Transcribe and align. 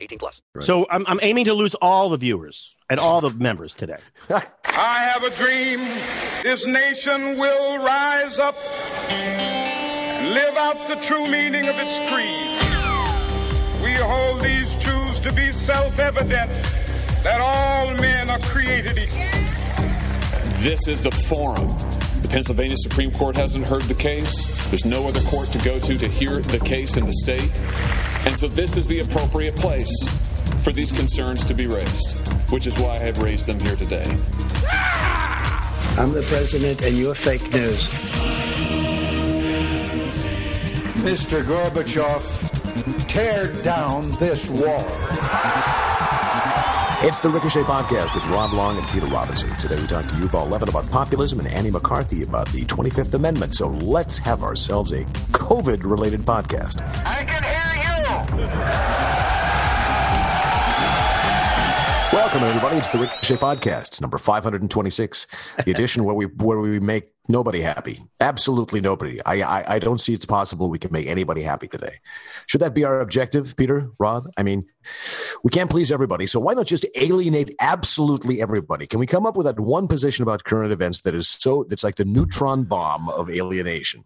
18 0.00 0.18
plus. 0.18 0.42
So 0.60 0.86
I'm, 0.90 1.04
I'm 1.06 1.20
aiming 1.22 1.46
to 1.46 1.54
lose 1.54 1.74
all 1.76 2.08
the 2.08 2.16
viewers 2.16 2.76
and 2.88 3.00
all 3.00 3.20
the 3.20 3.30
members 3.30 3.74
today. 3.74 3.98
I 4.30 5.10
have 5.12 5.22
a 5.22 5.30
dream 5.30 5.80
this 6.42 6.66
nation 6.66 7.38
will 7.38 7.78
rise 7.78 8.38
up 8.38 8.56
and 9.10 10.34
live 10.34 10.56
out 10.56 10.86
the 10.86 10.96
true 10.96 11.26
meaning 11.26 11.68
of 11.68 11.76
its 11.78 11.98
creed. 12.10 12.56
We 13.82 13.94
hold 13.94 14.42
these 14.42 14.74
truths 14.82 15.20
to 15.20 15.32
be 15.32 15.52
self-evident 15.52 16.50
that 17.22 17.40
all 17.40 17.92
men 18.00 18.30
are 18.30 18.38
created 18.40 18.98
equal. 18.98 19.20
This 20.62 20.86
is 20.88 21.02
the 21.02 21.10
forum. 21.10 21.95
The 22.22 22.28
Pennsylvania 22.28 22.76
Supreme 22.76 23.10
Court 23.10 23.36
hasn't 23.36 23.66
heard 23.66 23.82
the 23.82 23.94
case. 23.94 24.68
There's 24.70 24.84
no 24.84 25.06
other 25.06 25.20
court 25.22 25.48
to 25.48 25.58
go 25.58 25.78
to 25.78 25.96
to 25.96 26.08
hear 26.08 26.38
the 26.38 26.58
case 26.58 26.96
in 26.96 27.06
the 27.06 27.12
state. 27.12 27.50
And 28.26 28.38
so 28.38 28.48
this 28.48 28.76
is 28.76 28.86
the 28.86 29.00
appropriate 29.00 29.56
place 29.56 29.92
for 30.62 30.72
these 30.72 30.92
concerns 30.92 31.44
to 31.46 31.54
be 31.54 31.66
raised, 31.66 32.18
which 32.50 32.66
is 32.66 32.76
why 32.78 32.96
I 32.96 32.98
have 32.98 33.18
raised 33.18 33.46
them 33.46 33.60
here 33.60 33.76
today. 33.76 34.04
I'm 35.98 36.12
the 36.12 36.24
president, 36.28 36.82
and 36.82 36.98
you're 36.98 37.14
fake 37.14 37.52
news. 37.52 37.88
Mr. 41.06 41.44
Gorbachev, 41.44 43.06
tear 43.06 43.52
down 43.62 44.10
this 44.18 44.50
wall. 44.50 44.84
It's 47.00 47.20
the 47.20 47.28
Ricochet 47.28 47.64
Podcast 47.64 48.14
with 48.14 48.24
Rob 48.28 48.54
Long 48.54 48.78
and 48.78 48.86
Peter 48.88 49.04
Robinson. 49.06 49.54
Today 49.58 49.78
we 49.78 49.86
talk 49.86 50.06
to 50.06 50.14
Yuval 50.14 50.48
Levin 50.48 50.70
about 50.70 50.90
populism 50.90 51.38
and 51.40 51.48
Andy 51.48 51.70
McCarthy 51.70 52.22
about 52.22 52.48
the 52.48 52.62
25th 52.62 53.12
Amendment. 53.12 53.54
So 53.54 53.68
let's 53.68 54.16
have 54.16 54.42
ourselves 54.42 54.92
a 54.92 55.04
COVID 55.32 55.84
related 55.84 56.20
podcast. 56.20 56.80
I 57.04 57.22
can 57.24 57.42
hear 57.44 57.82
you. 57.82 58.96
Welcome 62.12 62.44
everybody. 62.44 62.76
It's 62.78 62.88
the 62.88 62.98
Ricochet 62.98 63.36
Podcast, 63.36 64.00
number 64.00 64.16
526, 64.16 65.26
the 65.64 65.70
edition 65.70 66.04
where 66.04 66.14
we 66.14 66.24
where 66.24 66.58
we 66.58 66.80
make 66.80 67.12
nobody 67.28 67.60
happy. 67.60 68.04
Absolutely 68.20 68.80
nobody. 68.80 69.20
I, 69.26 69.42
I 69.42 69.74
I 69.74 69.78
don't 69.78 70.00
see 70.00 70.14
it's 70.14 70.24
possible 70.24 70.70
we 70.70 70.78
can 70.78 70.92
make 70.92 71.06
anybody 71.08 71.42
happy 71.42 71.68
today. 71.68 71.96
Should 72.46 72.62
that 72.62 72.74
be 72.74 72.84
our 72.84 73.00
objective, 73.00 73.54
Peter, 73.56 73.90
Rob? 73.98 74.28
I 74.36 74.42
mean, 74.44 74.66
we 75.42 75.50
can't 75.50 75.70
please 75.70 75.92
everybody, 75.92 76.26
so 76.26 76.40
why 76.40 76.54
not 76.54 76.66
just 76.66 76.86
alienate 76.94 77.54
absolutely 77.60 78.40
everybody? 78.40 78.86
Can 78.86 79.00
we 79.00 79.06
come 79.06 79.26
up 79.26 79.36
with 79.36 79.46
that 79.46 79.58
one 79.60 79.88
position 79.88 80.22
about 80.22 80.44
current 80.44 80.72
events 80.72 81.02
that 81.02 81.14
is 81.14 81.28
so 81.28 81.64
that's 81.64 81.84
like 81.84 81.96
the 81.96 82.04
neutron 82.04 82.64
bomb 82.64 83.08
of 83.08 83.30
alienation? 83.30 84.04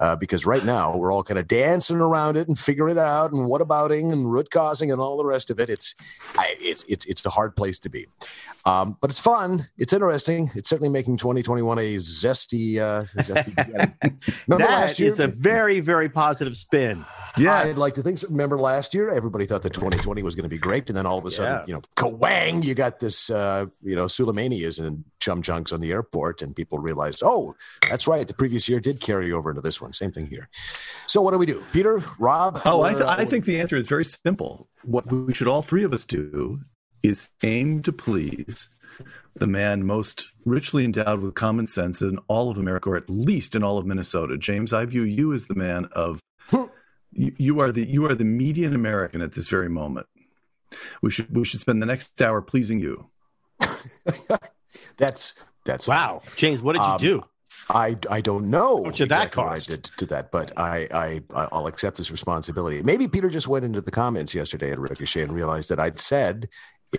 Uh, 0.00 0.16
because 0.16 0.44
right 0.44 0.64
now 0.64 0.96
we're 0.96 1.12
all 1.12 1.22
kind 1.22 1.38
of 1.38 1.46
dancing 1.46 1.98
around 1.98 2.36
it 2.36 2.48
and 2.48 2.58
figuring 2.58 2.96
it 2.96 2.98
out 2.98 3.30
and 3.30 3.46
what 3.46 3.60
abouting 3.60 4.10
and 4.12 4.32
root 4.32 4.50
causing 4.50 4.90
and 4.90 5.00
all 5.00 5.16
the 5.16 5.24
rest 5.24 5.48
of 5.50 5.60
it. 5.60 5.70
It's 5.70 5.94
I, 6.36 6.56
it's 6.58 6.84
it's 6.88 7.04
it's 7.06 7.22
the 7.22 7.30
hard 7.30 7.54
place 7.54 7.78
to 7.80 7.88
be, 7.88 8.06
um, 8.64 8.96
but 9.00 9.10
it's 9.10 9.20
fun. 9.20 9.68
It's 9.78 9.92
interesting. 9.92 10.50
It's 10.56 10.68
certainly 10.68 10.88
making 10.88 11.18
2021 11.18 11.78
a 11.78 11.96
zesty. 11.96 12.78
Uh, 12.78 13.04
zesty 13.22 13.54
Remember 14.48 14.66
that 14.66 14.98
is 14.98 15.20
a 15.20 15.28
very 15.28 15.80
very 15.80 16.08
positive 16.08 16.56
spin. 16.56 17.04
Yeah, 17.38 17.58
I'd 17.58 17.76
like 17.76 17.94
to 17.94 18.02
think. 18.02 18.18
So. 18.18 18.28
Remember 18.28 18.58
last 18.58 18.94
year, 18.94 19.08
everybody 19.08 19.46
thought 19.46 19.62
that 19.62 19.72
2020 19.72 20.11
was 20.20 20.34
going 20.34 20.42
to 20.42 20.50
be 20.50 20.58
great, 20.58 20.90
and 20.90 20.96
then 20.96 21.06
all 21.06 21.16
of 21.16 21.24
a 21.24 21.30
sudden, 21.30 21.54
Yeah. 21.54 21.64
you 21.68 21.72
know, 21.72 21.80
kawang! 21.96 22.62
You 22.62 22.74
got 22.74 22.98
this, 22.98 23.30
uh, 23.30 23.66
you 23.82 23.96
know, 23.96 24.04
Suleimanias 24.04 24.84
and 24.84 25.04
chum 25.20 25.40
chunks 25.40 25.72
on 25.72 25.80
the 25.80 25.92
airport, 25.92 26.42
and 26.42 26.54
people 26.54 26.78
realized, 26.78 27.22
oh, 27.24 27.54
that's 27.88 28.06
right, 28.06 28.28
the 28.28 28.34
previous 28.34 28.68
year 28.68 28.80
did 28.80 29.00
carry 29.00 29.32
over 29.32 29.48
into 29.48 29.62
this 29.62 29.80
one. 29.80 29.94
Same 29.94 30.12
thing 30.12 30.26
here. 30.26 30.50
So, 31.06 31.22
what 31.22 31.30
do 31.32 31.38
we 31.38 31.46
do, 31.46 31.62
Peter, 31.72 32.02
Rob? 32.18 32.60
Oh, 32.66 32.82
I, 32.82 32.92
what- 32.92 32.98
th- 32.98 33.18
I 33.20 33.24
think 33.24 33.46
the 33.46 33.58
answer 33.60 33.76
is 33.78 33.86
very 33.86 34.04
simple. 34.04 34.68
What 34.82 35.10
we 35.10 35.32
should 35.32 35.48
all 35.48 35.62
three 35.62 35.84
of 35.84 35.94
us 35.94 36.04
do 36.04 36.60
is 37.02 37.28
aim 37.42 37.80
to 37.84 37.92
please 37.92 38.68
the 39.36 39.46
man 39.46 39.86
most 39.86 40.30
richly 40.44 40.84
endowed 40.84 41.20
with 41.20 41.34
common 41.34 41.66
sense 41.66 42.02
in 42.02 42.18
all 42.28 42.50
of 42.50 42.58
America, 42.58 42.90
or 42.90 42.96
at 42.96 43.08
least 43.08 43.54
in 43.54 43.62
all 43.64 43.78
of 43.78 43.86
Minnesota. 43.86 44.36
James, 44.36 44.74
I 44.74 44.84
view 44.84 45.02
you 45.04 45.32
as 45.32 45.46
the 45.46 45.54
man 45.54 45.86
of 45.92 46.20
you, 47.12 47.32
you 47.36 47.60
are 47.60 47.72
the 47.72 47.84
you 47.84 48.06
are 48.06 48.14
the 48.14 48.24
median 48.24 48.74
American 48.74 49.20
at 49.20 49.32
this 49.32 49.48
very 49.48 49.68
moment. 49.68 50.06
We 51.02 51.10
should 51.10 51.34
we 51.34 51.44
should 51.44 51.60
spend 51.60 51.82
the 51.82 51.86
next 51.86 52.20
hour 52.22 52.40
pleasing 52.42 52.80
you. 52.80 53.08
that's 54.96 55.34
that's 55.64 55.86
wow, 55.86 56.22
James. 56.36 56.62
What 56.62 56.72
did 56.74 56.80
you 56.80 56.84
Um, 56.84 56.98
do? 56.98 57.22
I 57.68 57.96
I 58.10 58.20
don't 58.20 58.50
know 58.50 58.78
How 58.78 58.82
much 58.84 58.98
did 58.98 59.08
that 59.10 59.26
exactly 59.28 59.42
what 59.44 59.50
cost? 59.54 59.70
I 59.70 59.74
did 59.74 59.84
to 59.84 60.06
that, 60.06 60.30
but 60.32 60.52
I 60.58 60.88
I 60.92 61.22
I'll 61.52 61.66
accept 61.66 61.96
this 61.96 62.10
responsibility. 62.10 62.82
Maybe 62.82 63.06
Peter 63.08 63.28
just 63.28 63.48
went 63.48 63.64
into 63.64 63.80
the 63.80 63.90
comments 63.90 64.34
yesterday 64.34 64.72
at 64.72 64.78
Ricochet 64.78 65.22
and 65.22 65.32
realized 65.32 65.68
that 65.70 65.78
I'd 65.78 66.00
said 66.00 66.48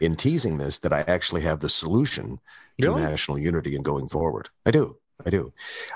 in 0.02 0.16
teasing 0.16 0.58
this 0.58 0.80
that 0.80 0.94
I 0.94 1.02
actually 1.08 1.42
have 1.42 1.60
the 1.60 1.70
solution 1.70 2.40
to 2.82 2.96
national 2.96 3.38
unity 3.40 3.76
and 3.76 3.84
going 3.84 4.10
forward. 4.10 4.50
I 4.66 4.72
do. 4.72 4.98
I 5.26 5.30
do. 5.30 5.54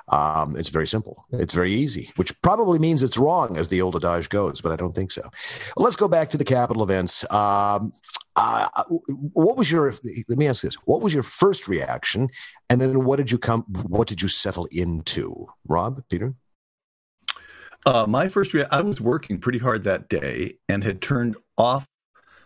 Um, 0.10 0.56
it's 0.56 0.70
very 0.70 0.88
simple. 0.88 1.26
It's 1.32 1.54
very 1.54 1.72
easy, 1.72 2.12
which 2.16 2.40
probably 2.42 2.80
means 2.80 3.04
it's 3.04 3.18
wrong 3.18 3.58
as 3.58 3.68
the 3.68 3.82
old 3.82 3.96
adage 3.96 4.30
goes, 4.30 4.62
but 4.62 4.72
I 4.72 4.76
don't 4.76 4.96
think 4.96 5.12
so. 5.12 5.22
Well, 5.76 5.84
let's 5.84 5.96
go 5.96 6.08
back 6.08 6.30
to 6.32 6.38
the 6.38 6.46
Capitol 6.46 6.84
events. 6.84 7.30
Um, 7.32 7.94
uh, 8.36 8.70
what 9.34 9.58
was 9.58 9.72
your? 9.72 9.94
Let 10.28 10.38
me 10.38 10.48
ask 10.48 10.62
this: 10.62 10.76
What 10.86 11.02
was 11.02 11.14
your 11.14 11.24
first 11.24 11.68
reaction, 11.68 12.30
and 12.70 12.80
then 12.80 13.04
what 13.04 13.18
did 13.18 13.32
you 13.32 13.38
come? 13.38 13.64
What 13.88 14.08
did 14.08 14.22
you 14.22 14.28
settle 14.28 14.68
into, 14.72 15.48
Rob, 15.68 16.04
Peter? 16.10 16.34
Uh, 17.86 18.06
my 18.06 18.28
first 18.28 18.54
rea- 18.54 18.68
I 18.70 18.82
was 18.82 19.00
working 19.00 19.40
pretty 19.40 19.60
hard 19.60 19.86
that 19.86 20.10
day 20.10 20.58
and 20.68 20.84
had 20.84 21.02
turned 21.02 21.38
off 21.58 21.88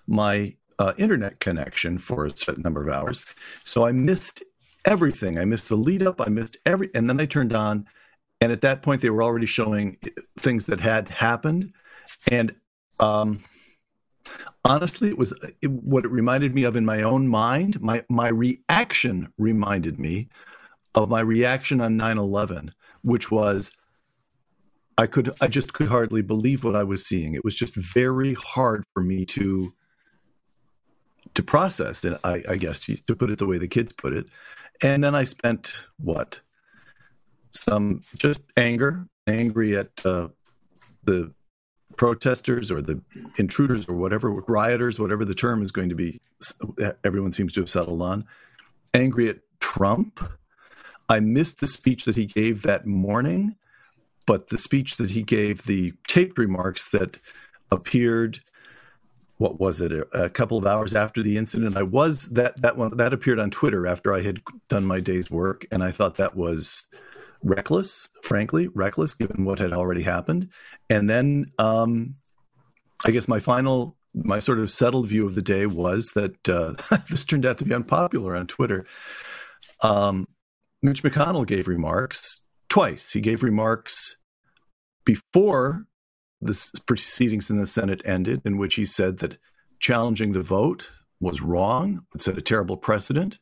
my 0.07 0.55
uh, 0.77 0.93
internet 0.97 1.39
connection 1.39 1.97
for 1.97 2.25
a 2.25 2.35
certain 2.35 2.63
number 2.63 2.87
of 2.87 2.93
hours. 2.93 3.23
So 3.63 3.85
I 3.85 3.91
missed 3.91 4.43
everything. 4.85 5.37
I 5.37 5.45
missed 5.45 5.69
the 5.69 5.75
lead 5.75 6.03
up. 6.03 6.21
I 6.21 6.29
missed 6.29 6.57
every, 6.65 6.89
and 6.93 7.09
then 7.09 7.19
I 7.19 7.25
turned 7.25 7.53
on, 7.53 7.87
and 8.39 8.51
at 8.51 8.61
that 8.61 8.81
point 8.81 9.01
they 9.01 9.09
were 9.09 9.23
already 9.23 9.45
showing 9.45 9.97
things 10.37 10.65
that 10.67 10.79
had 10.79 11.09
happened, 11.09 11.73
and 12.29 12.55
um, 12.99 13.39
honestly, 14.65 15.09
it 15.09 15.17
was 15.17 15.33
it, 15.61 15.71
what 15.71 16.05
it 16.05 16.11
reminded 16.11 16.53
me 16.53 16.63
of 16.63 16.75
in 16.75 16.85
my 16.85 17.03
own 17.03 17.27
mind. 17.27 17.81
My 17.81 18.03
my 18.09 18.27
reaction 18.27 19.31
reminded 19.37 19.99
me 19.99 20.29
of 20.95 21.09
my 21.09 21.21
reaction 21.21 21.79
on 21.79 21.97
9-11, 21.97 22.69
which 23.01 23.31
was 23.31 23.71
I 24.97 25.07
could 25.07 25.31
I 25.41 25.47
just 25.47 25.73
could 25.73 25.87
hardly 25.87 26.21
believe 26.21 26.63
what 26.63 26.75
I 26.75 26.83
was 26.83 27.05
seeing. 27.05 27.33
It 27.33 27.43
was 27.43 27.55
just 27.55 27.75
very 27.75 28.33
hard 28.33 28.83
for 28.93 29.01
me 29.03 29.25
to 29.27 29.73
to 31.33 31.43
process 31.43 32.03
and 32.03 32.17
I, 32.23 32.43
I 32.49 32.57
guess 32.57 32.79
to, 32.81 32.95
to 33.07 33.15
put 33.15 33.29
it 33.29 33.39
the 33.39 33.45
way 33.45 33.57
the 33.57 33.67
kids 33.67 33.93
put 33.93 34.13
it. 34.13 34.27
And 34.81 35.03
then 35.03 35.15
I 35.15 35.23
spent 35.23 35.73
what 35.97 36.39
some 37.51 38.03
just 38.17 38.41
anger, 38.57 39.05
angry 39.27 39.77
at 39.77 40.05
uh, 40.05 40.29
the 41.03 41.31
protesters 41.97 42.71
or 42.71 42.81
the 42.81 42.99
intruders 43.37 43.87
or 43.87 43.95
whatever 43.95 44.31
rioters, 44.31 44.99
whatever 44.99 45.25
the 45.25 45.35
term 45.35 45.63
is 45.63 45.71
going 45.71 45.89
to 45.89 45.95
be. 45.95 46.19
Everyone 47.03 47.31
seems 47.31 47.53
to 47.53 47.59
have 47.59 47.69
settled 47.69 48.01
on. 48.01 48.25
Angry 48.93 49.29
at 49.29 49.39
Trump. 49.59 50.19
I 51.09 51.19
missed 51.19 51.59
the 51.59 51.67
speech 51.67 52.05
that 52.05 52.15
he 52.15 52.25
gave 52.25 52.61
that 52.63 52.85
morning 52.85 53.55
but 54.25 54.47
the 54.47 54.57
speech 54.57 54.97
that 54.97 55.11
he 55.11 55.23
gave, 55.23 55.63
the 55.63 55.93
taped 56.07 56.37
remarks 56.37 56.91
that 56.91 57.17
appeared 57.71 58.39
what 59.41 59.59
was 59.59 59.81
it? 59.81 59.91
A, 60.13 60.29
couple 60.29 60.59
of 60.59 60.67
hours 60.67 60.95
after 60.95 61.23
the 61.23 61.35
incident, 61.35 61.75
I 61.75 61.81
was 61.81 62.29
that 62.29 62.61
that 62.61 62.77
one 62.77 62.95
that 62.97 63.11
appeared 63.11 63.39
on 63.39 63.49
Twitter 63.49 63.87
after 63.87 64.13
I 64.13 64.21
had 64.21 64.39
done 64.69 64.85
my 64.85 64.99
day's 64.99 65.31
work, 65.31 65.65
and 65.71 65.83
I 65.83 65.89
thought 65.89 66.17
that 66.17 66.35
was 66.35 66.85
reckless, 67.41 68.07
frankly, 68.21 68.67
reckless 68.67 69.15
given 69.15 69.43
what 69.43 69.57
had 69.57 69.73
already 69.73 70.03
happened. 70.03 70.49
And 70.91 71.09
then, 71.09 71.47
um, 71.57 72.13
I 73.03 73.09
guess 73.09 73.27
my 73.27 73.39
final, 73.39 73.97
my 74.13 74.37
sort 74.37 74.59
of 74.59 74.69
settled 74.69 75.07
view 75.07 75.25
of 75.25 75.33
the 75.33 75.41
day 75.41 75.65
was 75.65 76.11
that 76.11 76.47
uh, 76.47 76.75
this 77.09 77.25
turned 77.25 77.47
out 77.47 77.57
to 77.57 77.65
be 77.65 77.73
unpopular 77.73 78.35
on 78.35 78.45
Twitter. 78.45 78.85
Um, 79.81 80.27
Mitch 80.83 81.01
McConnell 81.01 81.47
gave 81.47 81.67
remarks 81.67 82.41
twice. 82.69 83.11
He 83.11 83.21
gave 83.21 83.41
remarks 83.41 84.17
before 85.03 85.87
the 86.41 86.81
proceedings 86.85 87.49
in 87.49 87.57
the 87.57 87.67
Senate 87.67 88.01
ended, 88.05 88.41
in 88.45 88.57
which 88.57 88.75
he 88.75 88.85
said 88.85 89.19
that 89.19 89.37
challenging 89.79 90.31
the 90.31 90.41
vote 90.41 90.89
was 91.19 91.41
wrong, 91.41 92.05
it 92.15 92.21
set 92.21 92.37
a 92.37 92.41
terrible 92.41 92.77
precedent. 92.77 93.39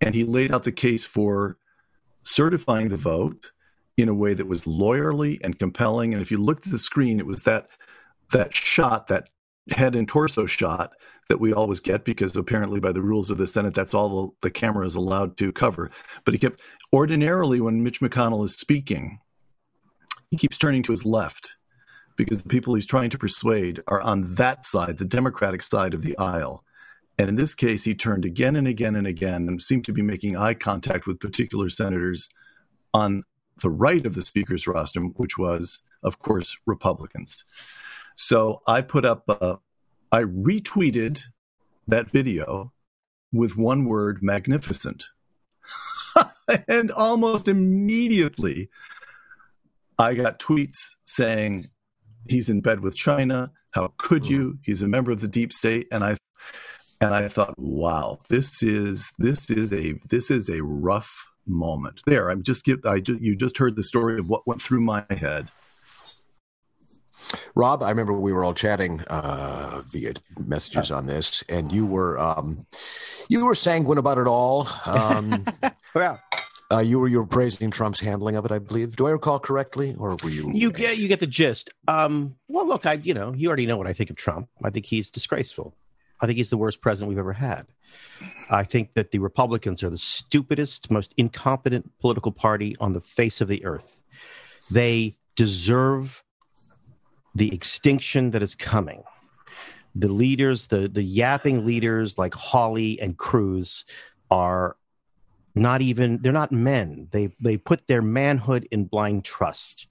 And 0.00 0.14
he 0.14 0.24
laid 0.24 0.54
out 0.54 0.64
the 0.64 0.72
case 0.72 1.04
for 1.06 1.58
certifying 2.22 2.88
the 2.88 2.96
vote 2.96 3.50
in 3.96 4.08
a 4.08 4.14
way 4.14 4.34
that 4.34 4.46
was 4.46 4.64
lawyerly 4.64 5.38
and 5.42 5.58
compelling. 5.58 6.12
And 6.12 6.22
if 6.22 6.30
you 6.30 6.38
looked 6.38 6.66
at 6.66 6.72
the 6.72 6.78
screen, 6.78 7.18
it 7.18 7.26
was 7.26 7.42
that 7.44 7.68
that 8.32 8.54
shot, 8.54 9.06
that 9.08 9.28
head 9.70 9.94
and 9.94 10.08
torso 10.08 10.46
shot 10.46 10.92
that 11.28 11.40
we 11.40 11.52
always 11.52 11.80
get 11.80 12.04
because 12.04 12.36
apparently 12.36 12.78
by 12.80 12.92
the 12.92 13.02
rules 13.02 13.30
of 13.30 13.38
the 13.38 13.46
Senate, 13.46 13.74
that's 13.74 13.94
all 13.94 14.26
the, 14.26 14.48
the 14.48 14.50
camera 14.50 14.86
is 14.86 14.94
allowed 14.94 15.36
to 15.38 15.52
cover. 15.52 15.90
But 16.24 16.34
he 16.34 16.38
kept 16.38 16.62
ordinarily 16.92 17.60
when 17.60 17.82
Mitch 17.82 18.00
McConnell 18.00 18.44
is 18.44 18.56
speaking, 18.56 19.18
he 20.30 20.36
keeps 20.36 20.58
turning 20.58 20.82
to 20.84 20.92
his 20.92 21.04
left 21.04 21.56
because 22.16 22.42
the 22.42 22.48
people 22.48 22.74
he's 22.74 22.86
trying 22.86 23.10
to 23.10 23.18
persuade 23.18 23.82
are 23.88 24.00
on 24.00 24.34
that 24.34 24.64
side, 24.64 24.98
the 24.98 25.04
Democratic 25.04 25.62
side 25.62 25.94
of 25.94 26.02
the 26.02 26.16
aisle. 26.18 26.64
And 27.18 27.28
in 27.28 27.36
this 27.36 27.54
case, 27.54 27.84
he 27.84 27.94
turned 27.94 28.24
again 28.24 28.56
and 28.56 28.66
again 28.66 28.96
and 28.96 29.06
again 29.06 29.48
and 29.48 29.62
seemed 29.62 29.84
to 29.86 29.92
be 29.92 30.02
making 30.02 30.36
eye 30.36 30.54
contact 30.54 31.06
with 31.06 31.20
particular 31.20 31.70
senators 31.70 32.28
on 32.92 33.24
the 33.62 33.70
right 33.70 34.04
of 34.04 34.14
the 34.14 34.24
speaker's 34.24 34.66
rostrum, 34.66 35.12
which 35.16 35.38
was, 35.38 35.80
of 36.02 36.18
course, 36.18 36.56
Republicans. 36.66 37.44
So 38.16 38.60
I 38.66 38.82
put 38.82 39.04
up, 39.04 39.24
uh, 39.28 39.56
I 40.12 40.22
retweeted 40.22 41.22
that 41.88 42.10
video 42.10 42.72
with 43.32 43.56
one 43.56 43.84
word 43.84 44.22
magnificent. 44.22 45.04
and 46.68 46.90
almost 46.90 47.48
immediately, 47.48 48.68
I 49.98 50.14
got 50.14 50.38
tweets 50.38 50.96
saying, 51.04 51.68
he's 52.28 52.48
in 52.50 52.60
bed 52.60 52.80
with 52.80 52.94
China. 52.94 53.50
How 53.72 53.92
could 53.98 54.24
mm-hmm. 54.24 54.32
you? 54.32 54.58
He's 54.62 54.82
a 54.82 54.88
member 54.88 55.10
of 55.10 55.20
the 55.20 55.28
deep 55.28 55.52
state. 55.52 55.88
And 55.90 56.04
I 56.04 56.16
and 57.00 57.14
I 57.14 57.28
thought, 57.28 57.58
wow, 57.58 58.20
this 58.28 58.62
is 58.62 59.12
this 59.18 59.50
is 59.50 59.72
a 59.72 59.94
this 60.08 60.30
is 60.30 60.48
a 60.48 60.62
rough 60.62 61.26
moment. 61.46 62.00
There, 62.06 62.30
I'm 62.30 62.42
just 62.42 62.64
give 62.64 62.84
I 62.84 63.00
just, 63.00 63.20
you 63.20 63.36
just 63.36 63.58
heard 63.58 63.76
the 63.76 63.84
story 63.84 64.18
of 64.18 64.28
what 64.28 64.46
went 64.46 64.62
through 64.62 64.80
my 64.80 65.04
head. 65.10 65.50
Rob, 67.54 67.82
I 67.82 67.90
remember 67.90 68.12
we 68.12 68.32
were 68.32 68.44
all 68.44 68.54
chatting 68.54 69.00
uh, 69.08 69.82
via 69.90 70.12
messages 70.38 70.90
on 70.90 71.06
this, 71.06 71.42
and 71.48 71.72
you 71.72 71.86
were 71.86 72.18
um, 72.18 72.66
you 73.28 73.44
were 73.44 73.54
sanguine 73.54 73.98
about 73.98 74.18
it 74.18 74.26
all. 74.26 74.68
Um, 74.84 75.46
yeah. 75.96 76.18
Uh, 76.72 76.78
you 76.78 76.98
were 76.98 77.06
you 77.06 77.18
were 77.18 77.26
praising 77.26 77.70
Trump's 77.70 78.00
handling 78.00 78.34
of 78.34 78.44
it, 78.44 78.50
I 78.50 78.58
believe. 78.58 78.96
Do 78.96 79.06
I 79.06 79.10
recall 79.10 79.38
correctly, 79.38 79.94
or 79.98 80.16
were 80.22 80.30
you? 80.30 80.50
You 80.52 80.72
get 80.72 80.98
you 80.98 81.06
get 81.06 81.20
the 81.20 81.26
gist. 81.26 81.70
Um, 81.86 82.36
well, 82.48 82.66
look, 82.66 82.86
I 82.86 82.94
you 82.94 83.14
know 83.14 83.32
you 83.32 83.48
already 83.48 83.66
know 83.66 83.76
what 83.76 83.86
I 83.86 83.92
think 83.92 84.10
of 84.10 84.16
Trump. 84.16 84.48
I 84.64 84.70
think 84.70 84.86
he's 84.86 85.10
disgraceful. 85.10 85.74
I 86.20 86.26
think 86.26 86.38
he's 86.38 86.50
the 86.50 86.56
worst 86.56 86.80
president 86.80 87.10
we've 87.10 87.18
ever 87.18 87.34
had. 87.34 87.66
I 88.50 88.64
think 88.64 88.94
that 88.94 89.10
the 89.10 89.18
Republicans 89.18 89.82
are 89.82 89.90
the 89.90 89.98
stupidest, 89.98 90.90
most 90.90 91.14
incompetent 91.16 91.90
political 92.00 92.32
party 92.32 92.76
on 92.80 92.94
the 92.94 93.00
face 93.00 93.40
of 93.40 93.48
the 93.48 93.64
earth. 93.64 94.02
They 94.70 95.16
deserve 95.36 96.24
the 97.34 97.52
extinction 97.54 98.30
that 98.30 98.42
is 98.42 98.54
coming. 98.54 99.04
The 99.94 100.08
leaders, 100.08 100.66
the 100.66 100.88
the 100.88 101.02
yapping 101.02 101.64
leaders 101.64 102.18
like 102.18 102.34
Hawley 102.34 103.00
and 103.00 103.16
Cruz, 103.16 103.84
are 104.30 104.76
not 105.56 105.80
even 105.80 106.18
they're 106.22 106.32
not 106.32 106.52
men 106.52 107.08
they 107.10 107.28
they 107.40 107.56
put 107.56 107.86
their 107.88 108.02
manhood 108.02 108.68
in 108.70 108.84
blind 108.84 109.24
trust 109.24 109.88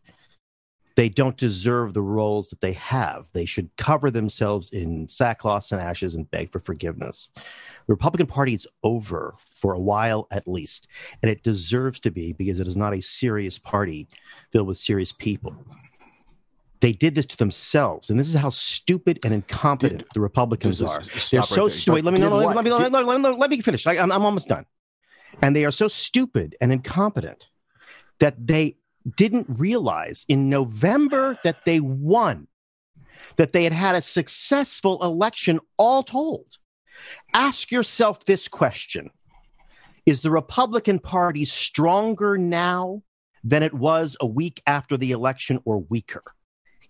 they 0.95 1.09
don't 1.09 1.35
deserve 1.35 1.94
the 1.94 2.01
roles 2.01 2.50
that 2.50 2.62
they 2.62 2.73
have 2.73 3.27
they 3.33 3.45
should 3.45 3.69
cover 3.75 4.12
themselves 4.12 4.69
in 4.69 5.07
sackcloth 5.07 5.71
and 5.71 5.81
ashes 5.81 6.15
and 6.15 6.29
beg 6.31 6.51
for 6.51 6.59
forgiveness 6.59 7.29
the 7.35 7.44
republican 7.94 8.27
party 8.27 8.53
is 8.53 8.67
over 8.83 9.35
for 9.56 9.73
a 9.73 9.79
while 9.79 10.27
at 10.31 10.47
least 10.47 10.88
and 11.21 11.31
it 11.31 11.44
deserves 11.44 12.00
to 12.00 12.12
be 12.12 12.31
because 12.33 12.59
it 12.59 12.67
is 12.67 12.77
not 12.77 12.94
a 12.94 13.01
serious 13.01 13.57
party 13.57 14.07
filled 14.51 14.67
with 14.67 14.77
serious 14.77 15.12
people 15.12 15.56
they 16.81 16.91
did 16.91 17.15
this 17.15 17.25
to 17.27 17.38
themselves, 17.38 18.12
and 18.12 18.19
this 18.19 18.27
is 18.27 18.35
how 18.35 18.50
stupid 18.50 19.19
and 19.23 19.33
incompetent 19.33 20.01
did, 20.01 20.07
the 20.13 20.19
Republicans 20.19 20.81
are. 20.83 21.00
They're 21.00 21.41
so 21.41 21.63
right 21.63 21.71
stupid. 21.73 22.06
Let 22.06 22.13
me, 22.13 22.19
no, 22.19 22.38
let, 22.38 22.63
me, 22.63 22.71
let, 22.71 22.91
me, 22.91 23.00
let, 23.00 23.21
me, 23.21 23.29
let 23.29 23.50
me 23.50 23.62
finish. 23.62 23.88
I, 23.88 23.94
I'm, 23.97 24.12
I'm 24.12 24.23
almost 24.23 24.47
done. 24.47 24.65
And 25.42 25.56
they 25.56 25.66
are 25.66 25.72
so 25.72 25.88
stupid 25.88 26.56
and 26.62 26.72
incompetent 26.72 27.50
that 28.20 28.48
they 28.48 28.78
didn't 29.18 29.48
realize 29.50 30.26
in 30.28 30.50
November 30.50 31.38
that 31.44 31.66
they 31.66 31.80
won, 31.80 32.48
that 33.36 33.54
they 33.54 33.64
had 33.64 33.74
had 33.74 33.96
a 33.96 34.02
successful 34.02 35.04
election, 35.04 35.60
all 35.78 36.04
told. 36.04 36.58
Ask 37.34 37.72
yourself 37.72 38.26
this 38.26 38.48
question 38.48 39.12
Is 40.06 40.22
the 40.22 40.32
Republican 40.32 41.00
Party 41.00 41.46
stronger 41.46 42.38
now 42.38 43.04
than 43.44 43.64
it 43.64 43.74
was 43.74 44.18
a 44.20 44.26
week 44.26 44.62
after 44.66 44.98
the 44.98 45.12
election 45.12 45.60
or 45.66 45.80
weaker? 45.80 46.24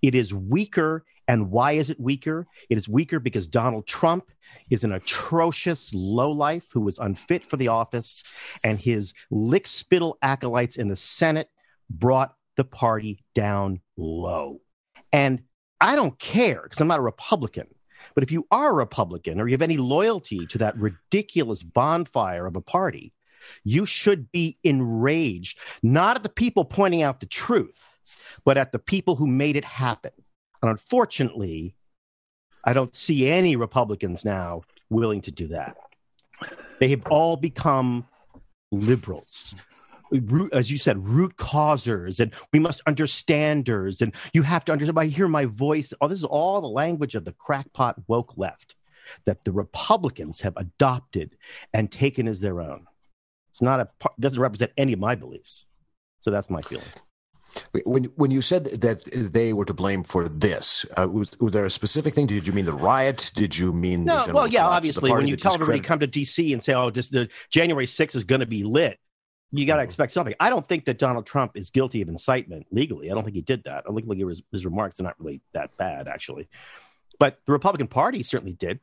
It 0.02 0.16
is 0.16 0.34
weaker 0.34 1.04
and 1.27 1.51
why 1.51 1.74
is 1.74 1.89
it 1.89 2.00
weaker? 2.00 2.48
It 2.69 2.77
is 2.77 2.88
weaker 2.88 3.19
because 3.19 3.48
Donald 3.48 3.88
Trump 3.88 4.31
is 4.69 4.83
an 4.83 4.92
atrocious 4.92 5.94
lowlife 5.94 6.68
who 6.72 6.81
was 6.81 7.00
unfit 7.00 7.45
for 7.45 7.57
the 7.57 7.69
office, 7.69 8.24
and 8.63 8.80
his 8.80 9.13
lick 9.31 9.68
spittle 9.68 10.18
acolytes 10.22 10.75
in 10.75 10.88
the 10.88 10.95
Senate 10.95 11.50
brought 11.89 12.36
the 12.57 12.63
party 12.63 13.24
down 13.33 13.81
low. 13.98 14.60
And 15.12 15.44
I 15.81 15.95
don't 15.95 16.18
care 16.19 16.62
because 16.63 16.80
I'm 16.80 16.88
not 16.88 17.00
a 17.00 17.04
Republican. 17.04 17.68
But 18.13 18.24
if 18.24 18.31
you 18.31 18.45
are 18.51 18.72
a 18.72 18.75
Republican 18.75 19.39
or 19.39 19.48
you 19.48 19.54
have 19.54 19.62
any 19.62 19.77
loyalty 19.77 20.45
to 20.48 20.57
that 20.60 20.77
ridiculous 20.77 21.63
bonfire 21.63 22.46
of 22.46 22.55
a 22.55 22.62
party, 22.62 23.13
you 23.63 23.86
should 23.86 24.32
be 24.32 24.58
enraged, 24.63 25.60
not 25.82 26.15
at 26.15 26.24
the 26.24 26.29
people 26.29 26.65
pointing 26.65 27.01
out 27.01 27.20
the 27.20 27.25
truth, 27.25 28.00
but 28.44 28.58
at 28.58 28.72
the 28.72 28.79
people 28.79 29.15
who 29.15 29.27
made 29.27 29.55
it 29.55 29.65
happen. 29.65 30.12
And 30.65 30.72
unfortunately, 30.72 31.75
I 32.63 32.74
don't 32.74 32.95
see 32.95 33.29
any 33.29 33.55
Republicans 33.55 34.25
now 34.25 34.63
willing 34.89 35.22
to 35.22 35.31
do 35.31 35.48
that. 35.50 35.77
They 36.79 36.88
have 36.88 37.05
all 37.05 37.38
become 37.38 38.07
liberals. 38.72 39.53
Root, 40.12 40.51
as 40.53 40.72
you 40.72 40.79
said, 40.79 41.07
root 41.07 41.38
causers, 41.38 42.19
and 42.19 42.34
we 42.51 42.57
must 42.57 42.81
understanders, 42.88 44.01
and 44.01 44.12
you 44.34 44.41
have 44.41 44.65
to 44.65 44.72
understand. 44.72 44.98
I 44.98 45.05
hear 45.05 45.27
my 45.27 45.45
voice. 45.45 45.93
Oh, 46.01 46.07
this 46.07 46.17
is 46.17 46.25
all 46.25 46.62
the 46.62 46.67
language 46.67 47.13
of 47.13 47.25
the 47.25 47.34
crackpot 47.34 47.98
woke 48.07 48.36
left 48.36 48.75
that 49.25 49.43
the 49.43 49.51
Republicans 49.51 50.41
have 50.41 50.57
adopted 50.57 51.38
and 51.74 51.91
taken 51.91 52.27
as 52.27 52.39
their 52.39 52.60
own. 52.60 52.88
It's 53.51 53.62
not 53.62 53.79
a 53.79 53.89
doesn't 54.19 54.41
represent 54.41 54.72
any 54.77 54.93
of 54.93 55.00
my 55.00 55.13
beliefs. 55.13 55.67
So 56.22 56.31
that's 56.31 56.50
my 56.50 56.62
feeling. 56.62 56.86
When 57.86 58.06
when 58.16 58.32
you 58.32 58.42
said 58.42 58.66
that 58.66 59.04
they 59.06 59.54
were 59.54 59.66
to 59.66 59.74
blame 59.74 60.04
for 60.04 60.28
this, 60.28 60.86
uh, 60.98 61.08
was, 61.08 61.38
was 61.40 61.54
there 61.54 61.66
a 61.66 61.70
specific 61.70 62.14
thing? 62.14 62.28
Did 62.28 62.48
you 62.48 62.54
mean 62.54 62.66
the 62.66 62.74
riot? 62.74 63.32
Did 63.36 63.58
you 63.58 63.72
mean 63.72 64.06
no? 64.06 64.26
well, 64.34 64.48
yeah, 64.48 64.66
obviously, 64.66 65.12
when 65.12 65.28
you 65.28 65.36
tell 65.36 65.54
everybody 65.54 65.80
to 65.80 65.86
come 65.86 66.00
to 66.00 66.08
DC 66.08 66.52
and 66.54 66.62
say, 66.62 66.74
"Oh, 66.74 66.90
just 66.90 67.12
the 67.12 67.30
January 67.50 67.86
6th 67.86 68.16
is 68.16 68.24
going 68.24 68.42
to 68.42 68.46
be 68.46 68.64
lit," 68.64 69.00
you 69.52 69.66
got 69.66 69.76
to 69.76 69.80
mm-hmm. 69.80 69.86
expect 69.86 70.12
something. 70.12 70.36
I 70.40 70.50
don't 70.50 70.66
think 70.66 70.86
that 70.86 70.98
Donald 70.98 71.26
Trump 71.26 71.54
is 71.56 71.70
guilty 71.70 72.02
of 72.02 72.10
incitement 72.10 72.68
legally. 72.72 73.12
I 73.12 73.14
don't 73.14 73.24
think 73.24 73.36
he 73.36 73.42
did 73.42 73.64
that. 73.66 73.86
I 73.90 73.94
think 73.94 74.20
his, 74.20 74.42
his 74.52 74.66
remarks 74.66 75.00
are 75.00 75.04
not 75.04 75.16
really 75.20 75.42
that 75.54 75.76
bad, 75.78 76.08
actually. 76.08 76.48
But 77.20 77.40
the 77.46 77.54
Republican 77.54 77.88
Party 77.88 78.24
certainly 78.24 78.54
did 78.54 78.80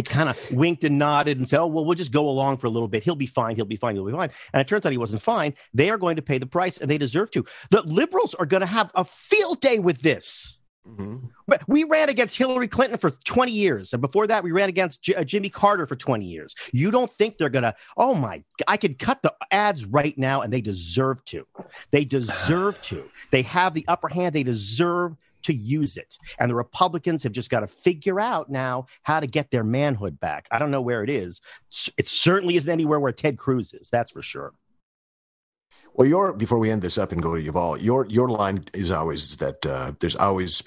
it 0.00 0.08
kind 0.08 0.28
of 0.28 0.52
winked 0.52 0.82
and 0.84 0.98
nodded 0.98 1.38
and 1.38 1.48
said, 1.48 1.60
"Oh, 1.60 1.66
well, 1.66 1.84
we'll 1.84 1.94
just 1.94 2.12
go 2.12 2.28
along 2.28 2.56
for 2.56 2.66
a 2.66 2.70
little 2.70 2.88
bit. 2.88 3.04
He'll 3.04 3.14
be 3.14 3.26
fine. 3.26 3.54
He'll 3.54 3.64
be 3.64 3.76
fine. 3.76 3.94
He'll 3.94 4.06
be 4.06 4.12
fine." 4.12 4.30
And 4.52 4.60
it 4.60 4.66
turns 4.66 4.84
out 4.84 4.92
he 4.92 4.98
wasn't 4.98 5.22
fine. 5.22 5.54
They 5.74 5.90
are 5.90 5.98
going 5.98 6.16
to 6.16 6.22
pay 6.22 6.38
the 6.38 6.46
price, 6.46 6.78
and 6.78 6.90
they 6.90 6.98
deserve 6.98 7.30
to. 7.32 7.44
The 7.70 7.82
liberals 7.82 8.34
are 8.34 8.46
going 8.46 8.62
to 8.62 8.66
have 8.66 8.90
a 8.94 9.04
field 9.04 9.60
day 9.60 9.78
with 9.78 10.00
this. 10.00 10.58
Mm-hmm. 10.88 11.26
We 11.68 11.84
ran 11.84 12.08
against 12.08 12.36
Hillary 12.38 12.66
Clinton 12.66 12.98
for 12.98 13.10
20 13.10 13.52
years. 13.52 13.92
And 13.92 14.00
before 14.00 14.26
that, 14.26 14.42
we 14.42 14.50
ran 14.50 14.70
against 14.70 15.02
J- 15.02 15.14
uh, 15.14 15.24
Jimmy 15.24 15.50
Carter 15.50 15.86
for 15.86 15.94
20 15.94 16.24
years. 16.24 16.54
You 16.72 16.90
don't 16.90 17.12
think 17.12 17.36
they're 17.36 17.50
going 17.50 17.64
to, 17.64 17.74
oh 17.98 18.14
my, 18.14 18.42
I 18.66 18.78
could 18.78 18.98
cut 18.98 19.20
the 19.22 19.34
ads 19.50 19.84
right 19.84 20.16
now, 20.16 20.40
and 20.40 20.50
they 20.50 20.62
deserve 20.62 21.22
to. 21.26 21.46
They 21.90 22.06
deserve 22.06 22.80
to. 22.82 23.04
They 23.30 23.42
have 23.42 23.74
the 23.74 23.84
upper 23.88 24.08
hand. 24.08 24.34
They 24.34 24.42
deserve 24.42 25.16
to 25.42 25.54
use 25.54 25.96
it. 25.96 26.16
And 26.38 26.50
the 26.50 26.54
Republicans 26.54 27.22
have 27.22 27.32
just 27.32 27.50
got 27.50 27.60
to 27.60 27.66
figure 27.66 28.20
out 28.20 28.50
now 28.50 28.86
how 29.02 29.20
to 29.20 29.26
get 29.26 29.50
their 29.50 29.64
manhood 29.64 30.18
back. 30.20 30.48
I 30.50 30.58
don't 30.58 30.70
know 30.70 30.80
where 30.80 31.02
it 31.02 31.10
is. 31.10 31.40
It 31.96 32.08
certainly 32.08 32.56
isn't 32.56 32.70
anywhere 32.70 33.00
where 33.00 33.12
Ted 33.12 33.38
Cruz 33.38 33.72
is, 33.72 33.90
that's 33.90 34.12
for 34.12 34.22
sure. 34.22 34.52
Well, 36.00 36.08
your 36.08 36.32
before 36.32 36.58
we 36.58 36.70
end 36.70 36.80
this 36.80 36.96
up 36.96 37.12
and 37.12 37.22
go 37.22 37.36
to 37.36 37.42
Yuval, 37.42 37.76
your 37.78 38.06
your 38.06 38.30
line 38.30 38.64
is 38.72 38.90
always 38.90 39.36
that 39.36 39.66
uh, 39.66 39.92
there's 40.00 40.16
always 40.16 40.62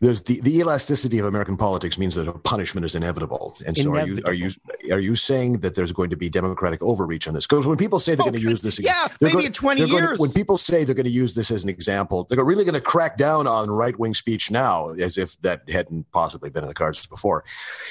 there's 0.00 0.22
the, 0.22 0.40
the 0.40 0.60
elasticity 0.60 1.18
of 1.18 1.26
American 1.26 1.58
politics 1.58 1.98
means 1.98 2.14
that 2.14 2.26
a 2.26 2.32
punishment 2.32 2.86
is 2.86 2.94
inevitable. 2.94 3.54
And 3.66 3.76
so, 3.76 3.94
inevitable. 3.94 4.30
are 4.30 4.32
you 4.32 4.46
are 4.46 4.88
you 4.88 4.94
are 4.94 4.98
you 4.98 5.14
saying 5.14 5.60
that 5.60 5.74
there's 5.74 5.92
going 5.92 6.08
to 6.08 6.16
be 6.16 6.30
democratic 6.30 6.80
overreach 6.80 7.28
on 7.28 7.34
this? 7.34 7.46
Because 7.46 7.66
when 7.66 7.76
people 7.76 7.98
say 7.98 8.14
they're 8.14 8.22
oh, 8.22 8.30
going 8.30 8.42
to 8.42 8.48
use 8.48 8.62
this, 8.62 8.80
yeah, 8.80 9.08
maybe 9.20 9.32
going, 9.34 9.44
in 9.44 9.52
twenty 9.52 9.84
years. 9.84 10.16
To, 10.16 10.22
when 10.22 10.32
people 10.32 10.56
say 10.56 10.84
they're 10.84 10.94
going 10.94 11.04
to 11.04 11.10
use 11.10 11.34
this 11.34 11.50
as 11.50 11.64
an 11.64 11.68
example, 11.68 12.26
they're 12.30 12.42
really 12.42 12.64
going 12.64 12.72
to 12.72 12.80
crack 12.80 13.18
down 13.18 13.46
on 13.46 13.70
right 13.70 13.98
wing 13.98 14.14
speech 14.14 14.50
now, 14.50 14.88
as 14.92 15.18
if 15.18 15.38
that 15.42 15.68
hadn't 15.68 16.10
possibly 16.12 16.48
been 16.48 16.64
in 16.64 16.68
the 16.68 16.72
cards 16.72 17.06
before. 17.06 17.44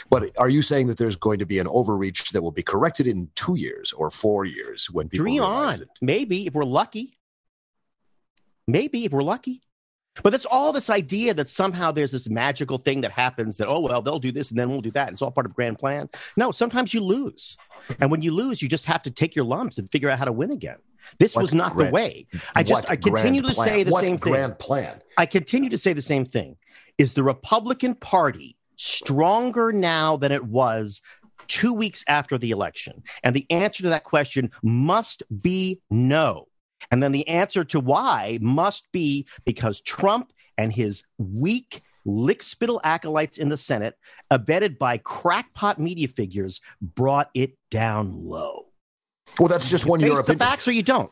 But 0.10 0.36
are 0.40 0.50
you 0.50 0.64
saying 0.64 0.88
that 0.88 0.98
there's 0.98 1.16
going 1.16 1.38
to 1.38 1.46
be 1.46 1.60
an 1.60 1.68
overreach 1.68 2.32
that 2.32 2.42
will 2.42 2.50
be 2.50 2.64
corrected 2.64 3.06
in 3.06 3.30
two 3.36 3.54
years 3.54 3.94
or 3.94 4.10
four 4.10 4.46
years 4.46 4.90
when 4.90 5.10
people 5.10 5.26
dream 5.26 5.44
on? 5.44 5.76
Maybe 6.02 6.48
if 6.48 6.56
we're 6.56 6.71
lucky. 6.72 7.18
Maybe 8.68 9.06
if 9.06 9.12
we're 9.12 9.24
lucky. 9.24 9.62
But 10.24 10.32
that's 10.32 10.46
all 10.46 10.74
this 10.74 10.90
idea 10.90 11.34
that 11.36 11.50
somehow 11.50 11.92
there's 11.92 12.12
this 12.12 12.30
magical 12.30 12.78
thing 12.78 13.02
that 13.02 13.12
happens 13.12 13.56
that, 13.58 13.70
oh, 13.70 13.80
well, 13.80 14.02
they'll 14.02 14.20
do 14.20 14.32
this 14.32 14.50
and 14.50 14.60
then 14.60 14.70
we'll 14.70 14.82
do 14.82 14.92
that. 14.92 15.10
It's 15.10 15.22
all 15.22 15.32
part 15.32 15.46
of 15.46 15.54
grand 15.54 15.80
plan. 15.80 16.10
No, 16.36 16.52
sometimes 16.52 16.94
you 16.94 17.02
lose. 17.02 17.58
And 18.00 18.12
when 18.12 18.22
you 18.22 18.32
lose, 18.32 18.62
you 18.62 18.68
just 18.68 18.86
have 18.86 19.04
to 19.04 19.12
take 19.12 19.36
your 19.36 19.46
lumps 19.46 19.78
and 19.78 19.90
figure 19.90 20.10
out 20.10 20.20
how 20.20 20.26
to 20.26 20.32
win 20.34 20.52
again. 20.52 20.78
This 21.18 21.36
what 21.36 21.44
was 21.44 21.54
not 21.54 21.74
grand, 21.74 21.90
the 21.90 21.94
way. 21.94 22.28
I 22.56 22.64
just 22.64 22.90
I 22.90 22.96
continue 22.96 23.42
to 23.42 23.54
plan? 23.54 23.68
say 23.68 23.84
the 23.84 23.92
what 23.92 24.04
same 24.04 24.18
thing. 24.18 24.34
Grand 24.34 24.60
plan. 24.60 25.02
I 25.18 25.26
continue 25.26 25.70
to 25.70 25.78
say 25.78 25.94
the 25.94 26.02
same 26.02 26.26
thing. 26.26 26.58
Is 26.98 27.14
the 27.14 27.24
Republican 27.24 27.96
Party 27.96 28.58
stronger 28.76 29.72
now 29.72 30.18
than 30.18 30.32
it 30.32 30.44
was 30.44 31.02
two 31.48 31.74
weeks 31.74 32.04
after 32.08 32.38
the 32.38 32.52
election? 32.52 33.02
And 33.24 33.36
the 33.36 33.48
answer 33.50 33.84
to 33.84 33.90
that 33.90 34.04
question 34.04 34.52
must 34.62 35.24
be 35.42 35.80
no. 35.90 36.48
And 36.90 37.02
then 37.02 37.12
the 37.12 37.28
answer 37.28 37.64
to 37.66 37.80
why 37.80 38.40
must 38.42 38.92
be 38.92 39.28
because 39.46 39.82
Trump 39.82 40.32
and 40.58 40.74
his 40.74 41.04
weak 41.18 41.82
lickspittle 42.06 42.80
acolytes 42.84 43.38
in 43.38 43.50
the 43.50 43.58
Senate, 43.58 43.96
abetted 44.30 44.80
by 44.80 44.98
crackpot 44.98 45.80
media 45.80 46.08
figures, 46.08 46.62
brought 46.82 47.30
it 47.34 47.58
down 47.70 48.26
low. 48.26 48.68
Well, 49.40 49.48
that's 49.48 49.70
just 49.70 49.86
one 49.86 50.00
year. 50.00 50.16
Face 50.16 50.26
the 50.26 50.36
facts, 50.36 50.68
or 50.68 50.72
you 50.72 50.84
don't. 50.84 51.12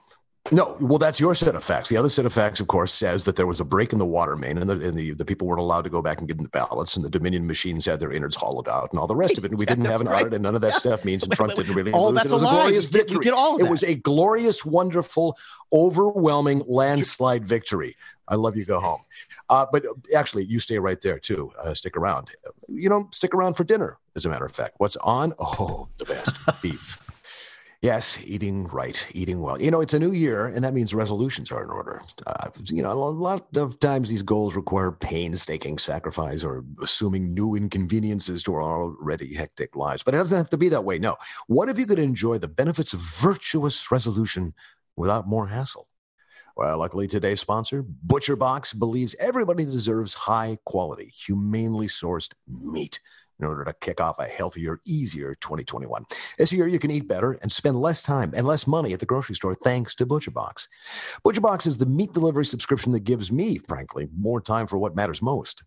No, 0.52 0.78
well, 0.80 0.98
that's 0.98 1.20
your 1.20 1.36
set 1.36 1.54
of 1.54 1.64
facts. 1.64 1.90
The 1.90 1.98
other 1.98 2.10
set 2.10 2.26
of 2.26 2.34
facts, 2.34 2.60
of 2.60 2.68
course, 2.68 2.92
says 2.92 3.26
that 3.26 3.36
there 3.36 3.46
was 3.46 3.60
a 3.60 3.66
break 3.66 3.94
in 3.94 4.00
the 4.00 4.06
water 4.06 4.36
main, 4.36 4.58
and 4.58 4.68
the, 4.68 4.88
and 4.88 4.98
the, 4.98 5.12
the 5.12 5.26
people 5.26 5.48
weren't 5.48 5.60
allowed 5.60 5.84
to 5.84 5.92
go 5.92 6.02
back 6.02 6.18
and 6.20 6.28
get 6.28 6.38
in 6.38 6.44
the 6.44 6.50
ballots, 6.50 6.96
and 6.96 7.06
the 7.06 7.10
Dominion 7.10 7.46
machines 7.46 7.86
had 7.86 8.00
their 8.00 8.12
innards 8.12 8.36
hollowed 8.36 8.68
out, 8.68 8.90
and 8.92 9.00
all 9.00 9.06
the 9.06 9.16
rest 9.16 9.38
of 9.38 9.46
it. 9.46 9.52
And 9.52 9.60
we 9.60 9.66
didn't 9.66 9.86
have 9.86 10.02
an 10.02 10.08
right. 10.08 10.22
audit, 10.22 10.34
and 10.34 10.44
none 10.44 10.56
of 10.56 10.62
that 10.62 10.70
yeah. 10.70 10.78
stuff 10.78 11.06
means, 11.06 11.24
and 11.26 11.34
Trump 11.34 11.54
didn't 11.54 11.76
really 11.76 11.92
all 11.92 12.12
lose. 12.12 12.26
It 12.26 12.32
was 12.32 12.42
a, 12.42 12.48
glorious 12.48 12.86
you 12.86 12.92
victory. 12.92 13.18
Did, 13.18 13.24
did 13.24 13.34
all 13.34 13.58
it 13.58 13.70
was 13.70 13.84
a 13.84 13.96
glorious, 13.96 14.66
wonderful, 14.66 15.38
overwhelming 15.72 16.64
landslide 16.66 17.46
victory. 17.46 17.96
I 18.28 18.36
love 18.36 18.56
you. 18.56 18.66
Go 18.66 18.80
home. 18.80 19.02
Uh, 19.50 19.68
but 19.72 19.86
actually, 20.16 20.46
you 20.46 20.60
stay 20.60 20.80
right 20.80 21.00
there 21.02 21.20
too. 21.20 21.52
Uh, 21.62 21.74
stick 21.76 21.96
around. 21.96 22.32
You 22.68 22.90
know, 22.90 23.08
stick 23.12 23.36
around 23.36 23.56
for 23.56 23.64
dinner. 23.66 23.98
As 24.16 24.26
a 24.26 24.30
matter 24.30 24.46
of 24.46 24.52
fact, 24.52 24.76
what's 24.78 24.98
on? 24.98 25.34
Oh, 25.38 25.90
the 25.98 26.06
best 26.06 26.38
beef. 26.62 26.98
Yes, 27.82 28.20
eating 28.26 28.68
right, 28.68 29.08
eating 29.14 29.40
well. 29.40 29.62
You 29.62 29.72
know, 29.72 29.80
it's 29.80 29.94
a 29.94 30.00
new 30.00 30.12
year, 30.12 30.48
and 30.48 30.66
that 30.66 30.74
means 30.74 30.94
resolutions 30.94 31.50
are 31.50 31.64
in 31.64 31.70
order. 31.70 32.02
Uh, 32.28 32.50
you 32.66 32.84
know, 32.84 32.92
a 32.92 32.94
lot 32.94 33.48
of 33.56 33.80
times 33.80 34.10
these 34.10 34.22
goals 34.22 34.58
require 34.58 34.92
painstaking 34.92 35.78
sacrifice 35.78 36.44
or 36.44 36.66
assuming 36.82 37.34
new 37.34 37.56
inconveniences 37.56 38.44
to 38.44 38.54
our 38.56 38.62
already 38.62 39.34
hectic 39.34 39.78
lives. 39.78 40.04
But 40.04 40.14
it 40.14 40.18
doesn't 40.18 40.38
have 40.38 40.50
to 40.50 40.58
be 40.58 40.68
that 40.70 40.84
way. 40.84 41.00
No. 41.00 41.16
What 41.48 41.70
if 41.70 41.80
you 41.80 41.86
could 41.86 42.00
enjoy 42.00 42.38
the 42.38 42.50
benefits 42.50 42.92
of 42.92 43.00
virtuous 43.00 43.90
resolution 43.90 44.54
without 44.98 45.30
more 45.30 45.48
hassle? 45.48 45.88
Well, 46.58 46.80
luckily, 46.80 47.08
today's 47.08 47.40
sponsor, 47.40 47.86
Butcher 48.04 48.36
Box, 48.36 48.74
believes 48.74 49.16
everybody 49.22 49.64
deserves 49.64 50.14
high 50.14 50.58
quality, 50.66 51.14
humanely 51.16 51.88
sourced 51.88 52.34
meat 52.46 53.00
in 53.40 53.46
order 53.46 53.64
to 53.64 53.74
kick 53.82 54.02
off 54.02 54.20
a 54.20 54.26
healthier, 54.26 54.80
easier 54.86 55.36
2021. 55.36 56.06
This 56.38 56.52
year, 56.52 56.68
you 56.68 56.80
can 56.80 56.92
eat 56.92 57.08
better 57.08 57.34
and 57.42 57.52
spend 57.52 57.80
less 57.80 58.04
time 58.04 58.34
and 58.36 58.46
less 58.46 58.68
money 58.68 58.94
at 58.94 59.00
the 59.00 59.06
grocery 59.06 59.36
store 59.36 59.56
thanks 59.56 59.96
to 59.96 60.06
ButcherBox. 60.06 60.68
ButcherBox 61.26 61.68
is 61.68 61.78
the 61.78 61.86
meat 61.86 62.14
delivery 62.14 62.46
subscription 62.46 62.92
that 62.92 63.04
gives 63.04 63.32
me, 63.32 63.58
frankly, 63.58 64.08
more 64.18 64.42
time 64.42 64.68
for 64.68 64.78
what 64.78 64.96
matters 64.96 65.22
most. 65.22 65.64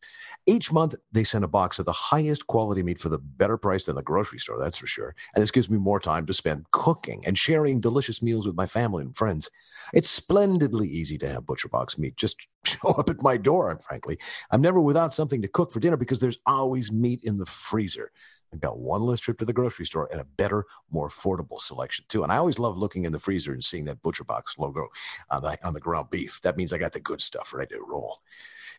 Each 0.47 0.73
month, 0.73 0.95
they 1.13 1.25
send 1.25 1.45
a 1.45 1.49
box 1.49 1.79
of 1.79 1.87
the 1.87 1.93
highest 1.93 2.47
quality 2.47 2.83
meat 2.83 3.01
for 3.01 3.09
the 3.09 3.19
better 3.19 3.57
price 3.57 3.87
than 3.87 3.97
the 3.97 4.03
grocery 4.03 4.39
store, 4.39 4.59
that's 4.59 4.79
for 4.79 4.87
sure. 4.87 5.15
And 5.35 5.43
this 5.43 5.51
gives 5.51 5.71
me 5.71 5.79
more 5.79 6.01
time 6.01 6.27
to 6.27 6.35
spend 6.35 6.71
cooking 6.73 7.23
and 7.27 7.37
sharing 7.39 7.81
delicious 7.81 8.23
meals 8.23 8.47
with 8.47 8.57
my 8.57 8.67
family 8.67 9.03
and 9.03 9.17
friends. 9.17 9.51
It's 9.95 10.11
splendidly 10.11 10.89
easy 10.89 11.19
to 11.19 11.29
have 11.29 11.45
ButcherBox 11.45 11.99
meat. 11.99 12.17
Just 12.17 12.49
show 12.65 12.91
up 12.91 13.09
at 13.09 13.23
my 13.23 13.37
door, 13.37 13.79
frankly. 13.87 14.19
I'm 14.51 14.63
never 14.63 14.81
without 14.81 15.15
something 15.15 15.43
to 15.43 15.49
cook 15.49 15.73
for 15.73 15.81
dinner 15.81 15.97
because 15.97 16.21
there's 16.21 16.39
always 16.47 16.93
meat 16.93 17.21
in 17.25 17.39
the 17.39 17.47
freezer. 17.63 18.11
I've 18.53 18.61
got 18.61 18.79
one 18.79 19.03
less 19.03 19.21
trip 19.21 19.39
to 19.39 19.45
the 19.45 19.53
grocery 19.53 19.87
store 19.87 20.09
and 20.13 20.21
a 20.21 20.25
better, 20.25 20.67
more 20.91 21.09
affordable 21.09 21.61
selection 21.61 22.05
too. 22.09 22.23
And 22.23 22.31
I 22.31 22.37
always 22.37 22.59
love 22.59 22.77
looking 22.77 23.05
in 23.05 23.13
the 23.13 23.19
freezer 23.19 23.53
and 23.53 23.65
seeing 23.65 23.87
that 23.87 24.03
Butcher 24.03 24.25
Box 24.25 24.59
logo 24.59 24.89
on 25.31 25.43
the 25.43 25.57
on 25.67 25.73
the 25.73 25.81
ground 25.81 26.11
beef. 26.11 26.41
That 26.43 26.57
means 26.57 26.73
I 26.73 26.79
got 26.79 26.93
the 26.93 27.01
good 27.01 27.21
stuff 27.21 27.55
ready 27.55 27.75
to 27.75 27.83
roll. 27.83 28.21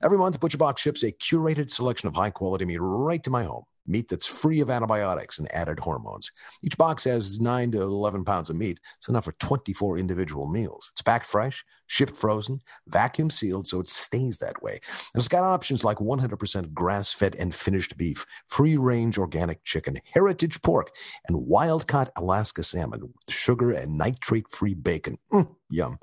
Every 0.04 0.18
month, 0.18 0.40
Butcher 0.40 0.58
Box 0.58 0.82
ships 0.82 1.04
a 1.04 1.12
curated 1.12 1.72
selection 1.72 2.08
of 2.08 2.16
high 2.16 2.30
quality 2.30 2.66
meat 2.66 2.78
right 2.78 3.24
to 3.24 3.32
my 3.32 3.44
home 3.44 3.64
meat 3.86 4.08
that's 4.08 4.26
free 4.26 4.60
of 4.60 4.70
antibiotics 4.70 5.40
and 5.40 5.52
added 5.54 5.80
hormones. 5.80 6.32
Each 6.62 6.78
box 6.78 7.04
has 7.06 7.40
9 7.40 7.72
to 7.72 7.82
11 7.82 8.24
pounds 8.26 8.50
of 8.50 8.56
meat. 8.56 8.80
It's 8.98 9.10
enough 9.10 9.26
for 9.26 9.34
24 9.34 9.98
individual 9.98 10.48
meals. 10.48 10.90
It's 10.94 11.02
packed 11.02 11.26
fresh, 11.26 11.64
shipped 11.88 12.16
frozen, 12.16 12.60
vacuum 12.88 13.30
sealed 13.30 13.68
so 13.68 13.80
it 13.80 13.90
stays 13.90 14.38
that 14.40 14.62
way. 14.64 14.74
And 15.14 15.22
it's 15.22 15.28
got 15.28 15.44
options 15.44 15.84
like 15.84 15.98
100% 15.98 16.74
grass 16.74 17.12
fed 17.12 17.36
and 17.36 17.54
finished 17.54 17.98
beef, 17.98 18.26
free 18.50 18.78
range 18.78 19.18
organic 19.18 19.64
chicken, 19.64 20.00
heritage 20.14 20.62
pork, 20.62 20.90
and 21.28 21.46
wild 21.46 21.88
caught 21.88 22.12
Alaska 22.16 22.64
salmon, 22.64 23.14
sugar 23.30 23.72
and 23.72 23.98
nitrate 23.98 24.50
free 24.50 24.74
bacon. 24.74 25.18
Mm, 25.32 25.56
yum. 25.70 26.00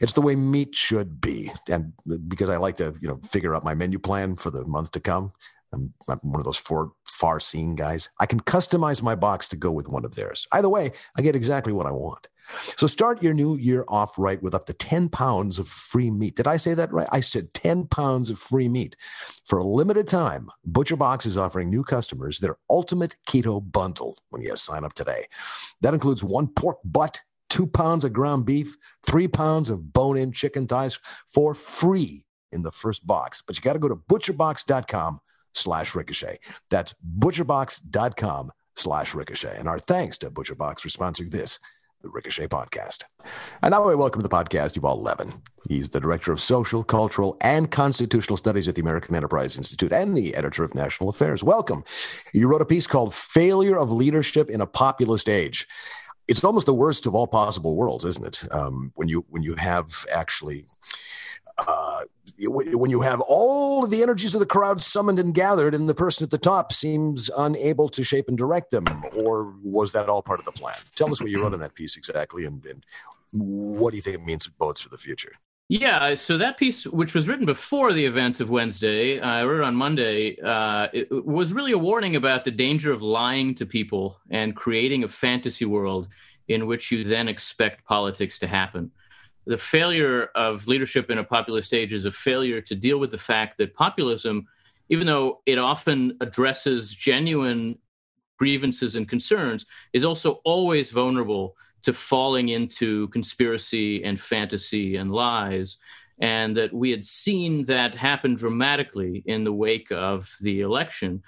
It's 0.00 0.12
the 0.12 0.22
way 0.22 0.36
meat 0.36 0.74
should 0.74 1.20
be. 1.20 1.52
And 1.68 1.92
because 2.28 2.50
I 2.50 2.56
like 2.56 2.76
to, 2.76 2.94
you 3.00 3.08
know, 3.08 3.18
figure 3.24 3.54
out 3.54 3.64
my 3.64 3.74
menu 3.74 3.98
plan 3.98 4.36
for 4.36 4.50
the 4.50 4.64
month 4.64 4.92
to 4.92 5.00
come, 5.00 5.32
I'm, 5.72 5.92
I'm 6.08 6.18
one 6.22 6.40
of 6.40 6.44
those 6.44 6.56
four 6.56 6.92
far 7.14 7.38
seeing 7.38 7.74
guys. 7.76 8.10
I 8.18 8.26
can 8.26 8.40
customize 8.40 9.02
my 9.02 9.14
box 9.14 9.48
to 9.48 9.56
go 9.56 9.70
with 9.70 9.88
one 9.88 10.04
of 10.04 10.14
theirs. 10.14 10.46
Either 10.52 10.68
way, 10.68 10.90
I 11.16 11.22
get 11.22 11.36
exactly 11.36 11.72
what 11.72 11.86
I 11.86 11.92
want. 11.92 12.28
So 12.76 12.86
start 12.86 13.22
your 13.22 13.32
new 13.32 13.56
year 13.56 13.84
off 13.88 14.18
right 14.18 14.42
with 14.42 14.54
up 14.54 14.66
to 14.66 14.74
10 14.74 15.08
pounds 15.08 15.58
of 15.58 15.68
free 15.68 16.10
meat. 16.10 16.36
Did 16.36 16.46
I 16.46 16.56
say 16.56 16.74
that 16.74 16.92
right? 16.92 17.08
I 17.10 17.20
said 17.20 17.54
10 17.54 17.86
pounds 17.86 18.28
of 18.28 18.38
free 18.38 18.68
meat. 18.68 18.96
For 19.46 19.58
a 19.58 19.64
limited 19.64 20.08
time, 20.08 20.50
Butcher 20.64 20.96
Box 20.96 21.24
is 21.24 21.38
offering 21.38 21.70
new 21.70 21.84
customers 21.84 22.38
their 22.38 22.56
ultimate 22.68 23.16
keto 23.26 23.62
bundle 23.72 24.18
when 24.30 24.42
you 24.42 24.54
sign 24.56 24.84
up 24.84 24.94
today. 24.94 25.26
That 25.80 25.94
includes 25.94 26.22
one 26.22 26.48
pork 26.48 26.78
butt, 26.84 27.20
two 27.48 27.66
pounds 27.66 28.04
of 28.04 28.12
ground 28.12 28.44
beef, 28.44 28.76
three 29.06 29.28
pounds 29.28 29.70
of 29.70 29.92
bone 29.92 30.18
in 30.18 30.32
chicken 30.32 30.66
thighs 30.66 30.98
for 31.28 31.54
free 31.54 32.24
in 32.52 32.62
the 32.62 32.72
first 32.72 33.06
box. 33.06 33.42
But 33.46 33.56
you 33.56 33.62
got 33.62 33.74
to 33.74 33.78
go 33.78 33.88
to 33.88 33.96
butcherbox.com 33.96 35.20
slash 35.54 35.94
ricochet. 35.94 36.38
That's 36.70 36.94
butcherbox.com 37.18 38.52
slash 38.76 39.14
ricochet. 39.14 39.56
And 39.58 39.68
our 39.68 39.78
thanks 39.78 40.18
to 40.18 40.30
ButcherBox 40.30 40.80
for 40.80 40.88
sponsoring 40.88 41.30
this, 41.30 41.58
the 42.02 42.10
Ricochet 42.10 42.48
Podcast. 42.48 43.04
And 43.62 43.72
now 43.72 43.88
I 43.88 43.94
welcome 43.94 44.20
to 44.20 44.28
the 44.28 44.34
podcast 44.34 44.78
Yuval 44.78 45.02
Levin. 45.02 45.32
He's 45.68 45.88
the 45.88 46.00
Director 46.00 46.32
of 46.32 46.40
Social, 46.40 46.84
Cultural, 46.84 47.36
and 47.40 47.70
Constitutional 47.70 48.36
Studies 48.36 48.68
at 48.68 48.74
the 48.74 48.82
American 48.82 49.16
Enterprise 49.16 49.56
Institute 49.56 49.92
and 49.92 50.16
the 50.16 50.34
Editor 50.34 50.64
of 50.64 50.74
National 50.74 51.08
Affairs. 51.08 51.42
Welcome. 51.42 51.84
You 52.34 52.48
wrote 52.48 52.60
a 52.60 52.66
piece 52.66 52.86
called 52.86 53.14
Failure 53.14 53.78
of 53.78 53.90
Leadership 53.90 54.50
in 54.50 54.60
a 54.60 54.66
Populist 54.66 55.28
Age. 55.28 55.66
It's 56.28 56.44
almost 56.44 56.66
the 56.66 56.74
worst 56.74 57.06
of 57.06 57.14
all 57.14 57.26
possible 57.26 57.76
worlds, 57.76 58.04
isn't 58.04 58.26
it? 58.26 58.52
Um, 58.52 58.92
when 58.94 59.08
you 59.08 59.24
when 59.28 59.42
you 59.42 59.54
have 59.56 60.06
actually 60.12 60.66
uh, 61.66 62.04
when 62.38 62.90
you 62.90 63.00
have 63.00 63.20
all 63.20 63.86
the 63.86 64.02
energies 64.02 64.34
of 64.34 64.40
the 64.40 64.46
crowd 64.46 64.80
summoned 64.80 65.18
and 65.18 65.34
gathered 65.34 65.74
and 65.74 65.88
the 65.88 65.94
person 65.94 66.24
at 66.24 66.30
the 66.30 66.38
top 66.38 66.72
seems 66.72 67.30
unable 67.38 67.88
to 67.88 68.02
shape 68.02 68.28
and 68.28 68.36
direct 68.36 68.70
them 68.70 68.86
or 69.14 69.54
was 69.62 69.92
that 69.92 70.08
all 70.08 70.22
part 70.22 70.40
of 70.40 70.44
the 70.44 70.52
plan 70.52 70.76
tell 70.94 71.10
us 71.10 71.20
what 71.20 71.30
you 71.30 71.40
wrote 71.40 71.54
in 71.54 71.60
that 71.60 71.74
piece 71.74 71.96
exactly 71.96 72.44
and, 72.44 72.64
and 72.66 72.84
what 73.32 73.90
do 73.90 73.96
you 73.96 74.02
think 74.02 74.16
it 74.16 74.24
means 74.24 74.48
bodes 74.48 74.80
for 74.80 74.88
the 74.88 74.98
future 74.98 75.32
yeah, 75.70 76.14
so 76.14 76.36
that 76.36 76.58
piece, 76.58 76.86
which 76.86 77.14
was 77.14 77.26
written 77.26 77.46
before 77.46 77.94
the 77.94 78.04
events 78.04 78.38
of 78.38 78.50
Wednesday, 78.50 79.18
uh, 79.18 79.26
I 79.26 79.44
wrote 79.44 79.60
it 79.60 79.64
on 79.64 79.74
Monday, 79.74 80.38
uh, 80.40 80.88
it 80.92 81.10
was 81.24 81.54
really 81.54 81.72
a 81.72 81.78
warning 81.78 82.16
about 82.16 82.44
the 82.44 82.50
danger 82.50 82.92
of 82.92 83.00
lying 83.00 83.54
to 83.54 83.64
people 83.64 84.20
and 84.28 84.54
creating 84.54 85.04
a 85.04 85.08
fantasy 85.08 85.64
world 85.64 86.08
in 86.48 86.66
which 86.66 86.92
you 86.92 87.02
then 87.02 87.28
expect 87.28 87.86
politics 87.86 88.38
to 88.40 88.46
happen. 88.46 88.90
The 89.46 89.58
failure 89.58 90.30
of 90.34 90.66
leadership 90.66 91.10
in 91.10 91.18
a 91.18 91.24
populist 91.24 91.74
age 91.74 91.92
is 91.92 92.04
a 92.04 92.10
failure 92.10 92.60
to 92.62 92.74
deal 92.74 92.98
with 92.98 93.10
the 93.10 93.18
fact 93.18 93.58
that 93.58 93.74
populism, 93.74 94.46
even 94.88 95.06
though 95.06 95.42
it 95.46 95.58
often 95.58 96.16
addresses 96.20 96.94
genuine 96.94 97.78
grievances 98.38 98.96
and 98.96 99.08
concerns, 99.08 99.66
is 99.92 100.04
also 100.04 100.40
always 100.44 100.90
vulnerable 100.90 101.56
to 101.82 101.92
falling 101.92 102.48
into 102.48 103.08
conspiracy 103.08 104.02
and 104.04 104.18
fantasy 104.18 104.96
and 104.96 105.12
lies. 105.12 105.78
And 106.20 106.56
that 106.56 106.72
we 106.72 106.90
had 106.90 107.04
seen 107.04 107.64
that 107.64 107.96
happen 107.96 108.34
dramatically 108.34 109.22
in 109.26 109.44
the 109.44 109.52
wake 109.52 109.90
of 109.90 110.32
the 110.40 110.60
election, 110.60 111.22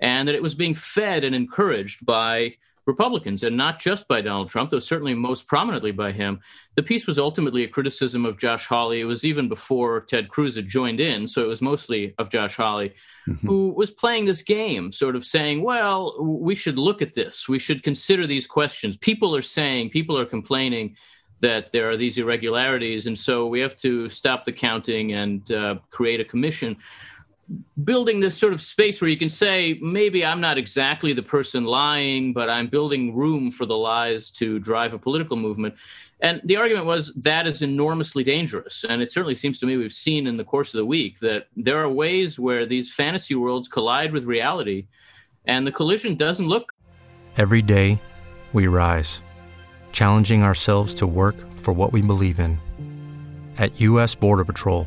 and 0.00 0.26
that 0.26 0.34
it 0.34 0.42
was 0.42 0.54
being 0.54 0.74
fed 0.74 1.22
and 1.22 1.34
encouraged 1.34 2.04
by 2.04 2.56
Republicans, 2.86 3.44
and 3.44 3.56
not 3.56 3.78
just 3.78 4.08
by 4.08 4.20
Donald 4.20 4.48
Trump, 4.48 4.70
though 4.70 4.80
certainly 4.80 5.14
most 5.14 5.46
prominently 5.46 5.92
by 5.92 6.10
him. 6.10 6.40
The 6.74 6.82
piece 6.82 7.06
was 7.06 7.18
ultimately 7.18 7.62
a 7.62 7.68
criticism 7.68 8.26
of 8.26 8.38
Josh 8.38 8.66
Hawley. 8.66 9.00
It 9.00 9.04
was 9.04 9.24
even 9.24 9.48
before 9.48 10.00
Ted 10.00 10.28
Cruz 10.28 10.56
had 10.56 10.66
joined 10.66 10.98
in, 10.98 11.28
so 11.28 11.42
it 11.42 11.48
was 11.48 11.62
mostly 11.62 12.14
of 12.18 12.28
Josh 12.28 12.56
Hawley, 12.56 12.94
mm-hmm. 13.28 13.46
who 13.46 13.68
was 13.68 13.90
playing 13.90 14.24
this 14.24 14.42
game, 14.42 14.90
sort 14.90 15.14
of 15.14 15.24
saying, 15.24 15.62
well, 15.62 16.16
we 16.20 16.54
should 16.54 16.78
look 16.78 17.02
at 17.02 17.14
this. 17.14 17.48
We 17.48 17.58
should 17.58 17.82
consider 17.82 18.26
these 18.26 18.46
questions. 18.46 18.96
People 18.96 19.36
are 19.36 19.42
saying, 19.42 19.90
people 19.90 20.18
are 20.18 20.26
complaining 20.26 20.96
that 21.40 21.72
there 21.72 21.90
are 21.90 21.96
these 21.96 22.18
irregularities, 22.18 23.06
and 23.06 23.18
so 23.18 23.46
we 23.46 23.60
have 23.60 23.76
to 23.76 24.08
stop 24.08 24.44
the 24.44 24.52
counting 24.52 25.12
and 25.12 25.50
uh, 25.52 25.76
create 25.90 26.20
a 26.20 26.24
commission 26.24 26.76
building 27.84 28.20
this 28.20 28.36
sort 28.36 28.52
of 28.52 28.62
space 28.62 29.00
where 29.00 29.10
you 29.10 29.16
can 29.16 29.28
say 29.28 29.78
maybe 29.82 30.24
i'm 30.24 30.40
not 30.40 30.56
exactly 30.56 31.12
the 31.12 31.22
person 31.22 31.64
lying 31.64 32.32
but 32.32 32.48
i'm 32.48 32.66
building 32.66 33.14
room 33.14 33.50
for 33.50 33.66
the 33.66 33.76
lies 33.76 34.30
to 34.30 34.58
drive 34.58 34.94
a 34.94 34.98
political 34.98 35.36
movement. 35.36 35.74
And 36.20 36.40
the 36.44 36.56
argument 36.56 36.86
was 36.86 37.12
that 37.16 37.48
is 37.48 37.62
enormously 37.62 38.22
dangerous. 38.22 38.84
And 38.88 39.02
it 39.02 39.10
certainly 39.10 39.34
seems 39.34 39.58
to 39.58 39.66
me 39.66 39.76
we've 39.76 39.92
seen 39.92 40.28
in 40.28 40.36
the 40.36 40.44
course 40.44 40.72
of 40.72 40.78
the 40.78 40.86
week 40.86 41.18
that 41.18 41.48
there 41.56 41.82
are 41.82 41.88
ways 41.88 42.38
where 42.38 42.64
these 42.64 42.94
fantasy 42.94 43.34
worlds 43.34 43.66
collide 43.66 44.12
with 44.12 44.24
reality 44.24 44.86
and 45.46 45.66
the 45.66 45.72
collision 45.72 46.14
doesn't 46.14 46.48
look 46.48 46.72
every 47.36 47.62
day 47.62 48.00
we 48.52 48.68
rise 48.68 49.22
challenging 49.90 50.42
ourselves 50.42 50.94
to 50.94 51.06
work 51.06 51.52
for 51.52 51.72
what 51.72 51.92
we 51.92 52.00
believe 52.00 52.40
in. 52.40 52.58
At 53.58 53.78
us 53.80 54.14
border 54.14 54.44
patrol 54.44 54.86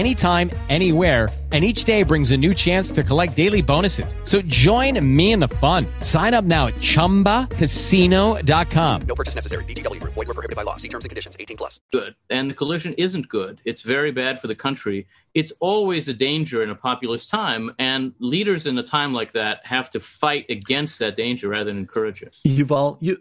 anytime, 0.01 0.49
anywhere, 0.69 1.29
and 1.51 1.63
each 1.63 1.85
day 1.85 2.03
brings 2.03 2.31
a 2.31 2.37
new 2.37 2.53
chance 2.53 2.91
to 2.91 3.03
collect 3.03 3.35
daily 3.35 3.61
bonuses. 3.61 4.15
So 4.23 4.41
join 4.43 5.05
me 5.05 5.33
in 5.33 5.41
the 5.41 5.49
fun. 5.49 5.85
Sign 5.99 6.33
up 6.33 6.45
now 6.45 6.67
at 6.67 6.75
ChumbaCasino.com. 6.75 9.01
No 9.01 9.15
purchase 9.15 9.35
necessary. 9.35 9.65
VGW. 9.65 10.01
Void 10.01 10.15
were 10.15 10.25
prohibited 10.25 10.55
by 10.55 10.63
law. 10.63 10.77
See 10.77 10.87
terms 10.87 11.03
and 11.03 11.09
conditions. 11.09 11.35
18 11.37 11.57
plus. 11.57 11.81
Good. 11.91 12.15
And 12.29 12.49
the 12.49 12.53
collision 12.53 12.93
isn't 12.93 13.27
good. 13.27 13.59
It's 13.65 13.81
very 13.81 14.11
bad 14.11 14.39
for 14.39 14.47
the 14.47 14.55
country. 14.55 15.07
It's 15.33 15.51
always 15.59 16.07
a 16.09 16.13
danger 16.13 16.61
in 16.63 16.69
a 16.69 16.75
populist 16.75 17.29
time, 17.29 17.75
and 17.77 18.13
leaders 18.19 18.65
in 18.65 18.77
a 18.77 18.83
time 18.83 19.13
like 19.13 19.33
that 19.33 19.65
have 19.65 19.89
to 19.91 19.99
fight 19.99 20.45
against 20.49 20.99
that 20.99 21.17
danger 21.17 21.49
rather 21.49 21.65
than 21.65 21.77
encourage 21.77 22.21
it. 22.21 22.33
You've 22.43 22.71
all 22.71 22.97
you 23.01 23.17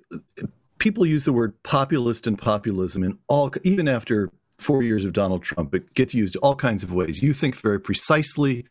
people 0.79 1.05
use 1.07 1.25
the 1.25 1.33
word 1.33 1.61
populist 1.62 2.27
and 2.27 2.38
populism 2.38 3.05
in 3.05 3.19
all 3.29 3.53
even 3.62 3.87
after 3.87 4.31
four 4.61 4.83
years 4.83 5.05
of 5.05 5.12
Donald 5.12 5.42
Trump. 5.42 5.75
It 5.75 5.94
gets 5.94 6.14
used 6.14 6.37
all 6.37 6.55
kinds 6.55 6.83
of 6.83 6.92
ways. 6.92 7.23
You 7.23 7.35
think 7.35 7.57
very 7.57 7.81
precisely. 7.81 8.66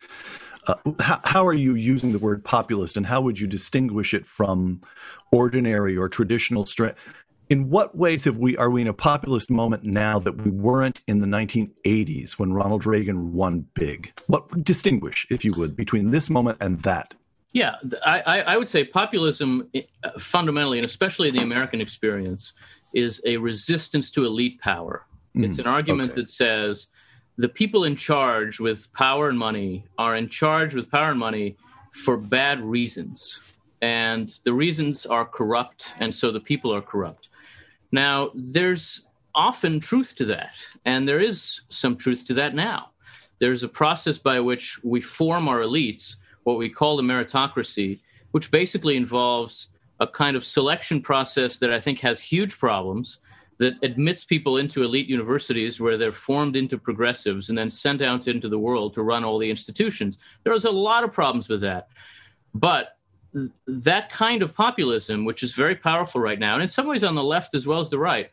Uh, 0.68 0.76
how, 1.00 1.20
how, 1.24 1.48
are 1.48 1.54
you 1.54 1.76
using 1.76 2.12
the 2.12 2.20
word 2.20 2.44
populist, 2.44 2.98
and 2.98 3.06
how 3.06 3.22
would 3.22 3.40
you 3.40 3.48
distinguish 3.48 4.14
it 4.14 4.26
from 4.26 4.82
ordinary 5.32 5.98
or 5.98 6.10
traditional 6.10 6.66
strength? 6.66 7.00
In 7.50 7.70
what 7.70 7.98
ways 7.98 8.26
have 8.26 8.38
we 8.38 8.56
are 8.58 8.70
we 8.70 8.82
in 8.82 8.88
a 8.88 8.94
populist 8.94 9.50
moment 9.50 9.84
now 9.84 10.20
that 10.20 10.40
we 10.44 10.52
weren't 10.52 11.02
in 11.08 11.20
the 11.20 11.26
1980s 11.26 12.34
when 12.34 12.54
Ronald 12.54 12.86
Reagan 12.86 13.34
won 13.34 13.66
big? 13.74 14.14
What 14.28 14.64
distinguish, 14.64 15.26
if 15.32 15.44
you 15.44 15.54
would, 15.54 15.76
between 15.76 16.12
this 16.12 16.30
moment 16.30 16.58
and 16.62 16.80
that? 16.82 17.16
Yeah, 17.52 17.76
I, 18.06 18.42
I 18.42 18.58
would 18.58 18.70
say 18.70 18.84
populism 18.84 19.68
uh, 19.76 20.10
fundamentally, 20.20 20.78
and 20.78 20.86
especially 20.86 21.30
in 21.30 21.36
the 21.36 21.42
American 21.42 21.82
experience, 21.82 22.54
is 22.94 23.22
a 23.26 23.38
resistance 23.38 24.12
to 24.12 24.26
elite 24.26 24.62
power. 24.62 25.06
Mm, 25.36 25.46
it's 25.46 25.60
an 25.60 25.68
argument 25.68 26.12
okay. 26.12 26.22
that 26.22 26.30
says 26.30 26.88
the 27.38 27.50
people 27.50 27.86
in 27.86 27.96
charge 27.96 28.60
with 28.60 28.92
power 28.94 29.30
and 29.30 29.40
money 29.40 29.86
are 29.98 30.16
in 30.16 30.28
charge 30.28 30.76
with 30.76 30.92
power 30.92 31.12
and 31.12 31.20
money 31.20 31.56
for 31.92 32.18
bad 32.18 32.62
reasons. 32.62 33.40
And 33.82 34.38
the 34.44 34.54
reasons 34.54 35.06
are 35.06 35.26
corrupt, 35.26 35.94
and 36.00 36.14
so 36.14 36.32
the 36.32 36.42
people 36.42 36.74
are 36.74 36.82
corrupt. 36.82 37.30
Now, 37.92 38.32
there's 38.36 39.04
often 39.34 39.80
truth 39.80 40.16
to 40.16 40.26
that, 40.26 40.56
and 40.84 41.08
there 41.08 41.22
is 41.22 41.62
some 41.70 41.96
truth 41.96 42.26
to 42.26 42.34
that 42.34 42.56
now. 42.56 42.90
There's 43.40 43.64
a 43.64 43.70
process 43.70 44.18
by 44.18 44.42
which 44.42 44.84
we 44.84 45.00
form 45.00 45.48
our 45.48 45.60
elites, 45.60 46.18
what 46.44 46.58
we 46.58 46.70
call 46.70 46.98
the 46.98 47.04
meritocracy, 47.04 48.00
which 48.32 48.52
basically 48.52 48.98
involves 48.98 49.70
a 50.02 50.08
kind 50.08 50.36
of 50.36 50.46
selection 50.46 51.02
process 51.02 51.58
that 51.60 51.72
I 51.72 51.80
think 51.80 52.00
has 52.00 52.20
huge 52.20 52.58
problems 52.58 53.20
that 53.60 53.76
admits 53.84 54.24
people 54.24 54.58
into 54.58 54.84
elite 54.84 55.08
universities 55.08 55.80
where 55.80 55.98
they're 55.98 56.14
formed 56.14 56.56
into 56.56 56.78
progressives 56.78 57.50
and 57.50 57.58
then 57.58 57.70
sent 57.70 58.02
out 58.02 58.28
into 58.28 58.48
the 58.48 58.58
world 58.58 58.94
to 58.94 59.04
run 59.04 59.24
all 59.24 59.38
the 59.38 59.50
institutions. 59.50 60.18
There's 60.44 60.66
a 60.66 60.72
lot 60.72 61.04
of 61.04 61.12
problems 61.12 61.50
with 61.50 61.62
that. 61.62 61.90
But 62.54 62.98
that 63.68 64.10
kind 64.10 64.42
of 64.42 64.56
populism, 64.56 65.26
which 65.26 65.44
is 65.44 65.54
very 65.54 65.76
powerful 65.76 66.22
right 66.22 66.40
now, 66.40 66.54
and 66.54 66.64
in 66.64 66.70
some 66.70 66.88
ways 66.88 67.04
on 67.04 67.16
the 67.16 67.24
left 67.24 67.54
as 67.54 67.68
well 67.68 67.80
as 67.80 67.90
the 67.90 68.00
right, 68.00 68.32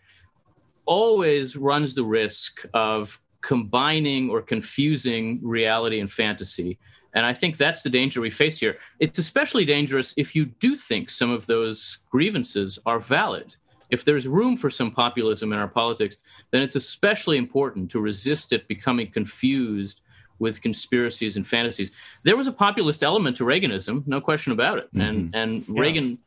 always 0.86 1.56
runs 1.56 1.94
the 1.94 2.04
risk 2.04 2.64
of 2.72 3.20
combining 3.42 4.30
or 4.30 4.40
confusing 4.40 5.40
reality 5.42 5.98
and 5.98 6.10
fantasy. 6.10 6.78
And 7.14 7.26
I 7.26 7.32
think 7.32 7.56
that's 7.56 7.82
the 7.82 7.90
danger 7.90 8.20
we 8.20 8.30
face 8.30 8.58
here. 8.60 8.78
It's 9.00 9.18
especially 9.18 9.64
dangerous 9.64 10.14
if 10.16 10.36
you 10.36 10.46
do 10.46 10.76
think 10.76 11.10
some 11.10 11.30
of 11.30 11.46
those 11.46 11.98
grievances 12.10 12.78
are 12.86 13.00
valid 13.00 13.56
if 13.90 14.04
there's 14.04 14.26
room 14.26 14.56
for 14.56 14.70
some 14.70 14.90
populism 14.90 15.52
in 15.52 15.58
our 15.58 15.68
politics, 15.68 16.16
then 16.50 16.62
it's 16.62 16.76
especially 16.76 17.36
important 17.36 17.90
to 17.92 18.00
resist 18.00 18.52
it 18.52 18.68
becoming 18.68 19.10
confused 19.10 20.00
with 20.38 20.60
conspiracies 20.60 21.36
and 21.36 21.46
fantasies. 21.46 21.90
There 22.22 22.36
was 22.36 22.46
a 22.46 22.52
populist 22.52 23.02
element 23.02 23.36
to 23.38 23.44
Reaganism, 23.44 24.06
no 24.06 24.20
question 24.20 24.52
about 24.52 24.78
it. 24.78 24.86
Mm-hmm. 24.88 25.00
And 25.00 25.34
and 25.34 25.64
yeah. 25.68 25.80
Reagan 25.80 26.18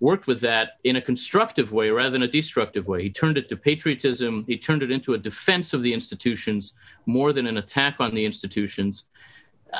worked 0.00 0.26
with 0.26 0.40
that 0.40 0.72
in 0.84 0.96
a 0.96 1.00
constructive 1.00 1.72
way 1.72 1.90
rather 1.90 2.10
than 2.10 2.22
a 2.22 2.28
destructive 2.28 2.86
way. 2.86 3.02
He 3.02 3.10
turned 3.10 3.38
it 3.38 3.48
to 3.48 3.56
patriotism, 3.56 4.44
he 4.46 4.58
turned 4.58 4.82
it 4.82 4.90
into 4.90 5.14
a 5.14 5.18
defense 5.18 5.72
of 5.72 5.82
the 5.82 5.92
institutions 5.92 6.74
more 7.06 7.32
than 7.32 7.46
an 7.46 7.56
attack 7.56 7.96
on 7.98 8.14
the 8.14 8.24
institutions. 8.24 9.04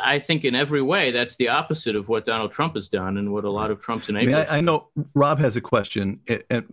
I 0.02 0.18
think 0.18 0.44
in 0.44 0.54
every 0.54 0.82
way 0.82 1.10
that's 1.10 1.36
the 1.36 1.48
opposite 1.48 1.96
of 1.96 2.08
what 2.08 2.24
Donald 2.24 2.52
Trump 2.52 2.74
has 2.74 2.88
done 2.88 3.16
and 3.16 3.32
what 3.32 3.44
a 3.44 3.50
lot 3.50 3.70
of 3.70 3.80
Trump's 3.80 4.08
enablers. 4.08 4.22
I, 4.22 4.26
mean, 4.26 4.34
I, 4.34 4.56
I 4.58 4.60
know 4.60 4.88
Rob 5.14 5.38
has 5.38 5.56
a 5.56 5.60
question, 5.60 6.20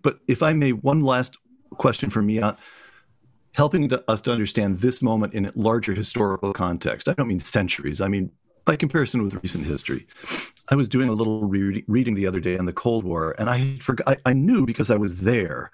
but 0.01 0.19
if 0.27 0.43
I 0.43 0.53
may, 0.53 0.71
one 0.73 1.01
last 1.01 1.37
question 1.77 2.09
for 2.09 2.21
me. 2.21 2.41
helping 3.55 3.87
to, 3.87 4.03
us 4.09 4.19
to 4.21 4.31
understand 4.31 4.79
this 4.79 5.01
moment 5.01 5.33
in 5.33 5.45
a 5.45 5.51
larger 5.55 5.93
historical 5.93 6.53
context. 6.53 7.07
I 7.07 7.13
don't 7.13 7.27
mean 7.27 7.39
centuries. 7.39 8.01
I 8.01 8.07
mean 8.07 8.31
by 8.65 8.75
comparison 8.75 9.23
with 9.23 9.35
recent 9.43 9.65
history. 9.65 10.05
I 10.69 10.75
was 10.75 10.87
doing 10.87 11.09
a 11.09 11.13
little 11.13 11.43
re- 11.43 11.83
reading 11.87 12.13
the 12.13 12.27
other 12.27 12.39
day 12.39 12.57
on 12.57 12.65
the 12.65 12.73
Cold 12.73 13.03
War, 13.03 13.35
and 13.37 13.49
I 13.49 13.77
forgot. 13.77 14.07
I, 14.07 14.29
I 14.29 14.33
knew 14.33 14.65
because 14.65 14.89
I 14.89 14.95
was 14.95 15.17
there 15.17 15.71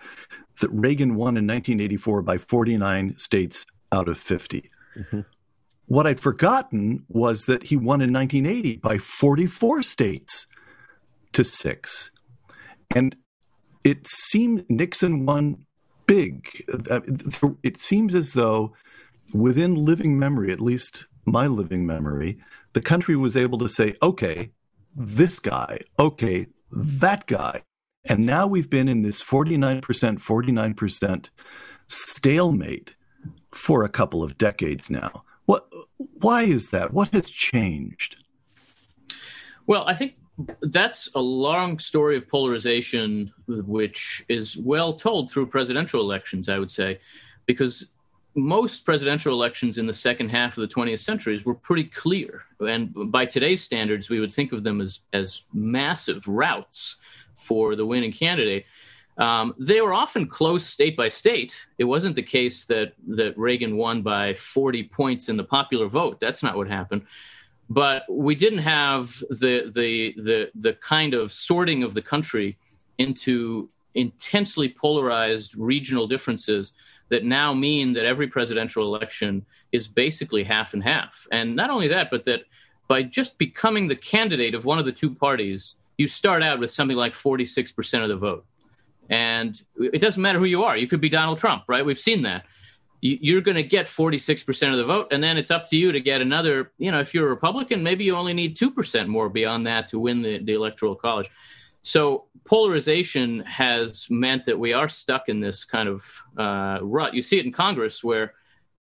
that 0.61 0.69
Reagan 0.71 1.15
won 1.15 1.37
in 1.37 1.47
1984 1.47 2.21
by 2.23 2.37
49 2.37 3.17
states 3.17 3.65
out 3.91 4.09
of 4.09 4.17
50. 4.17 4.69
Mm-hmm. 4.97 5.21
What 5.89 6.05
I'd 6.05 6.19
forgotten 6.19 7.03
was 7.09 7.45
that 7.45 7.63
he 7.63 7.75
won 7.75 8.01
in 8.01 8.13
1980 8.13 8.77
by 8.77 8.99
44 8.99 9.81
states 9.81 10.45
to 11.33 11.43
six. 11.43 12.11
And 12.95 13.15
it 13.83 14.07
seemed 14.07 14.69
Nixon 14.69 15.25
won 15.25 15.65
big. 16.05 16.47
Uh, 16.91 17.01
it 17.63 17.79
seems 17.79 18.13
as 18.13 18.33
though 18.33 18.75
within 19.33 19.73
living 19.73 20.19
memory, 20.19 20.51
at 20.51 20.59
least 20.59 21.07
my 21.25 21.47
living 21.47 21.87
memory, 21.87 22.37
the 22.73 22.81
country 22.81 23.15
was 23.15 23.35
able 23.35 23.57
to 23.57 23.67
say, 23.67 23.95
okay, 24.03 24.51
this 24.95 25.39
guy, 25.39 25.79
okay, 25.97 26.45
that 26.71 27.25
guy. 27.25 27.63
And 28.05 28.27
now 28.27 28.45
we've 28.45 28.69
been 28.69 28.87
in 28.87 29.01
this 29.01 29.23
49%, 29.23 29.81
49% 29.81 31.29
stalemate 31.87 32.95
for 33.51 33.83
a 33.83 33.89
couple 33.89 34.21
of 34.21 34.37
decades 34.37 34.91
now. 34.91 35.23
What, 35.49 35.67
why 35.97 36.43
is 36.43 36.67
that? 36.67 36.93
What 36.93 37.09
has 37.09 37.27
changed? 37.27 38.23
Well, 39.65 39.83
I 39.87 39.95
think 39.95 40.13
that's 40.61 41.09
a 41.15 41.19
long 41.19 41.79
story 41.79 42.17
of 42.17 42.27
polarization, 42.27 43.33
which 43.47 44.23
is 44.29 44.55
well 44.57 44.93
told 44.93 45.31
through 45.31 45.47
presidential 45.47 46.01
elections, 46.01 46.49
I 46.49 46.59
would 46.59 46.69
say, 46.69 46.99
because 47.47 47.87
most 48.35 48.85
presidential 48.85 49.33
elections 49.33 49.79
in 49.79 49.87
the 49.87 49.93
second 49.93 50.29
half 50.29 50.55
of 50.55 50.61
the 50.61 50.75
20th 50.75 50.99
centuries 50.99 51.45
were 51.45 51.55
pretty 51.55 51.85
clear. 51.85 52.43
And 52.59 53.11
by 53.11 53.25
today's 53.25 53.63
standards, 53.63 54.07
we 54.07 54.19
would 54.19 54.31
think 54.31 54.51
of 54.51 54.63
them 54.63 54.81
as, 54.81 54.99
as 55.13 55.41
massive 55.51 56.27
routs 56.27 56.97
for 57.33 57.75
the 57.75 57.87
winning 57.87 58.11
candidate. 58.11 58.65
Um, 59.19 59.53
they 59.59 59.81
were 59.81 59.93
often 59.93 60.27
close 60.27 60.65
state 60.65 60.95
by 60.95 61.09
state. 61.09 61.67
It 61.77 61.83
wasn't 61.83 62.15
the 62.15 62.23
case 62.23 62.63
that, 62.65 62.93
that 63.09 63.37
Reagan 63.37 63.75
won 63.75 64.01
by 64.01 64.33
40 64.33 64.83
points 64.83 65.27
in 65.27 65.35
the 65.35 65.43
popular 65.43 65.87
vote. 65.87 66.19
That's 66.21 66.41
not 66.41 66.55
what 66.55 66.69
happened. 66.69 67.05
But 67.69 68.03
we 68.09 68.33
didn't 68.33 68.59
have 68.59 69.19
the, 69.29 69.71
the, 69.75 70.13
the, 70.17 70.51
the 70.55 70.73
kind 70.73 71.13
of 71.13 71.33
sorting 71.33 71.83
of 71.83 71.93
the 71.93 72.01
country 72.01 72.57
into 72.97 73.69
intensely 73.93 74.69
polarized 74.69 75.55
regional 75.55 76.07
differences 76.07 76.71
that 77.09 77.25
now 77.25 77.53
mean 77.53 77.91
that 77.93 78.05
every 78.05 78.27
presidential 78.27 78.95
election 78.95 79.45
is 79.71 79.87
basically 79.87 80.43
half 80.43 80.73
and 80.73 80.83
half. 80.83 81.27
And 81.31 81.55
not 81.55 81.69
only 81.69 81.89
that, 81.89 82.09
but 82.09 82.23
that 82.25 82.43
by 82.87 83.03
just 83.03 83.37
becoming 83.37 83.87
the 83.87 83.95
candidate 83.95 84.55
of 84.55 84.65
one 84.65 84.79
of 84.79 84.85
the 84.85 84.91
two 84.91 85.13
parties, 85.13 85.75
you 85.97 86.07
start 86.07 86.41
out 86.41 86.59
with 86.59 86.71
something 86.71 86.97
like 86.97 87.13
46% 87.13 88.03
of 88.03 88.09
the 88.09 88.15
vote. 88.15 88.45
And 89.09 89.59
it 89.77 89.99
doesn't 89.99 90.21
matter 90.21 90.39
who 90.39 90.45
you 90.45 90.63
are. 90.63 90.77
You 90.77 90.87
could 90.87 91.01
be 91.01 91.09
Donald 91.09 91.37
Trump, 91.37 91.63
right? 91.67 91.85
We've 91.85 91.99
seen 91.99 92.21
that. 92.23 92.45
You're 93.01 93.41
going 93.41 93.55
to 93.55 93.63
get 93.63 93.85
46% 93.85 94.71
of 94.71 94.77
the 94.77 94.83
vote, 94.83 95.07
and 95.11 95.23
then 95.23 95.37
it's 95.37 95.51
up 95.51 95.67
to 95.69 95.77
you 95.77 95.93
to 95.93 96.01
get 96.01 96.19
another. 96.19 96.73
You 96.77 96.91
know, 96.91 96.99
if 96.99 97.13
you're 97.13 97.27
a 97.27 97.29
Republican, 97.29 97.81
maybe 97.81 98.03
you 98.03 98.15
only 98.15 98.33
need 98.33 98.57
2% 98.57 99.07
more 99.07 99.29
beyond 99.29 99.65
that 99.67 99.87
to 99.87 99.99
win 99.99 100.21
the, 100.21 100.43
the 100.43 100.53
Electoral 100.53 100.95
College. 100.95 101.29
So 101.81 102.25
polarization 102.43 103.39
has 103.41 104.07
meant 104.09 104.45
that 104.45 104.59
we 104.59 104.73
are 104.73 104.89
stuck 104.89 105.29
in 105.29 105.39
this 105.39 105.63
kind 105.63 105.87
of 105.87 106.23
uh, 106.37 106.79
rut. 106.81 107.13
You 107.13 107.21
see 107.21 107.39
it 107.39 107.45
in 107.45 107.53
Congress, 107.53 108.03
where 108.03 108.33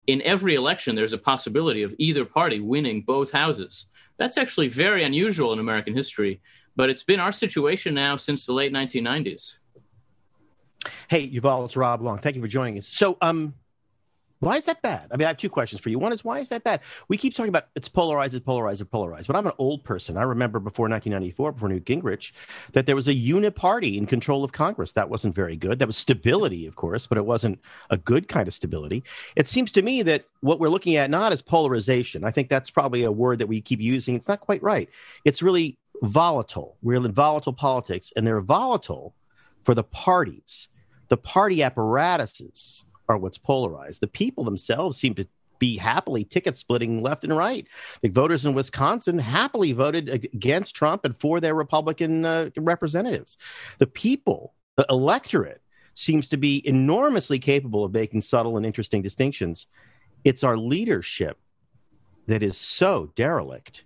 in 0.07 0.23
every 0.23 0.57
election 0.57 0.97
there's 0.97 1.13
a 1.13 1.19
possibility 1.19 1.83
of 1.83 1.95
either 1.99 2.25
party 2.25 2.59
winning 2.59 3.03
both 3.03 3.31
houses. 3.31 3.87
That's 4.19 4.39
actually 4.39 4.69
very 4.69 5.05
unusual 5.05 5.53
in 5.53 5.61
American 5.61 5.95
history, 5.95 6.41
but 6.75 6.91
it's 6.91 7.05
been 7.05 7.21
our 7.21 7.33
situation 7.33 7.95
now 7.95 8.17
since 8.17 8.45
the 8.45 8.53
late 8.53 8.73
1990s. 8.73 9.59
Hey, 11.09 11.29
Yuval, 11.29 11.65
it's 11.65 11.77
Rob 11.77 12.03
Long. 12.03 12.19
Thank 12.19 12.37
you 12.37 12.43
for 12.43 12.49
joining 12.49 12.79
us. 12.79 12.89
So, 12.89 13.17
um, 13.21 13.55
why 14.41 14.57
is 14.57 14.65
that 14.65 14.81
bad? 14.81 15.07
I 15.11 15.19
mean, 15.19 15.27
I 15.27 15.29
have 15.29 15.37
two 15.37 15.51
questions 15.51 15.83
for 15.83 15.91
you. 15.91 15.99
One 15.99 16.13
is 16.13 16.25
why 16.25 16.39
is 16.39 16.49
that 16.49 16.65
bad? 16.65 16.81
We 17.09 17.19
keep 17.19 17.35
talking 17.35 17.51
about 17.51 17.67
it's 17.75 17.91
polarized, 17.91 18.35
it's 18.35 18.45
polarized, 18.45 18.81
it's 18.81 18.89
polarized. 18.89 19.27
But 19.27 19.37
I'm 19.37 19.47
an 19.47 19.53
old 19.59 19.85
person. 19.85 20.17
I 20.17 20.23
remember 20.23 20.59
before 20.59 20.85
1994, 20.85 21.53
before 21.53 21.69
Newt 21.69 21.85
Gingrich, 21.85 22.33
that 22.73 22.87
there 22.87 22.97
was 22.97 23.07
a 23.07 23.13
unit 23.13 23.55
party 23.55 23.99
in 23.99 24.07
control 24.07 24.43
of 24.43 24.53
Congress. 24.53 24.93
That 24.93 25.11
wasn't 25.11 25.35
very 25.35 25.57
good. 25.57 25.79
That 25.79 25.87
was 25.87 25.99
stability, 25.99 26.67
of 26.67 26.75
course, 26.77 27.07
but 27.07 27.19
it 27.19 27.27
wasn't 27.27 27.61
a 27.91 27.99
good 27.99 28.29
kind 28.29 28.49
of 28.49 28.55
stability. 28.55 29.05
It 29.37 29.47
seems 29.47 29.73
to 29.73 29.83
me 29.83 30.01
that 30.03 30.25
what 30.41 30.59
we're 30.59 30.71
looking 30.71 30.97
at 30.97 31.11
not 31.11 31.35
is 31.35 31.43
polarization. 31.43 32.25
I 32.25 32.31
think 32.31 32.49
that's 32.49 32.71
probably 32.71 33.05
a 33.05 33.13
word 33.13 33.41
that 33.41 33.47
we 33.47 33.61
keep 33.61 33.81
using. 33.81 34.15
It's 34.15 34.29
not 34.29 34.41
quite 34.41 34.63
right. 34.63 34.89
It's 35.27 35.43
really 35.43 35.77
volatile. 36.03 36.79
We're 36.81 37.05
in 37.05 37.13
volatile 37.13 37.53
politics, 37.53 38.11
and 38.17 38.27
they're 38.27 38.41
volatile 38.41 39.15
for 39.65 39.75
the 39.75 39.85
parties, 39.85 40.69
the 41.09 41.17
party 41.17 41.63
apparatuses 41.63 42.85
are 43.09 43.19
what's 43.19 43.39
polarized. 43.39 44.01
The 44.01 44.07
people 44.07 44.45
themselves 44.45 44.97
seem 44.97 45.15
to 45.15 45.27
be 45.59 45.77
happily 45.77 46.25
ticket 46.25 46.57
splitting 46.57 47.03
left 47.03 47.23
and 47.23 47.37
right. 47.37 47.69
The 48.03 48.09
voters 48.09 48.47
in 48.47 48.55
Wisconsin 48.55 49.19
happily 49.19 49.73
voted 49.73 50.09
against 50.09 50.75
Trump 50.75 51.05
and 51.05 51.19
for 51.21 51.39
their 51.39 51.55
Republican 51.55 52.25
uh, 52.25 52.51
representatives. 52.57 53.37
The 53.79 53.87
people, 53.87 54.55
the 54.77 54.87
electorate, 54.89 55.61
seems 55.95 56.29
to 56.29 56.37
be 56.37 56.67
enormously 56.67 57.39
capable 57.39 57.85
of 57.85 57.93
making 57.93 58.23
subtle 58.23 58.57
and 58.57 58.65
interesting 58.65 59.03
distinctions. 59.03 59.67
It's 60.25 60.43
our 60.43 60.57
leadership 60.57 61.39
that 62.27 62.43
is 62.43 62.57
so 62.57 63.13
derelict. 63.17 63.85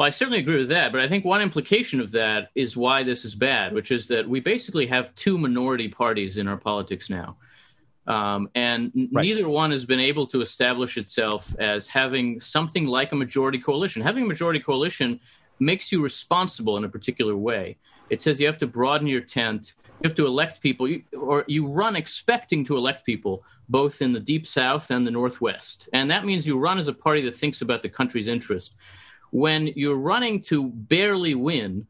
Well, 0.00 0.06
I 0.06 0.10
certainly 0.12 0.38
agree 0.38 0.56
with 0.56 0.70
that, 0.70 0.92
but 0.92 1.02
I 1.02 1.08
think 1.08 1.26
one 1.26 1.42
implication 1.42 2.00
of 2.00 2.10
that 2.12 2.48
is 2.54 2.74
why 2.74 3.02
this 3.02 3.26
is 3.26 3.34
bad, 3.34 3.74
which 3.74 3.90
is 3.90 4.08
that 4.08 4.26
we 4.26 4.40
basically 4.40 4.86
have 4.86 5.14
two 5.14 5.36
minority 5.36 5.88
parties 5.88 6.38
in 6.38 6.48
our 6.48 6.56
politics 6.56 7.10
now. 7.10 7.36
Um, 8.06 8.48
and 8.54 8.92
right. 9.12 9.24
neither 9.24 9.46
one 9.46 9.70
has 9.72 9.84
been 9.84 10.00
able 10.00 10.26
to 10.28 10.40
establish 10.40 10.96
itself 10.96 11.54
as 11.58 11.86
having 11.86 12.40
something 12.40 12.86
like 12.86 13.12
a 13.12 13.14
majority 13.14 13.58
coalition. 13.58 14.00
Having 14.00 14.24
a 14.24 14.28
majority 14.28 14.58
coalition 14.58 15.20
makes 15.58 15.92
you 15.92 16.02
responsible 16.02 16.78
in 16.78 16.84
a 16.84 16.88
particular 16.88 17.36
way. 17.36 17.76
It 18.08 18.22
says 18.22 18.40
you 18.40 18.46
have 18.46 18.56
to 18.56 18.66
broaden 18.66 19.06
your 19.06 19.20
tent, 19.20 19.74
you 20.00 20.08
have 20.08 20.16
to 20.16 20.24
elect 20.24 20.62
people, 20.62 20.88
you, 20.88 21.02
or 21.12 21.44
you 21.46 21.66
run 21.66 21.94
expecting 21.94 22.64
to 22.64 22.78
elect 22.78 23.04
people 23.04 23.44
both 23.68 24.00
in 24.00 24.14
the 24.14 24.20
deep 24.20 24.46
south 24.46 24.90
and 24.90 25.06
the 25.06 25.10
northwest. 25.10 25.90
And 25.92 26.10
that 26.10 26.24
means 26.24 26.46
you 26.46 26.58
run 26.58 26.78
as 26.78 26.88
a 26.88 26.94
party 26.94 27.20
that 27.26 27.36
thinks 27.36 27.60
about 27.60 27.82
the 27.82 27.90
country's 27.90 28.28
interest. 28.28 28.76
When 29.30 29.68
you're 29.68 29.96
running 29.96 30.40
to 30.42 30.68
barely 30.68 31.34
win, 31.34 31.86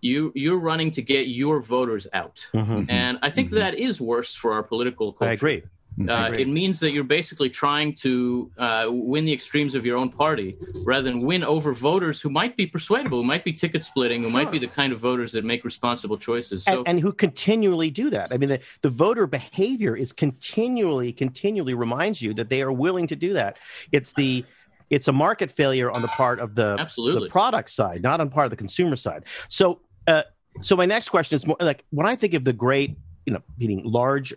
you 0.00 0.32
you're 0.34 0.58
running 0.58 0.90
to 0.92 1.02
get 1.02 1.28
your 1.28 1.60
voters 1.60 2.06
out, 2.12 2.46
mm-hmm. 2.52 2.84
and 2.88 3.18
I 3.22 3.30
think 3.30 3.48
mm-hmm. 3.48 3.58
that 3.58 3.74
is 3.74 4.00
worse 4.00 4.34
for 4.34 4.52
our 4.52 4.62
political 4.62 5.12
culture. 5.12 5.30
I 5.30 5.34
agree. 5.34 5.62
Uh, 6.08 6.30
it 6.32 6.48
means 6.48 6.80
that 6.80 6.92
you're 6.92 7.04
basically 7.04 7.50
trying 7.50 7.94
to 7.94 8.50
uh, 8.56 8.86
win 8.88 9.24
the 9.24 9.32
extremes 9.32 9.74
of 9.74 9.84
your 9.84 9.98
own 9.98 10.08
party 10.08 10.56
rather 10.84 11.04
than 11.04 11.20
win 11.20 11.44
over 11.44 11.72
voters 11.74 12.20
who 12.20 12.30
might 12.30 12.56
be 12.56 12.66
persuadable, 12.66 13.18
who 13.18 13.24
might 13.24 13.44
be 13.44 13.52
ticket 13.52 13.84
splitting, 13.84 14.22
who 14.22 14.30
sure. 14.30 14.42
might 14.42 14.50
be 14.50 14.58
the 14.58 14.66
kind 14.66 14.92
of 14.92 15.00
voters 15.00 15.32
that 15.32 15.44
make 15.44 15.64
responsible 15.64 16.16
choices. 16.16 16.64
So, 16.64 16.78
and, 16.78 16.88
and, 16.88 17.00
who 17.00 17.12
continually 17.12 17.90
do 17.90 18.08
that. 18.10 18.32
I 18.32 18.38
mean, 18.38 18.48
the, 18.48 18.60
the 18.80 18.88
voter 18.88 19.26
behavior 19.26 19.94
is 19.94 20.12
continually, 20.12 21.12
continually 21.12 21.74
reminds 21.74 22.22
you 22.22 22.32
that 22.34 22.48
they 22.48 22.62
are 22.62 22.72
willing 22.72 23.06
to 23.08 23.16
do 23.16 23.34
that. 23.34 23.58
It's 23.92 24.12
the 24.12 24.44
it's 24.92 25.08
a 25.08 25.12
market 25.12 25.50
failure 25.50 25.90
on 25.90 26.02
the 26.02 26.08
part 26.08 26.38
of 26.38 26.54
the, 26.54 26.76
Absolutely. 26.78 27.24
the 27.24 27.32
product 27.32 27.70
side, 27.70 28.02
not 28.02 28.20
on 28.20 28.28
part 28.28 28.44
of 28.44 28.50
the 28.50 28.56
consumer 28.56 28.94
side. 28.94 29.24
So 29.48 29.80
uh, 30.06 30.22
so 30.60 30.76
my 30.76 30.86
next 30.86 31.08
question 31.08 31.34
is 31.34 31.46
more 31.46 31.56
like 31.60 31.84
when 31.90 32.06
I 32.06 32.14
think 32.14 32.34
of 32.34 32.44
the 32.44 32.52
great, 32.52 32.96
you 33.26 33.32
know, 33.32 33.40
meaning 33.58 33.82
large, 33.84 34.34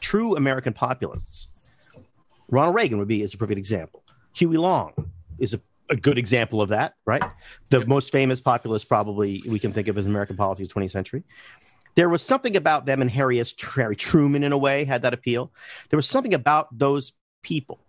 true 0.00 0.36
American 0.36 0.72
populists, 0.72 1.48
Ronald 2.48 2.76
Reagan 2.76 2.98
would 2.98 3.08
be 3.08 3.22
is 3.22 3.34
a 3.34 3.38
perfect 3.38 3.58
example. 3.58 4.04
Huey 4.32 4.56
Long 4.56 4.92
is 5.38 5.54
a, 5.54 5.60
a 5.88 5.96
good 5.96 6.18
example 6.18 6.62
of 6.62 6.68
that, 6.68 6.94
right? 7.04 7.22
The 7.70 7.84
most 7.86 8.12
famous 8.12 8.40
populist 8.40 8.88
probably 8.88 9.42
we 9.46 9.58
can 9.58 9.72
think 9.72 9.88
of 9.88 9.98
as 9.98 10.06
American 10.06 10.36
politics 10.36 10.72
20th 10.72 10.92
century. 10.92 11.24
There 11.96 12.08
was 12.08 12.22
something 12.22 12.56
about 12.56 12.86
them 12.86 13.02
and 13.02 13.10
Harry 13.10 13.40
S. 13.40 13.52
Harry 13.74 13.96
Truman 13.96 14.44
in 14.44 14.52
a 14.52 14.58
way 14.58 14.84
had 14.84 15.02
that 15.02 15.12
appeal. 15.12 15.50
There 15.88 15.96
was 15.96 16.08
something 16.08 16.34
about 16.34 16.78
those 16.78 17.12
people. 17.42 17.80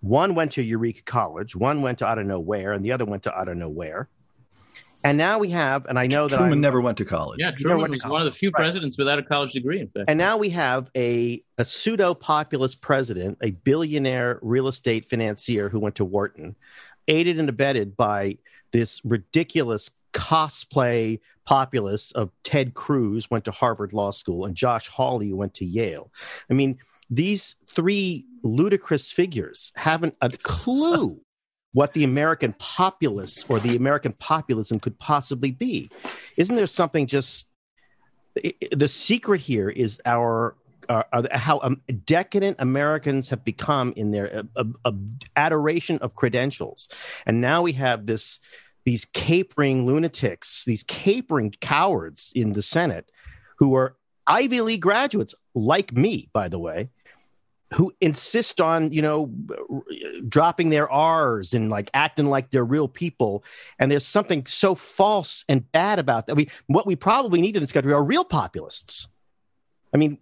One 0.00 0.34
went 0.34 0.52
to 0.52 0.62
Eureka 0.62 1.02
College, 1.02 1.56
one 1.56 1.82
went 1.82 1.98
to 1.98 2.06
I 2.06 2.14
don't 2.14 2.28
know 2.28 2.40
where, 2.40 2.72
and 2.72 2.84
the 2.84 2.92
other 2.92 3.04
went 3.04 3.24
to 3.24 3.36
I 3.36 3.44
don't 3.44 3.58
know 3.58 3.68
where 3.68 4.08
and 5.04 5.16
now 5.16 5.38
we 5.38 5.50
have, 5.50 5.86
and 5.86 5.98
I 5.98 6.06
know 6.06 6.26
that 6.26 6.36
Truman 6.36 6.58
I, 6.58 6.60
never 6.60 6.80
went 6.80 6.98
to 6.98 7.04
college. 7.04 7.38
Yeah, 7.38 7.52
Truman 7.52 7.92
was 7.92 8.04
one 8.04 8.20
of 8.20 8.24
the 8.24 8.32
few 8.32 8.50
presidents 8.50 8.98
right. 8.98 9.04
without 9.04 9.18
a 9.20 9.22
college 9.22 9.52
degree, 9.52 9.80
in 9.80 9.88
fact. 9.88 10.06
And 10.08 10.18
now 10.18 10.36
we 10.36 10.50
have 10.50 10.90
a, 10.96 11.42
a 11.56 11.64
pseudo 11.64 12.14
populist 12.14 12.80
president, 12.80 13.38
a 13.40 13.52
billionaire 13.52 14.40
real 14.42 14.66
estate 14.66 15.08
financier 15.08 15.68
who 15.68 15.78
went 15.78 15.94
to 15.96 16.04
Wharton, 16.04 16.56
aided 17.06 17.38
and 17.38 17.48
abetted 17.48 17.96
by 17.96 18.38
this 18.72 19.00
ridiculous 19.04 19.90
cosplay 20.12 21.20
populist 21.44 22.12
of 22.14 22.30
Ted 22.42 22.74
Cruz 22.74 23.30
went 23.30 23.44
to 23.44 23.52
Harvard 23.52 23.92
Law 23.92 24.10
School 24.10 24.46
and 24.46 24.56
Josh 24.56 24.88
Hawley 24.88 25.32
went 25.32 25.54
to 25.54 25.64
Yale. 25.64 26.10
I 26.50 26.54
mean, 26.54 26.76
these 27.10 27.56
three 27.66 28.26
ludicrous 28.42 29.10
figures 29.10 29.72
haven't 29.76 30.14
a 30.20 30.30
clue 30.30 31.20
what 31.72 31.92
the 31.92 32.04
American 32.04 32.54
populace 32.54 33.44
or 33.48 33.60
the 33.60 33.76
American 33.76 34.12
populism 34.12 34.80
could 34.80 34.98
possibly 34.98 35.50
be. 35.50 35.90
Isn't 36.36 36.56
there 36.56 36.66
something 36.66 37.06
just 37.06 37.48
the 38.72 38.88
secret 38.88 39.40
here 39.40 39.68
is 39.68 40.00
our 40.04 40.56
uh, 40.88 41.02
how 41.32 41.60
um, 41.62 41.82
decadent 42.06 42.56
Americans 42.60 43.28
have 43.28 43.44
become 43.44 43.92
in 43.96 44.10
their 44.10 44.44
uh, 44.56 44.64
uh, 44.84 44.92
adoration 45.36 45.98
of 45.98 46.14
credentials, 46.14 46.88
and 47.26 47.40
now 47.40 47.62
we 47.62 47.72
have 47.72 48.06
this 48.06 48.38
these 48.84 49.04
capering 49.04 49.84
lunatics, 49.84 50.64
these 50.64 50.82
capering 50.84 51.54
cowards 51.60 52.32
in 52.34 52.54
the 52.54 52.62
Senate, 52.62 53.10
who 53.58 53.74
are 53.74 53.96
Ivy 54.26 54.62
League 54.62 54.82
graduates 54.82 55.34
like 55.54 55.92
me, 55.92 56.30
by 56.32 56.48
the 56.48 56.58
way, 56.58 56.88
who 57.74 57.92
insist 58.00 58.60
on 58.60 58.92
you 58.92 59.02
know 59.02 59.30
dropping 60.28 60.70
their 60.70 60.90
r's 60.90 61.52
and 61.54 61.68
like 61.68 61.90
acting 61.94 62.26
like 62.26 62.50
they're 62.50 62.64
real 62.64 62.88
people. 62.88 63.44
And 63.78 63.90
there's 63.90 64.06
something 64.06 64.46
so 64.46 64.74
false 64.74 65.44
and 65.48 65.70
bad 65.72 65.98
about 65.98 66.26
that. 66.26 66.36
We 66.36 66.48
what 66.66 66.86
we 66.86 66.96
probably 66.96 67.40
need 67.40 67.56
in 67.56 67.62
this 67.62 67.72
country 67.72 67.92
are 67.92 68.04
real 68.04 68.24
populists. 68.24 69.08
I 69.92 69.96
mean 69.96 70.18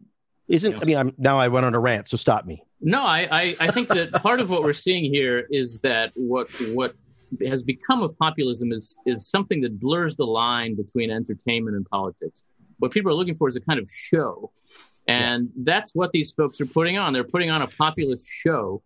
isn't 0.48 0.74
yes. 0.74 0.82
i 0.82 0.85
mean 0.85 0.96
i'm 0.96 1.12
now 1.18 1.40
i 1.40 1.48
went 1.48 1.66
on 1.66 1.74
a 1.74 1.80
rant 1.80 2.09
so 2.09 2.16
stop 2.16 2.46
me. 2.46 2.62
No 2.80 3.00
i 3.00 3.28
i, 3.32 3.56
I 3.61 3.70
think 3.72 3.88
that 3.88 4.12
part 4.22 4.40
of 4.40 4.48
what 4.48 4.62
we're 4.62 4.72
seeing 4.72 5.12
here 5.12 5.46
is 5.50 5.80
that 5.80 6.12
what 6.14 6.48
what 6.72 6.94
has 7.46 7.62
become 7.62 8.02
of 8.02 8.16
populism 8.18 8.72
is 8.72 8.96
is 9.06 9.28
something 9.28 9.61
that 9.62 9.78
blurs 9.80 10.16
the 10.16 10.24
line 10.24 10.76
between 10.76 11.11
entertainment 11.11 11.76
and 11.76 11.85
politics. 11.87 12.42
What 12.78 12.90
people 12.90 13.11
are 13.11 13.14
looking 13.14 13.35
for 13.35 13.48
is 13.48 13.56
a 13.56 13.61
kind 13.61 13.80
of 13.80 13.90
show 13.90 14.52
and 15.08 15.44
yeah. 15.54 15.62
that's 15.64 15.94
what 15.94 16.10
these 16.12 16.32
folks 16.32 16.60
are 16.60 16.66
putting 16.66 16.98
on. 16.98 17.12
They're 17.12 17.24
putting 17.24 17.50
on 17.50 17.62
a 17.62 17.66
populist 17.66 18.28
show. 18.28 18.82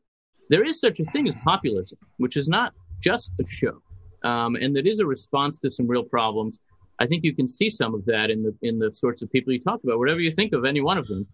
There 0.49 0.65
is 0.65 0.81
such 0.81 1.01
a 1.01 1.05
thing 1.07 1.29
as 1.29 1.35
populism, 1.45 1.99
which 2.19 2.37
is 2.37 2.49
not 2.49 2.73
just 3.01 3.33
a 3.41 3.47
show, 3.47 3.81
um, 4.25 4.57
and 4.57 4.75
that 4.77 4.87
is 4.87 4.99
a 4.99 5.07
response 5.07 5.59
to 5.61 5.71
some 5.71 5.87
real 5.87 6.05
problems. 6.05 6.59
I 6.99 7.07
think 7.07 7.25
you 7.25 7.35
can 7.35 7.49
see 7.49 7.71
some 7.71 7.95
of 7.95 8.05
that 8.07 8.31
in 8.31 8.43
the 8.43 8.55
in 8.63 8.79
the 8.79 8.93
sorts 8.93 9.23
of 9.23 9.31
people 9.33 9.53
you 9.53 9.61
talk 9.61 9.83
about, 9.85 9.99
whatever 9.99 10.21
you 10.21 10.31
think 10.31 10.53
of 10.53 10.65
any 10.65 10.81
one 10.81 10.99
of 10.99 11.07
them. 11.07 11.27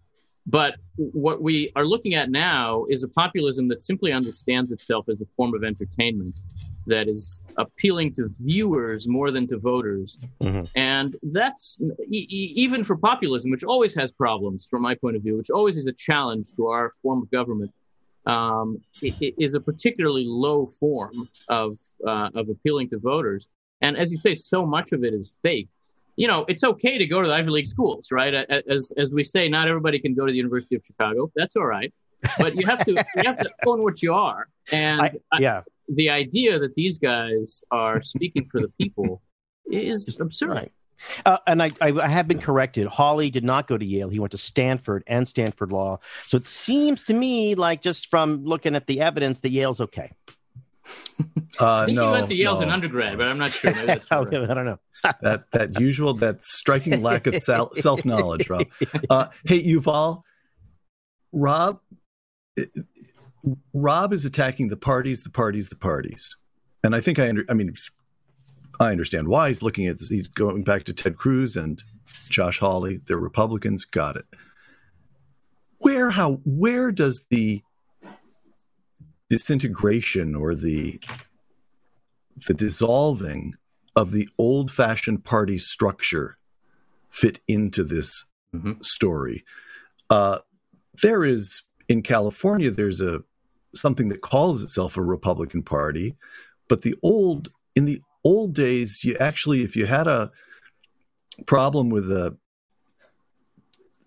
But 0.49 0.77
what 0.97 1.43
we 1.43 1.73
are 1.75 1.85
looking 1.85 2.15
at 2.15 2.31
now 2.31 2.85
is 2.89 3.03
a 3.03 3.09
populism 3.09 3.67
that 3.69 3.83
simply 3.83 4.13
understands 4.13 4.71
itself 4.71 5.09
as 5.09 5.21
a 5.21 5.27
form 5.37 5.55
of 5.55 5.65
entertainment 5.65 6.39
that 6.87 7.09
is 7.09 7.41
appealing 7.59 8.15
to 8.15 8.29
viewers 8.41 9.07
more 9.09 9.31
than 9.31 9.47
to 9.49 9.59
voters. 9.59 10.19
Mm-hmm. 10.41 10.65
And 10.77 11.17
that's 11.23 11.79
e- 12.09 12.27
even 12.57 12.85
for 12.85 12.97
populism, 12.97 13.51
which 13.51 13.65
always 13.65 13.95
has 13.95 14.13
problems 14.13 14.67
from 14.67 14.83
my 14.83 14.95
point 14.95 15.17
of 15.17 15.23
view, 15.23 15.37
which 15.37 15.51
always 15.51 15.77
is 15.77 15.87
a 15.87 15.93
challenge 15.93 16.55
to 16.57 16.69
our 16.69 16.93
form 17.03 17.23
of 17.23 17.31
government. 17.31 17.73
Um, 18.27 18.81
it, 19.03 19.15
it 19.21 19.35
is 19.39 19.55
a 19.55 19.61
particularly 19.61 20.25
low 20.27 20.67
form 20.67 21.29
of 21.49 21.79
uh, 22.07 22.31
of 22.35 22.49
appealing 22.49 22.91
to 22.91 22.99
voters, 22.99 23.47
and 23.81 23.97
as 23.97 24.11
you 24.11 24.19
say, 24.19 24.35
so 24.35 24.67
much 24.67 24.93
of 24.93 25.05
it 25.05 25.15
is 25.15 25.37
fake. 25.43 25.69
You 26.17 26.27
know, 26.27 26.45
it's 26.49 26.65
okay 26.65 26.99
to 26.99 27.07
go 27.07 27.21
to 27.21 27.29
the 27.29 27.35
Ivy 27.35 27.51
League 27.51 27.67
schools, 27.69 28.11
right? 28.11 28.35
As 28.35 28.93
as 28.97 29.13
we 29.13 29.23
say, 29.23 29.49
not 29.49 29.69
everybody 29.69 29.99
can 30.01 30.15
go 30.15 30.27
to 30.27 30.33
the 30.33 30.37
University 30.37 30.75
of 30.75 30.83
Chicago. 30.85 31.31
That's 31.37 31.55
all 31.55 31.67
right, 31.67 31.93
but 32.39 32.57
you 32.57 32.67
have 32.67 32.85
to 32.85 32.93
you 32.93 33.23
have 33.25 33.39
to 33.39 33.51
own 33.65 33.83
what 33.83 34.03
you 34.03 34.13
are. 34.13 34.49
And 34.73 35.03
I, 35.03 35.11
yeah, 35.39 35.63
the 35.89 36.11
idea 36.11 36.59
that 36.59 36.75
these 36.75 36.99
guys 36.99 37.63
are 37.71 38.03
speaking 38.03 38.49
for 38.51 38.61
the 38.61 38.73
people 38.81 39.23
is 39.71 40.19
absurd. 40.21 40.51
Right. 40.51 40.73
Uh, 41.25 41.39
and 41.47 41.63
I, 41.63 41.71
I, 41.81 41.93
I, 41.93 42.09
have 42.09 42.27
been 42.27 42.39
corrected. 42.39 42.87
Hawley 42.87 43.29
did 43.31 43.45
not 43.45 43.67
go 43.67 43.77
to 43.77 43.85
Yale. 43.85 44.09
He 44.09 44.19
went 44.19 44.33
to 44.33 44.39
Stanford 44.39 45.05
and 45.07 45.29
Stanford 45.29 45.71
Law. 45.71 45.99
So 46.27 46.37
it 46.37 46.47
seems 46.47 47.05
to 47.05 47.15
me 47.15 47.55
like 47.55 47.83
just 47.83 48.09
from 48.09 48.45
looking 48.45 48.75
at 48.75 48.87
the 48.87 49.01
evidence 49.03 49.41
that 49.41 49.51
Yale's 49.51 49.81
okay. 49.81 50.13
Uh, 51.59 51.77
I 51.79 51.87
think 51.87 51.97
no, 51.97 52.07
he 52.07 52.13
went 52.13 52.27
to 52.29 52.35
Yale 52.35 52.53
no. 52.53 52.57
as 52.59 52.63
an 52.65 52.71
undergrad, 52.71 53.17
but 53.17 53.29
I'm 53.29 53.39
not 53.39 53.51
sure. 53.51 53.73
Maybe 53.73 53.93
I 54.11 54.25
don't 54.25 54.67
know. 54.67 54.79
that 55.23 55.51
that 55.53 55.81
usual, 55.81 56.13
that 56.15 56.45
striking 56.45 57.03
lack 57.03 57.27
of 57.27 57.35
self 57.37 58.05
knowledge, 58.05 58.51
Rob. 58.51 58.67
Uh, 59.09 59.29
hey, 59.47 59.65
Yuval, 59.65 60.23
Rob, 61.33 61.81
Rob 63.73 64.13
is 64.13 64.25
attacking 64.25 64.69
the 64.69 64.77
parties, 64.77 65.23
the 65.23 65.31
parties, 65.31 65.69
the 65.69 65.77
parties, 65.77 66.37
and 66.83 66.95
I 66.95 67.01
think 67.01 67.19
I 67.19 67.29
under, 67.29 67.45
I 67.49 67.55
mean, 67.55 67.75
I 68.81 68.91
understand 68.91 69.29
why 69.29 69.49
he's 69.49 69.63
looking 69.63 69.87
at 69.87 69.99
this. 69.99 70.09
He's 70.09 70.29
going 70.29 70.65
back 70.65 70.85
to 70.85 70.93
Ted 70.93 71.17
Cruz 71.17 71.57
and 71.57 71.83
Josh 72.29 72.59
Hawley. 72.59 73.01
They're 73.07 73.17
Republicans. 73.17 73.85
Got 73.85 74.17
it. 74.17 74.27
Where 75.79 76.11
how 76.11 76.41
where 76.45 76.91
does 76.91 77.25
the 77.31 77.63
disintegration 79.29 80.35
or 80.35 80.55
the 80.55 81.01
the 82.47 82.55
dissolving 82.55 83.55
of 83.95 84.13
the 84.13 84.29
old-fashioned 84.37 85.25
party 85.25 85.57
structure 85.57 86.37
fit 87.09 87.41
into 87.49 87.85
this 87.85 88.27
mm-hmm. 88.55 88.81
story? 88.83 89.45
Uh, 90.11 90.39
there 91.03 91.25
is 91.25 91.63
in 91.89 92.03
California, 92.03 92.71
there's 92.71 93.01
a 93.01 93.23
something 93.77 94.09
that 94.09 94.21
calls 94.21 94.63
itself 94.63 94.97
a 94.97 95.03
Republican 95.03 95.63
Party, 95.63 96.17
but 96.69 96.83
the 96.83 96.95
old 97.03 97.51
in 97.75 97.85
the 97.85 98.01
old 98.25 98.55
days, 98.55 99.05
you 99.05 99.17
actually, 99.21 99.63
if 99.63 99.77
you 99.77 99.87
had 99.87 100.07
a 100.07 100.31
problem 101.47 101.91
with 101.91 102.11
a 102.11 102.37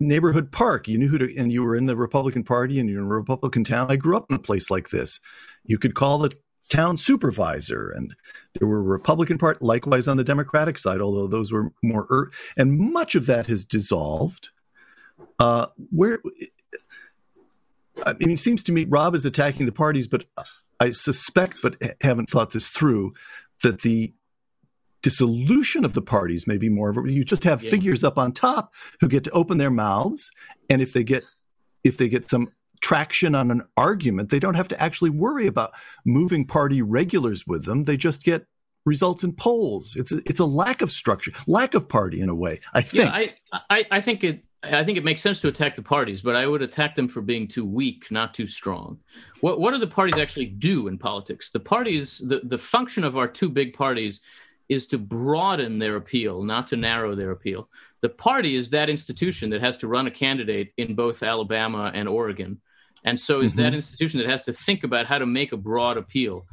neighborhood 0.00 0.50
park, 0.50 0.88
you 0.88 0.98
knew 0.98 1.08
who 1.08 1.18
to, 1.18 1.36
and 1.36 1.52
you 1.52 1.62
were 1.62 1.76
in 1.76 1.86
the 1.86 1.96
Republican 1.96 2.42
Party 2.42 2.80
and 2.80 2.88
you're 2.88 3.00
in 3.00 3.04
a 3.04 3.08
Republican 3.08 3.64
town. 3.64 3.90
I 3.90 3.96
grew 3.96 4.16
up 4.16 4.26
in 4.28 4.36
a 4.36 4.40
place 4.40 4.70
like 4.70 4.90
this. 4.90 5.20
You 5.64 5.78
could 5.78 5.94
call 5.94 6.18
the 6.18 6.32
town 6.68 6.96
supervisor, 6.96 7.90
and 7.90 8.14
there 8.58 8.66
were 8.66 8.82
Republican 8.82 9.38
part, 9.38 9.60
likewise 9.60 10.08
on 10.08 10.16
the 10.16 10.24
Democratic 10.24 10.78
side, 10.78 11.00
although 11.00 11.26
those 11.26 11.52
were 11.52 11.72
more, 11.82 12.06
er- 12.10 12.30
and 12.56 12.78
much 12.78 13.14
of 13.14 13.26
that 13.26 13.46
has 13.46 13.64
dissolved. 13.64 14.50
Uh, 15.38 15.66
where 15.90 16.18
I 18.06 18.14
mean, 18.14 18.30
it 18.30 18.40
seems 18.40 18.62
to 18.64 18.72
me 18.72 18.84
Rob 18.84 19.14
is 19.14 19.24
attacking 19.24 19.66
the 19.66 19.72
parties, 19.72 20.06
but 20.06 20.24
I 20.78 20.90
suspect, 20.90 21.58
but 21.62 21.76
haven't 22.00 22.30
thought 22.30 22.52
this 22.52 22.68
through, 22.68 23.12
that 23.62 23.82
the 23.82 24.12
dissolution 25.02 25.84
of 25.84 25.92
the 25.92 26.02
parties 26.02 26.46
may 26.46 26.58
be 26.58 26.68
more 26.68 26.90
of 26.90 26.96
a, 26.96 27.10
you 27.10 27.24
just 27.24 27.44
have 27.44 27.62
yeah. 27.62 27.70
figures 27.70 28.04
up 28.04 28.18
on 28.18 28.32
top 28.32 28.74
who 29.00 29.08
get 29.08 29.24
to 29.24 29.30
open 29.30 29.58
their 29.58 29.70
mouths, 29.70 30.30
and 30.68 30.82
if 30.82 30.92
they 30.92 31.04
get 31.04 31.24
if 31.84 31.96
they 31.96 32.08
get 32.08 32.28
some 32.28 32.50
traction 32.80 33.34
on 33.34 33.50
an 33.50 33.62
argument, 33.76 34.30
they 34.30 34.38
don't 34.38 34.54
have 34.54 34.68
to 34.68 34.82
actually 34.82 35.10
worry 35.10 35.46
about 35.46 35.72
moving 36.04 36.46
party 36.46 36.82
regulars 36.82 37.46
with 37.46 37.64
them. 37.64 37.84
They 37.84 37.96
just 37.96 38.22
get 38.22 38.46
results 38.86 39.24
in 39.24 39.32
polls. 39.32 39.94
It's 39.96 40.12
a, 40.12 40.18
it's 40.26 40.40
a 40.40 40.46
lack 40.46 40.82
of 40.82 40.90
structure, 40.90 41.32
lack 41.46 41.74
of 41.74 41.88
party 41.88 42.20
in 42.20 42.28
a 42.28 42.34
way. 42.34 42.60
I 42.72 42.82
think. 42.82 43.04
Yeah, 43.04 43.10
I, 43.10 43.34
I, 43.70 43.86
I 43.90 44.00
think 44.00 44.24
it 44.24 44.44
I 44.62 44.84
think 44.84 44.98
it 44.98 45.04
makes 45.04 45.22
sense 45.22 45.40
to 45.40 45.48
attack 45.48 45.74
the 45.74 45.82
parties, 45.82 46.20
but 46.20 46.36
I 46.36 46.46
would 46.46 46.60
attack 46.60 46.94
them 46.94 47.08
for 47.08 47.22
being 47.22 47.48
too 47.48 47.64
weak, 47.64 48.10
not 48.10 48.34
too 48.34 48.46
strong. 48.46 48.98
What 49.40 49.58
what 49.58 49.72
do 49.72 49.78
the 49.78 49.86
parties 49.86 50.18
actually 50.18 50.46
do 50.46 50.88
in 50.88 50.98
politics? 50.98 51.50
The 51.50 51.60
parties, 51.60 52.18
the, 52.18 52.40
the 52.44 52.58
function 52.58 53.04
of 53.04 53.16
our 53.16 53.26
two 53.26 53.48
big 53.48 53.72
parties 53.72 54.20
is 54.68 54.86
to 54.88 54.98
broaden 54.98 55.78
their 55.78 55.96
appeal, 55.96 56.42
not 56.42 56.68
to 56.68 56.76
narrow 56.76 57.14
their 57.14 57.30
appeal. 57.30 57.68
The 58.02 58.10
party 58.10 58.54
is 58.56 58.70
that 58.70 58.88
institution 58.88 59.50
that 59.50 59.60
has 59.60 59.76
to 59.78 59.88
run 59.88 60.06
a 60.06 60.10
candidate 60.10 60.72
in 60.76 60.94
both 60.94 61.22
Alabama 61.22 61.90
and 61.94 62.08
Oregon. 62.08 62.60
And 63.04 63.18
so 63.18 63.40
is 63.40 63.52
mm-hmm. 63.52 63.62
that 63.62 63.74
institution 63.74 64.20
that 64.20 64.28
has 64.28 64.44
to 64.44 64.52
think 64.52 64.84
about 64.84 65.06
how 65.06 65.18
to 65.18 65.26
make 65.26 65.52
a 65.52 65.56
broad 65.56 65.96
appeal. 65.96 66.46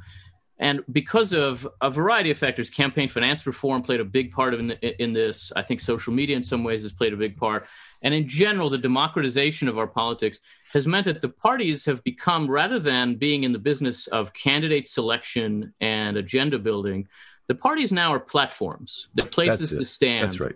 And 0.60 0.84
because 0.92 1.34
of 1.34 1.68
a 1.82 1.90
variety 1.92 2.32
of 2.32 2.38
factors, 2.38 2.70
campaign 2.70 3.08
finance 3.08 3.46
reform 3.46 3.84
played 3.84 4.00
a 4.00 4.06
big 4.06 4.32
part 4.32 4.56
in, 4.56 4.72
in 4.72 5.14
this. 5.14 5.52
I 5.56 5.62
think 5.62 5.82
social 5.82 6.14
media, 6.14 6.36
in 6.36 6.44
some 6.44 6.64
ways, 6.64 6.82
has 6.82 6.94
played 6.94 7.14
a 7.14 7.18
big 7.18 7.38
part. 7.38 7.68
And 8.02 8.14
in 8.14 8.28
general, 8.28 8.70
the 8.70 8.78
democratization 8.78 9.68
of 9.68 9.78
our 9.78 9.88
politics 9.88 10.40
has 10.74 10.88
meant 10.88 11.06
that 11.06 11.22
the 11.22 11.30
parties 11.30 11.86
have 11.86 12.04
become, 12.04 12.50
rather 12.50 12.80
than 12.80 13.16
being 13.16 13.44
in 13.44 13.54
the 13.54 13.60
business 13.60 14.08
of 14.08 14.34
candidate 14.34 14.88
selection 14.88 15.74
and 15.82 16.18
agenda 16.18 16.60
building, 16.60 17.08
the 17.48 17.56
parties 17.56 17.92
now 17.92 18.14
are 18.14 18.20
platforms. 18.20 19.08
They're 19.16 19.26
places 19.26 19.70
to 19.70 19.86
stand. 19.86 20.24
That's 20.24 20.40
right. 20.40 20.56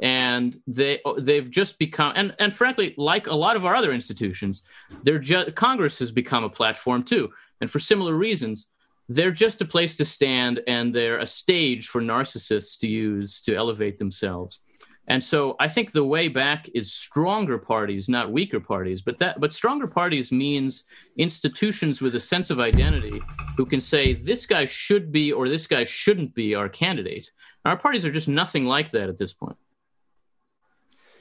And 0.00 0.60
they 0.68 1.00
they've 1.18 1.50
just 1.50 1.76
become 1.78 2.12
and, 2.14 2.34
and 2.38 2.54
frankly, 2.54 2.94
like 2.96 3.26
a 3.26 3.34
lot 3.34 3.56
of 3.56 3.64
our 3.64 3.74
other 3.74 3.92
institutions, 3.92 4.62
they're 5.02 5.18
just 5.18 5.56
Congress 5.56 5.98
has 5.98 6.12
become 6.12 6.44
a 6.44 6.48
platform 6.48 7.02
too. 7.02 7.30
And 7.60 7.68
for 7.68 7.80
similar 7.80 8.14
reasons, 8.14 8.68
they're 9.08 9.32
just 9.32 9.60
a 9.60 9.64
place 9.64 9.96
to 9.96 10.04
stand 10.04 10.60
and 10.68 10.94
they're 10.94 11.18
a 11.18 11.26
stage 11.26 11.88
for 11.88 12.00
narcissists 12.00 12.78
to 12.80 12.86
use 12.86 13.40
to 13.42 13.56
elevate 13.56 13.98
themselves. 13.98 14.60
And 15.08 15.24
so 15.24 15.56
I 15.58 15.68
think 15.68 15.92
the 15.92 16.04
way 16.04 16.28
back 16.28 16.68
is 16.74 16.92
stronger 16.92 17.58
parties, 17.58 18.08
not 18.08 18.30
weaker 18.30 18.60
parties. 18.60 19.00
But 19.02 19.18
that 19.18 19.40
but 19.40 19.52
stronger 19.52 19.86
parties 19.86 20.30
means 20.30 20.84
institutions 21.16 22.02
with 22.02 22.14
a 22.14 22.20
sense 22.20 22.50
of 22.50 22.60
identity 22.60 23.20
who 23.56 23.64
can 23.64 23.80
say 23.80 24.12
this 24.12 24.44
guy 24.44 24.66
should 24.66 25.10
be 25.10 25.32
or 25.32 25.48
this 25.48 25.66
guy 25.66 25.84
shouldn't 25.84 26.34
be 26.34 26.54
our 26.54 26.68
candidate. 26.68 27.30
Our 27.64 27.76
parties 27.76 28.04
are 28.04 28.12
just 28.12 28.28
nothing 28.28 28.66
like 28.66 28.90
that 28.90 29.08
at 29.08 29.16
this 29.16 29.32
point. 29.32 29.56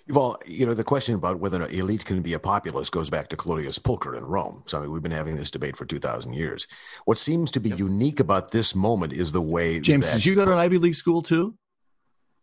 Well, 0.10 0.39
you 0.45 0.65
know, 0.65 0.73
the 0.73 0.86
question 0.86 1.15
about 1.15 1.39
whether 1.39 1.62
an 1.62 1.71
elite 1.71 2.06
can 2.06 2.21
be 2.21 2.34
a 2.34 2.39
populist 2.39 2.93
goes 2.93 3.10
back 3.10 3.28
to 3.30 3.36
Clodius 3.36 3.78
Pulcher 3.78 4.15
in 4.15 4.23
Rome. 4.23 4.63
So 4.65 4.78
I 4.78 4.82
mean, 4.82 4.91
we've 4.91 5.02
been 5.02 5.12
having 5.12 5.36
this 5.36 5.52
debate 5.52 5.76
for 5.76 5.86
2,000 5.86 6.34
years. 6.34 6.65
What 7.06 7.17
seems 7.17 7.52
to 7.52 7.60
be 7.60 7.69
yep. 7.69 7.80
unique 7.80 8.21
about 8.21 8.52
this 8.52 8.73
moment 8.73 9.12
is 9.12 9.34
the 9.34 9.41
way 9.41 9.82
James, 9.82 10.06
that, 10.06 10.15
did 10.15 10.26
you 10.26 10.36
go 10.36 10.45
to 10.45 10.54
an 10.54 10.60
Ivy 10.60 10.78
League 10.78 10.95
school 10.95 11.21
too? 11.21 11.56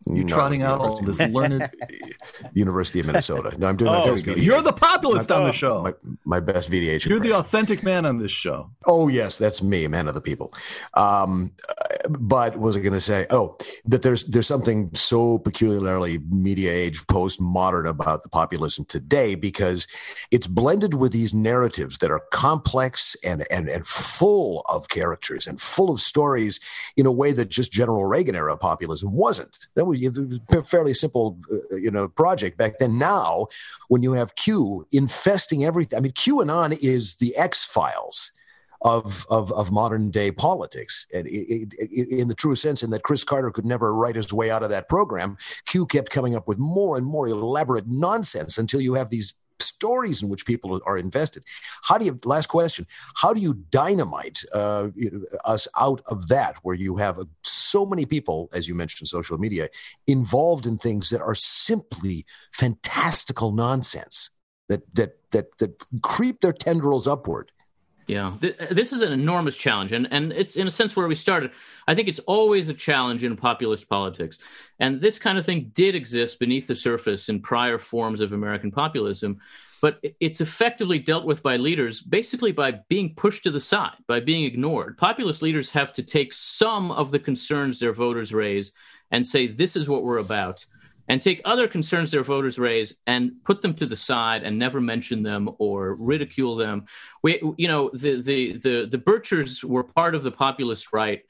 You 0.07 0.25
trotting 0.27 0.63
out 0.63 0.81
all 0.81 1.01
this 1.01 1.19
learned 1.19 1.71
University 2.53 3.01
of 3.01 3.07
Minnesota. 3.07 3.57
No, 3.59 3.69
I'm 3.69 3.77
doing 3.77 3.91
oh, 3.91 4.07
my 4.07 4.13
best. 4.13 4.27
You're 4.27 4.61
the 4.61 4.73
populist 4.73 5.31
my, 5.31 5.37
on 5.37 5.45
the 5.45 5.53
show. 5.53 5.83
My, 5.83 5.95
my 6.25 6.41
best 6.41 6.71
VDH. 6.71 7.07
You're 7.07 7.21
the 7.21 7.33
authentic 7.33 7.83
man 7.83 8.05
on 8.05 8.19
this 8.19 8.31
show. 8.31 8.71
Oh 8.85 9.09
yes, 9.09 9.39
that's 9.39 9.63
me, 9.63 9.87
man 9.89 10.07
of 10.07 10.15
the 10.15 10.21
people. 10.21 10.53
Um, 10.93 11.53
but 12.11 12.59
was 12.59 12.77
I 12.77 12.81
going 12.81 12.93
to 12.93 13.01
say? 13.01 13.27
Oh, 13.31 13.57
that 13.87 14.03
there's 14.03 14.25
there's 14.25 14.47
something 14.47 14.91
so 14.95 15.39
peculiarly 15.39 16.19
media 16.31 16.73
age 16.73 17.07
postmodern 17.07 17.89
about 17.89 18.23
the 18.23 18.29
populism 18.29 18.85
today 18.85 19.35
because 19.35 19.87
it's 20.31 20.47
blended 20.47 20.95
with 20.95 21.13
these 21.13 21.35
narratives 21.35 21.99
that 21.99 22.11
are 22.11 22.23
complex 22.31 23.17
and 23.25 23.47
and 23.51 23.69
and 23.69 23.87
full 23.87 24.61
of 24.69 24.89
characters 24.89 25.47
and 25.47 25.61
full 25.61 25.91
of 25.91 26.01
stories 26.01 26.61
in 26.97 27.07
a 27.07 27.13
way 27.13 27.33
that 27.33 27.49
just 27.49 27.73
General 27.73 28.05
Reagan 28.05 28.35
era 28.35 28.57
populism 28.57 29.13
wasn't. 29.13 29.69
That 29.75 29.87
was, 29.87 30.01
was 30.01 30.41
a 30.51 30.63
fairly 30.63 30.95
simple, 30.95 31.39
uh, 31.53 31.77
you 31.77 31.91
know, 31.91 32.09
project 32.09 32.59
back 32.59 32.79
then. 32.79 32.99
Now, 32.99 33.47
when 33.89 34.03
you 34.03 34.13
have 34.13 34.37
Q 34.37 34.87
infesting 34.93 35.65
everything, 35.65 35.97
I 35.97 36.01
mean, 36.01 36.13
QAnon 36.13 36.77
is 36.83 37.17
the 37.17 37.37
X 37.37 37.65
Files 37.65 38.33
of, 38.85 39.27
of, 39.31 39.51
of 39.53 39.73
modern 39.73 40.11
day 40.11 40.31
politics. 40.31 41.07
And 41.15 41.27
it, 41.27 41.75
it, 41.79 41.91
it, 41.91 42.09
in 42.09 42.29
the 42.29 42.35
true 42.35 42.55
sense, 42.55 42.83
in 42.83 42.91
that 42.91 43.03
Chris 43.03 43.25
Carter 43.25 43.51
could 43.51 43.65
never 43.65 43.95
write 43.95 44.17
his 44.17 44.33
way 44.33 44.51
out 44.51 44.63
of 44.63 44.69
that 44.71 44.89
program, 44.89 45.37
Q 45.67 45.87
kept 45.87 46.11
coming 46.11 46.37
up 46.37 46.47
with 46.47 46.59
more 46.59 46.97
and 46.97 47.07
more 47.07 47.27
elaborate 47.27 47.87
nonsense 47.87 48.59
until 48.59 48.81
you 48.81 48.95
have 48.95 49.09
these 49.09 49.35
stories 49.61 50.23
in 50.23 50.29
which 50.29 50.45
people 50.45 50.81
are 50.85 50.99
invested. 50.99 51.45
How 51.83 51.97
do 51.97 52.05
you, 52.05 52.19
last 52.25 52.49
question, 52.49 52.87
how 53.17 53.33
do 53.33 53.41
you 53.41 53.55
dynamite 53.71 54.43
uh, 54.53 54.89
us 55.45 55.67
out 55.79 56.03
of 56.07 56.29
that 56.29 56.59
where 56.63 56.75
you 56.75 56.97
have 56.97 57.19
uh, 57.19 57.25
so 57.43 57.87
many 57.87 58.05
people, 58.05 58.51
as 58.53 58.69
you 58.69 58.75
mentioned, 58.75 59.09
social 59.09 59.39
media, 59.39 59.69
involved 60.07 60.67
in 60.67 60.77
things 60.77 61.09
that 61.11 61.23
are 61.23 61.35
simply 61.35 62.27
fantastical 62.53 63.53
nonsense 63.53 64.31
that, 64.69 64.83
that, 64.95 65.19
that, 65.31 65.57
that 65.59 65.85
creep 66.03 66.41
their 66.41 66.53
tendrils 66.53 67.07
upward? 67.07 67.51
Yeah, 68.07 68.37
this 68.71 68.93
is 68.93 69.01
an 69.01 69.13
enormous 69.13 69.57
challenge, 69.57 69.93
and 69.93 70.07
and 70.11 70.31
it's 70.33 70.57
in 70.57 70.67
a 70.67 70.71
sense 70.71 70.95
where 70.95 71.09
we 71.09 71.15
started. 71.15 71.53
I 71.89 71.95
think 71.95 72.07
it's 72.07 72.19
always 72.21 72.69
a 72.69 72.75
challenge 72.75 73.25
in 73.25 73.35
populist 73.35 73.89
politics, 73.89 74.39
and 74.79 75.01
this 75.01 75.19
kind 75.19 75.39
of 75.39 75.47
thing 75.47 75.71
did 75.75 75.95
exist 75.95 76.39
beneath 76.39 76.67
the 76.67 76.77
surface 76.77 77.31
in 77.31 77.41
prior 77.41 77.79
forms 77.79 78.21
of 78.21 78.33
American 78.33 78.71
populism, 78.71 79.41
but 79.81 80.05
it's 80.21 80.43
effectively 80.43 80.99
dealt 80.99 81.25
with 81.25 81.43
by 81.43 81.57
leaders 81.57 82.03
basically 82.03 82.53
by 82.53 82.73
being 82.89 83.15
pushed 83.15 83.43
to 83.45 83.51
the 83.51 83.61
side, 83.61 83.97
by 84.07 84.21
being 84.21 84.45
ignored. 84.45 84.99
Populist 84.99 85.41
leaders 85.41 85.71
have 85.71 85.93
to 85.95 86.03
take 86.03 86.35
some 86.35 86.91
of 86.91 87.11
the 87.11 87.19
concerns 87.19 87.79
their 87.79 87.95
voters 87.95 88.35
raise 88.35 88.75
and 89.13 89.27
say, 89.27 89.47
"This 89.47 89.77
is 89.77 89.89
what 89.89 90.05
we're 90.05 90.19
about." 90.19 90.67
And 91.09 91.21
take 91.21 91.41
other 91.45 91.69
concerns 91.69 92.11
their 92.11 92.23
voters 92.23 92.59
raise 92.59 92.95
and 93.07 93.33
put 93.45 93.63
them 93.63 93.75
to 93.75 93.87
the 93.87 93.97
side 93.97 94.43
and 94.43 94.59
never 94.59 94.81
mention 94.81 95.23
them 95.23 95.51
or 95.59 95.95
ridicule 95.95 96.57
them. 96.57 96.87
We, 97.23 97.41
you 97.57 97.69
know, 97.69 97.91
the 97.93 98.23
the 98.23 98.59
the 98.59 98.87
the 98.87 98.99
Birchers 98.99 99.63
were 99.63 99.85
part 99.85 100.15
of 100.15 100.23
the 100.23 100.31
populist 100.31 100.93
right 100.93 101.23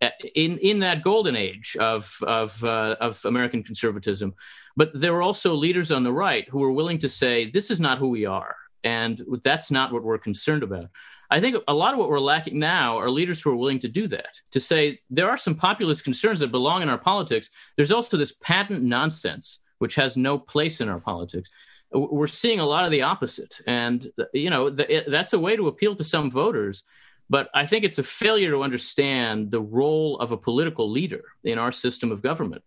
uh, 0.00 0.10
in 0.34 0.58
in 0.58 0.80
that 0.80 1.02
golden 1.02 1.36
age 1.36 1.76
of 1.80 2.16
of 2.22 2.62
uh, 2.64 2.96
of 3.00 3.24
American 3.24 3.62
conservatism, 3.62 4.34
but 4.76 4.90
there 4.94 5.12
were 5.12 5.22
also 5.22 5.54
leaders 5.54 5.90
on 5.90 6.02
the 6.02 6.12
right 6.12 6.48
who 6.48 6.58
were 6.58 6.72
willing 6.72 6.98
to 6.98 7.08
say 7.08 7.50
this 7.50 7.70
is 7.70 7.80
not 7.80 7.98
who 7.98 8.08
we 8.08 8.26
are, 8.26 8.56
and 8.84 9.22
that's 9.42 9.70
not 9.70 9.92
what 9.92 10.02
we're 10.02 10.18
concerned 10.18 10.62
about. 10.62 10.88
I 11.32 11.40
think 11.40 11.56
a 11.66 11.72
lot 11.72 11.94
of 11.94 11.98
what 11.98 12.10
we're 12.10 12.20
lacking 12.20 12.58
now 12.58 12.98
are 12.98 13.10
leaders 13.10 13.40
who 13.40 13.50
are 13.50 13.56
willing 13.56 13.78
to 13.78 13.88
do 13.88 14.06
that, 14.08 14.38
to 14.50 14.60
say 14.60 15.00
there 15.08 15.30
are 15.30 15.38
some 15.38 15.54
populist 15.54 16.04
concerns 16.04 16.40
that 16.40 16.52
belong 16.52 16.82
in 16.82 16.90
our 16.90 16.98
politics. 16.98 17.48
There's 17.76 17.90
also 17.90 18.18
this 18.18 18.34
patent 18.42 18.82
nonsense, 18.82 19.60
which 19.78 19.94
has 19.94 20.18
no 20.18 20.38
place 20.38 20.82
in 20.82 20.90
our 20.90 21.00
politics. 21.00 21.48
We're 21.90 22.26
seeing 22.26 22.60
a 22.60 22.66
lot 22.66 22.84
of 22.84 22.90
the 22.90 23.00
opposite. 23.00 23.62
And, 23.66 24.12
you 24.34 24.50
know, 24.50 24.68
the, 24.68 25.04
that's 25.08 25.32
a 25.32 25.38
way 25.38 25.56
to 25.56 25.68
appeal 25.68 25.96
to 25.96 26.04
some 26.04 26.30
voters. 26.30 26.84
But 27.30 27.48
I 27.54 27.64
think 27.64 27.84
it's 27.84 27.98
a 27.98 28.02
failure 28.02 28.50
to 28.50 28.62
understand 28.62 29.50
the 29.50 29.62
role 29.62 30.18
of 30.18 30.32
a 30.32 30.36
political 30.36 30.90
leader 30.90 31.24
in 31.44 31.58
our 31.58 31.72
system 31.72 32.12
of 32.12 32.20
government. 32.20 32.62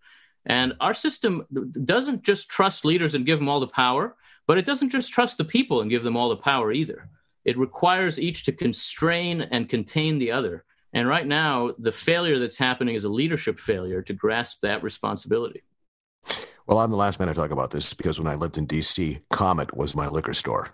And 0.48 0.74
our 0.80 0.96
system 0.96 1.46
doesn't 1.86 2.24
just 2.24 2.50
trust 2.50 2.84
leaders 2.84 3.14
and 3.14 3.28
give 3.28 3.38
them 3.38 3.50
all 3.50 3.60
the 3.60 3.68
power, 3.68 4.16
but 4.48 4.58
it 4.58 4.66
doesn't 4.66 4.90
just 4.90 5.14
trust 5.14 5.38
the 5.38 5.46
people 5.46 5.82
and 5.82 5.92
give 5.92 6.02
them 6.02 6.18
all 6.18 6.30
the 6.30 6.36
power 6.52 6.72
either. 6.72 7.10
It 7.46 7.58
requires 7.58 8.20
each 8.20 8.44
to 8.46 8.52
constrain 8.52 9.42
and 9.42 9.70
contain 9.70 10.18
the 10.18 10.32
other. 10.32 10.66
And 10.94 11.08
right 11.08 11.28
now, 11.28 11.74
the 11.78 11.92
failure 11.92 12.40
that's 12.40 12.58
happening 12.58 12.96
is 12.96 13.04
a 13.04 13.10
leadership 13.10 13.60
failure 13.60 14.02
to 14.02 14.14
grasp 14.14 14.62
that 14.62 14.82
responsibility. 14.82 15.64
Well, 16.68 16.80
I'm 16.80 16.90
the 16.90 16.98
last 16.98 17.20
man 17.20 17.28
to 17.28 17.34
talk 17.36 17.52
about 17.52 17.72
this 17.72 17.94
because 17.94 18.20
when 18.20 18.28
I 18.28 18.36
lived 18.36 18.58
in 18.58 18.66
D.C., 18.66 19.20
Comet 19.30 19.76
was 19.76 19.96
my 19.96 20.08
liquor 20.08 20.34
store. 20.34 20.74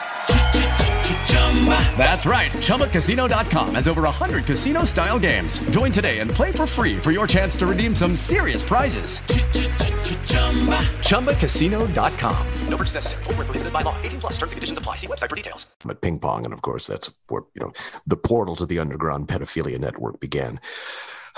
That's 1.97 2.25
right. 2.25 2.51
ChumbaCasino.com 2.51 3.75
has 3.75 3.87
over 3.87 4.01
100 4.01 4.45
casino 4.45 4.83
style 4.83 5.19
games. 5.19 5.59
Join 5.69 5.91
today 5.91 6.19
and 6.19 6.31
play 6.31 6.51
for 6.51 6.65
free 6.65 6.97
for 6.97 7.11
your 7.11 7.27
chance 7.27 7.55
to 7.57 7.67
redeem 7.67 7.95
some 7.95 8.15
serious 8.15 8.63
prizes. 8.63 9.19
ChumbaCasino.com. 11.07 12.47
No 12.67 12.77
purchase 12.77 12.95
necessary. 12.95 13.23
Full 13.25 13.33
prohibited 13.35 13.71
by 13.71 13.81
law. 13.81 13.95
18 14.01 14.19
plus 14.21 14.33
terms 14.33 14.51
and 14.51 14.57
conditions 14.57 14.79
apply. 14.79 14.95
See 14.95 15.07
website 15.07 15.29
for 15.29 15.35
details. 15.35 15.67
But 15.85 16.01
ping 16.01 16.17
pong, 16.19 16.45
and 16.45 16.53
of 16.53 16.63
course, 16.63 16.87
that's 16.87 17.11
where, 17.27 17.43
you 17.53 17.61
know, 17.61 17.73
the 18.07 18.17
portal 18.17 18.55
to 18.55 18.65
the 18.65 18.79
underground 18.79 19.27
pedophilia 19.27 19.79
network 19.79 20.19
began. 20.19 20.59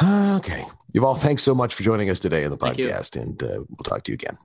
Okay. 0.02 0.66
Yuval 0.96 1.16
thanks 1.20 1.44
so 1.44 1.54
much 1.54 1.76
for 1.76 1.84
joining 1.84 2.10
us 2.10 2.20
today 2.20 2.44
in 2.44 2.50
the 2.50 2.58
podcast, 2.58 3.16
and 3.22 3.42
uh, 3.44 3.60
we'll 3.70 3.84
talk 3.84 4.04
to 4.04 4.12
you 4.12 4.16
again. 4.16 4.40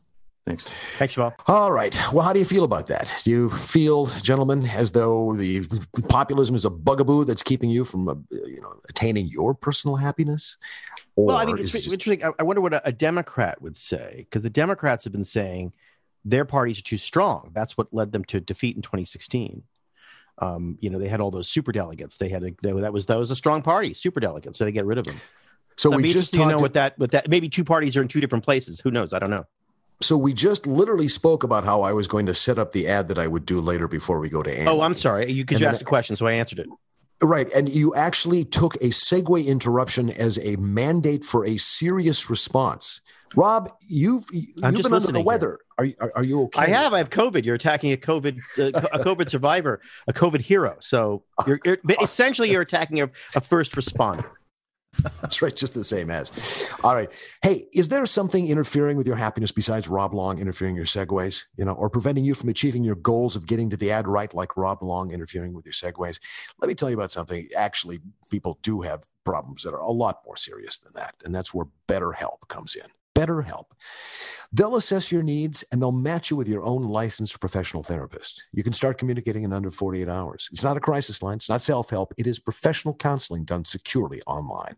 Thanks. 0.49 0.65
Thanks, 0.97 1.15
Bob. 1.15 1.35
All 1.47 1.71
right. 1.73 1.95
Well, 2.11 2.25
how 2.25 2.33
do 2.33 2.39
you 2.39 2.47
feel 2.47 2.65
about 2.65 2.87
that? 2.87 3.15
Do 3.23 3.31
you 3.31 3.51
feel, 3.51 4.07
gentlemen, 4.07 4.65
as 4.65 4.93
though 4.93 5.35
the 5.35 5.69
populism 6.09 6.55
is 6.55 6.65
a 6.65 6.71
bugaboo 6.71 7.25
that's 7.25 7.43
keeping 7.43 7.69
you 7.69 7.85
from, 7.85 8.09
uh, 8.09 8.15
you 8.31 8.63
know, 8.63 8.81
attaining 8.89 9.27
your 9.27 9.53
personal 9.53 9.97
happiness? 9.97 10.57
Or 11.17 11.27
well, 11.27 11.37
I 11.37 11.45
mean, 11.45 11.59
it's 11.59 11.73
just... 11.73 11.93
interesting. 11.93 12.23
I 12.39 12.43
wonder 12.43 12.63
what 12.63 12.73
a, 12.73 12.89
a 12.89 12.93
Democrat 12.93 13.61
would 13.61 13.77
say, 13.77 14.15
because 14.21 14.41
the 14.41 14.49
Democrats 14.49 15.05
have 15.05 15.13
been 15.13 15.23
saying 15.23 15.75
their 16.25 16.47
parties 16.47 16.79
are 16.79 16.83
too 16.83 16.97
strong. 16.97 17.51
That's 17.55 17.77
what 17.77 17.93
led 17.93 18.11
them 18.11 18.25
to 18.27 18.41
defeat 18.41 18.75
in 18.75 18.81
2016. 18.81 19.63
Um, 20.39 20.79
you 20.81 20.89
know, 20.89 20.99
they 20.99 21.09
had 21.09 21.21
all 21.21 21.31
those 21.31 21.49
super 21.49 21.73
delegates. 21.73 22.17
They 22.17 22.31
had 22.31 22.43
a, 22.43 22.53
they, 22.63 22.73
that 22.73 22.93
was 22.93 23.05
that 23.07 23.19
was 23.19 23.31
a 23.31 23.37
strong 23.37 23.61
party, 23.61 23.93
super 23.93 24.21
delegates. 24.21 24.57
So 24.57 24.65
they 24.65 24.73
get 24.73 24.87
rid 24.87 24.97
of 24.97 25.05
them. 25.05 25.21
So 25.77 25.93
I'd 25.93 25.97
we 25.97 26.05
just 26.05 26.33
interested 26.33 26.37
to 26.37 26.45
know 26.45 26.51
talked- 26.53 26.63
what 26.63 26.73
that 26.75 26.99
what 26.99 27.11
that 27.11 27.29
maybe 27.29 27.51
two 27.51 27.65
parties 27.65 27.99
are 27.99 28.03
in 28.03 28.09
two 28.09 28.21
different 28.23 28.45
places. 28.45 28.81
Who 28.81 28.91
knows? 28.91 29.13
I 29.13 29.19
don't 29.19 29.31
know. 29.31 29.45
So 30.01 30.17
we 30.17 30.33
just 30.33 30.67
literally 30.67 31.09
spoke 31.09 31.43
about 31.43 31.65
how 31.65 31.83
I 31.83 31.93
was 31.93 32.07
going 32.07 32.27
to 32.27 32.35
set 32.35 32.59
up 32.59 32.73
the 32.73 32.87
ad 32.87 33.09
that 33.09 33.19
I 33.19 33.27
would 33.27 33.45
do 33.45 33.61
later 33.61 33.89
before 33.89 34.21
we 34.21 34.29
go 34.29 34.43
to 34.43 34.51
Andy. 34.51 34.71
Oh, 34.71 34.81
I'm 34.83 34.95
sorry. 34.95 35.31
You 35.33 35.43
because 35.45 35.61
you 35.61 35.67
asked 35.67 35.83
a 35.83 35.85
question, 35.85 36.15
so 36.15 36.27
I 36.27 36.33
answered 36.33 36.61
it. 36.61 36.69
Right. 37.21 37.53
And 37.53 37.69
you 37.69 37.95
actually 37.97 38.45
took 38.45 38.77
a 38.77 38.91
segue 38.91 39.45
interruption 39.45 40.11
as 40.11 40.39
a 40.39 40.55
mandate 40.57 41.25
for 41.25 41.45
a 41.45 41.57
serious 41.57 42.31
response. 42.31 43.01
Rob, 43.35 43.69
you've, 43.87 44.25
you've 44.33 44.55
been 44.55 44.93
under 44.93 45.13
the 45.13 45.21
weather. 45.21 45.59
Are, 45.77 45.85
you- 45.85 45.95
are, 46.01 46.13
are 46.17 46.25
you 46.25 46.43
okay? 46.45 46.63
I 46.63 46.67
have. 46.69 46.95
I 46.95 46.99
have 46.99 47.11
COVID. 47.11 47.45
You're 47.45 47.57
attacking 47.57 47.93
a 47.93 47.97
COVID 47.97 48.39
uh, 48.59 48.89
a 48.93 48.99
COVID 49.01 49.29
survivor, 49.29 49.81
a 50.07 50.13
COVID 50.13 50.41
hero. 50.41 50.77
So 50.81 51.25
you're, 51.47 51.61
you're 51.65 51.79
but 51.85 51.97
essentially 52.03 52.51
you're 52.51 52.63
attacking 52.63 53.03
a, 53.03 53.11
a 53.35 53.41
first 53.41 53.73
responder. 53.73 54.25
That's 55.21 55.43
right, 55.43 55.55
just 55.55 55.75
the 55.75 55.85
same 55.85 56.11
as. 56.11 56.33
All 56.83 56.95
right. 56.95 57.11
Hey, 57.43 57.67
is 57.73 57.89
there 57.89 58.05
something 58.07 58.49
interfering 58.49 58.97
with 58.97 59.07
your 59.07 59.17
happiness 59.17 59.53
besides 59.53 59.89
Rob 59.89 60.15
Long 60.15 60.39
interfering 60.39 60.75
your 60.75 60.85
segues, 60.85 61.45
you 61.57 61.65
know, 61.65 61.73
or 61.73 61.91
preventing 61.91 62.25
you 62.25 62.35
from 62.35 62.49
achieving 62.49 62.85
your 62.85 62.97
goals 62.97 63.37
of 63.37 63.47
getting 63.47 63.71
to 63.71 63.77
the 63.77 63.91
ad 63.91 64.09
right, 64.09 64.33
like 64.35 64.57
Rob 64.57 64.83
Long 64.83 65.13
interfering 65.13 65.53
with 65.53 65.65
your 65.65 65.73
segues? 65.73 66.19
Let 66.61 66.69
me 66.69 66.75
tell 66.75 66.91
you 66.91 66.97
about 66.97 67.13
something. 67.13 67.49
Actually, 67.57 68.01
people 68.31 68.59
do 68.63 68.81
have 68.81 69.05
problems 69.25 69.63
that 69.63 69.75
are 69.75 69.81
a 69.81 69.91
lot 69.91 70.21
more 70.25 70.37
serious 70.37 70.79
than 70.79 70.93
that, 70.95 71.15
and 71.25 71.35
that's 71.35 71.53
where 71.55 71.67
BetterHelp 71.87 72.49
comes 72.49 72.75
in. 72.75 72.87
BetterHelp. 73.19 73.65
They'll 74.53 74.77
assess 74.77 75.11
your 75.11 75.23
needs 75.23 75.65
and 75.71 75.83
they'll 75.83 75.93
match 75.93 76.31
you 76.31 76.37
with 76.37 76.49
your 76.49 76.65
own 76.65 76.83
licensed 76.83 77.39
professional 77.41 77.83
therapist. 77.83 78.45
You 78.53 78.63
can 78.63 78.73
start 78.73 78.97
communicating 78.97 79.43
in 79.43 79.53
under 79.53 79.71
48 79.71 80.09
hours. 80.09 80.49
It's 80.53 80.65
not 80.65 80.77
a 80.77 80.81
crisis 80.81 81.23
line, 81.23 81.37
it's 81.37 81.49
not 81.49 81.61
self 81.61 81.91
help, 81.91 82.15
it 82.17 82.27
is 82.27 82.39
professional 82.39 82.95
counseling 82.95 83.45
done 83.45 83.65
securely 83.65 84.23
online. 84.23 84.77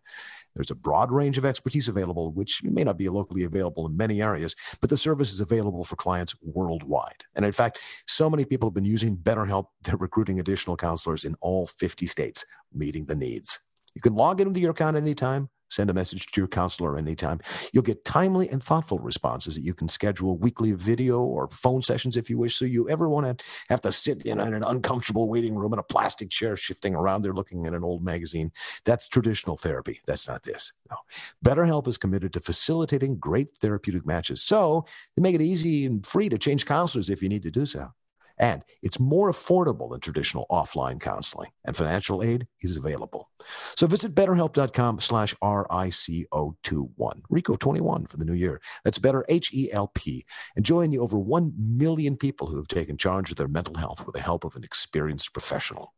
There's 0.56 0.72
a 0.72 0.74
broad 0.74 1.12
range 1.12 1.38
of 1.38 1.44
expertise 1.44 1.86
available, 1.86 2.32
which 2.32 2.62
may 2.64 2.82
not 2.82 2.98
be 2.98 3.08
locally 3.08 3.44
available 3.44 3.86
in 3.86 3.96
many 3.96 4.20
areas, 4.20 4.56
but 4.80 4.90
the 4.90 4.96
service 4.96 5.32
is 5.32 5.40
available 5.40 5.84
for 5.84 5.94
clients 5.94 6.34
worldwide. 6.42 7.24
And 7.36 7.44
in 7.44 7.52
fact, 7.52 7.78
so 8.06 8.28
many 8.28 8.44
people 8.44 8.68
have 8.68 8.74
been 8.74 8.84
using 8.84 9.16
BetterHelp, 9.16 9.66
they're 9.82 9.96
recruiting 9.96 10.40
additional 10.40 10.76
counselors 10.76 11.24
in 11.24 11.36
all 11.40 11.66
50 11.66 12.06
states, 12.06 12.44
meeting 12.72 13.04
the 13.04 13.14
needs. 13.14 13.60
You 13.94 14.00
can 14.00 14.14
log 14.14 14.40
into 14.40 14.60
your 14.60 14.72
account 14.72 14.96
anytime, 14.96 15.50
send 15.70 15.88
a 15.88 15.94
message 15.94 16.26
to 16.26 16.40
your 16.40 16.48
counselor 16.48 16.98
anytime. 16.98 17.40
You'll 17.72 17.82
get 17.82 18.04
timely 18.04 18.48
and 18.48 18.62
thoughtful 18.62 18.98
responses 18.98 19.54
that 19.54 19.62
you 19.62 19.72
can 19.72 19.88
schedule 19.88 20.36
weekly 20.36 20.72
video 20.72 21.22
or 21.22 21.48
phone 21.48 21.82
sessions 21.82 22.16
if 22.16 22.28
you 22.28 22.36
wish. 22.38 22.56
So 22.56 22.64
you 22.64 22.88
ever 22.90 23.08
want 23.08 23.38
to 23.38 23.44
have 23.68 23.80
to 23.82 23.92
sit 23.92 24.22
in 24.22 24.40
an 24.40 24.62
uncomfortable 24.62 25.28
waiting 25.28 25.54
room 25.54 25.72
in 25.72 25.78
a 25.78 25.82
plastic 25.82 26.30
chair, 26.30 26.56
shifting 26.56 26.94
around 26.94 27.22
there 27.22 27.32
looking 27.32 27.66
at 27.66 27.74
an 27.74 27.84
old 27.84 28.04
magazine. 28.04 28.52
That's 28.84 29.08
traditional 29.08 29.56
therapy. 29.56 30.00
That's 30.06 30.28
not 30.28 30.42
this. 30.42 30.72
No. 30.90 30.96
BetterHelp 31.44 31.88
is 31.88 31.96
committed 31.96 32.32
to 32.34 32.40
facilitating 32.40 33.16
great 33.18 33.56
therapeutic 33.58 34.04
matches. 34.04 34.42
So 34.42 34.84
they 35.16 35.22
make 35.22 35.34
it 35.34 35.40
easy 35.40 35.86
and 35.86 36.04
free 36.04 36.28
to 36.28 36.38
change 36.38 36.66
counselors 36.66 37.10
if 37.10 37.22
you 37.22 37.28
need 37.28 37.42
to 37.44 37.50
do 37.50 37.64
so. 37.64 37.92
And 38.40 38.64
it's 38.82 38.98
more 38.98 39.30
affordable 39.30 39.90
than 39.90 40.00
traditional 40.00 40.46
offline 40.50 40.98
counseling, 40.98 41.50
and 41.66 41.76
financial 41.76 42.24
aid 42.24 42.46
is 42.62 42.74
available. 42.74 43.28
So 43.76 43.86
visit 43.86 44.14
betterhelp.com 44.14 45.00
slash 45.00 45.34
R-I-C-O-2-1, 45.42 47.20
RICO21 47.30 48.08
for 48.08 48.16
the 48.16 48.24
new 48.24 48.32
year. 48.32 48.62
That's 48.82 48.98
better, 48.98 49.26
H-E-L-P. 49.28 50.24
And 50.56 50.64
join 50.64 50.88
the 50.88 50.98
over 50.98 51.18
1 51.18 51.52
million 51.58 52.16
people 52.16 52.46
who 52.46 52.56
have 52.56 52.66
taken 52.68 52.96
charge 52.96 53.30
of 53.30 53.36
their 53.36 53.46
mental 53.46 53.74
health 53.74 54.06
with 54.06 54.14
the 54.14 54.22
help 54.22 54.44
of 54.44 54.56
an 54.56 54.64
experienced 54.64 55.34
professional. 55.34 55.92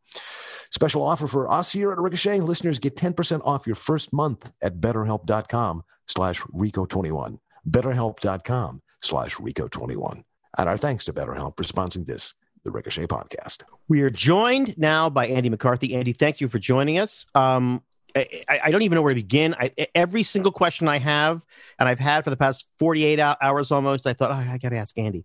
Special 0.73 1.03
offer 1.05 1.29
for 1.29 1.49
us 1.49 1.71
here 1.71 1.93
at 1.93 1.99
Ricochet. 1.99 2.41
Listeners 2.41 2.81
get 2.81 2.97
10% 2.97 3.41
off 3.45 3.69
your 3.69 3.77
first 3.77 4.13
month 4.13 4.51
at 4.61 4.81
betterhelp.com 4.81 5.85
slash 6.09 6.41
RICO21. 6.43 7.39
betterhelp.com 7.71 8.83
slash 9.01 9.37
RICO21. 9.37 10.25
And 10.59 10.69
our 10.69 10.77
thanks 10.77 11.05
to 11.07 11.13
BetterHelp 11.13 11.57
for 11.57 11.65
sponsoring 11.65 12.07
this, 12.07 12.35
the 12.65 12.71
Ricochet 12.71 13.07
podcast. 13.07 13.63
We 13.89 14.03
are 14.03 14.11
joined 14.11 14.77
now 14.79 15.09
by 15.11 15.27
Andy 15.29 15.49
McCarthy. 15.51 15.95
Andy, 15.95 16.13
thank 16.13 16.41
you 16.41 16.49
for 16.49 16.59
joining 16.59 16.99
us. 16.99 17.27
Um, 17.35 17.83
I, 18.15 18.45
I- 18.65 18.71
don't 18.71 18.83
even 18.83 18.97
know 18.97 19.03
where 19.03 19.15
to 19.15 19.21
begin. 19.21 19.55
I, 19.59 19.73
every 19.95 20.23
single 20.23 20.53
question 20.53 20.87
I 20.89 20.99
have, 20.99 21.45
and 21.79 21.89
I've 21.89 21.99
had 21.99 22.25
for 22.25 22.31
the 22.31 22.37
past 22.37 22.67
48 22.79 23.19
hours 23.19 23.71
almost, 23.71 24.07
I 24.07 24.13
thought, 24.13 24.31
oh, 24.31 24.35
I 24.35 24.59
got 24.59 24.69
to 24.71 24.77
ask 24.77 24.97
Andy. 24.99 25.25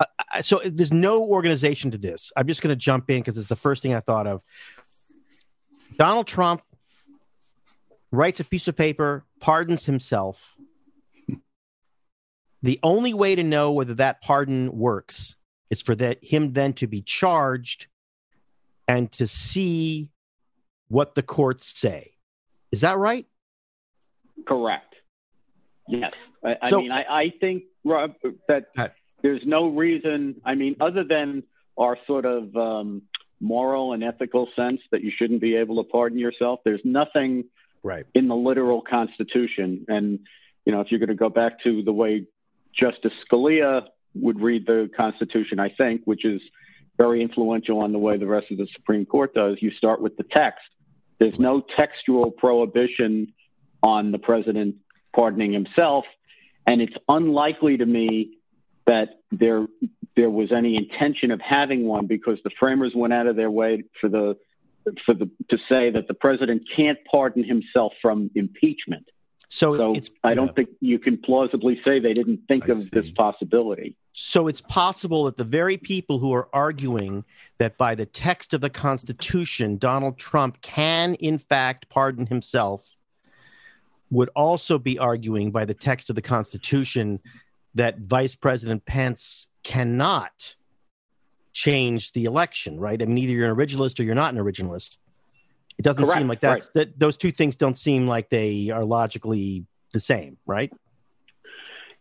Uh, 0.00 0.06
I- 0.32 0.40
so 0.40 0.60
there's 0.64 0.92
no 0.92 1.22
organization 1.22 1.92
to 1.92 1.98
this. 1.98 2.32
I'm 2.36 2.48
just 2.48 2.60
going 2.60 2.70
to 2.72 2.76
jump 2.76 3.08
in 3.10 3.20
because 3.20 3.38
it's 3.38 3.46
the 3.46 3.54
first 3.56 3.82
thing 3.82 3.94
I 3.94 4.00
thought 4.00 4.26
of. 4.26 4.42
Donald 5.96 6.26
Trump 6.26 6.62
writes 8.10 8.40
a 8.40 8.44
piece 8.44 8.66
of 8.66 8.76
paper, 8.76 9.24
pardons 9.40 9.84
himself. 9.84 10.53
The 12.64 12.80
only 12.82 13.12
way 13.12 13.34
to 13.34 13.42
know 13.42 13.72
whether 13.72 13.92
that 13.96 14.22
pardon 14.22 14.74
works 14.74 15.36
is 15.68 15.82
for 15.82 15.94
that 15.96 16.24
him 16.24 16.54
then 16.54 16.72
to 16.74 16.86
be 16.86 17.02
charged 17.02 17.88
and 18.88 19.12
to 19.12 19.26
see 19.26 20.08
what 20.88 21.14
the 21.14 21.22
courts 21.22 21.78
say. 21.78 22.12
Is 22.72 22.80
that 22.80 22.96
right? 22.96 23.26
Correct. 24.46 24.94
Yes. 25.88 26.12
I, 26.42 26.56
I 26.62 26.70
So- 26.70 26.80
mean, 26.80 26.90
I, 26.90 27.04
I 27.06 27.32
think, 27.38 27.64
Rob, 27.84 28.14
that 28.48 28.68
there's 29.20 29.42
no 29.44 29.68
reason, 29.68 30.40
I 30.42 30.54
mean, 30.54 30.76
other 30.80 31.04
than 31.04 31.42
our 31.76 31.98
sort 32.06 32.24
of 32.24 32.56
um, 32.56 33.02
moral 33.40 33.92
and 33.92 34.02
ethical 34.02 34.48
sense 34.56 34.80
that 34.90 35.02
you 35.04 35.12
shouldn't 35.14 35.42
be 35.42 35.54
able 35.56 35.84
to 35.84 35.90
pardon 35.90 36.18
yourself, 36.18 36.60
there's 36.64 36.80
nothing 36.82 37.44
right. 37.82 38.06
in 38.14 38.26
the 38.26 38.34
literal 38.34 38.80
Constitution. 38.80 39.84
And, 39.86 40.20
you 40.64 40.72
know, 40.72 40.80
if 40.80 40.90
you're 40.90 41.00
going 41.00 41.08
to 41.10 41.14
go 41.14 41.28
back 41.28 41.62
to 41.64 41.82
the 41.82 41.92
way 41.92 42.26
Justice 42.78 43.12
Scalia 43.30 43.82
would 44.14 44.40
read 44.40 44.66
the 44.66 44.90
Constitution, 44.96 45.58
I 45.58 45.70
think, 45.70 46.02
which 46.04 46.24
is 46.24 46.40
very 46.96 47.22
influential 47.22 47.80
on 47.80 47.92
the 47.92 47.98
way 47.98 48.16
the 48.16 48.26
rest 48.26 48.46
of 48.50 48.58
the 48.58 48.68
Supreme 48.74 49.04
Court 49.04 49.34
does, 49.34 49.58
you 49.60 49.70
start 49.72 50.00
with 50.00 50.16
the 50.16 50.24
text. 50.24 50.64
There's 51.18 51.38
no 51.38 51.62
textual 51.76 52.30
prohibition 52.30 53.32
on 53.82 54.12
the 54.12 54.18
president 54.18 54.76
pardoning 55.14 55.52
himself, 55.52 56.04
and 56.66 56.80
it's 56.80 56.94
unlikely 57.08 57.78
to 57.78 57.86
me 57.86 58.38
that 58.86 59.20
there 59.32 59.66
there 60.16 60.30
was 60.30 60.52
any 60.52 60.76
intention 60.76 61.32
of 61.32 61.40
having 61.40 61.86
one 61.86 62.06
because 62.06 62.38
the 62.44 62.50
framers 62.60 62.92
went 62.94 63.12
out 63.12 63.26
of 63.26 63.34
their 63.34 63.50
way 63.50 63.82
for 64.00 64.08
the 64.08 64.36
for 65.04 65.14
the 65.14 65.30
to 65.50 65.58
say 65.68 65.90
that 65.90 66.06
the 66.08 66.14
president 66.14 66.62
can't 66.76 66.98
pardon 67.10 67.42
himself 67.44 67.92
from 68.00 68.30
impeachment. 68.34 69.08
So, 69.48 69.94
it's 69.94 70.10
I 70.22 70.34
don't 70.34 70.54
think 70.54 70.70
you 70.80 70.98
can 70.98 71.18
plausibly 71.18 71.80
say 71.84 71.98
they 71.98 72.14
didn't 72.14 72.40
think 72.48 72.68
of 72.68 72.90
this 72.90 73.10
possibility. 73.10 73.96
So 74.12 74.46
it's 74.46 74.60
possible 74.60 75.24
that 75.24 75.36
the 75.36 75.44
very 75.44 75.76
people 75.76 76.18
who 76.18 76.32
are 76.32 76.48
arguing 76.52 77.24
that 77.58 77.76
by 77.76 77.94
the 77.94 78.06
text 78.06 78.54
of 78.54 78.60
the 78.60 78.70
Constitution, 78.70 79.76
Donald 79.76 80.18
Trump 80.18 80.60
can, 80.62 81.14
in 81.14 81.38
fact, 81.38 81.88
pardon 81.88 82.26
himself, 82.26 82.96
would 84.10 84.30
also 84.36 84.78
be 84.78 84.98
arguing 84.98 85.50
by 85.50 85.64
the 85.64 85.74
text 85.74 86.10
of 86.10 86.16
the 86.16 86.22
Constitution 86.22 87.18
that 87.74 87.98
Vice 87.98 88.36
President 88.36 88.84
Pence 88.84 89.48
cannot 89.64 90.54
change 91.52 92.12
the 92.12 92.24
election, 92.24 92.78
right? 92.78 93.00
I 93.00 93.06
mean, 93.06 93.18
either 93.18 93.32
you're 93.32 93.50
an 93.50 93.56
originalist 93.56 93.98
or 93.98 94.04
you're 94.04 94.14
not 94.14 94.32
an 94.32 94.40
originalist. 94.40 94.98
It 95.78 95.82
doesn't 95.82 96.04
Correct, 96.04 96.18
seem 96.18 96.28
like 96.28 96.40
that's 96.40 96.68
that 96.68 96.98
those 96.98 97.16
two 97.16 97.32
things 97.32 97.56
don't 97.56 97.76
seem 97.76 98.06
like 98.06 98.28
they 98.28 98.70
are 98.70 98.84
logically 98.84 99.66
the 99.92 100.00
same, 100.00 100.38
right? 100.46 100.72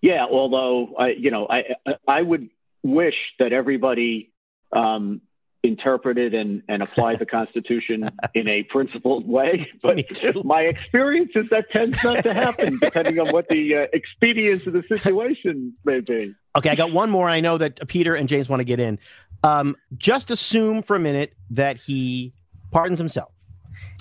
Yeah, 0.01 0.25
although 0.29 0.95
I, 0.97 1.09
you 1.09 1.31
know, 1.31 1.47
I 1.49 1.63
I- 1.87 1.95
I 2.07 2.21
would 2.21 2.49
wish 2.83 3.15
that 3.39 3.53
everybody 3.53 4.31
um, 4.73 5.21
interpreted 5.63 6.33
and, 6.33 6.61
and 6.67 6.83
applied 6.83 7.19
the 7.19 7.25
Constitution 7.25 8.09
in 8.33 8.49
a 8.49 8.63
principled 8.63 9.27
way. 9.27 9.69
But 9.81 10.05
my 10.43 10.61
experience 10.61 11.31
is 11.35 11.45
that 11.51 11.71
tends 11.71 12.03
not 12.03 12.23
to 12.23 12.33
happen, 12.33 12.79
depending 12.81 13.19
on 13.19 13.29
what 13.29 13.47
the 13.47 13.75
uh, 13.75 13.85
expedience 13.93 14.67
of 14.67 14.73
the 14.73 14.83
situation 14.89 15.73
may 15.85 16.01
be. 16.01 16.35
Okay, 16.55 16.69
I 16.69 16.75
got 16.75 16.91
one 16.91 17.09
more. 17.09 17.29
I 17.29 17.39
know 17.39 17.57
that 17.57 17.87
Peter 17.87 18.13
and 18.13 18.27
James 18.27 18.49
want 18.49 18.59
to 18.59 18.65
get 18.65 18.79
in. 18.79 18.99
Um, 19.43 19.75
just 19.97 20.29
assume 20.31 20.83
for 20.83 20.95
a 20.95 20.99
minute 20.99 21.33
that 21.51 21.77
he 21.77 22.33
pardons 22.71 22.99
himself. 22.99 23.32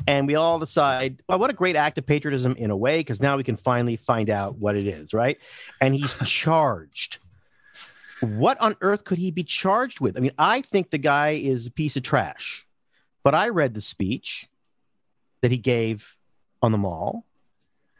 And 0.07 0.27
we 0.27 0.35
all 0.35 0.59
decide, 0.59 1.23
well, 1.29 1.39
what 1.39 1.51
a 1.51 1.53
great 1.53 1.77
act 1.77 1.99
of 1.99 2.07
patriotism 2.07 2.57
in 2.57 2.71
a 2.71 2.77
way, 2.77 3.01
because 3.01 3.23
now 3.23 3.37
we 3.37 3.45
can 3.45 3.57
finally 3.57 3.97
find 3.97 4.31
out 4.31 4.57
what 4.57 4.77
it 4.77 4.87
is, 4.87 5.15
right? 5.15 5.39
And 5.81 5.95
he's 5.95 6.15
charged. 6.25 7.19
What 8.21 8.61
on 8.61 8.77
earth 8.81 9.05
could 9.05 9.19
he 9.19 9.31
be 9.31 9.43
charged 9.43 10.01
with? 10.01 10.17
I 10.17 10.21
mean, 10.21 10.33
I 10.39 10.61
think 10.61 10.91
the 10.91 10.99
guy 10.99 11.31
is 11.31 11.67
a 11.67 11.71
piece 11.71 11.97
of 11.97 12.03
trash, 12.03 12.67
but 13.23 13.35
I 13.35 13.49
read 13.49 13.75
the 13.75 13.81
speech 13.81 14.49
that 15.41 15.51
he 15.51 15.59
gave 15.59 16.17
on 16.63 16.71
the 16.73 16.79
mall, 16.79 17.25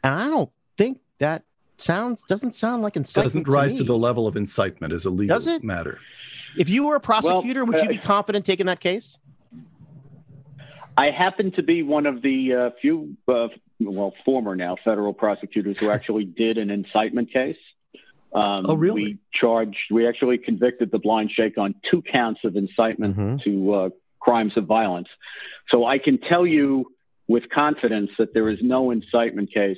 and 0.03 0.13
I 0.13 0.29
don't 0.29 0.49
think 0.77 0.99
that 1.19 1.43
sounds 1.77 2.23
doesn't 2.23 2.55
sound 2.55 2.83
like 2.83 2.95
incitement. 2.95 3.33
Doesn't 3.33 3.47
rise 3.47 3.73
me. 3.73 3.79
to 3.79 3.83
the 3.83 3.97
level 3.97 4.25
of 4.27 4.37
incitement 4.37 4.93
as 4.93 5.05
a 5.05 5.09
legal 5.09 5.35
Does 5.35 5.47
it? 5.47 5.63
matter. 5.63 5.99
If 6.57 6.69
you 6.69 6.85
were 6.85 6.95
a 6.95 6.99
prosecutor, 6.99 7.65
would 7.65 7.77
you 7.77 7.85
uh, 7.85 7.87
be 7.87 7.97
confident 7.97 8.45
taking 8.45 8.67
that 8.67 8.79
case? 8.79 9.17
I 10.97 11.11
happen 11.11 11.51
to 11.53 11.63
be 11.63 11.83
one 11.83 12.05
of 12.05 12.21
the 12.21 12.53
uh, 12.53 12.69
few, 12.81 13.17
uh, 13.27 13.47
well, 13.79 14.13
former 14.25 14.55
now 14.55 14.77
federal 14.83 15.13
prosecutors 15.13 15.77
who 15.79 15.89
actually 15.89 16.25
did 16.37 16.57
an 16.57 16.69
incitement 16.69 17.31
case. 17.31 17.57
Um, 18.33 18.65
oh, 18.67 18.75
really? 18.75 19.03
We 19.03 19.17
charged, 19.33 19.91
we 19.91 20.07
actually 20.07 20.39
convicted 20.39 20.91
the 20.91 20.99
blind 20.99 21.31
sheikh 21.31 21.57
on 21.57 21.75
two 21.89 22.01
counts 22.01 22.41
of 22.43 22.55
incitement 22.55 23.15
Mm-hmm. 23.15 23.49
to 23.49 23.73
uh, 23.73 23.89
crimes 24.19 24.53
of 24.55 24.65
violence. 24.65 25.07
So 25.71 25.85
I 25.85 25.97
can 25.97 26.17
tell 26.17 26.45
you 26.45 26.91
with 27.27 27.49
confidence 27.49 28.11
that 28.17 28.33
there 28.33 28.49
is 28.49 28.59
no 28.61 28.91
incitement 28.91 29.53
case 29.53 29.77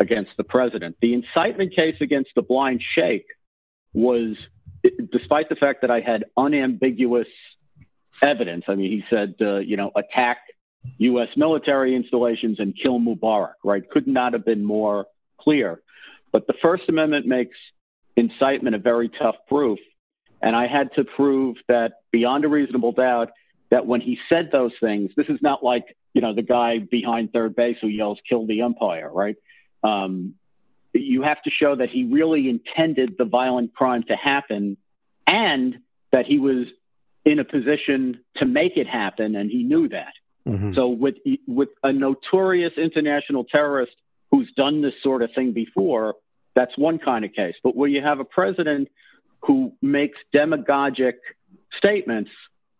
against 0.00 0.30
the 0.36 0.44
president. 0.44 0.96
The 1.00 1.14
incitement 1.14 1.74
case 1.74 1.96
against 2.00 2.30
the 2.34 2.42
blind 2.42 2.82
sheikh 2.94 3.26
was, 3.92 4.36
despite 5.12 5.48
the 5.48 5.56
fact 5.56 5.82
that 5.82 5.90
I 5.90 6.00
had 6.00 6.24
unambiguous 6.36 7.28
evidence. 8.22 8.64
I 8.68 8.74
mean, 8.74 8.90
he 8.90 9.04
said, 9.10 9.34
uh, 9.40 9.58
you 9.58 9.76
know, 9.76 9.90
attack 9.96 10.38
U.S. 10.98 11.28
military 11.36 11.94
installations 11.94 12.58
and 12.60 12.74
kill 12.80 12.98
Mubarak, 12.98 13.54
right? 13.64 13.88
Could 13.88 14.06
not 14.06 14.32
have 14.32 14.44
been 14.44 14.64
more 14.64 15.06
clear. 15.40 15.80
But 16.32 16.46
the 16.46 16.54
First 16.60 16.84
Amendment 16.88 17.26
makes 17.26 17.56
incitement 18.16 18.74
a 18.74 18.78
very 18.78 19.08
tough 19.08 19.36
proof. 19.48 19.78
And 20.40 20.54
I 20.54 20.66
had 20.66 20.92
to 20.94 21.04
prove 21.04 21.56
that 21.68 21.94
beyond 22.12 22.44
a 22.44 22.48
reasonable 22.48 22.92
doubt 22.92 23.30
that 23.70 23.86
when 23.86 24.00
he 24.00 24.18
said 24.30 24.50
those 24.52 24.72
things, 24.80 25.10
this 25.16 25.26
is 25.28 25.38
not 25.42 25.64
like, 25.64 25.96
you 26.14 26.20
know, 26.20 26.34
the 26.34 26.42
guy 26.42 26.78
behind 26.78 27.32
third 27.32 27.54
base 27.54 27.76
who 27.80 27.88
yells, 27.88 28.18
kill 28.28 28.46
the 28.46 28.62
umpire, 28.62 29.10
right? 29.12 29.36
Um, 29.82 30.34
you 30.94 31.22
have 31.22 31.42
to 31.42 31.50
show 31.50 31.76
that 31.76 31.90
he 31.90 32.04
really 32.04 32.48
intended 32.48 33.16
the 33.18 33.24
violent 33.24 33.74
crime 33.74 34.04
to 34.04 34.16
happen 34.16 34.76
and 35.26 35.78
that 36.12 36.26
he 36.26 36.38
was 36.38 36.66
in 37.24 37.38
a 37.38 37.44
position 37.44 38.20
to 38.36 38.46
make 38.46 38.76
it 38.76 38.86
happen 38.86 39.36
and 39.36 39.50
he 39.50 39.62
knew 39.62 39.88
that. 39.88 40.12
Mhm. 40.46 40.74
So 40.74 40.88
with 40.88 41.16
with 41.46 41.68
a 41.82 41.92
notorious 41.92 42.72
international 42.76 43.44
terrorist 43.44 43.92
who's 44.30 44.50
done 44.52 44.82
this 44.82 44.94
sort 45.02 45.22
of 45.22 45.32
thing 45.34 45.52
before, 45.52 46.16
that's 46.54 46.76
one 46.76 46.98
kind 46.98 47.24
of 47.24 47.32
case. 47.32 47.54
But 47.62 47.76
where 47.76 47.88
you 47.88 48.02
have 48.02 48.20
a 48.20 48.24
president 48.24 48.88
who 49.42 49.72
makes 49.82 50.18
demagogic 50.32 51.16
statements, 51.76 52.30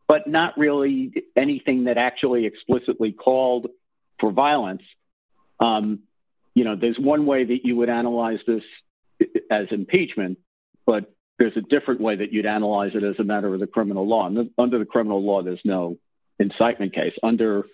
but 0.06 0.26
not 0.26 0.56
really 0.58 1.12
anything 1.36 1.84
that 1.84 1.98
actually 1.98 2.46
explicitly 2.46 3.12
called 3.12 3.68
for 4.18 4.32
violence, 4.32 4.82
um, 5.60 6.00
you 6.54 6.64
know, 6.64 6.74
there's 6.74 6.98
one 6.98 7.26
way 7.26 7.44
that 7.44 7.64
you 7.64 7.76
would 7.76 7.88
analyze 7.88 8.40
this 8.46 8.64
as 9.50 9.66
impeachment, 9.70 10.38
but 10.86 11.12
there's 11.38 11.56
a 11.56 11.60
different 11.60 12.00
way 12.00 12.16
that 12.16 12.32
you'd 12.32 12.46
analyze 12.46 12.92
it 12.94 13.04
as 13.04 13.18
a 13.18 13.24
matter 13.24 13.52
of 13.52 13.60
the 13.60 13.66
criminal 13.66 14.06
law. 14.06 14.26
And 14.26 14.36
the, 14.36 14.50
under 14.58 14.78
the 14.78 14.84
criminal 14.84 15.22
law, 15.22 15.42
there's 15.42 15.60
no 15.64 15.96
incitement 16.38 16.94
case. 16.94 17.12
Under, 17.22 17.64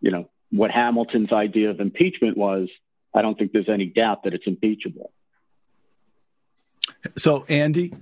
you 0.00 0.10
know, 0.10 0.30
what 0.50 0.70
Hamilton's 0.70 1.32
idea 1.32 1.70
of 1.70 1.80
impeachment 1.80 2.36
was, 2.36 2.68
I 3.14 3.22
don't 3.22 3.38
think 3.38 3.52
there's 3.52 3.68
any 3.68 3.86
doubt 3.86 4.24
that 4.24 4.34
it's 4.34 4.46
impeachable. 4.46 5.12
So, 7.16 7.44
Andy, 7.48 7.92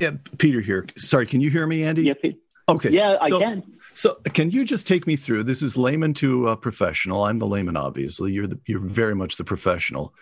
yeah, 0.00 0.12
Peter 0.38 0.60
here. 0.60 0.86
Sorry, 0.96 1.26
can 1.26 1.40
you 1.40 1.50
hear 1.50 1.66
me, 1.66 1.84
Andy? 1.84 2.02
Yeah, 2.02 2.14
Pete. 2.20 2.38
Okay. 2.68 2.90
Yeah, 2.90 3.16
I 3.20 3.28
so, 3.28 3.38
can. 3.38 3.62
So, 3.94 4.14
can 4.32 4.50
you 4.50 4.64
just 4.64 4.86
take 4.86 5.06
me 5.06 5.16
through? 5.16 5.44
This 5.44 5.62
is 5.62 5.76
layman 5.76 6.14
to 6.14 6.48
uh, 6.48 6.56
professional. 6.56 7.24
I'm 7.24 7.38
the 7.38 7.46
layman, 7.46 7.76
obviously. 7.76 8.32
You're 8.32 8.46
the 8.46 8.58
you're 8.66 8.80
very 8.80 9.14
much 9.14 9.36
the 9.36 9.44
professional. 9.44 10.14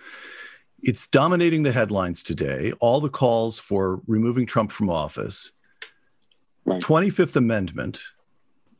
It's 0.82 1.06
dominating 1.06 1.62
the 1.62 1.70
headlines 1.70 2.24
today. 2.24 2.72
All 2.80 3.00
the 3.00 3.08
calls 3.08 3.58
for 3.58 4.00
removing 4.08 4.46
Trump 4.46 4.72
from 4.72 4.90
office. 4.90 5.52
Right. 6.64 6.82
25th 6.82 7.36
Amendment, 7.36 8.00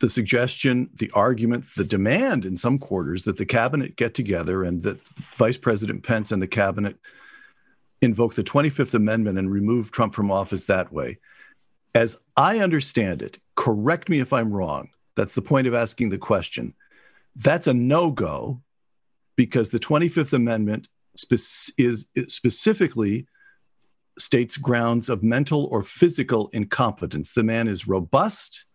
the 0.00 0.10
suggestion, 0.10 0.90
the 0.94 1.10
argument, 1.12 1.64
the 1.76 1.84
demand 1.84 2.44
in 2.44 2.56
some 2.56 2.78
quarters 2.78 3.22
that 3.24 3.36
the 3.36 3.46
cabinet 3.46 3.96
get 3.96 4.14
together 4.14 4.64
and 4.64 4.82
that 4.82 5.00
Vice 5.06 5.56
President 5.56 6.02
Pence 6.02 6.32
and 6.32 6.42
the 6.42 6.48
cabinet 6.48 6.96
invoke 8.00 8.34
the 8.34 8.42
25th 8.42 8.94
Amendment 8.94 9.38
and 9.38 9.50
remove 9.50 9.92
Trump 9.92 10.12
from 10.12 10.32
office 10.32 10.64
that 10.64 10.92
way. 10.92 11.18
As 11.94 12.18
I 12.36 12.58
understand 12.58 13.22
it, 13.22 13.38
correct 13.56 14.08
me 14.08 14.18
if 14.18 14.32
I'm 14.32 14.52
wrong. 14.52 14.88
That's 15.14 15.34
the 15.34 15.42
point 15.42 15.68
of 15.68 15.74
asking 15.74 16.08
the 16.08 16.18
question. 16.18 16.74
That's 17.36 17.68
a 17.68 17.74
no 17.74 18.10
go 18.10 18.60
because 19.36 19.70
the 19.70 19.78
25th 19.78 20.32
Amendment 20.32 20.88
is 21.14 21.72
is 21.76 22.06
specifically 22.28 23.26
states 24.18 24.56
grounds 24.56 25.08
of 25.08 25.22
mental 25.22 25.66
or 25.66 25.82
physical 25.82 26.48
incompetence. 26.52 27.32
The 27.32 27.42
man 27.42 27.68
is 27.68 27.88
robust. 27.88 28.66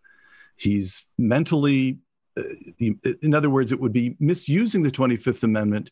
He's 0.56 1.06
mentally, 1.16 1.98
uh, 2.36 2.42
in 2.80 3.34
other 3.34 3.50
words, 3.50 3.70
it 3.70 3.80
would 3.80 3.92
be 3.92 4.16
misusing 4.18 4.82
the 4.82 4.90
25th 4.90 5.44
Amendment 5.44 5.90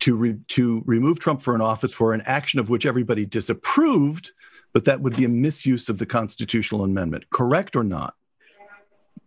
to 0.00 0.16
re- 0.16 0.38
to 0.48 0.82
remove 0.84 1.20
Trump 1.20 1.40
for 1.40 1.54
an 1.54 1.60
office 1.60 1.92
for 1.92 2.12
an 2.12 2.22
action 2.26 2.58
of 2.60 2.68
which 2.68 2.86
everybody 2.86 3.24
disapproved, 3.24 4.32
but 4.72 4.84
that 4.84 5.00
would 5.00 5.16
be 5.16 5.24
a 5.24 5.28
misuse 5.28 5.88
of 5.88 5.98
the 5.98 6.06
constitutional 6.06 6.84
amendment. 6.84 7.24
Correct 7.30 7.76
or 7.76 7.84
not? 7.84 8.14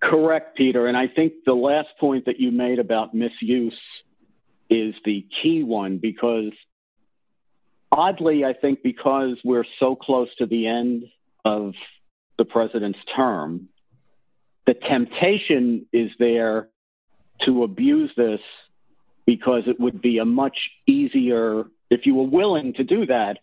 Correct, 0.03 0.57
Peter. 0.57 0.87
And 0.87 0.97
I 0.97 1.07
think 1.07 1.33
the 1.45 1.53
last 1.53 1.87
point 1.99 2.25
that 2.25 2.39
you 2.39 2.51
made 2.51 2.79
about 2.79 3.13
misuse 3.13 3.79
is 4.69 4.95
the 5.03 5.25
key 5.41 5.63
one 5.63 5.97
because 5.97 6.51
oddly, 7.91 8.43
I 8.45 8.53
think 8.53 8.83
because 8.83 9.37
we're 9.43 9.65
so 9.79 9.95
close 9.95 10.29
to 10.37 10.45
the 10.45 10.67
end 10.67 11.05
of 11.43 11.73
the 12.37 12.45
president's 12.45 12.99
term, 13.15 13.69
the 14.65 14.73
temptation 14.73 15.85
is 15.93 16.11
there 16.19 16.69
to 17.45 17.63
abuse 17.63 18.11
this 18.17 18.39
because 19.25 19.63
it 19.67 19.79
would 19.79 20.01
be 20.01 20.17
a 20.17 20.25
much 20.25 20.57
easier, 20.87 21.65
if 21.89 22.05
you 22.05 22.15
were 22.15 22.27
willing 22.27 22.73
to 22.73 22.83
do 22.83 23.05
that, 23.05 23.37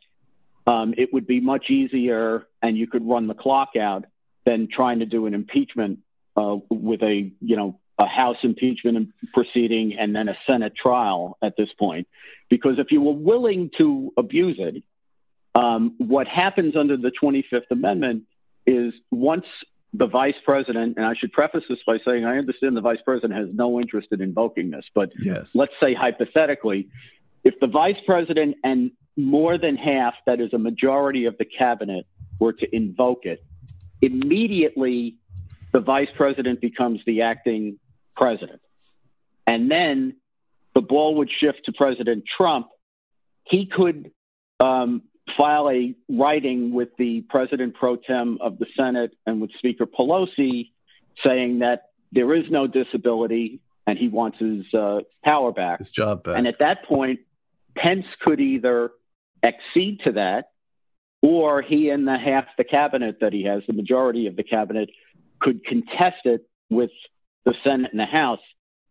um, 0.67 0.95
it 0.97 1.13
would 1.13 1.27
be 1.27 1.41
much 1.41 1.71
easier 1.71 2.47
and 2.61 2.77
you 2.77 2.87
could 2.87 3.07
run 3.07 3.27
the 3.27 3.35
clock 3.35 3.71
out 3.81 4.05
than 4.45 4.69
trying 4.73 5.01
to 5.01 5.07
do 5.07 5.27
an 5.27 5.35
impeachment 5.35 6.01
uh, 6.37 6.57
with 6.71 7.03
a, 7.03 7.31
you 7.41 7.57
know, 7.57 7.79
a 7.99 8.07
House 8.07 8.39
impeachment 8.43 9.11
proceeding 9.33 9.99
and 9.99 10.15
then 10.15 10.29
a 10.29 10.37
Senate 10.47 10.75
trial 10.75 11.37
at 11.43 11.57
this 11.57 11.73
point. 11.79 12.09
Because 12.49 12.79
if 12.79 12.91
you 12.91 13.01
were 13.01 13.13
willing 13.13 13.71
to 13.79 14.13
abuse 14.17 14.57
it, 14.59 14.83
um, 15.55 15.95
what 15.99 16.27
happens 16.27 16.77
under 16.77 16.97
the 16.97 17.11
25th 17.11 17.71
Amendment 17.71 18.25
is 18.67 18.95
once 19.11 19.45
the 19.95 20.07
vice 20.07 20.35
president, 20.45 20.97
and 20.97 21.05
I 21.05 21.15
should 21.15 21.33
preface 21.33 21.65
this 21.69 21.79
by 21.87 21.99
saying 22.05 22.25
I 22.25 22.39
understand 22.39 22.77
the 22.77 22.81
vice 22.81 23.01
president 23.05 23.35
has 23.35 23.49
no 23.53 23.79
interest 23.79 24.09
in 24.11 24.23
invoking 24.23 24.71
this, 24.71 24.87
but 24.95 25.13
yes. 25.19 25.55
let's 25.55 25.75
say 25.81 25.93
hypothetically, 25.93 26.89
if 27.45 27.61
the 27.61 27.67
vice 27.67 27.99
president 28.07 28.57
and 28.65 28.93
more 29.17 29.59
than 29.59 29.77
half, 29.77 30.15
that 30.25 30.41
is 30.41 30.55
a 30.55 30.59
majority 30.59 31.27
of 31.27 31.37
the 31.37 31.45
cabinet, 31.45 32.07
were 32.39 32.55
to 32.55 32.75
invoke 32.75 33.27
it, 33.27 33.45
immediately 34.01 35.17
the 35.73 35.81
vice 35.81 36.09
president 36.17 36.61
becomes 36.61 37.01
the 37.07 37.23
acting 37.23 37.79
president. 38.17 38.61
And 39.47 39.71
then 39.71 40.17
the 40.75 40.81
ball 40.81 41.17
would 41.17 41.31
shift 41.31 41.63
to 41.67 41.73
President 41.73 42.25
Trump. 42.37 42.69
He 43.45 43.67
could 43.67 44.13
um, 44.61 45.03
file 45.37 45.69
a 45.71 45.95
writing 46.09 46.73
with 46.73 46.91
the 46.99 47.23
president 47.29 47.75
pro 47.75 47.97
tem 47.97 48.39
of 48.41 48.59
the 48.59 48.67
Senate 48.77 49.13
and 49.27 49.41
with 49.41 49.51
Speaker 49.59 49.87
Pelosi 49.87 50.71
saying 51.25 51.61
that 51.61 51.91
there 52.13 52.35
is 52.35 52.45
no 52.51 52.67
disability 52.67 53.61
and 53.87 53.99
he 53.99 54.09
wants 54.09 54.39
his 54.39 54.65
uh, 54.75 55.01
power 55.25 55.53
back. 55.53 55.81
His 55.81 55.91
job 55.91 56.25
back. 56.25 56.39
And 56.39 56.47
at 56.47 56.61
that 56.61 56.85
point, 56.85 57.21
Pence 57.77 58.07
could 58.21 58.41
either 58.41 58.91
accede 59.43 60.01
to 60.05 60.13
that 60.13 60.51
or 61.21 61.63
he 61.63 61.89
and 61.89 62.07
the 62.07 62.19
half 62.19 62.45
the 62.57 62.65
cabinet 62.65 63.19
that 63.21 63.33
he 63.33 63.45
has, 63.45 63.63
the 63.67 63.73
majority 63.73 64.27
of 64.27 64.37
the 64.37 64.43
cabinet, 64.43 64.91
could 65.41 65.65
contest 65.65 66.25
it 66.25 66.47
with 66.71 66.91
the 67.45 67.55
Senate 67.65 67.91
and 67.91 68.01
the 68.01 68.07
House. 68.07 68.41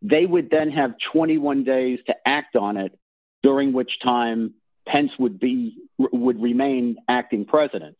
They 0.02 0.26
would 0.26 0.50
then 0.50 0.72
have 0.72 0.94
21 1.14 1.64
days 1.64 2.00
to 2.08 2.16
act 2.26 2.56
on 2.56 2.78
it, 2.78 2.98
during 3.44 3.74
which 3.74 3.92
time 4.04 4.54
Pence 4.88 5.12
would 5.20 5.40
be 5.40 5.78
would 5.98 6.42
remain 6.42 6.98
acting 7.08 7.46
president. 7.46 7.96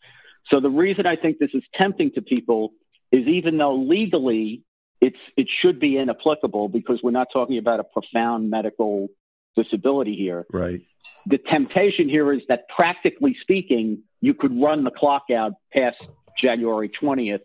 So 0.48 0.60
the 0.60 0.70
reason 0.70 1.06
I 1.06 1.16
think 1.16 1.38
this 1.38 1.52
is 1.54 1.64
tempting 1.76 2.12
to 2.14 2.22
people 2.22 2.74
is 3.12 3.28
even 3.28 3.58
though 3.58 3.76
legally 3.76 4.64
it's 5.00 5.18
it 5.38 5.48
should 5.62 5.80
be 5.80 5.98
inapplicable 5.98 6.70
because 6.70 7.00
we're 7.04 7.12
not 7.12 7.28
talking 7.32 7.58
about 7.58 7.80
a 7.80 7.84
profound 7.84 8.50
medical 8.50 9.10
disability 9.56 10.16
here. 10.16 10.46
Right. 10.52 10.82
The 11.28 11.38
temptation 11.38 12.10
here 12.10 12.32
is 12.34 12.42
that 12.48 12.68
practically 12.76 13.36
speaking, 13.42 14.04
you 14.22 14.34
could 14.34 14.60
run 14.60 14.84
the 14.84 14.92
clock 14.92 15.26
out 15.36 15.54
past 15.74 15.98
January 16.40 16.90
20th 16.90 17.42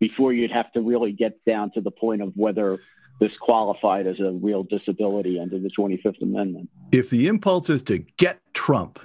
before 0.00 0.32
you'd 0.32 0.50
have 0.50 0.72
to 0.72 0.80
really 0.80 1.12
get 1.12 1.44
down 1.44 1.70
to 1.72 1.80
the 1.80 1.90
point 1.90 2.22
of 2.22 2.32
whether 2.34 2.78
this 3.20 3.32
qualified 3.40 4.06
as 4.06 4.20
a 4.20 4.30
real 4.30 4.62
disability 4.62 5.40
under 5.40 5.58
the 5.58 5.70
25th 5.76 6.22
Amendment. 6.22 6.70
If 6.92 7.10
the 7.10 7.26
impulse 7.26 7.68
is 7.68 7.82
to 7.84 7.98
get 8.16 8.38
Trump, 8.54 9.00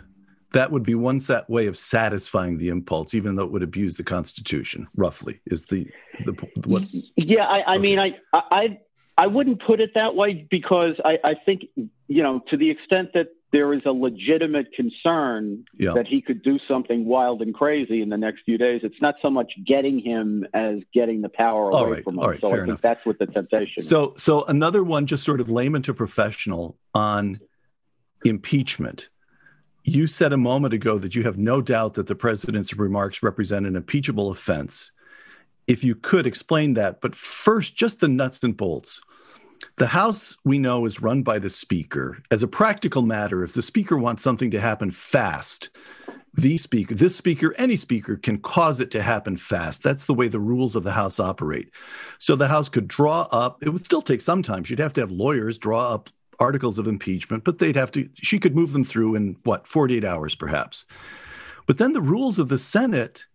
that 0.54 0.72
would 0.72 0.84
be 0.84 0.94
one 0.94 1.20
set 1.20 1.50
way 1.50 1.66
of 1.66 1.76
satisfying 1.76 2.60
the 2.60 2.70
impulse, 2.70 3.16
even 3.16 3.36
though 3.36 3.44
it 3.44 3.52
would 3.52 3.64
abuse 3.64 3.96
the 3.96 4.04
Constitution. 4.04 4.88
Roughly, 4.96 5.42
is 5.48 5.64
the 5.64 5.88
the 6.26 6.34
what? 6.66 6.84
Yeah, 7.16 7.46
I, 7.46 7.60
I 7.60 7.74
okay. 7.74 7.82
mean, 7.82 8.00
I, 8.00 8.14
I 8.34 8.78
I 9.18 9.28
wouldn't 9.28 9.62
put 9.66 9.80
it 9.80 9.92
that 9.96 10.16
way 10.16 10.48
because 10.50 10.96
I, 11.06 11.18
I 11.24 11.34
think, 11.46 11.66
you 12.08 12.24
know, 12.24 12.42
to 12.50 12.58
the 12.58 12.70
extent 12.72 13.10
that 13.14 13.28
there 13.52 13.72
is 13.74 13.82
a 13.86 13.92
legitimate 13.92 14.74
concern 14.74 15.66
Yeah. 15.78 15.94
that 15.94 16.08
he 16.08 16.20
could 16.22 16.42
do 16.42 16.58
something 16.68 17.06
wild 17.06 17.44
and 17.44 17.54
crazy 17.54 18.02
in 18.02 18.10
the 18.10 18.18
next 18.18 18.42
few 18.44 18.58
days, 18.58 18.82
it's 18.84 19.00
not 19.00 19.14
so 19.22 19.30
much 19.30 19.52
getting 19.68 20.00
him 20.00 20.48
as 20.56 20.80
getting 20.94 21.22
the 21.22 21.30
power 21.30 21.70
away 21.70 21.80
All 21.80 21.92
right, 21.92 22.04
from 22.04 22.16
him. 22.16 22.20
all 22.22 22.30
right, 22.30 22.42
so 22.42 22.48
I 22.48 22.52
fair 22.52 22.60
think 22.62 22.68
enough. 22.70 22.82
that's 22.82 23.06
what 23.06 23.20
the 23.20 23.28
temptation 23.28 23.74
is. 23.78 23.88
So, 23.88 24.16
so 24.18 24.44
another 24.46 24.84
one, 24.84 25.06
just 25.06 25.24
sort 25.24 25.40
of 25.40 25.50
layman 25.52 25.84
to 25.84 25.94
professional 25.94 26.80
on 26.96 27.40
impeachment. 28.26 29.10
You 29.84 30.08
said 30.08 30.34
a 30.34 30.38
moment 30.38 30.74
ago 30.74 30.98
that 30.98 31.14
you 31.14 31.24
have 31.24 31.38
no 31.38 31.62
doubt 31.62 31.96
that 31.96 32.08
the 32.08 32.16
president's 32.16 32.74
remarks 32.74 33.22
represent 33.22 33.68
an 33.68 33.76
impeachable 33.76 34.32
offense. 34.32 34.92
If 35.68 35.84
you 35.84 35.96
could 35.96 36.28
explain 36.28 36.74
that, 36.76 37.02
but 37.02 37.16
first, 37.16 37.76
just 37.76 38.00
the 38.00 38.08
nuts 38.08 38.44
and 38.44 38.56
bolts. 38.56 39.02
The 39.78 39.88
House, 39.88 40.38
we 40.44 40.60
know, 40.60 40.86
is 40.86 41.02
run 41.02 41.24
by 41.24 41.40
the 41.40 41.50
Speaker. 41.50 42.22
As 42.32 42.44
a 42.44 42.48
practical 42.48 43.02
matter, 43.02 43.44
if 43.44 43.54
the 43.54 43.62
Speaker 43.62 43.98
wants 43.98 44.22
something 44.22 44.52
to 44.52 44.60
happen 44.60 44.92
fast, 44.92 45.70
the 46.34 46.58
Speaker, 46.58 46.96
this 46.96 47.16
Speaker, 47.16 47.54
any 47.58 47.78
Speaker 47.78 48.18
can 48.18 48.40
cause 48.40 48.80
it 48.80 48.92
to 48.92 49.02
happen 49.02 49.38
fast. 49.38 49.84
That's 49.84 50.06
the 50.06 50.14
way 50.14 50.28
the 50.28 50.40
rules 50.40 50.76
of 50.76 50.84
the 50.84 50.92
House 50.92 51.20
operate. 51.20 51.70
So 52.18 52.36
the 52.36 52.48
House 52.48 52.70
could 52.70 52.88
draw 52.88 53.28
up, 53.32 53.64
it 53.64 53.70
would 53.70 53.86
still 53.86 54.02
take 54.02 54.22
some 54.22 54.44
time. 54.44 54.64
She'd 54.64 54.80
have 54.80 54.94
to 54.94 55.02
have 55.02 55.12
lawyers 55.12 55.58
draw 55.58 55.94
up 55.94 56.10
articles 56.40 56.80
of 56.80 56.88
impeachment, 56.88 57.44
but 57.44 57.60
they'd 57.60 57.76
have 57.76 57.92
to, 57.92 58.10
she 58.16 58.40
could 58.40 58.56
move 58.56 58.74
them 58.74 58.84
through 58.84 59.16
in 59.16 59.38
what, 59.44 59.68
48 59.68 60.04
hours 60.04 60.36
perhaps. 60.36 60.86
But 61.68 61.78
then 61.78 61.94
the 61.94 62.02
rules 62.02 62.40
of 62.40 62.50
the 62.50 62.58
Senate 62.58 63.26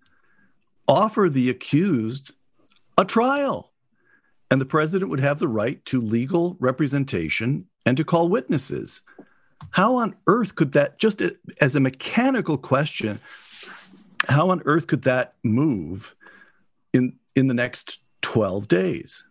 offer 0.89 1.29
the 1.29 1.51
accused 1.51 2.35
a 2.97 3.05
trial. 3.05 3.73
And 4.51 4.61
the 4.61 4.67
president 4.67 5.11
would 5.11 5.21
have 5.21 5.39
the 5.39 5.47
right 5.47 5.85
to 5.87 6.01
legal 6.01 6.57
representation 6.59 7.67
and 7.85 7.97
to 7.99 8.05
call 8.05 8.29
witnesses. 8.29 9.03
How 9.71 9.97
on 9.97 10.17
earth 10.27 10.55
could 10.55 10.73
that, 10.73 10.99
just 10.99 11.23
as 11.61 11.77
a 11.77 11.81
mechanical 11.81 12.57
question, 12.57 13.21
how 14.29 14.51
on 14.51 14.63
earth 14.65 14.87
could 14.87 15.03
that 15.03 15.35
move 15.45 16.15
in 16.93 17.15
in 17.37 17.47
the 17.47 17.55
next 17.55 17.99
12 18.23 18.67
days? 18.69 19.23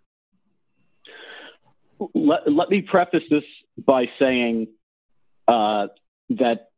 let, 2.14 2.52
let 2.52 2.70
me 2.70 2.82
preface 2.82 3.24
this 3.30 3.44
by 3.86 4.06
saying 4.20 4.68
uh, 5.48 5.88
that 6.30 6.70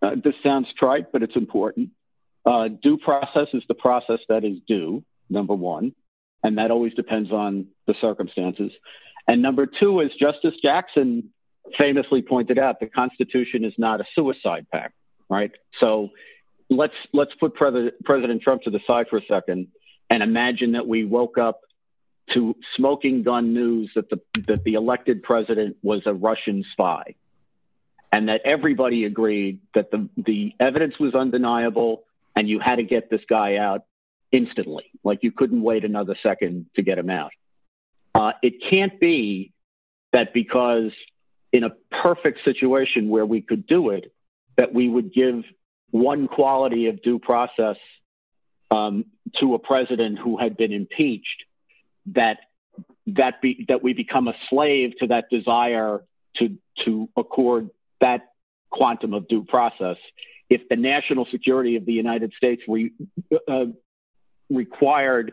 uh, 0.00 0.16
this 0.22 0.34
sounds 0.42 0.66
trite, 0.78 1.12
but 1.12 1.22
it's 1.22 1.36
important. 1.36 1.90
Uh, 2.44 2.68
due 2.68 2.98
process 2.98 3.48
is 3.52 3.62
the 3.68 3.74
process 3.74 4.18
that 4.28 4.44
is 4.44 4.58
due, 4.66 5.04
number 5.30 5.54
one, 5.54 5.94
and 6.42 6.58
that 6.58 6.70
always 6.70 6.92
depends 6.94 7.30
on 7.30 7.68
the 7.86 7.94
circumstances. 8.00 8.72
And 9.28 9.42
number 9.42 9.66
two, 9.66 10.00
as 10.00 10.10
Justice 10.18 10.54
Jackson 10.60 11.30
famously 11.80 12.22
pointed 12.22 12.58
out, 12.58 12.80
the 12.80 12.86
Constitution 12.86 13.64
is 13.64 13.72
not 13.78 14.00
a 14.00 14.04
suicide 14.14 14.66
pact, 14.72 14.94
right? 15.28 15.52
So 15.78 16.10
let's 16.68 16.94
let's 17.12 17.32
put 17.38 17.54
Pre- 17.54 17.92
President 18.04 18.42
Trump 18.42 18.62
to 18.62 18.70
the 18.70 18.80
side 18.86 19.06
for 19.08 19.18
a 19.18 19.24
second 19.28 19.68
and 20.12 20.22
imagine 20.22 20.72
that 20.72 20.86
we 20.86 21.04
woke 21.04 21.38
up 21.38 21.60
to 22.34 22.54
smoking 22.76 23.22
gun 23.22 23.54
news 23.54 23.90
that 23.94 24.10
the 24.10 24.20
that 24.46 24.62
the 24.64 24.74
elected 24.74 25.22
president 25.22 25.76
was 25.82 26.02
a 26.06 26.12
Russian 26.12 26.64
spy, 26.72 27.14
and 28.12 28.28
that 28.28 28.42
everybody 28.44 29.04
agreed 29.04 29.60
that 29.74 29.90
the 29.90 30.08
the 30.16 30.52
evidence 30.60 30.94
was 31.00 31.14
undeniable, 31.14 32.04
and 32.36 32.48
you 32.48 32.60
had 32.60 32.76
to 32.76 32.82
get 32.82 33.10
this 33.10 33.22
guy 33.28 33.56
out 33.56 33.82
instantly. 34.30 34.84
Like 35.04 35.20
you 35.22 35.32
couldn't 35.32 35.62
wait 35.62 35.84
another 35.84 36.16
second 36.22 36.66
to 36.76 36.82
get 36.82 36.98
him 36.98 37.10
out. 37.10 37.32
Uh, 38.14 38.32
it 38.42 38.54
can't 38.70 38.98
be 39.00 39.52
that 40.12 40.34
because 40.34 40.92
in 41.52 41.64
a 41.64 41.70
perfect 42.02 42.40
situation 42.44 43.08
where 43.08 43.26
we 43.26 43.40
could 43.42 43.66
do 43.66 43.90
it, 43.90 44.12
that 44.56 44.72
we 44.72 44.88
would 44.88 45.12
give 45.12 45.44
one 45.90 46.28
quality 46.28 46.88
of 46.88 47.02
due 47.02 47.18
process 47.18 47.76
um, 48.70 49.04
to 49.40 49.54
a 49.54 49.58
president 49.58 50.18
who 50.18 50.38
had 50.38 50.56
been 50.56 50.72
impeached 50.72 51.44
that 52.06 52.38
that 53.06 53.42
be 53.42 53.66
that 53.68 53.82
we 53.82 53.92
become 53.92 54.28
a 54.28 54.34
slave 54.48 54.92
to 54.98 55.08
that 55.08 55.24
desire 55.30 56.02
to 56.36 56.56
to 56.84 57.08
accord 57.16 57.70
that 58.00 58.32
quantum 58.70 59.12
of 59.12 59.28
due 59.28 59.44
process 59.44 59.96
if 60.52 60.68
the 60.68 60.76
national 60.76 61.26
security 61.30 61.76
of 61.76 61.86
the 61.86 61.92
United 61.92 62.32
States 62.36 62.62
re, 62.68 62.92
uh, 63.48 63.64
required 64.50 65.32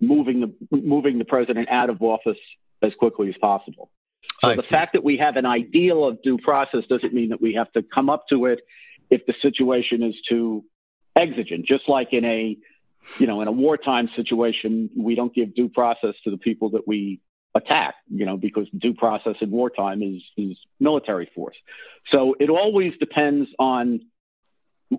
moving 0.00 0.40
the 0.40 0.78
moving 0.94 1.18
the 1.18 1.24
president 1.24 1.68
out 1.70 1.88
of 1.88 2.02
office 2.02 2.42
as 2.82 2.92
quickly 2.98 3.28
as 3.28 3.34
possible. 3.40 3.90
So 4.44 4.50
I 4.50 4.56
the 4.56 4.62
see. 4.62 4.68
fact 4.68 4.92
that 4.92 5.02
we 5.02 5.16
have 5.16 5.36
an 5.36 5.46
ideal 5.46 6.04
of 6.04 6.22
due 6.22 6.38
process 6.38 6.82
doesn't 6.88 7.14
mean 7.14 7.30
that 7.30 7.40
we 7.40 7.54
have 7.54 7.72
to 7.72 7.82
come 7.82 8.10
up 8.10 8.26
to 8.28 8.46
it 8.46 8.60
if 9.10 9.24
the 9.26 9.34
situation 9.40 10.02
is 10.02 10.14
too 10.28 10.64
exigent. 11.16 11.66
Just 11.66 11.88
like 11.88 12.12
in 12.12 12.24
a 12.24 12.56
you 13.18 13.26
know, 13.26 13.40
in 13.40 13.48
a 13.48 13.52
wartime 13.52 14.10
situation, 14.16 14.90
we 14.96 15.14
don't 15.14 15.34
give 15.34 15.54
due 15.54 15.70
process 15.70 16.14
to 16.24 16.30
the 16.30 16.36
people 16.36 16.70
that 16.70 16.86
we 16.86 17.20
attack, 17.54 17.94
you 18.08 18.26
know, 18.26 18.36
because 18.36 18.68
due 18.76 18.92
process 18.92 19.36
in 19.40 19.50
wartime 19.50 20.02
is, 20.02 20.22
is 20.36 20.58
military 20.78 21.30
force. 21.34 21.56
So 22.12 22.34
it 22.38 22.50
always 22.50 22.92
depends 22.98 23.48
on 23.58 24.00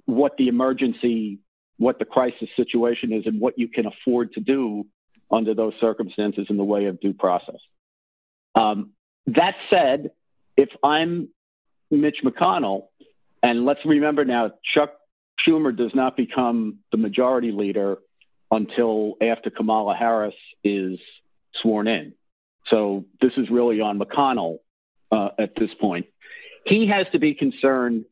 what 0.06 0.38
the 0.38 0.48
emergency, 0.48 1.40
what 1.78 2.00
the 2.00 2.06
crisis 2.06 2.50
situation 2.56 3.14
is, 3.14 3.24
and 3.26 3.40
what 3.40 3.58
you 3.58 3.68
can 3.68 3.86
afford 3.86 4.34
to 4.34 4.40
do 4.40 4.86
under 5.32 5.54
those 5.54 5.74
circumstances 5.80 6.48
in 6.50 6.58
the 6.58 6.64
way 6.64 6.86
of 6.86 7.00
due 7.00 7.14
process. 7.14 7.60
Um, 8.56 8.92
that 9.28 9.56
said, 9.72 10.12
if 10.58 10.70
I'm 10.84 11.30
Mitch 11.92 12.18
McConnell, 12.24 12.88
and 13.42 13.66
let's 13.66 13.80
remember 13.86 14.26
now, 14.26 14.52
Chuck 14.74 14.94
Schumer 15.48 15.76
does 15.76 15.92
not 15.94 16.18
become 16.18 16.80
the 16.92 16.98
majority 16.98 17.52
leader 17.52 17.98
until 18.52 19.16
after 19.22 19.50
Kamala 19.50 19.96
Harris 19.96 20.34
is 20.64 21.00
sworn 21.62 21.88
in. 21.88 22.14
So 22.70 23.06
this 23.22 23.32
is 23.38 23.50
really 23.50 23.80
on 23.82 24.00
McConnell 24.00 24.58
uh, 25.12 25.30
at 25.40 25.52
this 25.56 25.70
point. 25.80 26.08
He 26.66 26.88
has 26.88 27.08
to 27.14 27.20
be 27.20 27.34
concerned 27.34 28.06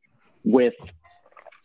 with 0.44 0.74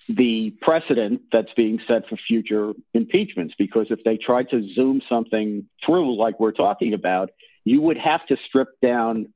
the 0.09 0.51
precedent 0.61 1.23
that's 1.31 1.53
being 1.57 1.81
set 1.87 2.09
for 2.09 2.17
future 2.17 2.73
impeachments 2.95 3.55
because 3.59 3.87
if 3.91 4.03
they 4.05 4.17
tried 4.17 4.51
to 4.51 4.69
zoom 4.75 5.01
something 5.09 5.69
through 5.85 6.19
like 6.19 6.41
we're 6.41 6.53
talking 6.53 6.95
about, 6.95 7.31
you 7.65 7.81
would 7.81 7.99
have 7.99 8.27
to 8.27 8.37
strip 8.49 8.69
down 8.81 9.33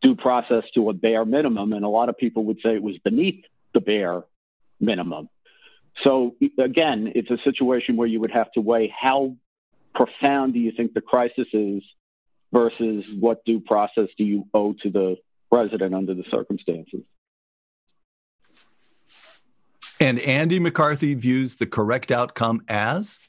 due 0.00 0.14
process 0.16 0.64
to 0.74 0.90
a 0.90 0.92
bare 0.92 1.24
minimum. 1.24 1.72
And 1.72 1.84
a 1.84 1.88
lot 1.88 2.08
of 2.08 2.16
people 2.16 2.44
would 2.46 2.58
say 2.62 2.74
it 2.74 2.82
was 2.82 2.98
beneath 2.98 3.44
the 3.74 3.80
bare 3.80 4.22
minimum. 4.80 5.28
So 6.04 6.34
again, 6.58 7.12
it's 7.14 7.30
a 7.30 7.38
situation 7.44 7.96
where 7.96 8.08
you 8.08 8.20
would 8.20 8.32
have 8.32 8.50
to 8.52 8.60
weigh 8.60 8.88
how 8.88 9.36
profound 9.94 10.54
do 10.54 10.58
you 10.58 10.72
think 10.72 10.94
the 10.94 11.00
crisis 11.00 11.46
is 11.52 11.82
versus 12.52 13.04
what 13.18 13.44
due 13.44 13.60
process 13.60 14.08
do 14.16 14.24
you 14.24 14.46
owe 14.54 14.74
to 14.82 14.90
the 14.90 15.16
president 15.50 15.94
under 15.94 16.14
the 16.14 16.24
circumstances. 16.30 17.02
And 20.02 20.18
Andy 20.18 20.58
McCarthy 20.58 21.14
views 21.14 21.54
the 21.54 21.66
correct 21.66 22.10
outcome 22.10 22.62
as 22.66 23.20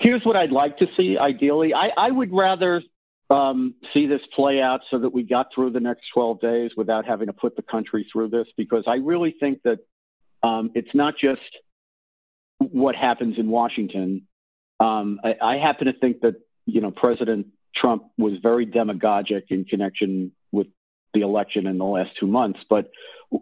Here's 0.00 0.24
what 0.24 0.34
I'd 0.34 0.50
like 0.50 0.78
to 0.78 0.86
see 0.96 1.16
ideally. 1.16 1.72
I, 1.72 1.90
I 1.96 2.10
would 2.10 2.32
rather 2.32 2.82
um, 3.30 3.74
see 3.94 4.06
this 4.06 4.20
play 4.34 4.60
out 4.60 4.80
so 4.90 4.98
that 4.98 5.10
we 5.10 5.22
got 5.22 5.46
through 5.54 5.70
the 5.70 5.80
next 5.80 6.02
12 6.12 6.40
days 6.40 6.72
without 6.76 7.06
having 7.06 7.28
to 7.28 7.32
put 7.32 7.54
the 7.54 7.62
country 7.62 8.04
through 8.12 8.30
this 8.30 8.48
because 8.56 8.82
I 8.88 8.96
really 8.96 9.36
think 9.38 9.62
that 9.62 9.78
um, 10.42 10.72
it's 10.74 10.92
not 10.92 11.14
just 11.16 11.40
what 12.58 12.96
happens 12.96 13.38
in 13.38 13.48
Washington. 13.48 14.26
Um, 14.80 15.20
I, 15.22 15.36
I 15.40 15.56
happen 15.58 15.86
to 15.86 15.92
think 15.92 16.20
that, 16.22 16.34
you 16.66 16.80
know, 16.80 16.90
President 16.90 17.46
Trump 17.76 18.02
was 18.18 18.32
very 18.42 18.66
demagogic 18.66 19.44
in 19.50 19.64
connection 19.64 20.32
with 20.50 20.66
the 21.14 21.20
election 21.20 21.66
in 21.66 21.78
the 21.78 21.84
last 21.84 22.10
two 22.18 22.26
months. 22.26 22.58
But 22.68 22.90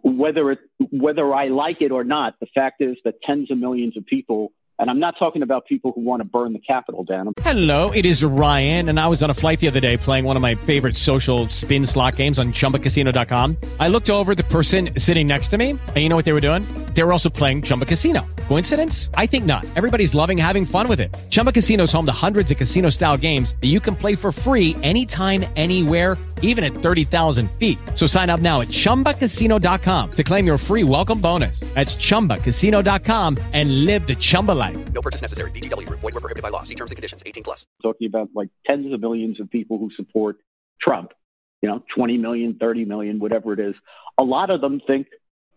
whether 0.03 0.51
it, 0.51 0.59
whether 0.91 1.33
I 1.33 1.49
like 1.49 1.81
it 1.81 1.91
or 1.91 2.03
not, 2.03 2.35
the 2.39 2.47
fact 2.53 2.81
is 2.81 2.97
that 3.05 3.15
tens 3.23 3.51
of 3.51 3.57
millions 3.57 3.97
of 3.97 4.05
people 4.05 4.51
and 4.79 4.89
I'm 4.89 4.99
not 4.99 5.15
talking 5.19 5.43
about 5.43 5.65
people 5.65 5.91
who 5.93 6.01
want 6.01 6.21
to 6.21 6.25
burn 6.25 6.51
the 6.51 6.59
Capitol 6.59 7.03
down. 7.03 7.31
Hello, 7.39 7.91
it 7.91 8.05
is 8.05 8.23
Ryan, 8.23 8.89
and 8.89 8.99
I 8.99 9.07
was 9.07 9.21
on 9.21 9.29
a 9.29 9.33
flight 9.33 9.59
the 9.59 9.67
other 9.67 9.79
day 9.79 9.97
playing 9.97 10.25
one 10.25 10.35
of 10.35 10.41
my 10.41 10.55
favorite 10.55 10.97
social 10.97 11.47
spin 11.49 11.85
slot 11.85 12.15
games 12.15 12.39
on 12.39 12.53
chumbacasino.com. 12.53 13.57
I 13.79 13.87
looked 13.87 14.09
over 14.09 14.35
the 14.35 14.43
person 14.43 14.89
sitting 14.97 15.27
next 15.27 15.49
to 15.49 15.57
me, 15.57 15.69
and 15.71 15.97
you 15.97 16.09
know 16.09 16.15
what 16.15 16.25
they 16.25 16.33
were 16.33 16.41
doing? 16.41 16.82
They 16.93 17.03
were 17.03 17.11
also 17.11 17.29
playing 17.29 17.63
Chumba 17.63 17.85
Casino. 17.85 18.25
Coincidence? 18.47 19.09
I 19.15 19.25
think 19.25 19.45
not. 19.45 19.65
Everybody's 19.75 20.15
loving 20.15 20.37
having 20.37 20.65
fun 20.65 20.87
with 20.87 20.99
it. 20.99 21.13
Chumba 21.29 21.51
Casino 21.51 21.83
is 21.83 21.91
home 21.91 22.05
to 22.05 22.25
hundreds 22.25 22.51
of 22.51 22.57
casino 22.57 22.89
style 22.89 23.17
games 23.17 23.55
that 23.61 23.67
you 23.67 23.79
can 23.79 23.95
play 23.95 24.15
for 24.15 24.31
free 24.31 24.75
anytime, 24.81 25.45
anywhere 25.55 26.17
even 26.43 26.63
at 26.63 26.73
30,000 26.73 27.49
feet. 27.53 27.79
So 27.95 28.05
sign 28.05 28.29
up 28.29 28.39
now 28.39 28.61
at 28.61 28.67
ChumbaCasino.com 28.67 30.11
to 30.11 30.23
claim 30.23 30.45
your 30.45 30.57
free 30.57 30.83
welcome 30.83 31.19
bonus. 31.19 31.61
That's 31.73 31.95
ChumbaCasino.com 31.95 33.37
and 33.53 33.85
live 33.85 34.05
the 34.05 34.15
Chumba 34.15 34.51
life. 34.51 34.77
No 34.93 35.01
purchase 35.01 35.21
necessary. 35.21 35.49
VGW 35.51 35.87
Group. 35.87 36.01
Void 36.01 36.13
were 36.13 36.21
prohibited 36.21 36.43
by 36.43 36.49
law. 36.49 36.61
See 36.61 36.75
terms 36.75 36.91
and 36.91 36.95
conditions. 36.95 37.23
18 37.25 37.43
plus. 37.43 37.65
Talking 37.81 38.07
about 38.07 38.29
like 38.35 38.49
tens 38.67 38.93
of 38.93 38.99
millions 38.99 39.39
of 39.39 39.49
people 39.49 39.79
who 39.79 39.89
support 39.95 40.37
Trump, 40.79 41.13
you 41.61 41.69
know, 41.69 41.83
20 41.95 42.17
million, 42.17 42.57
30 42.59 42.85
million, 42.85 43.19
whatever 43.19 43.53
it 43.53 43.59
is. 43.59 43.73
A 44.19 44.23
lot 44.23 44.49
of 44.51 44.61
them 44.61 44.81
think 44.85 45.07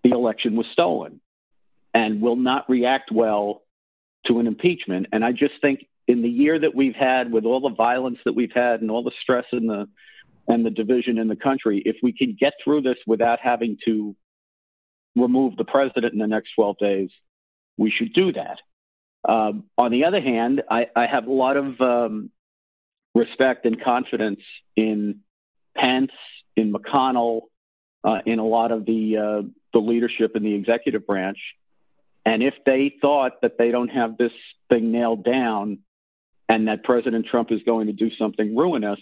the 0.05 0.11
election 0.11 0.57
was 0.57 0.67
stolen 0.73 1.21
and 1.97 2.21
will 2.21 2.37
not 2.37 2.69
react 2.69 3.11
well 3.11 3.63
to 4.27 4.39
an 4.39 4.47
impeachment. 4.47 5.07
And 5.13 5.25
I 5.25 5.33
just 5.33 5.55
think 5.63 5.87
in 6.07 6.21
the 6.21 6.29
year 6.29 6.59
that 6.59 6.75
we've 6.75 6.95
had 6.95 7.33
with 7.33 7.45
all 7.47 7.61
the 7.61 7.75
violence 7.75 8.19
that 8.27 8.35
we've 8.35 8.53
had 8.55 8.83
and 8.83 8.91
all 8.91 9.03
the 9.03 9.13
stress 9.23 9.47
and 9.51 9.69
the 9.69 9.89
and 10.49 10.65
the 10.65 10.71
division 10.71 11.19
in 11.19 11.27
the 11.27 11.35
country, 11.35 11.83
if 11.85 11.97
we 12.05 12.13
can 12.13 12.37
get 12.39 12.53
through 12.63 12.83
this 12.83 12.99
without 13.05 13.41
having 13.43 13.79
to 13.85 14.15
remove 15.17 15.57
the 15.57 15.65
president 15.65 16.13
in 16.13 16.21
the 16.21 16.27
next 16.29 16.51
12 16.55 16.77
days, 16.79 17.11
we 17.77 17.91
should 17.91 18.13
do 18.13 18.33
that. 18.33 18.59
Um, 19.29 19.65
on 19.77 19.91
the 19.91 20.05
other 20.05 20.21
hand, 20.21 20.63
I, 20.71 20.87
I 20.95 21.07
have 21.07 21.27
a 21.27 21.33
lot 21.33 21.57
of 21.57 21.81
um, 21.81 22.31
respect 23.13 23.67
and 23.67 23.83
confidence 23.83 24.39
in 24.77 25.21
Pence, 25.77 26.13
in 26.55 26.73
McConnell, 26.73 27.41
uh, 28.05 28.19
in 28.25 28.39
a 28.39 28.47
lot 28.47 28.71
of 28.71 28.87
the 28.87 29.17
uh, 29.17 29.49
the 29.73 29.81
leadership 29.81 30.37
in 30.37 30.45
the 30.45 30.55
executive 30.55 31.09
branch. 31.09 31.39
And 32.27 32.43
if 32.43 32.55
they 32.67 32.93
thought 33.01 33.41
that 33.43 33.57
they 33.57 33.71
don't 33.71 33.89
have 33.89 34.19
this 34.19 34.33
thing 34.69 34.91
nailed 34.91 35.25
down, 35.25 35.79
and 36.49 36.69
that 36.69 36.85
President 36.85 37.27
Trump 37.27 37.51
is 37.51 37.63
going 37.65 37.87
to 37.87 37.93
do 37.93 38.11
something 38.19 38.55
ruinous, 38.57 39.01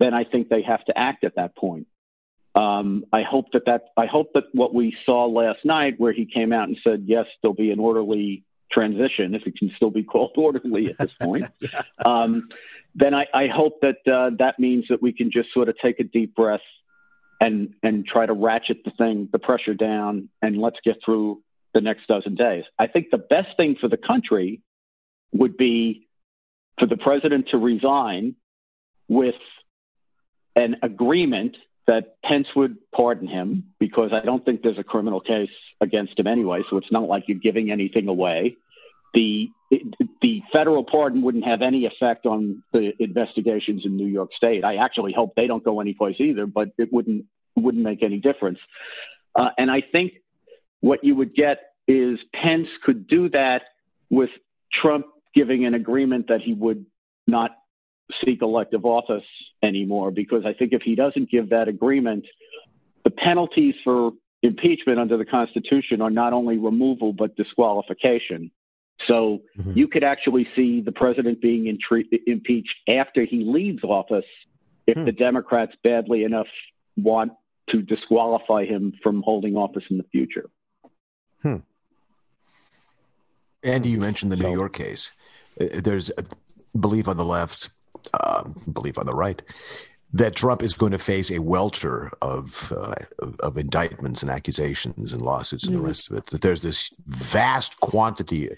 then 0.00 0.14
I 0.14 0.24
think 0.24 0.48
they 0.48 0.62
have 0.62 0.84
to 0.86 0.98
act 0.98 1.24
at 1.24 1.36
that 1.36 1.56
point. 1.56 1.86
Um, 2.54 3.04
I 3.12 3.22
hope 3.22 3.46
that 3.52 3.66
that 3.66 3.86
I 3.96 4.06
hope 4.06 4.32
that 4.34 4.44
what 4.52 4.72
we 4.72 4.96
saw 5.04 5.26
last 5.26 5.64
night, 5.64 5.94
where 5.98 6.12
he 6.12 6.24
came 6.24 6.52
out 6.52 6.68
and 6.68 6.78
said, 6.84 7.04
"Yes, 7.06 7.26
there'll 7.42 7.54
be 7.54 7.72
an 7.72 7.80
orderly 7.80 8.44
transition, 8.70 9.34
if 9.34 9.46
it 9.46 9.56
can 9.56 9.72
still 9.74 9.90
be 9.90 10.04
called 10.04 10.32
orderly 10.36 10.90
at 10.90 10.98
this 10.98 11.12
point," 11.20 11.46
yeah. 11.60 11.82
um, 12.06 12.48
then 12.94 13.12
I, 13.12 13.26
I, 13.34 13.48
hope 13.48 13.80
that 13.82 13.96
uh, 14.06 14.30
that 14.38 14.60
means 14.60 14.84
that 14.88 15.02
we 15.02 15.12
can 15.12 15.32
just 15.32 15.52
sort 15.52 15.68
of 15.68 15.76
take 15.78 15.98
a 15.98 16.04
deep 16.04 16.36
breath 16.36 16.60
and 17.40 17.74
and 17.82 18.06
try 18.06 18.24
to 18.24 18.32
ratchet 18.32 18.84
the 18.84 18.92
thing, 18.92 19.28
the 19.32 19.40
pressure 19.40 19.74
down, 19.74 20.28
and 20.40 20.56
let's 20.56 20.78
get 20.84 20.98
through 21.04 21.42
the 21.74 21.80
next 21.80 22.06
dozen 22.06 22.34
days. 22.36 22.64
I 22.78 22.86
think 22.86 23.10
the 23.10 23.18
best 23.18 23.56
thing 23.56 23.76
for 23.80 23.88
the 23.88 23.96
country 23.96 24.60
would 25.32 25.56
be 25.56 26.06
for 26.78 26.86
the 26.86 26.96
president 26.96 27.48
to 27.50 27.58
resign 27.58 28.36
with 29.08 29.34
an 30.56 30.76
agreement 30.82 31.56
that 31.86 32.16
Pence 32.24 32.46
would 32.56 32.76
pardon 32.94 33.28
him 33.28 33.74
because 33.78 34.10
I 34.12 34.24
don't 34.24 34.44
think 34.44 34.62
there's 34.62 34.78
a 34.78 34.84
criminal 34.84 35.20
case 35.20 35.50
against 35.80 36.18
him 36.18 36.26
anyway. 36.26 36.62
So 36.70 36.78
it's 36.78 36.90
not 36.90 37.08
like 37.08 37.24
you're 37.26 37.38
giving 37.38 37.70
anything 37.70 38.08
away. 38.08 38.56
The 39.12 39.48
the 40.22 40.42
federal 40.52 40.84
pardon 40.84 41.22
wouldn't 41.22 41.44
have 41.44 41.62
any 41.62 41.86
effect 41.86 42.26
on 42.26 42.62
the 42.72 42.92
investigations 42.98 43.82
in 43.84 43.96
New 43.96 44.06
York 44.06 44.30
State. 44.36 44.64
I 44.64 44.76
actually 44.76 45.12
hope 45.12 45.34
they 45.36 45.46
don't 45.46 45.64
go 45.64 45.80
anyplace 45.80 46.16
either, 46.18 46.46
but 46.46 46.68
it 46.78 46.92
wouldn't 46.92 47.26
wouldn't 47.54 47.84
make 47.84 48.02
any 48.02 48.18
difference. 48.18 48.58
Uh, 49.36 49.50
and 49.58 49.70
I 49.70 49.82
think 49.92 50.14
what 50.84 51.02
you 51.02 51.16
would 51.16 51.34
get 51.34 51.60
is 51.88 52.18
Pence 52.34 52.68
could 52.84 53.08
do 53.08 53.30
that 53.30 53.62
with 54.10 54.28
Trump 54.70 55.06
giving 55.34 55.64
an 55.64 55.72
agreement 55.72 56.28
that 56.28 56.42
he 56.42 56.52
would 56.52 56.84
not 57.26 57.52
seek 58.22 58.42
elective 58.42 58.84
office 58.84 59.24
anymore 59.62 60.10
because 60.10 60.44
I 60.44 60.52
think 60.52 60.74
if 60.74 60.82
he 60.82 60.94
doesn't 60.94 61.30
give 61.30 61.48
that 61.48 61.68
agreement, 61.68 62.26
the 63.02 63.10
penalties 63.10 63.74
for 63.82 64.10
impeachment 64.42 64.98
under 64.98 65.16
the 65.16 65.24
Constitution 65.24 66.02
are 66.02 66.10
not 66.10 66.34
only 66.34 66.58
removal 66.58 67.14
but 67.14 67.34
disqualification. 67.34 68.50
So 69.08 69.40
mm-hmm. 69.58 69.72
you 69.74 69.88
could 69.88 70.04
actually 70.04 70.46
see 70.54 70.82
the 70.82 70.92
president 70.92 71.40
being 71.40 71.64
intre- 71.64 72.04
impeached 72.26 72.76
after 72.90 73.24
he 73.24 73.42
leaves 73.42 73.82
office 73.84 74.26
if 74.86 74.98
hmm. 74.98 75.06
the 75.06 75.12
Democrats 75.12 75.72
badly 75.82 76.24
enough 76.24 76.46
want 76.98 77.32
to 77.70 77.80
disqualify 77.80 78.66
him 78.66 78.92
from 79.02 79.22
holding 79.22 79.56
office 79.56 79.84
in 79.88 79.96
the 79.96 80.04
future. 80.12 80.50
Hmm. 81.44 81.56
Andy, 83.62 83.90
you 83.90 84.00
mentioned 84.00 84.32
the 84.32 84.36
New 84.36 84.50
York 84.50 84.72
case. 84.72 85.12
Uh, 85.60 85.66
there's 85.74 86.10
a 86.16 86.24
belief 86.78 87.06
on 87.06 87.18
the 87.18 87.24
left, 87.24 87.68
uh, 88.14 88.44
belief 88.72 88.98
on 88.98 89.04
the 89.04 89.14
right, 89.14 89.42
that 90.14 90.34
Trump 90.34 90.62
is 90.62 90.72
going 90.72 90.92
to 90.92 90.98
face 90.98 91.30
a 91.30 91.40
welter 91.40 92.10
of 92.22 92.72
uh, 92.74 92.94
of 93.40 93.58
indictments 93.58 94.22
and 94.22 94.30
accusations 94.30 95.12
and 95.12 95.20
lawsuits 95.20 95.66
and 95.66 95.76
mm. 95.76 95.80
the 95.80 95.86
rest 95.86 96.10
of 96.10 96.16
it. 96.16 96.26
That 96.26 96.40
there's 96.40 96.62
this 96.62 96.90
vast 97.06 97.78
quantity 97.80 98.48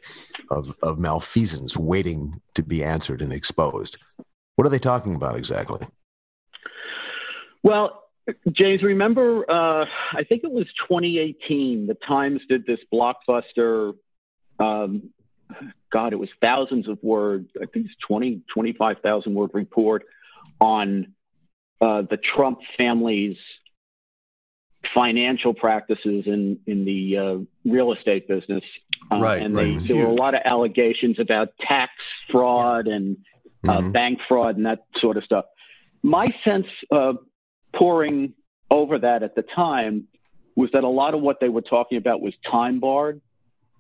of 0.51 0.73
of 0.83 1.01
malfeasance 1.01 1.77
waiting 1.77 2.41
to 2.55 2.63
be 2.63 2.85
answered 2.85 3.21
and 3.21 3.33
exposed. 3.33 3.99
What 4.55 4.67
are 4.67 4.71
they 4.71 4.79
talking 4.79 5.17
about 5.17 5.37
exactly? 5.37 5.85
Well, 7.65 8.06
James, 8.51 8.83
remember? 8.83 9.49
Uh, 9.49 9.87
I 10.13 10.25
think 10.25 10.43
it 10.45 10.51
was 10.51 10.67
2018. 10.89 11.87
The 11.87 11.95
Times 11.95 12.41
did 12.49 12.67
this 12.67 12.81
blockbuster 12.93 13.95
um, 14.59 15.11
God, 15.93 16.13
it 16.13 16.17
was 16.17 16.29
thousands 16.43 16.89
of 16.89 16.99
words. 17.03 17.49
I 17.57 17.67
think 17.67 17.87
it's 17.87 17.95
20, 18.07 18.43
25,000 18.53 19.35
word 19.35 19.51
report 19.55 20.05
on 20.61 21.15
uh, 21.81 22.03
the 22.03 22.17
Trump 22.17 22.59
family's 22.77 23.37
financial 24.95 25.53
practices 25.53 26.25
in 26.27 26.59
in 26.67 26.85
the 26.85 27.17
uh, 27.19 27.71
real 27.71 27.93
estate 27.93 28.29
business. 28.29 28.63
Uh, 29.11 29.19
right, 29.19 29.43
and 29.43 29.55
right. 29.55 29.81
there 29.81 29.97
were 29.97 30.07
a 30.07 30.15
lot 30.15 30.35
of 30.35 30.43
allegations 30.45 31.19
about 31.19 31.49
tax 31.61 31.93
fraud 32.31 32.87
and 32.87 33.17
uh, 33.69 33.79
mm-hmm. 33.79 33.93
bank 33.93 34.19
fraud 34.29 34.57
and 34.57 34.67
that 34.67 34.85
sort 35.01 35.17
of 35.17 35.25
stuff. 35.25 35.45
My 36.03 36.29
sense, 36.45 36.67
poring 37.77 38.35
over 38.71 38.99
that 38.99 39.23
at 39.23 39.35
the 39.35 39.43
time, 39.43 40.09
was 40.55 40.71
that 40.73 40.85
a 40.85 40.89
lot 40.89 41.15
of 41.15 41.21
what 41.21 41.39
they 41.41 41.49
were 41.49 41.63
talking 41.63 41.99
about 41.99 42.21
was 42.21 42.35
time 42.51 42.81
barred 42.81 43.21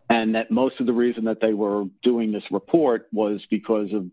and 0.09 0.35
that 0.35 0.51
most 0.51 0.79
of 0.81 0.87
the 0.87 0.93
reason 0.93 1.25
that 1.25 1.41
they 1.41 1.55
were 1.55 1.85
doing 2.03 2.33
this 2.33 2.45
report 2.51 3.09
was 3.13 3.41
because 3.51 3.93
of 3.93 4.07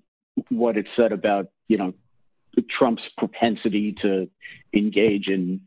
what 0.49 0.77
it 0.77 0.87
said 0.95 1.11
about 1.11 1.47
you 1.67 1.77
know 1.77 1.93
Trump's 2.69 3.03
propensity 3.17 3.95
to 4.01 4.29
engage 4.73 5.27
in 5.27 5.61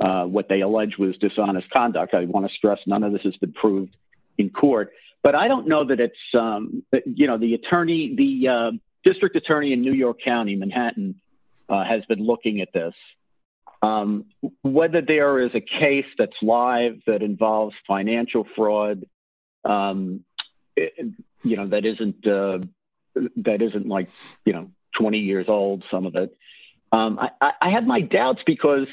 uh, 0.00 0.24
what 0.24 0.48
they 0.48 0.60
allege 0.60 0.98
was 0.98 1.16
dishonest 1.18 1.70
conduct. 1.70 2.14
I 2.14 2.24
want 2.24 2.46
to 2.46 2.52
stress 2.52 2.78
none 2.86 3.04
of 3.04 3.12
this 3.12 3.22
has 3.22 3.36
been 3.36 3.52
proved 3.52 3.96
in 4.38 4.50
court, 4.50 4.92
but 5.22 5.34
I 5.34 5.48
don't 5.48 5.68
know 5.68 5.84
that 5.84 6.00
it's 6.00 6.14
um, 6.34 6.82
you 7.04 7.26
know 7.26 7.38
the 7.38 7.54
attorney, 7.54 8.14
the 8.16 8.48
uh, 8.48 8.70
district 9.04 9.36
attorney 9.36 9.72
in 9.72 9.82
New 9.82 9.92
York 9.92 10.18
County, 10.24 10.56
Manhattan, 10.56 11.20
uh, 11.68 11.84
has 11.84 12.04
been 12.06 12.24
looking 12.24 12.60
at 12.60 12.72
this. 12.72 12.94
Um, 13.84 14.26
whether 14.62 15.02
there 15.02 15.40
is 15.44 15.50
a 15.54 15.60
case 15.60 16.06
that's 16.16 16.36
live 16.40 17.00
that 17.06 17.22
involves 17.22 17.74
financial 17.86 18.46
fraud 18.56 19.04
um, 19.64 20.24
it, 20.76 20.92
you 21.42 21.56
know, 21.56 21.66
that 21.68 21.84
isn't 21.84 22.26
uh, 22.26 22.58
that 23.36 23.62
isn't 23.62 23.86
like 23.86 24.08
you 24.44 24.52
know 24.52 24.70
20 24.98 25.18
years 25.18 25.46
old. 25.48 25.84
Some 25.90 26.06
of 26.06 26.14
it. 26.16 26.36
Um, 26.92 27.18
I, 27.18 27.52
I 27.60 27.70
had 27.70 27.86
my 27.86 28.00
doubts 28.00 28.40
because 28.46 28.86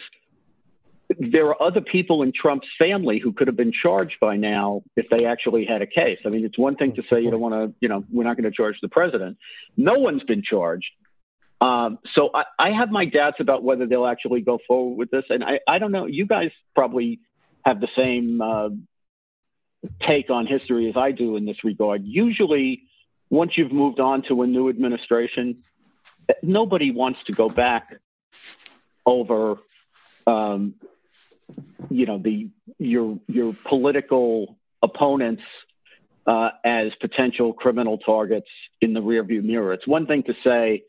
there 1.19 1.47
are 1.47 1.61
other 1.61 1.81
people 1.81 2.23
in 2.23 2.31
Trump's 2.33 2.67
family 2.79 3.19
who 3.19 3.33
could 3.33 3.47
have 3.47 3.57
been 3.57 3.73
charged 3.73 4.15
by 4.19 4.37
now 4.37 4.81
if 4.95 5.09
they 5.09 5.25
actually 5.25 5.65
had 5.65 5.81
a 5.81 5.85
case. 5.85 6.19
I 6.25 6.29
mean, 6.29 6.45
it's 6.45 6.57
one 6.57 6.77
thing 6.77 6.95
to 6.95 7.03
say 7.09 7.21
you 7.21 7.29
don't 7.29 7.41
want 7.41 7.53
to, 7.53 7.75
you 7.79 7.89
know, 7.89 8.03
we're 8.09 8.23
not 8.23 8.37
going 8.37 8.49
to 8.49 8.55
charge 8.55 8.77
the 8.81 8.87
president. 8.87 9.37
No 9.75 9.99
one's 9.99 10.23
been 10.23 10.41
charged. 10.41 10.87
Um, 11.61 11.99
so 12.15 12.31
I, 12.33 12.43
I, 12.57 12.71
have 12.71 12.89
my 12.89 13.05
doubts 13.05 13.37
about 13.39 13.63
whether 13.63 13.85
they'll 13.85 14.07
actually 14.07 14.41
go 14.41 14.57
forward 14.67 14.97
with 14.97 15.11
this. 15.11 15.25
And 15.29 15.43
I, 15.43 15.59
I 15.67 15.77
don't 15.77 15.91
know. 15.91 16.07
You 16.07 16.25
guys 16.25 16.49
probably 16.73 17.19
have 17.63 17.79
the 17.79 17.87
same 17.95 18.41
uh, 18.41 18.69
take 20.07 20.31
on 20.31 20.47
history 20.47 20.89
as 20.89 20.97
I 20.97 21.11
do 21.11 21.37
in 21.37 21.45
this 21.45 21.63
regard. 21.63 22.03
Usually, 22.03 22.81
once 23.29 23.51
you've 23.57 23.71
moved 23.71 23.99
on 23.99 24.23
to 24.23 24.41
a 24.41 24.47
new 24.47 24.69
administration, 24.69 25.63
nobody 26.41 26.91
wants 26.91 27.19
to 27.27 27.33
go 27.33 27.47
back 27.47 27.93
over, 29.05 29.57
um, 30.25 30.75
you 31.89 32.05
know, 32.05 32.17
the 32.17 32.49
your 32.79 33.19
your 33.27 33.53
political 33.65 34.57
opponents 34.81 35.43
uh, 36.25 36.49
as 36.63 36.91
potential 36.99 37.53
criminal 37.53 37.97
targets 37.97 38.47
in 38.79 38.93
the 38.93 39.01
rearview 39.01 39.43
mirror. 39.43 39.73
It's 39.73 39.87
one 39.87 40.07
thing 40.07 40.23
to 40.23 40.33
say. 40.43 40.83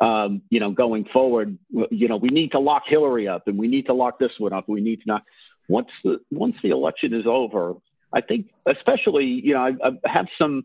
Um, 0.00 0.42
you 0.48 0.60
know, 0.60 0.70
going 0.70 1.04
forward, 1.12 1.58
you 1.90 2.08
know, 2.08 2.16
we 2.16 2.30
need 2.30 2.52
to 2.52 2.58
lock 2.58 2.84
Hillary 2.86 3.28
up, 3.28 3.48
and 3.48 3.58
we 3.58 3.68
need 3.68 3.86
to 3.86 3.92
lock 3.92 4.18
this 4.18 4.32
one 4.38 4.52
up. 4.52 4.68
We 4.68 4.80
need 4.80 5.02
to 5.02 5.06
not. 5.06 5.24
Once 5.68 5.88
the 6.02 6.20
once 6.30 6.56
the 6.62 6.70
election 6.70 7.12
is 7.12 7.26
over, 7.26 7.74
I 8.12 8.22
think, 8.22 8.50
especially, 8.66 9.26
you 9.26 9.54
know, 9.54 9.60
I, 9.60 9.88
I 9.88 10.10
have 10.10 10.26
some 10.38 10.64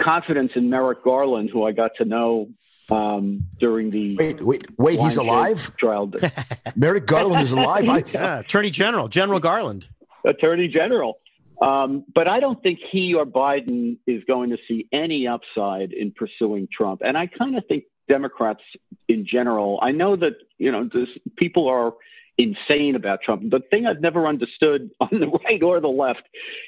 confidence 0.00 0.52
in 0.54 0.70
Merrick 0.70 1.04
Garland, 1.04 1.50
who 1.50 1.64
I 1.64 1.72
got 1.72 1.92
to 1.98 2.04
know 2.04 2.48
um, 2.90 3.46
during 3.58 3.90
the 3.90 4.16
wait, 4.16 4.42
wait, 4.42 4.66
wait. 4.78 5.00
He's 5.00 5.16
alive. 5.16 5.74
Trial. 5.76 6.10
Merrick 6.76 7.06
Garland 7.06 7.42
is 7.42 7.52
alive. 7.52 7.88
I, 7.88 8.04
yeah, 8.12 8.40
Attorney 8.40 8.70
General, 8.70 9.08
General 9.08 9.40
Garland, 9.40 9.86
Attorney 10.24 10.68
General. 10.68 11.18
Um, 11.62 12.04
but 12.14 12.28
I 12.28 12.40
don't 12.40 12.60
think 12.62 12.80
he 12.90 13.14
or 13.14 13.24
Biden 13.24 13.98
is 14.06 14.22
going 14.24 14.50
to 14.50 14.58
see 14.68 14.88
any 14.92 15.26
upside 15.26 15.92
in 15.92 16.12
pursuing 16.12 16.68
Trump. 16.70 17.00
And 17.04 17.16
I 17.16 17.26
kind 17.26 17.56
of 17.56 17.64
think 17.66 17.84
Democrats 18.08 18.60
in 19.08 19.26
general. 19.26 19.78
I 19.82 19.92
know 19.92 20.16
that 20.16 20.34
you 20.58 20.70
know 20.72 20.84
this, 20.92 21.08
people 21.36 21.68
are 21.68 21.92
insane 22.36 22.96
about 22.96 23.20
Trump. 23.22 23.50
The 23.50 23.60
thing 23.70 23.86
I've 23.86 24.00
never 24.00 24.26
understood 24.26 24.90
on 25.00 25.08
the 25.12 25.28
right 25.28 25.62
or 25.62 25.80
the 25.80 25.88
left 25.88 26.22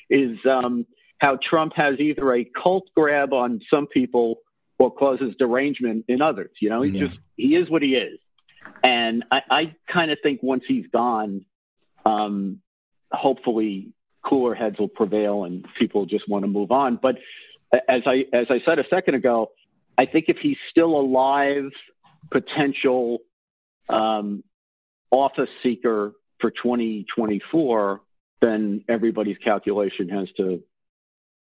is 0.09 0.39
um, 0.49 0.87
how 1.18 1.39
Trump 1.43 1.72
has 1.76 1.99
either 1.99 2.34
a 2.34 2.45
cult 2.45 2.84
grab 2.95 3.32
on 3.32 3.61
some 3.70 3.87
people 3.87 4.37
or 4.78 4.91
causes 4.93 5.34
derangement 5.39 6.05
in 6.09 6.20
others. 6.22 6.51
You 6.61 6.68
know, 6.68 6.82
he's 6.82 6.95
Yeah. 6.95 7.07
just 7.09 7.18
he 7.37 7.57
is 7.57 7.68
what 7.70 7.82
he 7.82 7.95
is, 7.97 8.18
and 8.82 9.24
I, 9.30 9.41
I 9.51 9.74
kind 9.87 10.11
of 10.11 10.18
think 10.22 10.43
once 10.43 10.64
he's 10.66 10.87
gone, 10.89 11.45
um, 12.05 12.61
hopefully 13.12 13.93
cooler 14.24 14.55
heads 14.55 14.78
will 14.78 14.89
prevail 14.89 15.45
and 15.45 15.64
people 15.78 16.05
just 16.07 16.28
want 16.28 16.43
to 16.45 16.49
move 16.49 16.72
on. 16.72 16.99
But 17.01 17.16
as 17.89 18.03
I 18.07 18.24
as 18.32 18.47
I 18.51 18.61
said 18.64 18.78
a 18.78 18.84
second 18.89 19.14
ago, 19.14 19.51
I 19.99 20.07
think 20.07 20.26
if 20.28 20.36
he's 20.38 20.59
still 20.70 20.99
alive, 20.99 21.70
potential 22.30 23.18
um, 23.88 24.44
office 25.11 25.49
seeker 25.62 26.12
for 26.40 26.51
2024, 26.51 28.01
then 28.40 28.84
everybody's 28.88 29.38
calculation 29.38 30.09
has 30.09 30.28
to 30.36 30.62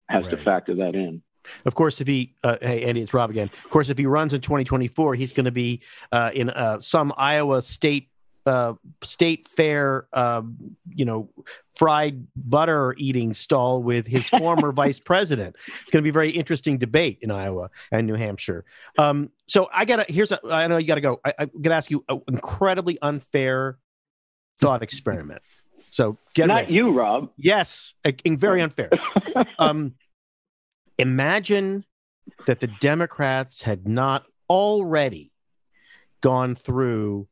has 0.09 0.24
to 0.26 0.36
factor 0.36 0.74
that 0.76 0.94
in. 0.94 1.22
Of 1.64 1.74
course, 1.74 2.00
if 2.00 2.07
he, 2.07 2.34
uh, 2.44 2.59
hey, 2.61 2.84
Andy, 2.84 3.00
it's 3.00 3.14
Rob 3.14 3.30
again. 3.30 3.50
Of 3.64 3.70
course, 3.70 3.88
if 3.88 3.98
he 3.98 4.07
runs 4.07 4.32
in 4.32 4.40
2024, 4.40 5.14
he's 5.14 5.32
going 5.32 5.46
to 5.46 5.50
be 5.50 5.80
uh, 6.12 6.30
in 6.34 6.50
uh, 6.50 6.80
some 6.80 7.12
Iowa 7.16 7.62
state 7.62 8.11
uh, 8.47 8.74
state 9.03 9.47
fair, 9.49 10.07
um, 10.12 10.76
you 10.88 11.05
know, 11.05 11.28
fried 11.74 12.26
butter 12.36 12.95
eating 12.99 13.34
stall 13.34 13.82
with 13.82 14.07
his 14.07 14.28
former 14.38 14.72
vice 14.72 14.99
president. 14.99 15.57
It's 15.82 15.90
going 15.90 16.03
to 16.03 16.05
be 16.05 16.11
a 16.11 16.12
very 16.12 16.30
interesting 16.30 16.78
debate 16.78 17.18
in 17.22 17.30
Iowa 17.30 17.70
and 17.90 18.07
New 18.07 18.14
Hampshire. 18.14 18.64
Um, 18.99 19.30
so 19.47 19.68
I 19.72 19.84
got 19.84 20.05
to, 20.07 20.12
here's, 20.12 20.32
a, 20.32 20.40
I 20.51 20.66
know 20.66 20.76
you 20.78 20.86
got 20.86 20.97
to 20.97 21.01
go. 21.01 21.20
I, 21.24 21.34
I'm 21.38 21.49
going 21.49 21.62
to 21.64 21.74
ask 21.74 21.90
you 21.90 22.05
an 22.09 22.20
incredibly 22.28 22.99
unfair 23.01 23.78
thought 24.61 24.82
experiment. 24.82 25.43
So 25.90 26.16
get 26.34 26.47
Not 26.49 26.55
ready. 26.62 26.74
you, 26.74 26.90
Rob. 26.93 27.30
Yes, 27.36 27.95
a- 28.05 28.14
a- 28.24 28.34
very 28.36 28.61
unfair. 28.62 28.90
um, 29.59 29.95
imagine 30.99 31.84
that 32.47 32.61
the 32.61 32.68
Democrats 32.80 33.62
had 33.62 33.86
not 33.86 34.24
already 34.49 35.32
gone 36.20 36.55
through 36.55 37.26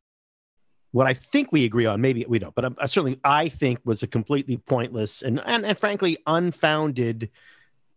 what 0.91 1.07
I 1.07 1.13
think 1.13 1.51
we 1.51 1.65
agree 1.65 1.85
on. 1.85 2.01
Maybe 2.01 2.25
we 2.27 2.39
don't, 2.39 2.53
but 2.53 2.65
um, 2.65 2.75
certainly 2.81 3.19
I 3.23 3.49
think 3.49 3.79
was 3.85 4.03
a 4.03 4.07
completely 4.07 4.57
pointless 4.57 5.21
and 5.21 5.41
and, 5.45 5.65
and 5.65 5.79
frankly 5.79 6.17
unfounded 6.27 7.29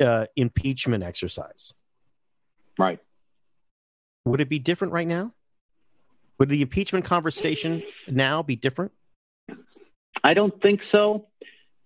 uh, 0.01 0.27
impeachment 0.37 1.03
exercise. 1.03 1.75
Right. 2.79 2.99
Would 4.25 4.41
it 4.41 4.49
be 4.49 4.59
different 4.59 4.93
right 4.93 5.07
now? 5.07 5.33
Would 6.39 6.49
the 6.49 6.63
impeachment 6.63 7.05
conversation 7.05 7.83
now 8.09 8.43
be 8.43 8.57
different? 8.57 8.93
I 10.23 10.35
don't 10.35 10.61
think 10.63 10.81
so. 10.91 11.29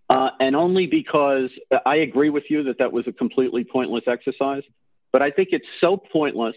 Uh, 0.09 0.31
and 0.41 0.57
only 0.57 0.87
because 0.87 1.51
I 1.85 1.97
agree 1.97 2.31
with 2.31 2.45
you 2.49 2.65
that 2.65 2.79
that 2.79 2.93
was 2.93 3.07
a 3.07 3.13
completely 3.13 3.65
pointless 3.65 4.05
exercise. 4.07 4.63
But 5.13 5.21
I 5.21 5.31
think 5.31 5.49
it's 5.53 5.67
so 5.83 5.97
pointless. 5.99 6.57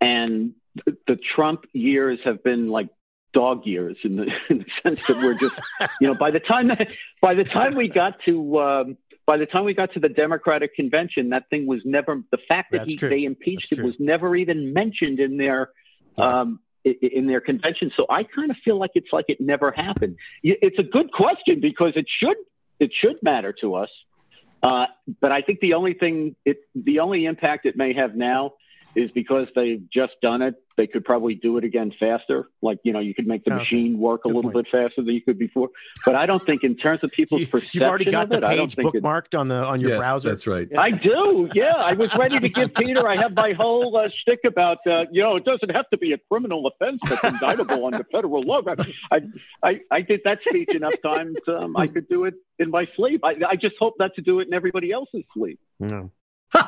And 0.00 0.52
th- 0.84 0.96
the 1.08 1.16
Trump 1.34 1.64
years 1.72 2.20
have 2.24 2.44
been 2.44 2.68
like 2.68 2.88
dog 3.36 3.66
years 3.66 3.98
in 4.02 4.16
the, 4.16 4.26
in 4.48 4.58
the 4.58 4.64
sense 4.82 5.06
that 5.06 5.18
we're 5.18 5.34
just, 5.34 5.54
you 6.00 6.08
know, 6.08 6.14
by 6.14 6.30
the 6.30 6.40
time 6.40 6.68
that, 6.68 6.88
by 7.20 7.34
the 7.34 7.44
time 7.44 7.74
we 7.74 7.86
got 7.86 8.14
to 8.24 8.58
um, 8.58 8.96
by 9.26 9.36
the 9.36 9.44
time 9.44 9.64
we 9.64 9.74
got 9.74 9.92
to 9.92 10.00
the 10.00 10.08
Democratic 10.08 10.74
convention, 10.74 11.30
that 11.30 11.50
thing 11.50 11.66
was 11.66 11.80
never 11.84 12.22
the 12.30 12.38
fact 12.48 12.72
that 12.72 12.86
he, 12.86 12.96
they 12.96 13.24
impeached 13.24 13.70
That's 13.70 13.80
it 13.80 13.84
was 13.84 13.94
never 13.98 14.34
even 14.36 14.72
mentioned 14.72 15.20
in 15.20 15.36
their 15.36 15.70
um, 16.18 16.60
in 16.84 17.26
their 17.26 17.40
convention. 17.40 17.90
So 17.96 18.06
I 18.08 18.22
kind 18.22 18.50
of 18.50 18.56
feel 18.64 18.78
like 18.78 18.92
it's 18.94 19.12
like 19.12 19.26
it 19.28 19.38
never 19.40 19.70
happened. 19.70 20.16
It's 20.42 20.78
a 20.78 20.84
good 20.84 21.12
question 21.12 21.60
because 21.60 21.92
it 21.96 22.06
should 22.20 22.36
it 22.80 22.90
should 22.98 23.16
matter 23.22 23.54
to 23.60 23.74
us. 23.74 23.90
Uh, 24.62 24.86
but 25.20 25.30
I 25.30 25.42
think 25.42 25.60
the 25.60 25.74
only 25.74 25.92
thing 25.92 26.36
it 26.46 26.58
the 26.74 27.00
only 27.00 27.26
impact 27.26 27.66
it 27.66 27.76
may 27.76 27.92
have 27.92 28.14
now 28.14 28.52
is 28.96 29.10
because 29.12 29.46
they've 29.54 29.82
just 29.92 30.14
done 30.22 30.42
it. 30.42 30.54
They 30.76 30.86
could 30.86 31.04
probably 31.04 31.34
do 31.34 31.56
it 31.58 31.64
again 31.64 31.92
faster. 32.00 32.48
Like 32.62 32.78
you 32.82 32.92
know, 32.92 32.98
you 32.98 33.14
could 33.14 33.26
make 33.26 33.44
the 33.44 33.52
Okay. 33.52 33.58
machine 33.60 33.98
work 33.98 34.24
a 34.24 34.28
little 34.28 34.42
point. 34.50 34.54
bit 34.54 34.66
faster 34.72 35.02
than 35.02 35.14
you 35.14 35.20
could 35.22 35.38
before. 35.38 35.68
But 36.04 36.16
I 36.16 36.26
don't 36.26 36.44
think 36.44 36.64
in 36.64 36.76
terms 36.76 37.00
of 37.04 37.10
people's 37.12 37.46
perception 37.46 37.80
You've 37.80 37.88
already 37.88 38.10
got 38.10 38.24
of 38.24 38.30
the 38.30 38.36
it, 38.38 38.44
I 38.44 38.56
don't 38.56 38.66
page 38.68 38.74
think 38.74 38.94
it, 38.94 39.02
bookmarked 39.02 39.38
on 39.38 39.48
the 39.48 39.54
on 39.54 39.80
your 39.80 39.90
yes, 39.90 39.98
browser. 40.00 40.28
that's 40.30 40.46
right. 40.46 40.68
I 40.78 40.90
do. 40.90 41.48
Yeah, 41.54 41.72
I 41.76 41.92
was 41.94 42.10
ready 42.18 42.38
to 42.40 42.48
give 42.48 42.74
Peter. 42.74 43.06
I 43.08 43.16
have 43.16 43.34
my 43.34 43.52
whole 43.52 43.96
uh, 43.96 44.08
shtick 44.22 44.40
about 44.46 44.78
uh, 44.86 45.04
you 45.12 45.22
know 45.22 45.36
it 45.36 45.44
doesn't 45.44 45.70
have 45.70 45.88
to 45.90 45.98
be 45.98 46.12
a 46.12 46.18
criminal 46.30 46.66
offense 46.66 47.00
that's 47.08 47.24
indictable 47.24 47.86
under 47.86 48.04
federal 48.10 48.42
law. 48.42 48.60
I, 49.10 49.20
I 49.62 49.80
I 49.90 50.00
did 50.02 50.20
that 50.24 50.38
speech 50.48 50.74
enough 50.74 50.94
times. 51.02 51.36
Um, 51.48 51.76
I 51.76 51.86
could 51.86 52.08
do 52.08 52.24
it 52.24 52.34
in 52.58 52.70
my 52.70 52.86
sleep. 52.96 53.20
I, 53.24 53.34
I 53.48 53.56
just 53.56 53.76
hope 53.78 53.94
not 53.98 54.14
to 54.16 54.22
do 54.22 54.40
it 54.40 54.48
in 54.48 54.54
everybody 54.54 54.92
else's 54.92 55.22
sleep. 55.34 55.58
No. 55.80 56.10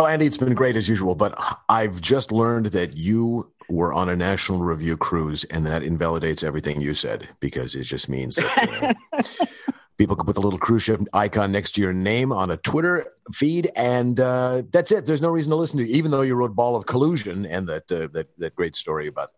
Well, 0.00 0.08
Andy, 0.08 0.24
it's 0.24 0.38
been 0.38 0.54
great 0.54 0.76
as 0.76 0.88
usual, 0.88 1.14
but 1.14 1.38
I've 1.68 2.00
just 2.00 2.32
learned 2.32 2.68
that 2.68 2.96
you 2.96 3.52
were 3.68 3.92
on 3.92 4.08
a 4.08 4.16
National 4.16 4.60
Review 4.60 4.96
cruise, 4.96 5.44
and 5.44 5.66
that 5.66 5.82
invalidates 5.82 6.42
everything 6.42 6.80
you 6.80 6.94
said 6.94 7.28
because 7.38 7.74
it 7.74 7.84
just 7.84 8.08
means 8.08 8.36
that 8.36 8.96
uh, 9.12 9.44
people 10.00 10.16
can 10.16 10.24
put 10.24 10.34
the 10.34 10.40
little 10.40 10.58
cruise 10.58 10.82
ship 10.82 10.98
icon 11.12 11.52
next 11.52 11.72
to 11.72 11.82
your 11.82 11.92
name 11.92 12.32
on 12.32 12.50
a 12.50 12.56
Twitter 12.56 13.12
feed, 13.34 13.70
and 13.76 14.18
uh, 14.18 14.62
that's 14.72 14.90
it. 14.90 15.04
There's 15.04 15.20
no 15.20 15.28
reason 15.28 15.50
to 15.50 15.56
listen 15.56 15.78
to 15.78 15.84
you, 15.84 15.94
even 15.94 16.10
though 16.10 16.22
you 16.22 16.34
wrote 16.34 16.56
"Ball 16.56 16.74
of 16.74 16.86
Collusion" 16.86 17.44
and 17.44 17.68
that 17.68 17.92
uh, 17.92 18.08
that 18.14 18.28
that 18.38 18.54
great 18.54 18.74
story 18.74 19.08
about 19.08 19.32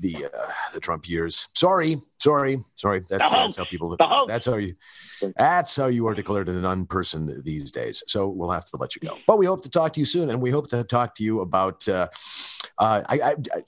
the 0.00 0.24
uh, 0.26 0.50
the 0.74 0.80
Trump 0.80 1.08
years. 1.08 1.46
Sorry, 1.54 1.98
sorry, 2.18 2.58
sorry. 2.74 3.04
That's, 3.08 3.30
that's 3.30 3.56
how 3.56 3.64
people. 3.66 3.96
That's 4.26 4.46
how 4.46 4.56
you. 4.56 4.74
That's 5.36 5.76
how 5.76 5.86
you 5.86 6.08
are 6.08 6.14
declared 6.14 6.48
an 6.48 6.62
unperson 6.62 7.44
these 7.44 7.70
days. 7.70 8.02
So 8.08 8.28
we'll 8.28 8.50
have 8.50 8.64
to 8.70 8.76
let 8.76 8.96
you 8.96 9.08
go. 9.08 9.16
But 9.28 9.38
we 9.38 9.46
hope 9.46 9.62
to 9.62 9.70
talk 9.70 9.92
to 9.92 10.00
you 10.00 10.06
soon, 10.06 10.28
and 10.30 10.42
we 10.42 10.50
hope 10.50 10.68
to 10.70 10.82
talk 10.82 11.14
to 11.14 11.22
you 11.22 11.40
about. 11.40 11.86
Uh, 11.88 12.08
uh, 12.78 13.02
I, 13.08 13.20
I, 13.20 13.30
I 13.54 13.62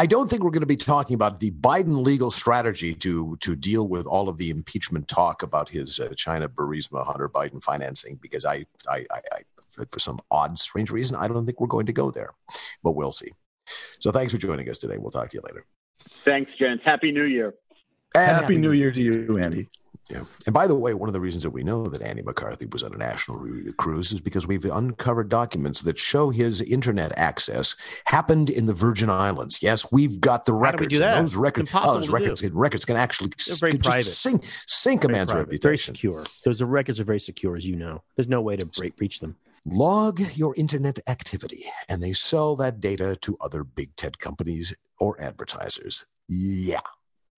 I 0.00 0.06
don't 0.06 0.30
think 0.30 0.42
we're 0.42 0.50
going 0.50 0.62
to 0.62 0.66
be 0.66 0.78
talking 0.78 1.12
about 1.12 1.40
the 1.40 1.50
Biden 1.50 2.02
legal 2.02 2.30
strategy 2.30 2.94
to 2.94 3.36
to 3.42 3.54
deal 3.54 3.86
with 3.86 4.06
all 4.06 4.30
of 4.30 4.38
the 4.38 4.48
impeachment 4.48 5.08
talk 5.08 5.42
about 5.42 5.68
his 5.68 6.00
uh, 6.00 6.14
China 6.16 6.48
Burisma 6.48 7.04
Hunter 7.04 7.28
Biden 7.28 7.62
financing 7.62 8.18
because 8.22 8.46
I, 8.46 8.64
I, 8.88 9.04
I, 9.12 9.20
I 9.32 9.84
for 9.90 9.98
some 9.98 10.18
odd 10.30 10.58
strange 10.58 10.90
reason 10.90 11.18
I 11.18 11.28
don't 11.28 11.44
think 11.44 11.60
we're 11.60 11.66
going 11.66 11.84
to 11.84 11.92
go 11.92 12.10
there, 12.10 12.30
but 12.82 12.92
we'll 12.92 13.12
see. 13.12 13.30
So 13.98 14.10
thanks 14.10 14.32
for 14.32 14.38
joining 14.38 14.70
us 14.70 14.78
today. 14.78 14.96
We'll 14.96 15.10
talk 15.10 15.28
to 15.28 15.36
you 15.36 15.42
later. 15.46 15.66
Thanks, 16.24 16.50
gents. 16.58 16.82
Happy 16.82 17.12
New 17.12 17.24
Year. 17.24 17.52
And 18.14 18.38
Happy 18.38 18.56
New 18.56 18.72
Year 18.72 18.90
to 18.92 19.02
you, 19.02 19.38
Andy. 19.38 19.68
Yeah. 20.10 20.24
And 20.46 20.52
by 20.52 20.66
the 20.66 20.74
way, 20.74 20.92
one 20.94 21.08
of 21.08 21.12
the 21.12 21.20
reasons 21.20 21.44
that 21.44 21.50
we 21.50 21.62
know 21.62 21.88
that 21.88 22.02
Andy 22.02 22.22
McCarthy 22.22 22.66
was 22.66 22.82
on 22.82 22.92
a 22.92 22.96
national 22.98 23.46
cruise 23.76 24.12
is 24.12 24.20
because 24.20 24.46
we've 24.46 24.64
uncovered 24.64 25.28
documents 25.28 25.82
that 25.82 25.98
show 25.98 26.30
his 26.30 26.60
internet 26.60 27.16
access 27.16 27.76
happened 28.06 28.50
in 28.50 28.66
the 28.66 28.74
Virgin 28.74 29.08
Islands. 29.08 29.62
Yes, 29.62 29.90
we've 29.92 30.20
got 30.20 30.44
the 30.46 30.52
How 30.52 30.58
do 30.58 30.62
we 30.62 30.70
records. 30.86 30.92
do 30.94 30.98
that? 30.98 31.20
those 31.20 31.36
records, 31.36 31.70
oh, 31.74 31.94
those 31.94 32.10
records, 32.10 32.40
do. 32.40 32.50
records 32.52 32.84
can 32.84 32.96
actually 32.96 33.30
just 33.36 34.20
sink 34.20 34.44
sink 34.66 35.04
a 35.04 35.08
man's 35.08 35.30
private, 35.30 35.46
very 35.48 35.56
reputation. 35.56 35.94
secure. 35.94 36.24
Those 36.44 36.60
records 36.62 36.98
are 36.98 37.04
very 37.04 37.20
secure, 37.20 37.56
as 37.56 37.66
you 37.66 37.76
know. 37.76 38.02
There's 38.16 38.28
no 38.28 38.40
way 38.42 38.56
to 38.56 38.66
break, 38.66 38.96
breach 38.96 39.20
them. 39.20 39.36
Log 39.64 40.20
your 40.36 40.54
internet 40.56 40.98
activity, 41.06 41.64
and 41.88 42.02
they 42.02 42.14
sell 42.14 42.56
that 42.56 42.80
data 42.80 43.14
to 43.20 43.36
other 43.40 43.62
big 43.62 43.94
tech 43.94 44.18
companies 44.18 44.74
or 44.98 45.20
advertisers. 45.20 46.06
Yeah. 46.28 46.80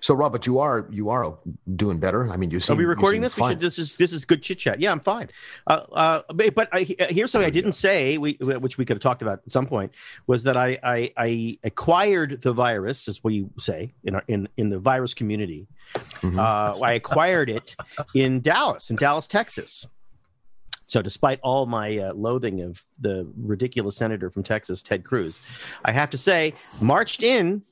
So, 0.00 0.14
Robert, 0.14 0.46
you 0.46 0.58
are 0.58 0.86
you 0.90 1.08
are 1.10 1.38
doing 1.76 1.98
better. 1.98 2.30
I 2.30 2.36
mean, 2.36 2.50
you 2.50 2.60
seem. 2.60 2.74
Are 2.74 2.78
we 2.78 2.84
recording 2.84 3.20
this? 3.20 3.38
We 3.38 3.48
should, 3.48 3.60
this 3.60 3.78
is 3.78 3.92
this 3.94 4.12
is 4.12 4.24
good 4.24 4.42
chit 4.42 4.58
chat. 4.58 4.80
Yeah, 4.80 4.92
I'm 4.92 5.00
fine. 5.00 5.30
Uh, 5.66 5.84
uh, 5.92 6.22
but 6.32 6.68
I, 6.72 6.82
here's 7.10 7.30
something 7.30 7.46
I 7.46 7.50
didn't 7.50 7.72
say, 7.72 8.18
we, 8.18 8.32
which 8.40 8.78
we 8.78 8.84
could 8.84 8.96
have 8.96 9.02
talked 9.02 9.22
about 9.22 9.40
at 9.44 9.50
some 9.50 9.66
point, 9.66 9.94
was 10.26 10.42
that 10.44 10.56
I 10.56 10.78
I, 10.82 11.12
I 11.16 11.58
acquired 11.64 12.42
the 12.42 12.52
virus, 12.52 13.08
as 13.08 13.22
we 13.22 13.46
say 13.58 13.92
in 14.04 14.16
our, 14.16 14.24
in 14.28 14.48
in 14.56 14.68
the 14.68 14.78
virus 14.78 15.14
community. 15.14 15.66
Mm-hmm. 15.94 16.38
Uh, 16.38 16.78
I 16.84 16.94
acquired 16.94 17.50
it 17.50 17.76
in 18.14 18.40
Dallas, 18.40 18.90
in 18.90 18.96
Dallas, 18.96 19.26
Texas. 19.26 19.86
So, 20.88 21.02
despite 21.02 21.40
all 21.42 21.66
my 21.66 21.98
uh, 21.98 22.14
loathing 22.14 22.60
of 22.60 22.84
the 23.00 23.28
ridiculous 23.36 23.96
senator 23.96 24.30
from 24.30 24.44
Texas, 24.44 24.82
Ted 24.82 25.04
Cruz, 25.04 25.40
I 25.84 25.90
have 25.90 26.10
to 26.10 26.18
say, 26.18 26.54
marched 26.80 27.24
in 27.24 27.62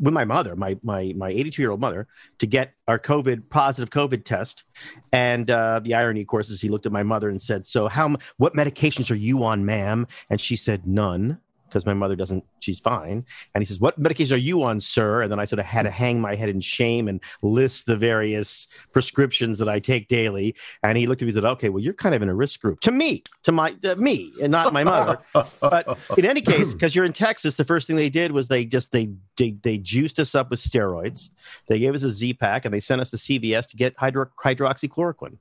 with 0.00 0.14
my 0.14 0.24
mother, 0.24 0.56
my 0.56 0.78
my 0.82 1.12
my 1.16 1.28
82 1.28 1.62
year 1.62 1.70
old 1.70 1.80
mother, 1.80 2.08
to 2.38 2.46
get 2.46 2.74
our 2.88 2.98
COVID 2.98 3.48
positive 3.50 3.90
COVID 3.90 4.24
test. 4.24 4.64
And 5.12 5.50
uh, 5.50 5.80
the 5.80 5.94
irony, 5.94 6.22
of 6.22 6.26
course, 6.26 6.48
is 6.50 6.60
he 6.60 6.68
looked 6.68 6.86
at 6.86 6.92
my 6.92 7.02
mother 7.02 7.28
and 7.28 7.40
said, 7.40 7.66
"So, 7.66 7.88
how 7.88 8.16
what 8.38 8.54
medications 8.54 9.10
are 9.10 9.16
you 9.16 9.44
on, 9.44 9.64
ma'am?" 9.64 10.06
And 10.30 10.40
she 10.40 10.56
said, 10.56 10.86
"None." 10.86 11.38
Because 11.70 11.86
my 11.86 11.94
mother 11.94 12.16
doesn't, 12.16 12.44
she's 12.58 12.80
fine. 12.80 13.24
And 13.54 13.62
he 13.62 13.64
says, 13.64 13.78
What 13.78 14.00
medications 14.00 14.32
are 14.32 14.36
you 14.36 14.62
on, 14.62 14.80
sir? 14.80 15.22
And 15.22 15.30
then 15.30 15.38
I 15.38 15.44
sort 15.44 15.60
of 15.60 15.66
had 15.66 15.82
to 15.82 15.90
hang 15.90 16.20
my 16.20 16.34
head 16.34 16.48
in 16.48 16.60
shame 16.60 17.06
and 17.06 17.22
list 17.42 17.86
the 17.86 17.96
various 17.96 18.66
prescriptions 18.92 19.58
that 19.58 19.68
I 19.68 19.78
take 19.78 20.08
daily. 20.08 20.56
And 20.82 20.98
he 20.98 21.06
looked 21.06 21.22
at 21.22 21.26
me 21.26 21.30
and 21.30 21.42
said, 21.42 21.50
Okay, 21.52 21.68
well, 21.68 21.82
you're 21.82 21.94
kind 21.94 22.14
of 22.14 22.22
in 22.22 22.28
a 22.28 22.34
risk 22.34 22.60
group 22.60 22.80
to 22.80 22.90
me, 22.90 23.22
to 23.44 23.52
my, 23.52 23.72
to 23.74 23.96
me, 23.96 24.32
and 24.42 24.50
not 24.50 24.72
my 24.72 24.84
mother. 24.84 25.18
but 25.60 25.98
in 26.18 26.26
any 26.26 26.40
case, 26.40 26.72
because 26.72 26.94
you're 26.94 27.04
in 27.04 27.12
Texas, 27.12 27.56
the 27.56 27.64
first 27.64 27.86
thing 27.86 27.96
they 27.96 28.10
did 28.10 28.32
was 28.32 28.48
they 28.48 28.64
just 28.64 28.92
they, 28.92 29.10
they 29.36 29.52
they 29.62 29.78
juiced 29.78 30.18
us 30.18 30.34
up 30.34 30.50
with 30.50 30.60
steroids. 30.60 31.30
They 31.68 31.78
gave 31.78 31.94
us 31.94 32.02
a 32.02 32.10
Z 32.10 32.34
pack 32.34 32.64
and 32.64 32.74
they 32.74 32.80
sent 32.80 33.00
us 33.00 33.10
to 33.10 33.16
CVS 33.16 33.68
to 33.70 33.76
get 33.76 33.94
hydro, 33.96 34.26
hydroxychloroquine. 34.42 35.38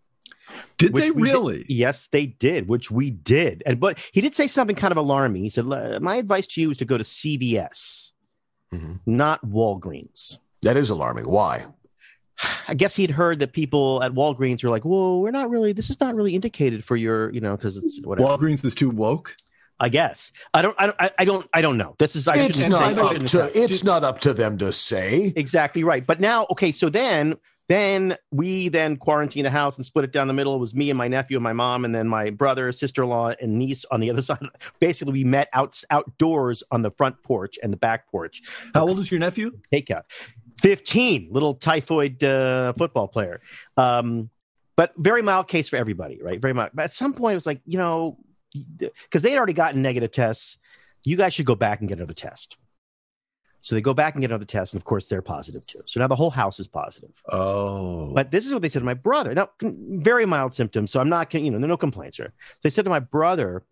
Did 0.78 0.94
they 0.94 1.12
we 1.12 1.24
did- 1.24 1.32
really? 1.32 1.66
yes, 1.68 2.08
they 2.08 2.26
did, 2.28 2.68
which 2.68 2.90
we 2.92 3.12
did. 3.12 3.64
And 3.66 3.80
but 3.80 4.00
he 4.12 4.22
did 4.22 4.36
say 4.36 4.48
something 4.48 4.76
kind 4.76 4.92
of 4.92 4.98
alarming. 4.98 5.44
He 5.44 5.50
said, 5.50 5.66
"My 5.66 6.16
advice 6.16 6.48
to 6.48 6.62
you 6.62 6.72
is 6.72 6.78
to 6.78 6.86
go 6.86 6.98
to 6.98 7.04
CVS, 7.04 8.12
mm-hmm. 8.74 8.94
not 9.06 9.46
Walgreens." 9.46 10.38
That 10.64 10.78
is 10.78 10.90
alarming. 10.90 11.26
Why? 11.30 11.66
I 12.68 12.74
guess 12.74 12.96
he'd 12.96 13.12
heard 13.12 13.40
that 13.40 13.54
people 13.54 14.02
at 14.04 14.14
Walgreens 14.14 14.64
were 14.64 14.70
like, 14.70 14.86
"Whoa, 14.86 15.20
we're 15.20 15.32
not 15.32 15.50
really. 15.50 15.74
This 15.74 15.90
is 15.90 16.00
not 16.00 16.16
really 16.16 16.36
indicated 16.36 16.84
for 16.84 16.96
your, 16.96 17.32
you 17.32 17.42
know, 17.42 17.56
because 17.56 17.78
it's 17.78 18.02
whatever." 18.06 18.28
Walgreens 18.30 18.64
is 18.66 18.76
too 18.76 18.90
woke. 18.90 19.36
I 19.82 19.88
guess 19.88 20.34
I 20.54 20.62
don't. 20.62 20.76
I 20.78 20.88
don't. 20.88 20.96
I- 21.18 21.26
don't. 21.26 21.48
I 21.54 21.62
don't 21.62 21.78
know. 21.78 21.96
This 22.00 22.16
is. 22.18 22.28
I 22.28 22.36
It's 22.38 22.58
shouldn't 22.58 22.76
say- 22.76 23.02
up 23.02 23.18
to 23.18 23.28
say. 23.28 23.62
it's 23.62 23.84
not 23.84 24.04
up 24.04 24.20
to 24.22 24.34
them 24.34 24.58
to 24.58 24.74
say. 24.74 25.32
Exactly 25.38 25.84
right. 25.86 26.06
But 26.06 26.20
now, 26.20 26.48
okay, 26.52 26.74
so 26.74 26.90
then 26.90 27.36
then 27.70 28.18
we 28.32 28.68
then 28.68 28.98
quarantined 28.98 29.46
the 29.46 29.52
house 29.52 29.78
and 29.78 29.86
split 29.86 30.04
it 30.04 30.12
down 30.12 30.28
the 30.28 30.34
middle. 30.34 30.56
It 30.56 30.60
was 30.60 30.74
me 30.74 30.90
and 30.90 30.98
my 30.98 31.08
nephew 31.08 31.38
and 31.38 31.44
my 31.44 31.54
mom, 31.54 31.86
and 31.86 31.94
then 31.94 32.08
my 32.08 32.32
brother, 32.32 32.72
sister 32.72 33.04
in 33.04 33.10
law, 33.10 33.32
and 33.40 33.60
niece 33.60 33.86
on 33.92 34.00
the 34.00 34.10
other 34.10 34.22
side. 34.24 34.40
Basically, 34.80 35.14
we 35.14 35.24
met 35.24 35.50
out 35.54 35.82
outdoors 35.92 36.64
on 36.72 36.82
the 36.82 36.90
front 36.90 37.22
porch 37.24 37.60
and 37.62 37.72
the 37.72 37.78
back 37.78 38.10
porch. 38.10 38.42
How 38.74 38.88
old 38.88 39.00
is 39.00 39.12
your 39.12 39.20
nephew? 39.20 39.52
Takeout. 39.72 40.04
15, 40.62 41.30
little 41.32 41.54
typhoid 41.54 42.22
uh, 42.24 42.74
football 42.74 43.08
player. 43.08 43.40
Um, 43.78 44.32
but 44.76 44.92
very 44.98 45.22
mild 45.22 45.48
case 45.48 45.70
for 45.70 45.76
everybody, 45.76 46.20
right? 46.24 46.42
Very 46.42 46.54
mild. 46.54 46.72
But 46.74 46.86
at 46.86 46.94
some 46.94 47.14
point, 47.14 47.34
it 47.34 47.36
was 47.36 47.46
like, 47.46 47.62
you 47.66 47.78
know, 47.78 48.18
because 48.52 49.22
they 49.22 49.30
had 49.30 49.38
already 49.38 49.54
gotten 49.54 49.84
negative 49.84 50.12
tests, 50.12 50.58
you 51.04 51.18
guys 51.18 51.36
should 51.36 51.46
go 51.46 51.56
back 51.56 51.82
and 51.82 51.88
get 51.88 52.00
another 52.00 52.14
test. 52.16 52.58
So 53.62 53.76
they 53.76 53.82
go 53.82 53.94
back 53.94 54.16
and 54.16 54.22
get 54.22 54.32
another 54.32 54.46
test, 54.46 54.74
and 54.74 54.80
of 54.82 54.86
course, 54.86 55.08
they're 55.08 55.22
positive 55.22 55.66
too. 55.68 55.82
So 55.86 56.00
now 56.00 56.08
the 56.08 56.16
whole 56.16 56.30
house 56.30 56.60
is 56.60 56.68
positive. 56.68 57.12
Oh. 57.30 58.14
But 58.14 58.32
this 58.32 58.46
is 58.48 58.54
what 58.54 58.62
they 58.62 58.70
said 58.70 58.80
to 58.80 58.86
my 58.86 58.94
brother. 58.94 59.34
Now, 59.36 59.50
very 59.62 60.26
mild 60.26 60.54
symptoms. 60.54 60.92
So 60.92 61.00
I'm 61.02 61.10
not, 61.10 61.34
you 61.34 61.52
know, 61.52 61.58
there 61.58 61.66
are 61.66 61.70
no 61.70 61.78
complaints 61.78 62.16
here. 62.18 62.34
They 62.64 62.70
said 62.70 62.86
to 62.86 62.90
my 62.90 63.00
brother, 63.00 63.64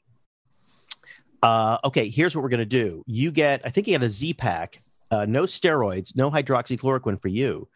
uh, 1.42 1.78
okay, 1.86 2.10
here's 2.10 2.36
what 2.36 2.42
we're 2.44 2.50
going 2.50 2.60
to 2.60 2.66
do. 2.66 3.04
You 3.08 3.32
get, 3.32 3.62
I 3.64 3.70
think 3.70 3.86
he 3.86 3.94
had 3.94 4.04
a 4.04 4.10
Z 4.10 4.34
pack, 4.34 4.82
uh, 5.12 5.26
no 5.26 5.44
steroids, 5.44 6.16
no 6.16 6.30
hydroxychloroquine 6.32 7.22
for 7.22 7.30
you, 7.30 7.70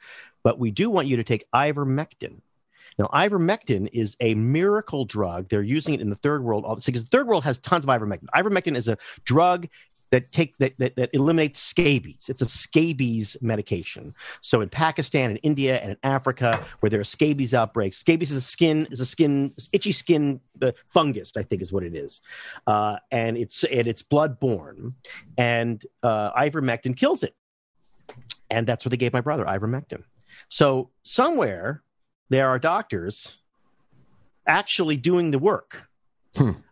but 0.43 0.59
we 0.59 0.71
do 0.71 0.89
want 0.89 1.07
you 1.07 1.17
to 1.17 1.23
take 1.23 1.45
ivermectin. 1.53 2.41
Now, 2.99 3.05
ivermectin 3.13 3.87
is 3.93 4.17
a 4.19 4.33
miracle 4.35 5.05
drug. 5.05 5.47
They're 5.47 5.61
using 5.61 5.93
it 5.93 6.01
in 6.01 6.09
the 6.09 6.15
third 6.17 6.43
world. 6.43 6.65
all- 6.65 6.75
Because 6.75 7.03
the 7.03 7.09
third 7.09 7.27
world 7.27 7.45
has 7.45 7.57
tons 7.57 7.85
of 7.85 7.89
ivermectin. 7.89 8.25
Ivermectin 8.35 8.75
is 8.75 8.89
a 8.89 8.97
drug 9.23 9.69
that 10.11 10.31
take 10.31 10.57
that, 10.57 10.77
that, 10.77 10.95
that 10.95 11.09
eliminates 11.13 11.59
scabies. 11.59 12.27
It's 12.29 12.41
a 12.41 12.45
scabies 12.45 13.35
medication. 13.41 14.13
So 14.41 14.61
in 14.61 14.69
Pakistan 14.69 15.31
and 15.31 15.39
India 15.41 15.79
and 15.79 15.91
in 15.91 15.97
Africa, 16.03 16.63
where 16.79 16.89
there 16.89 16.99
are 16.99 17.05
scabies 17.05 17.53
outbreaks, 17.53 17.97
scabies 17.97 18.31
is 18.31 18.37
a 18.37 18.41
skin 18.41 18.87
is 18.91 18.99
a 18.99 19.05
skin 19.05 19.53
itchy 19.71 19.91
skin 19.91 20.39
uh, 20.61 20.71
fungus, 20.87 21.35
I 21.37 21.43
think 21.43 21.61
is 21.61 21.73
what 21.73 21.83
it 21.83 21.95
is, 21.95 22.21
uh, 22.67 22.97
and 23.09 23.37
it's 23.37 23.63
and 23.63 23.87
it's 23.87 24.03
bloodborne, 24.03 24.93
and 25.37 25.83
uh, 26.03 26.33
ivermectin 26.33 26.95
kills 26.95 27.23
it, 27.23 27.35
and 28.49 28.67
that's 28.67 28.85
what 28.85 28.91
they 28.91 28.97
gave 28.97 29.13
my 29.13 29.21
brother 29.21 29.45
ivermectin. 29.45 30.03
So 30.49 30.89
somewhere 31.03 31.83
there 32.29 32.49
are 32.49 32.59
doctors 32.59 33.37
actually 34.47 34.97
doing 34.97 35.31
the 35.31 35.39
work 35.39 35.87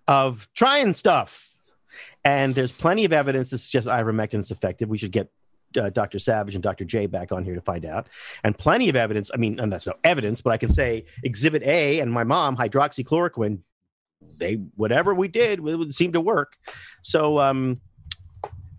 of 0.07 0.47
trying 0.55 0.93
stuff. 0.93 1.48
And 2.23 2.53
there's 2.53 2.71
plenty 2.71 3.05
of 3.05 3.13
evidence 3.13 3.49
that 3.49 3.59
suggests 3.59 3.89
ivermectin 3.89 4.39
is 4.39 4.51
effective. 4.51 4.89
We 4.89 4.97
should 4.97 5.11
get 5.11 5.31
uh, 5.77 5.89
Dr. 5.89 6.19
Savage 6.19 6.55
and 6.55 6.63
Dr. 6.63 6.85
Jay 6.85 7.05
back 7.05 7.31
on 7.31 7.43
here 7.43 7.55
to 7.55 7.61
find 7.61 7.85
out. 7.85 8.07
And 8.43 8.57
plenty 8.57 8.89
of 8.89 8.95
evidence. 8.95 9.29
I 9.33 9.37
mean, 9.37 9.59
and 9.59 9.71
that's 9.71 9.87
no 9.87 9.93
evidence, 10.03 10.41
but 10.41 10.51
I 10.51 10.57
can 10.57 10.69
say 10.69 11.05
Exhibit 11.23 11.63
A 11.63 11.99
and 11.99 12.11
my 12.11 12.23
mom, 12.23 12.57
hydroxychloroquine, 12.57 13.59
they 14.37 14.55
whatever 14.75 15.13
we 15.13 15.27
did, 15.27 15.59
it 15.59 15.61
would 15.61 15.93
seem 15.93 16.13
to 16.13 16.21
work. 16.21 16.57
So 17.01 17.39
um, 17.39 17.79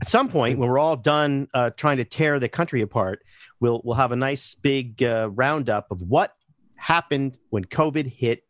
at 0.01 0.09
some 0.09 0.29
point, 0.29 0.59
when 0.59 0.69
we're 0.69 0.79
all 0.79 0.97
done 0.97 1.49
uh, 1.55 1.71
trying 1.71 1.99
to 1.99 2.05
tear 2.05 2.39
the 2.39 2.49
country 2.49 2.83
apart, 2.83 3.23
we'll 3.61 3.81
we'll 3.85 3.97
have 3.97 4.13
a 4.13 4.17
nice 4.17 4.55
big 4.55 5.03
uh, 5.03 5.31
roundup 5.33 5.91
of 5.91 6.03
what 6.03 6.35
happened 6.77 7.39
when 7.51 7.65
COVID 7.65 8.07
hit. 8.07 8.43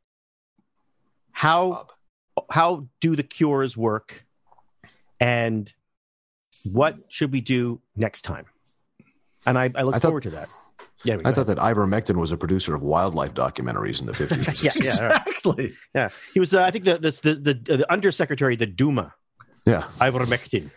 How 1.33 1.87
how 2.51 2.89
do 3.01 3.17
the 3.17 3.23
cures 3.23 3.77
work, 3.77 4.25
and 5.21 5.73
what 6.65 6.97
should 7.09 7.33
we 7.33 7.41
do 7.41 7.81
next 7.97 8.23
time? 8.23 8.47
And 9.47 9.57
I, 9.59 9.71
I 9.75 9.83
look 9.83 9.95
I 9.95 9.99
thought- 9.99 10.09
forward 10.09 10.23
to 10.25 10.31
that. 10.31 10.49
Yeah, 11.03 11.17
I 11.25 11.33
thought 11.33 11.47
that 11.47 11.57
ivermectin 11.57 12.17
was 12.17 12.31
a 12.31 12.37
producer 12.37 12.75
of 12.75 12.83
wildlife 12.83 13.33
documentaries 13.33 14.01
in 14.01 14.07
the 14.07 14.13
50s 14.13 14.31
and 14.33 14.47
yeah, 14.63 14.71
60s. 14.71 14.85
yeah, 14.85 15.07
right. 15.07 15.23
exactly. 15.27 15.73
Yeah, 15.95 16.09
he 16.35 16.41
was. 16.41 16.53
Uh, 16.53 16.63
I 16.63 16.71
think 16.71 16.85
the 16.85 16.99
the 16.99 17.11
the, 17.23 17.55
the, 17.55 17.77
the 17.79 17.91
undersecretary, 17.91 18.53
of 18.53 18.59
the 18.59 18.67
Duma, 18.67 19.15
Yeah. 19.65 19.85
ivermectin. 19.99 20.71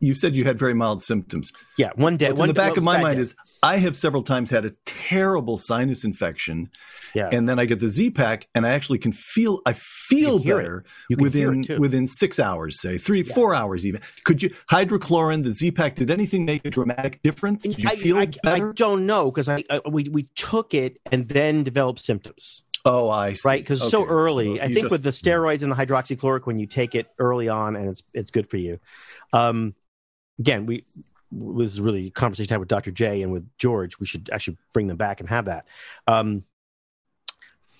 You 0.00 0.14
said 0.14 0.36
you 0.36 0.44
had 0.44 0.58
very 0.58 0.74
mild 0.74 1.02
symptoms. 1.02 1.52
Yeah, 1.78 1.90
one 1.94 2.16
day. 2.16 2.28
What's 2.28 2.40
one 2.40 2.48
in 2.48 2.54
the 2.54 2.60
back 2.60 2.76
of 2.76 2.82
my 2.82 3.00
mind 3.00 3.16
day. 3.16 3.22
is 3.22 3.34
I 3.62 3.76
have 3.76 3.96
several 3.96 4.22
times 4.22 4.50
had 4.50 4.64
a 4.64 4.70
terrible 4.84 5.58
sinus 5.58 6.04
infection. 6.04 6.70
Yeah. 7.14 7.28
And 7.32 7.48
then 7.48 7.58
I 7.58 7.64
get 7.64 7.80
the 7.80 7.88
Z 7.88 8.10
pack 8.10 8.48
and 8.54 8.66
I 8.66 8.70
actually 8.70 8.98
can 8.98 9.12
feel 9.12 9.60
I 9.64 9.72
feel 9.72 10.38
better 10.38 10.84
You 11.08 11.16
can 11.16 11.30
hear 11.30 11.50
within 11.50 11.80
within 11.80 12.06
six 12.06 12.38
hours, 12.38 12.80
say 12.80 12.98
three, 12.98 13.22
four 13.22 13.54
hours 13.54 13.86
even. 13.86 14.00
Could 14.24 14.42
you 14.42 14.50
hydrochlorine, 14.70 15.44
the 15.44 15.52
Z 15.52 15.70
pack, 15.70 15.94
did 15.94 16.10
anything 16.10 16.44
make 16.44 16.64
a 16.66 16.70
dramatic 16.70 17.22
difference? 17.22 17.62
Did 17.62 17.78
you 17.78 17.88
I, 17.88 17.96
feel 17.96 18.18
I, 18.18 18.26
better? 18.42 18.70
I 18.70 18.72
don't 18.72 19.06
know 19.06 19.30
because 19.30 19.48
I, 19.48 19.64
I 19.70 19.80
we 19.88 20.08
we 20.10 20.24
took 20.34 20.74
it 20.74 20.98
and 21.10 21.28
then 21.28 21.62
developed 21.62 22.00
symptoms. 22.00 22.62
oh, 22.84 23.08
I 23.08 23.32
see. 23.32 23.48
right? 23.48 23.62
Because 23.62 23.80
it's 23.80 23.90
so 23.90 24.04
early. 24.04 24.56
So 24.56 24.62
I 24.62 24.66
think 24.66 24.80
just- 24.80 24.90
with 24.90 25.02
the 25.04 25.10
steroids 25.10 25.62
and 25.62 25.72
the 25.72 25.76
hydroxychloroquine, 25.76 26.60
you 26.60 26.66
take 26.66 26.94
it 26.94 27.06
early 27.18 27.48
on, 27.48 27.76
and 27.76 27.88
it's 27.88 28.02
it's 28.12 28.30
good 28.30 28.50
for 28.50 28.58
you. 28.58 28.78
Um, 29.32 29.63
again, 30.38 30.66
we 30.66 30.84
this 31.32 31.72
is 31.72 31.80
really 31.80 32.06
a 32.06 32.10
conversation 32.10 32.52
I 32.52 32.54
had 32.54 32.60
with 32.60 32.68
Dr. 32.68 32.92
Jay 32.92 33.22
and 33.22 33.32
with 33.32 33.48
George. 33.58 33.98
We 33.98 34.06
should 34.06 34.30
actually 34.32 34.56
bring 34.72 34.86
them 34.86 34.96
back 34.96 35.18
and 35.20 35.28
have 35.28 35.46
that. 35.46 35.66
Um, 36.06 36.44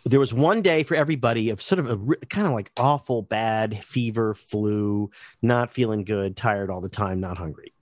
there 0.04 0.18
was 0.20 0.34
one 0.34 0.60
day 0.60 0.82
for 0.82 0.96
everybody 0.96 1.50
of 1.50 1.62
sort 1.62 1.78
of 1.78 1.88
a 1.90 2.16
kind 2.26 2.46
of 2.46 2.52
like 2.52 2.72
awful 2.76 3.22
bad 3.22 3.82
fever, 3.84 4.34
flu, 4.34 5.10
not 5.40 5.70
feeling 5.72 6.04
good, 6.04 6.36
tired 6.36 6.68
all 6.68 6.80
the 6.80 6.88
time, 6.90 7.20
not 7.20 7.38
hungry. 7.38 7.72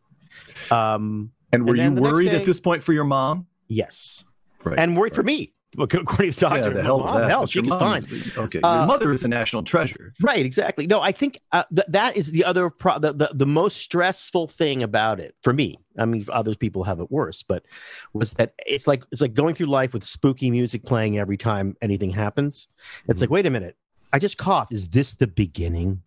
Um, 0.70 1.33
and 1.53 1.66
were 1.66 1.75
you 1.75 1.85
the 1.85 1.91
next 1.91 2.01
worried 2.03 2.31
day- 2.31 2.37
at 2.37 2.45
this 2.45 2.61
point 2.61 2.83
for 2.83 2.93
your 2.93 3.05
mom? 3.05 3.47
yes, 3.68 4.25
Right. 4.64 4.79
and 4.79 4.97
worried 4.97 5.14
for 5.14 5.23
me. 5.23 5.53
According 5.79 6.33
to 6.33 6.35
the 6.35 6.41
doctor, 6.41 6.59
yeah, 6.61 6.68
the 6.68 6.83
hell 6.83 7.03
with 7.03 7.14
that. 7.14 7.31
hell, 7.31 7.41
but 7.43 7.51
she 7.51 7.61
your 7.61 7.64
was 7.64 7.81
mom 7.81 8.03
fine. 8.03 8.23
okay, 8.45 8.61
Uh, 8.61 8.77
your 8.79 8.87
mother 8.87 9.12
is 9.12 9.25
a 9.25 9.29
national 9.29 9.62
treasure. 9.62 10.12
Right, 10.20 10.45
exactly. 10.45 10.87
No, 10.87 11.01
I 11.01 11.12
think 11.12 11.41
uh, 11.53 11.64
th- 11.75 11.87
that 11.89 12.16
is 12.16 12.31
the 12.31 12.45
other 12.45 12.68
pro- 12.68 12.99
the, 12.99 13.12
the 13.14 13.31
the 13.33 13.47
most 13.47 13.79
stressful 13.79 14.49
thing 14.49 14.83
about 14.83 15.18
it 15.18 15.35
for 15.43 15.53
me. 15.55 15.79
I 15.97 16.05
mean, 16.05 16.27
other 16.31 16.55
people 16.55 16.85
have 16.85 17.01
it 17.01 17.11
worse, 17.11 17.43
but 17.43 17.64
was 18.12 18.35
that 18.35 18.53
it's 18.66 18.87
like 18.87 19.03
it's 19.12 19.23
like 19.23 19.33
going 19.35 19.55
through 19.55 19.66
life 19.66 19.93
with 19.95 20.05
spooky 20.05 20.51
music 20.51 20.85
playing 20.85 21.18
every 21.18 21.37
time 21.39 21.77
anything 21.81 22.11
happens. 22.11 22.68
It's 23.09 23.20
like, 23.23 23.31
wait 23.31 23.47
a 23.47 23.51
minute, 23.51 23.77
I 24.12 24.18
just 24.18 24.37
coughed. 24.37 24.73
Is 24.73 24.89
this 24.91 25.14
the 25.14 25.27
beginning? 25.27 26.03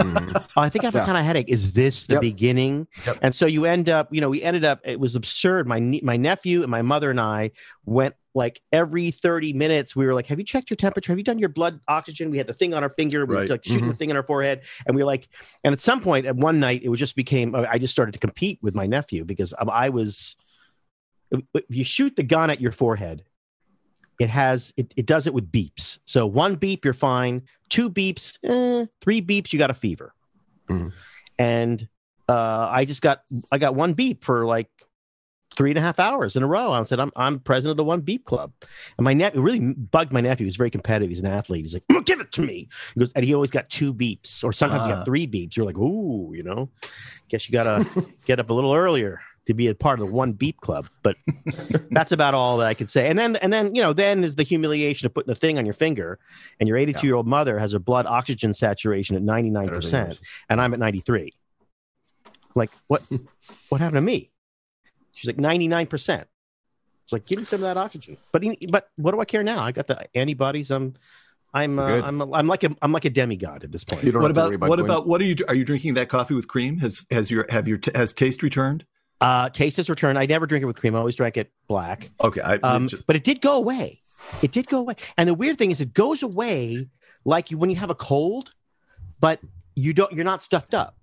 Mm-hmm. 0.00 0.36
Oh, 0.58 0.62
I 0.62 0.70
think 0.70 0.84
I 0.84 0.86
have 0.86 0.94
a 0.94 1.04
kind 1.04 1.18
of 1.18 1.24
headache. 1.24 1.48
Is 1.50 1.72
this 1.72 2.06
the 2.06 2.14
Yep. 2.14 2.20
beginning? 2.22 2.86
Yep. 3.06 3.18
And 3.20 3.34
so 3.34 3.44
you 3.44 3.66
end 3.66 3.90
up, 3.90 4.08
you 4.10 4.22
know, 4.22 4.30
we 4.30 4.42
ended 4.42 4.64
up. 4.64 4.80
It 4.84 4.98
was 4.98 5.14
absurd. 5.14 5.66
My 5.66 5.78
nie- 5.78 6.00
my 6.02 6.16
nephew 6.16 6.62
and 6.62 6.70
my 6.70 6.80
mother 6.80 7.10
and 7.10 7.20
I 7.20 7.50
went 7.84 8.14
like 8.34 8.62
every 8.72 9.10
thirty 9.10 9.52
minutes. 9.52 9.94
We 9.94 10.06
were 10.06 10.14
like, 10.14 10.26
"Have 10.28 10.38
you 10.38 10.46
checked 10.46 10.70
your 10.70 10.76
temperature? 10.78 11.12
Have 11.12 11.18
you 11.18 11.24
done 11.24 11.38
your 11.38 11.50
blood 11.50 11.80
oxygen?" 11.88 12.30
We 12.30 12.38
had 12.38 12.46
the 12.46 12.54
thing 12.54 12.72
on 12.72 12.82
our 12.82 12.88
finger. 12.90 13.26
We 13.26 13.34
Right. 13.34 13.48
were 13.48 13.54
like 13.54 13.64
shooting 13.64 13.82
the 13.84 13.90
mm-hmm. 13.90 13.98
thing 13.98 14.10
in 14.10 14.16
our 14.16 14.22
forehead, 14.22 14.62
and 14.86 14.96
we 14.96 15.02
were 15.02 15.06
like, 15.06 15.28
and 15.62 15.74
at 15.74 15.80
some 15.80 16.00
point, 16.00 16.24
at 16.24 16.36
one 16.36 16.58
night, 16.58 16.80
it 16.82 16.88
was 16.88 17.00
just 17.00 17.16
became. 17.16 17.54
Uh, 17.54 17.66
I 17.68 17.78
just 17.78 17.92
started 17.92 18.12
to 18.12 18.18
compete 18.18 18.58
with 18.62 18.74
my 18.74 18.86
nephew 18.86 19.24
because 19.24 19.52
I 19.58 19.90
was. 19.90 20.36
If 21.30 21.42
you 21.68 21.84
shoot 21.84 22.16
the 22.16 22.22
gun 22.22 22.48
at 22.50 22.60
your 22.62 22.72
forehead, 22.72 23.24
it 24.20 24.28
has 24.30 24.72
it, 24.76 24.92
it 24.96 25.06
does 25.06 25.26
it 25.26 25.34
with 25.34 25.50
beeps. 25.50 25.98
So 26.04 26.26
one 26.26 26.54
beep, 26.56 26.84
you're 26.84 26.94
fine. 26.94 27.42
Two 27.68 27.90
beeps, 27.90 28.38
eh, 28.44 28.86
three 29.00 29.20
beeps, 29.22 29.52
you 29.52 29.58
got 29.58 29.70
a 29.70 29.74
fever. 29.74 30.14
Mhm. 30.68 30.92
And 31.38 31.88
uh, 32.28 32.68
I 32.70 32.84
just 32.84 33.02
got 33.02 33.22
I 33.52 33.58
got 33.58 33.74
one 33.74 33.92
beep 33.92 34.24
for 34.24 34.44
like 34.46 34.68
three 35.56 35.70
and 35.70 35.78
a 35.78 35.80
half 35.82 35.98
hours 36.00 36.36
in 36.36 36.42
a 36.42 36.46
row. 36.46 36.72
I 36.72 36.82
said, 36.82 36.98
I'm 37.00 37.12
I'm 37.16 37.38
president 37.40 37.70
of 37.72 37.76
the 37.76 37.84
one 37.84 38.00
beep 38.00 38.24
club. 38.24 38.52
And 38.98 39.04
my 39.04 39.14
nephew 39.14 39.40
really 39.40 39.60
bugged 39.60 40.12
my 40.12 40.20
nephew. 40.20 40.44
He's 40.46 40.56
very 40.56 40.70
competitive. 40.70 41.08
He's 41.10 41.20
an 41.20 41.26
athlete. 41.26 41.62
He's 41.62 41.74
like, 41.74 41.86
"Mm, 41.90 42.04
give 42.04 42.20
it 42.20 42.32
to 42.32 42.42
me. 42.42 42.68
He 42.94 43.00
goes, 43.00 43.12
and 43.14 43.24
he 43.24 43.32
always 43.34 43.50
got 43.50 43.68
two 43.70 43.94
beeps, 43.94 44.42
or 44.44 44.52
sometimes 44.52 44.84
he 44.86 44.92
Ah. 44.92 44.96
got 44.96 45.04
three 45.04 45.26
beeps. 45.26 45.56
You're 45.56 45.66
like, 45.66 45.78
ooh, 45.78 46.32
you 46.34 46.42
know, 46.42 46.68
guess 47.28 47.48
you 47.48 47.52
gotta 47.52 47.86
get 48.26 48.40
up 48.40 48.50
a 48.50 48.54
little 48.54 48.74
earlier 48.74 49.20
to 49.46 49.54
be 49.54 49.68
a 49.68 49.74
part 49.74 49.98
of 50.00 50.06
the 50.06 50.12
one 50.12 50.32
beep 50.32 50.60
club. 50.60 50.88
But 51.02 51.16
that's 51.90 52.12
about 52.12 52.34
all 52.34 52.58
that 52.58 52.66
I 52.66 52.74
could 52.74 52.90
say. 52.90 53.08
And 53.08 53.18
then, 53.18 53.36
and 53.36 53.52
then, 53.52 53.74
you 53.74 53.82
know, 53.82 53.92
then 53.92 54.22
is 54.24 54.34
the 54.34 54.42
humiliation 54.42 55.06
of 55.06 55.14
putting 55.14 55.32
the 55.32 55.38
thing 55.38 55.56
on 55.58 55.64
your 55.64 55.74
finger, 55.74 56.18
and 56.60 56.68
your 56.68 56.76
82 56.76 57.06
year 57.06 57.16
old 57.16 57.26
mother 57.26 57.58
has 57.58 57.72
her 57.72 57.78
blood 57.78 58.06
oxygen 58.06 58.52
saturation 58.54 59.16
at 59.16 59.22
99 59.22 59.68
percent, 59.68 60.20
and 60.48 60.60
I'm 60.60 60.72
at 60.74 60.80
93. 60.80 61.32
Like, 62.54 62.70
what? 62.88 63.02
what 63.68 63.80
happened 63.80 63.96
to 63.96 64.00
me? 64.02 64.30
She's 65.12 65.28
like 65.28 65.38
99 65.38 65.86
percent. 65.86 66.26
It's 67.04 67.12
like, 67.12 67.24
give 67.24 67.38
me 67.38 67.44
some 67.44 67.58
of 67.58 67.62
that 67.62 67.76
oxygen. 67.76 68.16
But, 68.32 68.42
he- 68.42 68.66
but 68.68 68.88
what 68.96 69.12
do 69.12 69.20
I 69.20 69.24
care 69.24 69.44
now? 69.44 69.62
I 69.62 69.70
got 69.70 69.86
the 69.86 70.08
antibodies. 70.16 70.72
I'm, 70.72 70.94
I'm, 71.54 71.78
uh, 71.78 72.00
I'm, 72.02 72.20
I'm 72.34 72.48
like 72.48 72.64
a, 72.64 72.74
I'm 72.82 72.90
like 72.90 73.04
a 73.04 73.10
demigod 73.10 73.62
at 73.62 73.70
this 73.70 73.84
point. 73.84 74.02
You 74.02 74.10
don't 74.10 74.22
What 74.22 74.30
have 74.30 74.34
to 74.34 74.40
about, 74.40 74.48
worry 74.48 74.54
about 74.56 74.68
what 74.70 74.76
going- 74.78 74.90
about 74.90 75.06
what 75.06 75.20
are 75.20 75.24
you 75.24 75.36
are 75.46 75.54
you 75.54 75.64
drinking 75.64 75.94
that 75.94 76.08
coffee 76.08 76.34
with 76.34 76.48
cream? 76.48 76.78
Has 76.78 77.06
has 77.12 77.30
your 77.30 77.46
have 77.48 77.68
your 77.68 77.78
has 77.94 78.12
taste 78.12 78.42
returned? 78.42 78.84
Uh, 79.20 79.48
taste 79.48 79.78
has 79.78 79.88
returned. 79.88 80.18
I 80.18 80.26
never 80.26 80.46
drink 80.46 80.62
it 80.62 80.66
with 80.66 80.76
cream. 80.76 80.94
I 80.94 80.98
always 80.98 81.16
drink 81.16 81.36
it 81.36 81.50
black. 81.68 82.10
Okay, 82.22 82.40
I 82.40 82.56
Um, 82.56 82.86
just 82.88 83.06
but 83.06 83.16
it 83.16 83.24
did 83.24 83.40
go 83.40 83.56
away. 83.56 84.00
It 84.42 84.52
did 84.52 84.66
go 84.66 84.78
away. 84.80 84.94
And 85.16 85.28
the 85.28 85.34
weird 85.34 85.58
thing 85.58 85.70
is, 85.70 85.80
it 85.80 85.94
goes 85.94 86.22
away 86.22 86.88
like 87.24 87.50
you 87.50 87.58
when 87.58 87.70
you 87.70 87.76
have 87.76 87.90
a 87.90 87.94
cold, 87.94 88.52
but 89.20 89.40
you 89.74 89.92
don't. 89.92 90.12
You're 90.12 90.24
not 90.24 90.42
stuffed 90.42 90.74
up. 90.74 90.96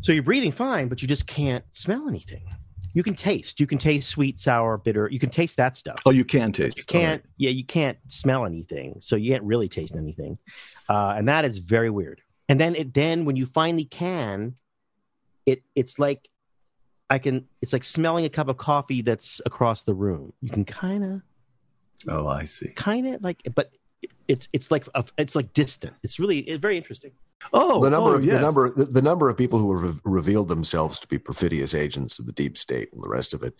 So 0.00 0.12
you're 0.12 0.22
breathing 0.22 0.52
fine, 0.52 0.88
but 0.88 1.02
you 1.02 1.08
just 1.08 1.26
can't 1.26 1.64
smell 1.70 2.08
anything. 2.08 2.42
You 2.92 3.02
can 3.02 3.14
taste. 3.14 3.60
You 3.60 3.66
can 3.66 3.78
taste 3.78 4.08
sweet, 4.08 4.40
sour, 4.40 4.76
bitter. 4.78 5.08
You 5.08 5.18
can 5.18 5.30
taste 5.30 5.56
that 5.58 5.76
stuff. 5.76 6.02
oh 6.06 6.10
you 6.10 6.24
can 6.24 6.52
taste. 6.52 6.76
You 6.78 6.84
can't. 6.84 7.22
Yeah, 7.36 7.50
you 7.50 7.64
can't 7.64 7.98
smell 8.08 8.46
anything. 8.46 8.96
So 9.00 9.16
you 9.16 9.30
can't 9.32 9.44
really 9.44 9.68
taste 9.68 9.94
anything, 9.96 10.38
uh, 10.88 11.14
and 11.16 11.28
that 11.28 11.44
is 11.44 11.58
very 11.58 11.90
weird. 11.90 12.20
And 12.48 12.58
then 12.58 12.74
it 12.74 12.92
then 12.94 13.24
when 13.26 13.36
you 13.36 13.46
finally 13.46 13.84
can, 13.84 14.56
it 15.46 15.62
it's 15.76 15.98
like 15.98 16.28
I 17.10 17.18
can. 17.18 17.46
It's 17.60 17.72
like 17.72 17.84
smelling 17.84 18.24
a 18.24 18.28
cup 18.28 18.48
of 18.48 18.56
coffee 18.56 19.02
that's 19.02 19.40
across 19.44 19.82
the 19.82 19.92
room. 19.94 20.32
You 20.40 20.50
can 20.50 20.64
kind 20.64 21.04
of, 21.04 21.22
Oh, 22.08 22.26
I 22.26 22.44
see. 22.44 22.68
kind 22.68 23.06
of 23.08 23.22
like, 23.22 23.42
but 23.54 23.72
it's 24.28 24.48
it's 24.52 24.70
like 24.70 24.86
a, 24.94 25.04
it's 25.18 25.34
like 25.34 25.52
distant. 25.52 25.94
It's 26.02 26.18
really 26.20 26.38
it's 26.38 26.60
very 26.62 26.76
interesting. 26.76 27.10
Oh, 27.52 27.82
the 27.82 27.90
number 27.90 28.10
oh, 28.10 28.16
of 28.16 28.24
yes. 28.24 28.36
the 28.36 28.42
number 28.42 28.70
the, 28.70 28.84
the 28.84 29.02
number 29.02 29.28
of 29.28 29.36
people 29.36 29.58
who 29.58 29.72
have 29.78 29.94
re- 29.94 30.00
revealed 30.04 30.48
themselves 30.48 31.00
to 31.00 31.08
be 31.08 31.18
perfidious 31.18 31.74
agents 31.74 32.18
of 32.18 32.26
the 32.26 32.32
deep 32.32 32.58
state 32.58 32.92
and 32.92 33.02
the 33.02 33.08
rest 33.08 33.32
of 33.34 33.42
it 33.42 33.54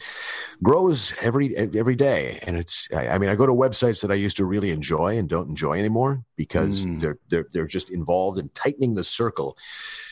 grows 0.62 1.14
every 1.22 1.56
every 1.56 1.94
day 1.94 2.38
and 2.46 2.58
it's 2.58 2.88
I, 2.94 3.08
I 3.08 3.18
mean 3.18 3.30
I 3.30 3.34
go 3.34 3.46
to 3.46 3.52
websites 3.52 4.02
that 4.02 4.12
I 4.12 4.16
used 4.16 4.36
to 4.36 4.44
really 4.44 4.70
enjoy 4.70 5.16
and 5.16 5.28
don't 5.28 5.48
enjoy 5.48 5.78
anymore 5.78 6.24
because 6.36 6.84
Mm. 6.84 7.00
they're 7.00 7.18
they're 7.30 7.46
they're 7.52 7.66
just 7.66 7.90
involved 7.90 8.38
in 8.38 8.48
tightening 8.50 8.94
the 8.94 9.04
circle 9.04 9.56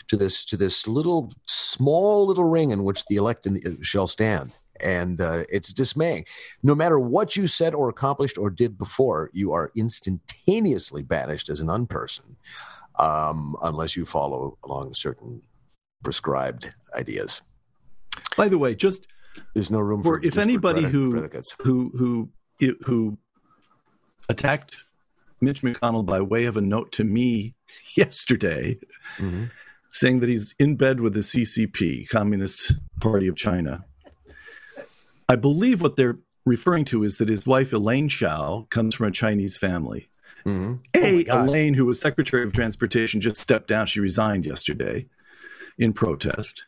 to 0.09 0.17
this 0.17 0.45
to 0.47 0.57
this 0.57 0.89
little 0.89 1.33
small 1.47 2.27
little 2.27 2.45
ring 2.45 2.71
in 2.71 2.85
which 2.85 3.05
the 3.07 3.17
elect 3.17 3.47
in 3.47 3.55
the, 3.55 3.79
shall 3.83 4.07
stand 4.07 4.53
and 4.81 5.21
uh, 5.21 5.45
it's 5.51 5.73
dismaying. 5.73 6.25
No 6.63 6.75
matter 6.75 6.99
what 6.99 7.37
you 7.37 7.47
said 7.47 7.75
or 7.75 7.89
accomplished 7.89 8.39
or 8.39 8.51
did 8.51 8.79
before, 8.79 9.31
you 9.33 9.53
are 9.53 9.73
instantaneously 9.77 11.03
banished 11.03 11.49
as 11.49 11.61
an 11.61 11.69
unperson, 11.69 12.37
um, 12.99 13.57
unless 13.63 13.97
you 13.97 14.05
follow 14.05 14.59
along 14.65 14.93
certain 14.95 15.43
prescribed 16.03 16.73
ideas. 16.95 17.43
By 18.37 18.49
the 18.49 18.59
way, 18.59 18.75
just 18.75 19.07
There's 19.55 19.71
no 19.71 19.81
room 19.81 20.03
for 20.03 20.19
for 20.21 20.27
if 20.27 20.39
anybody 20.39 20.83
who 20.83 21.11
predicates. 21.13 21.55
who 21.63 21.91
who 21.97 22.31
who 22.85 23.19
attacked 24.29 24.79
Mitch 25.41 25.63
McConnell 25.63 26.05
by 26.05 26.21
way 26.21 26.47
of 26.47 26.57
a 26.57 26.61
note 26.61 26.93
to 26.93 27.05
me 27.05 27.55
yesterday, 27.97 28.79
Mm-hmm. 29.19 29.45
saying 29.91 30.21
that 30.21 30.29
he's 30.29 30.55
in 30.59 30.77
bed 30.77 31.01
with 31.01 31.15
the 31.15 31.21
CCP, 31.21 32.09
Communist 32.09 32.75
Party 33.01 33.27
of 33.27 33.37
China. 33.37 33.85
I 35.29 35.37
believe 35.37 35.81
what 35.81 35.97
they're 35.97 36.19
referring 36.47 36.85
to 36.87 37.05
is 37.05 37.17
that 37.17 37.29
his 37.29 37.47
wife 37.47 37.73
Elaine 37.73 38.09
Chao 38.09 38.67
comes 38.71 38.95
from 38.95 39.07
a 39.07 39.11
Chinese 39.11 39.57
family. 39.57 40.09
Mm-hmm. 40.45 40.75
A 40.95 41.25
Elaine, 41.27 41.75
who 41.75 41.87
was 41.87 42.01
Secretary 42.01 42.45
of 42.45 42.53
Transportation, 42.53 43.21
just 43.21 43.41
stepped 43.41 43.69
down. 43.69 43.87
She 43.87 44.01
resigned 44.01 44.47
yesterday 44.47 45.07
in 45.79 45.93
protest. 45.93 46.67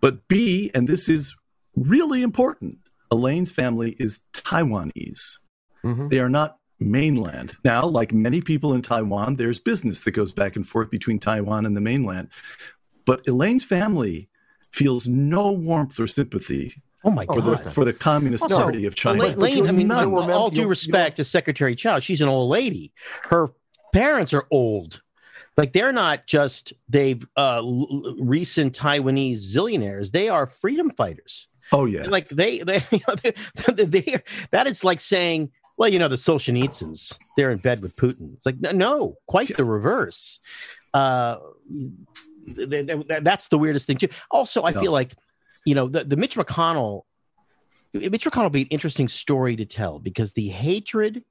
But 0.00 0.26
B, 0.28 0.70
and 0.74 0.88
this 0.88 1.08
is 1.08 1.34
really 1.76 2.22
important, 2.22 2.78
Elaine's 3.10 3.52
family 3.52 3.96
is 3.98 4.20
Taiwanese. 4.32 5.38
Mm-hmm. 5.84 6.08
They 6.08 6.20
are 6.20 6.28
not 6.28 6.58
mainland. 6.78 7.54
Now, 7.64 7.84
like 7.84 8.12
many 8.12 8.40
people 8.40 8.74
in 8.74 8.82
Taiwan, 8.82 9.36
there's 9.36 9.60
business 9.60 10.04
that 10.04 10.12
goes 10.12 10.32
back 10.32 10.56
and 10.56 10.66
forth 10.66 10.90
between 10.90 11.18
Taiwan 11.18 11.66
and 11.66 11.76
the 11.76 11.80
mainland. 11.80 12.28
But 13.04 13.26
Elaine's 13.26 13.64
family 13.64 14.28
feels 14.72 15.06
no 15.06 15.52
warmth 15.52 15.98
or 15.98 16.06
sympathy 16.06 16.82
Oh 17.04 17.10
my 17.10 17.24
for, 17.26 17.40
the, 17.40 17.56
god! 17.56 17.72
for 17.72 17.84
the 17.84 17.92
Communist 17.92 18.42
Also, 18.42 18.56
Party 18.58 18.84
of 18.86 18.94
China. 18.94 19.22
Elaine, 19.24 19.34
Elaine, 19.38 19.68
I 19.68 19.72
mean, 19.72 19.86
None. 19.88 20.12
all- 20.12 20.30
all 20.32 20.50
due 20.50 20.66
respect 20.68 21.16
to 21.16 21.24
Secretary 21.24 21.74
Chao, 21.74 21.98
she's 21.98 22.20
an 22.20 22.28
old 22.28 22.50
lady. 22.50 22.92
Her 23.24 23.48
parents 23.92 24.34
are 24.34 24.46
old. 24.50 25.00
Like 25.56 25.72
they're 25.72 25.92
not 25.92 26.26
just 26.26 26.72
they've 26.88 27.22
uh, 27.36 27.56
l- 27.56 27.86
l- 27.90 28.16
recent 28.20 28.78
Taiwanese 28.78 29.38
zillionaires. 29.54 30.10
They 30.12 30.28
are 30.28 30.46
freedom 30.46 30.90
fighters. 30.90 31.48
Oh 31.72 31.86
yes. 31.86 32.08
Like 32.10 32.28
they, 32.28 32.58
they, 32.60 32.82
you 32.90 33.00
know, 33.08 33.14
they, 33.14 33.84
they, 33.84 34.22
that 34.52 34.66
is 34.66 34.84
like 34.84 35.00
saying, 35.00 35.50
well, 35.76 35.88
you 35.88 35.98
know, 35.98 36.08
the 36.08 36.16
Solzhenitsyns, 36.16 37.16
they're 37.36 37.50
in 37.50 37.58
bed 37.58 37.82
with 37.82 37.96
Putin. 37.96 38.34
It's 38.34 38.44
like 38.46 38.60
no, 38.60 38.70
no 38.72 39.14
quite 39.26 39.56
the 39.56 39.64
reverse. 39.64 40.38
Uh, 40.94 41.36
th- 42.46 42.70
th- 42.70 42.86
th- 42.86 43.22
that's 43.22 43.48
the 43.48 43.58
weirdest 43.58 43.86
thing 43.86 43.96
too. 43.96 44.08
Also, 44.30 44.62
I 44.64 44.70
No. 44.72 44.80
feel 44.80 44.92
like, 44.92 45.14
you 45.64 45.74
know, 45.74 45.88
the, 45.88 46.04
the 46.04 46.16
Mitch 46.16 46.36
McConnell 46.36 47.02
Mitch 47.92 48.24
McConnell 48.24 48.44
will 48.44 48.50
be 48.50 48.62
an 48.62 48.68
interesting 48.68 49.08
story 49.08 49.56
to 49.56 49.64
tell 49.64 49.98
because 49.98 50.32
the 50.32 50.48
hatred 50.48 51.24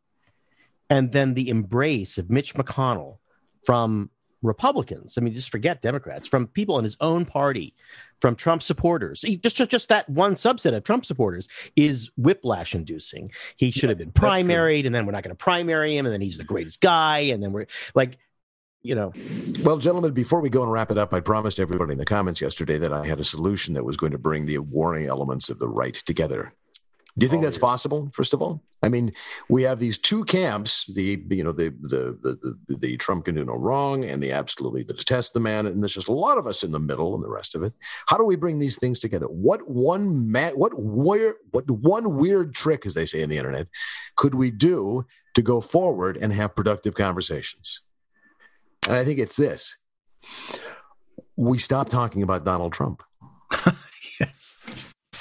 and 0.89 1.11
then 1.11 1.33
the 1.33 1.49
embrace 1.49 2.17
of 2.17 2.29
Mitch 2.29 2.53
McConnell 2.53 3.17
from 3.63 4.09
Republicans. 4.41 5.17
I 5.17 5.21
mean, 5.21 5.33
just 5.33 5.51
forget 5.51 5.81
Democrats, 5.81 6.27
from 6.27 6.47
people 6.47 6.77
in 6.77 6.83
his 6.83 6.97
own 7.01 7.25
party, 7.25 7.75
from 8.21 8.35
Trump 8.35 8.63
supporters. 8.63 9.21
Just, 9.21 9.57
just, 9.57 9.71
just 9.71 9.89
that 9.89 10.09
one 10.09 10.35
subset 10.35 10.73
of 10.73 10.83
Trump 10.83 11.05
supporters 11.05 11.47
is 11.75 12.09
whiplash 12.17 12.73
inducing. 12.73 13.31
He 13.57 13.71
should 13.71 13.89
yes, 13.89 13.99
have 13.99 14.13
been 14.13 14.21
primaried, 14.21 14.85
and 14.85 14.95
then 14.95 15.05
we're 15.05 15.11
not 15.11 15.23
going 15.23 15.35
to 15.35 15.43
primary 15.43 15.97
him, 15.97 16.05
and 16.05 16.13
then 16.13 16.21
he's 16.21 16.37
the 16.37 16.43
greatest 16.43 16.81
guy, 16.81 17.19
and 17.19 17.43
then 17.43 17.51
we're 17.51 17.67
like, 17.95 18.17
you 18.81 18.95
know. 18.95 19.13
Well, 19.61 19.77
gentlemen, 19.77 20.13
before 20.13 20.41
we 20.41 20.49
go 20.49 20.63
and 20.63 20.71
wrap 20.71 20.91
it 20.91 20.97
up, 20.97 21.13
I 21.13 21.19
promised 21.19 21.59
everybody 21.59 21.93
in 21.93 21.97
the 21.97 22.05
comments 22.05 22.41
yesterday 22.41 22.77
that 22.77 22.93
I 22.93 23.05
had 23.05 23.19
a 23.19 23.23
solution 23.23 23.73
that 23.73 23.85
was 23.85 23.97
going 23.97 24.11
to 24.11 24.17
bring 24.17 24.45
the 24.45 24.59
warring 24.59 25.07
elements 25.07 25.49
of 25.49 25.59
the 25.59 25.67
right 25.67 25.93
together. 25.93 26.53
Do 27.17 27.25
you 27.25 27.29
think 27.29 27.41
oh, 27.41 27.45
that's 27.45 27.57
possible? 27.57 28.09
First 28.13 28.33
of 28.33 28.41
all, 28.41 28.63
I 28.81 28.87
mean, 28.87 29.11
we 29.49 29.63
have 29.63 29.79
these 29.79 29.97
two 29.97 30.23
camps: 30.23 30.85
the 30.85 31.21
you 31.29 31.43
know 31.43 31.51
the 31.51 31.69
the 31.81 32.17
the 32.21 32.55
the, 32.67 32.75
the 32.77 32.97
Trump 32.97 33.25
can 33.25 33.35
do 33.35 33.43
no 33.43 33.55
wrong, 33.55 34.05
and 34.05 34.23
the 34.23 34.31
absolutely 34.31 34.83
the 34.83 34.93
detest 34.93 35.33
the 35.33 35.41
man, 35.41 35.65
and 35.65 35.81
there's 35.81 35.95
just 35.95 36.07
a 36.07 36.13
lot 36.13 36.37
of 36.37 36.47
us 36.47 36.63
in 36.63 36.71
the 36.71 36.79
middle, 36.79 37.15
and 37.15 37.23
the 37.23 37.29
rest 37.29 37.55
of 37.55 37.63
it. 37.63 37.73
How 38.07 38.15
do 38.15 38.23
we 38.23 38.37
bring 38.37 38.59
these 38.59 38.77
things 38.77 38.99
together? 38.99 39.25
What 39.25 39.69
one 39.69 40.31
ma- 40.31 40.51
what 40.51 40.71
weird 40.75 41.35
what 41.51 41.69
one 41.69 42.15
weird 42.15 42.55
trick, 42.55 42.85
as 42.85 42.93
they 42.93 43.05
say 43.05 43.21
in 43.21 43.29
the 43.29 43.37
internet, 43.37 43.67
could 44.15 44.35
we 44.35 44.49
do 44.49 45.05
to 45.35 45.41
go 45.41 45.59
forward 45.59 46.15
and 46.15 46.31
have 46.31 46.55
productive 46.55 46.93
conversations? 46.93 47.81
And 48.87 48.97
I 48.97 49.03
think 49.03 49.19
it's 49.19 49.35
this: 49.35 49.75
we 51.35 51.57
stop 51.57 51.89
talking 51.89 52.23
about 52.23 52.45
Donald 52.45 52.73
Trump. 52.73 53.03
yes. 54.19 54.55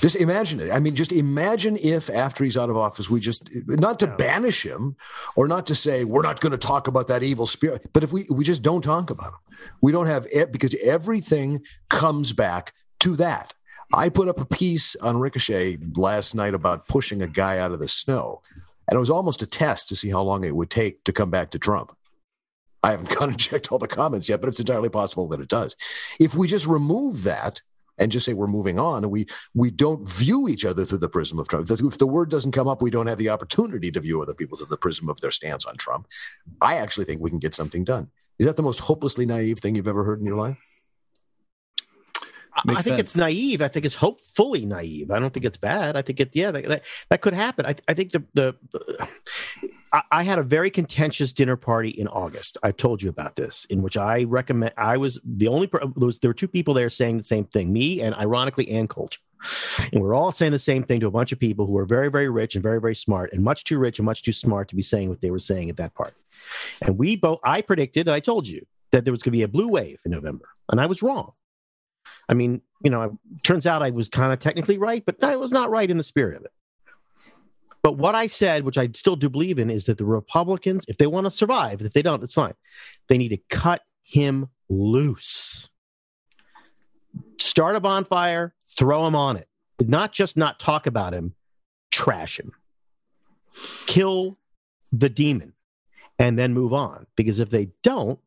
Just 0.00 0.16
imagine 0.16 0.60
it. 0.60 0.70
I 0.70 0.78
mean, 0.78 0.94
just 0.94 1.12
imagine 1.12 1.76
if 1.76 2.08
after 2.08 2.44
he's 2.44 2.56
out 2.56 2.70
of 2.70 2.76
office, 2.76 3.10
we 3.10 3.18
just 3.18 3.50
not 3.66 3.98
to 3.98 4.06
banish 4.06 4.64
him 4.64 4.96
or 5.34 5.48
not 5.48 5.66
to 5.66 5.74
say 5.74 6.04
we're 6.04 6.22
not 6.22 6.40
going 6.40 6.52
to 6.52 6.58
talk 6.58 6.86
about 6.86 7.08
that 7.08 7.22
evil 7.22 7.46
spirit, 7.46 7.88
but 7.92 8.04
if 8.04 8.12
we 8.12 8.26
we 8.30 8.44
just 8.44 8.62
don't 8.62 8.82
talk 8.82 9.10
about 9.10 9.28
him, 9.28 9.56
we 9.80 9.90
don't 9.90 10.06
have 10.06 10.26
it 10.32 10.52
because 10.52 10.74
everything 10.84 11.60
comes 11.88 12.32
back 12.32 12.72
to 13.00 13.16
that. 13.16 13.54
I 13.92 14.08
put 14.08 14.28
up 14.28 14.38
a 14.38 14.44
piece 14.44 14.94
on 14.96 15.18
Ricochet 15.18 15.78
last 15.96 16.34
night 16.34 16.54
about 16.54 16.88
pushing 16.88 17.22
a 17.22 17.26
guy 17.26 17.58
out 17.58 17.72
of 17.72 17.80
the 17.80 17.88
snow, 17.88 18.42
and 18.88 18.96
it 18.96 19.00
was 19.00 19.10
almost 19.10 19.42
a 19.42 19.46
test 19.46 19.88
to 19.88 19.96
see 19.96 20.10
how 20.10 20.22
long 20.22 20.44
it 20.44 20.54
would 20.54 20.70
take 20.70 21.02
to 21.04 21.12
come 21.12 21.30
back 21.30 21.50
to 21.50 21.58
Trump. 21.58 21.96
I 22.82 22.92
haven't 22.92 23.10
gone 23.18 23.30
and 23.30 23.38
checked 23.38 23.72
all 23.72 23.78
the 23.78 23.88
comments 23.88 24.28
yet, 24.28 24.40
but 24.40 24.48
it's 24.48 24.60
entirely 24.60 24.88
possible 24.88 25.28
that 25.28 25.40
it 25.40 25.48
does. 25.48 25.76
If 26.20 26.34
we 26.34 26.48
just 26.48 26.66
remove 26.66 27.24
that, 27.24 27.60
and 27.98 28.12
just 28.12 28.24
say 28.24 28.32
we're 28.32 28.46
moving 28.46 28.78
on 28.78 29.02
and 29.02 29.10
we 29.10 29.26
we 29.54 29.70
don't 29.70 30.08
view 30.08 30.48
each 30.48 30.64
other 30.64 30.84
through 30.84 30.98
the 30.98 31.08
prism 31.08 31.38
of 31.38 31.48
Trump. 31.48 31.68
If 31.68 31.98
the 31.98 32.06
word 32.06 32.30
doesn't 32.30 32.52
come 32.52 32.68
up, 32.68 32.80
we 32.80 32.90
don't 32.90 33.08
have 33.08 33.18
the 33.18 33.28
opportunity 33.28 33.90
to 33.90 34.00
view 34.00 34.22
other 34.22 34.34
people 34.34 34.56
through 34.56 34.68
the 34.68 34.76
prism 34.76 35.08
of 35.08 35.20
their 35.20 35.30
stance 35.30 35.64
on 35.64 35.74
Trump. 35.76 36.06
I 36.60 36.76
actually 36.76 37.06
think 37.06 37.20
we 37.20 37.30
can 37.30 37.38
get 37.38 37.54
something 37.54 37.84
done. 37.84 38.08
Is 38.38 38.46
that 38.46 38.56
the 38.56 38.62
most 38.62 38.80
hopelessly 38.80 39.26
naive 39.26 39.58
thing 39.58 39.74
you've 39.74 39.88
ever 39.88 40.04
heard 40.04 40.20
in 40.20 40.26
your 40.26 40.36
life? 40.36 40.56
Makes 42.64 42.80
I 42.80 42.82
think 42.82 42.96
sense. 42.96 43.00
it's 43.00 43.16
naive. 43.16 43.62
I 43.62 43.68
think 43.68 43.86
it's 43.86 43.94
hopefully 43.94 44.64
naive. 44.64 45.12
I 45.12 45.20
don't 45.20 45.32
think 45.32 45.46
it's 45.46 45.56
bad. 45.56 45.96
I 45.96 46.02
think 46.02 46.18
it, 46.18 46.30
yeah, 46.34 46.50
that, 46.50 46.64
that, 46.66 46.84
that 47.08 47.20
could 47.20 47.34
happen. 47.34 47.66
I, 47.66 47.74
I 47.86 47.94
think 47.94 48.10
the, 48.10 48.24
the, 48.34 48.56
I, 49.92 50.22
had 50.22 50.38
a 50.38 50.42
very 50.42 50.70
contentious 50.70 51.32
dinner 51.32 51.56
party 51.56 51.90
in 51.90 52.08
August. 52.08 52.58
I've 52.62 52.76
told 52.76 53.02
you 53.02 53.08
about 53.08 53.36
this, 53.36 53.64
in 53.66 53.82
which 53.82 53.96
I 53.96 54.24
recommend, 54.24 54.74
I 54.76 54.96
was 54.96 55.18
the 55.24 55.48
only, 55.48 55.66
there, 55.66 56.06
was, 56.06 56.18
there 56.18 56.30
were 56.30 56.34
two 56.34 56.48
people 56.48 56.74
there 56.74 56.90
saying 56.90 57.16
the 57.16 57.22
same 57.22 57.44
thing, 57.44 57.72
me 57.72 58.00
and 58.02 58.14
ironically 58.14 58.68
Ann 58.68 58.88
Coulter. 58.88 59.18
And 59.92 60.02
we're 60.02 60.14
all 60.14 60.32
saying 60.32 60.52
the 60.52 60.58
same 60.58 60.82
thing 60.82 61.00
to 61.00 61.06
a 61.06 61.12
bunch 61.12 61.32
of 61.32 61.38
people 61.38 61.66
who 61.66 61.76
are 61.78 61.84
very, 61.84 62.10
very 62.10 62.28
rich 62.28 62.54
and 62.54 62.62
very, 62.62 62.80
very 62.80 62.94
smart 62.94 63.32
and 63.32 63.42
much 63.42 63.64
too 63.64 63.78
rich 63.78 63.98
and 63.98 64.06
much 64.06 64.22
too 64.22 64.32
smart 64.32 64.68
to 64.68 64.76
be 64.76 64.82
saying 64.82 65.08
what 65.08 65.20
they 65.20 65.30
were 65.30 65.38
saying 65.38 65.70
at 65.70 65.76
that 65.76 65.94
party. 65.94 66.16
And 66.82 66.98
we 66.98 67.16
both, 67.16 67.38
I 67.44 67.62
predicted, 67.62 68.08
and 68.08 68.14
I 68.14 68.20
told 68.20 68.48
you 68.48 68.66
that 68.90 69.04
there 69.04 69.12
was 69.12 69.22
going 69.22 69.32
to 69.32 69.38
be 69.38 69.42
a 69.42 69.48
blue 69.48 69.68
wave 69.68 70.00
in 70.04 70.10
November. 70.10 70.46
And 70.70 70.80
I 70.80 70.86
was 70.86 71.02
wrong. 71.02 71.32
I 72.28 72.34
mean, 72.34 72.62
you 72.82 72.90
know, 72.90 73.18
turns 73.42 73.66
out 73.66 73.82
I 73.82 73.90
was 73.90 74.08
kind 74.08 74.32
of 74.32 74.38
technically 74.38 74.78
right, 74.78 75.04
but 75.04 75.22
I 75.22 75.36
was 75.36 75.52
not 75.52 75.70
right 75.70 75.90
in 75.90 75.96
the 75.96 76.04
spirit 76.04 76.36
of 76.36 76.44
it. 76.44 76.52
But 77.88 77.96
what 77.96 78.14
I 78.14 78.26
said, 78.26 78.64
which 78.64 78.76
I 78.76 78.90
still 78.92 79.16
do 79.16 79.30
believe 79.30 79.58
in, 79.58 79.70
is 79.70 79.86
that 79.86 79.96
the 79.96 80.04
Republicans, 80.04 80.84
if 80.88 80.98
they 80.98 81.06
want 81.06 81.24
to 81.24 81.30
survive, 81.30 81.80
if 81.80 81.94
they 81.94 82.02
don't, 82.02 82.22
it's 82.22 82.34
fine. 82.34 82.52
They 83.06 83.16
need 83.16 83.30
to 83.30 83.38
cut 83.48 83.80
him 84.02 84.50
loose. 84.68 85.70
Start 87.38 87.76
a 87.76 87.80
bonfire, 87.80 88.52
throw 88.76 89.06
him 89.06 89.14
on 89.14 89.38
it. 89.38 89.48
Not 89.80 90.12
just 90.12 90.36
not 90.36 90.60
talk 90.60 90.86
about 90.86 91.14
him, 91.14 91.34
trash 91.90 92.38
him. 92.38 92.52
Kill 93.86 94.36
the 94.92 95.08
demon 95.08 95.54
and 96.18 96.38
then 96.38 96.52
move 96.52 96.74
on. 96.74 97.06
Because 97.16 97.38
if 97.38 97.48
they 97.48 97.70
don't, 97.82 98.18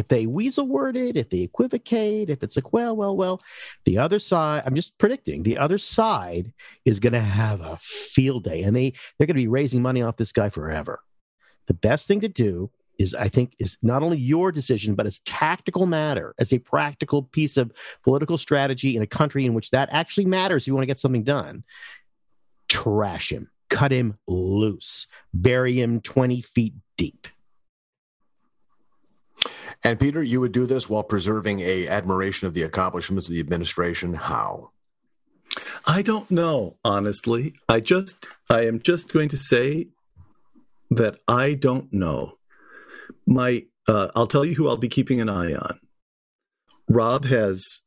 if 0.00 0.08
they 0.08 0.26
weasel 0.26 0.66
word 0.66 0.96
it, 0.96 1.16
if 1.16 1.28
they 1.28 1.40
equivocate, 1.40 2.30
if 2.30 2.42
it's 2.42 2.56
like, 2.56 2.72
well, 2.72 2.96
well, 2.96 3.14
well, 3.14 3.42
the 3.84 3.98
other 3.98 4.18
side, 4.18 4.62
I'm 4.64 4.74
just 4.74 4.96
predicting, 4.96 5.42
the 5.42 5.58
other 5.58 5.76
side 5.76 6.54
is 6.86 6.98
going 6.98 7.12
to 7.12 7.20
have 7.20 7.60
a 7.60 7.76
field 7.76 8.44
day 8.44 8.62
and 8.62 8.74
they, 8.74 8.90
they're 8.90 9.26
going 9.26 9.36
to 9.36 9.42
be 9.42 9.46
raising 9.46 9.82
money 9.82 10.02
off 10.02 10.16
this 10.16 10.32
guy 10.32 10.48
forever. 10.48 11.00
The 11.66 11.74
best 11.74 12.08
thing 12.08 12.20
to 12.20 12.28
do 12.28 12.70
is, 12.98 13.14
I 13.14 13.28
think, 13.28 13.54
is 13.58 13.76
not 13.82 14.02
only 14.02 14.16
your 14.16 14.50
decision, 14.52 14.94
but 14.94 15.06
as 15.06 15.18
tactical 15.20 15.84
matter, 15.84 16.34
as 16.38 16.52
a 16.52 16.58
practical 16.58 17.22
piece 17.24 17.58
of 17.58 17.70
political 18.02 18.38
strategy 18.38 18.96
in 18.96 19.02
a 19.02 19.06
country 19.06 19.44
in 19.44 19.52
which 19.52 19.70
that 19.70 19.90
actually 19.92 20.26
matters 20.26 20.62
if 20.62 20.66
you 20.68 20.74
want 20.74 20.82
to 20.82 20.86
get 20.86 20.98
something 20.98 21.24
done. 21.24 21.62
Trash 22.68 23.32
him, 23.32 23.50
cut 23.68 23.92
him 23.92 24.16
loose, 24.26 25.06
bury 25.34 25.78
him 25.78 26.00
20 26.00 26.40
feet 26.40 26.74
deep. 26.96 27.28
And 29.82 29.98
Peter, 29.98 30.22
you 30.22 30.40
would 30.40 30.52
do 30.52 30.66
this 30.66 30.90
while 30.90 31.02
preserving 31.02 31.60
a 31.60 31.88
admiration 31.88 32.46
of 32.46 32.54
the 32.54 32.62
accomplishments 32.62 33.28
of 33.28 33.34
the 33.34 33.40
administration. 33.40 34.12
How? 34.14 34.70
I 35.86 36.02
don't 36.02 36.30
know, 36.30 36.76
honestly. 36.84 37.54
I 37.68 37.80
just 37.80 38.28
I 38.50 38.66
am 38.66 38.80
just 38.80 39.12
going 39.12 39.30
to 39.30 39.36
say 39.36 39.88
that 40.90 41.18
I 41.26 41.54
don't 41.54 41.92
know. 41.92 42.38
My 43.26 43.64
uh, 43.88 44.08
I'll 44.14 44.26
tell 44.26 44.44
you 44.44 44.54
who 44.54 44.68
I'll 44.68 44.76
be 44.76 44.88
keeping 44.88 45.20
an 45.20 45.28
eye 45.28 45.54
on. 45.54 45.80
Rob 46.88 47.24
has 47.24 47.80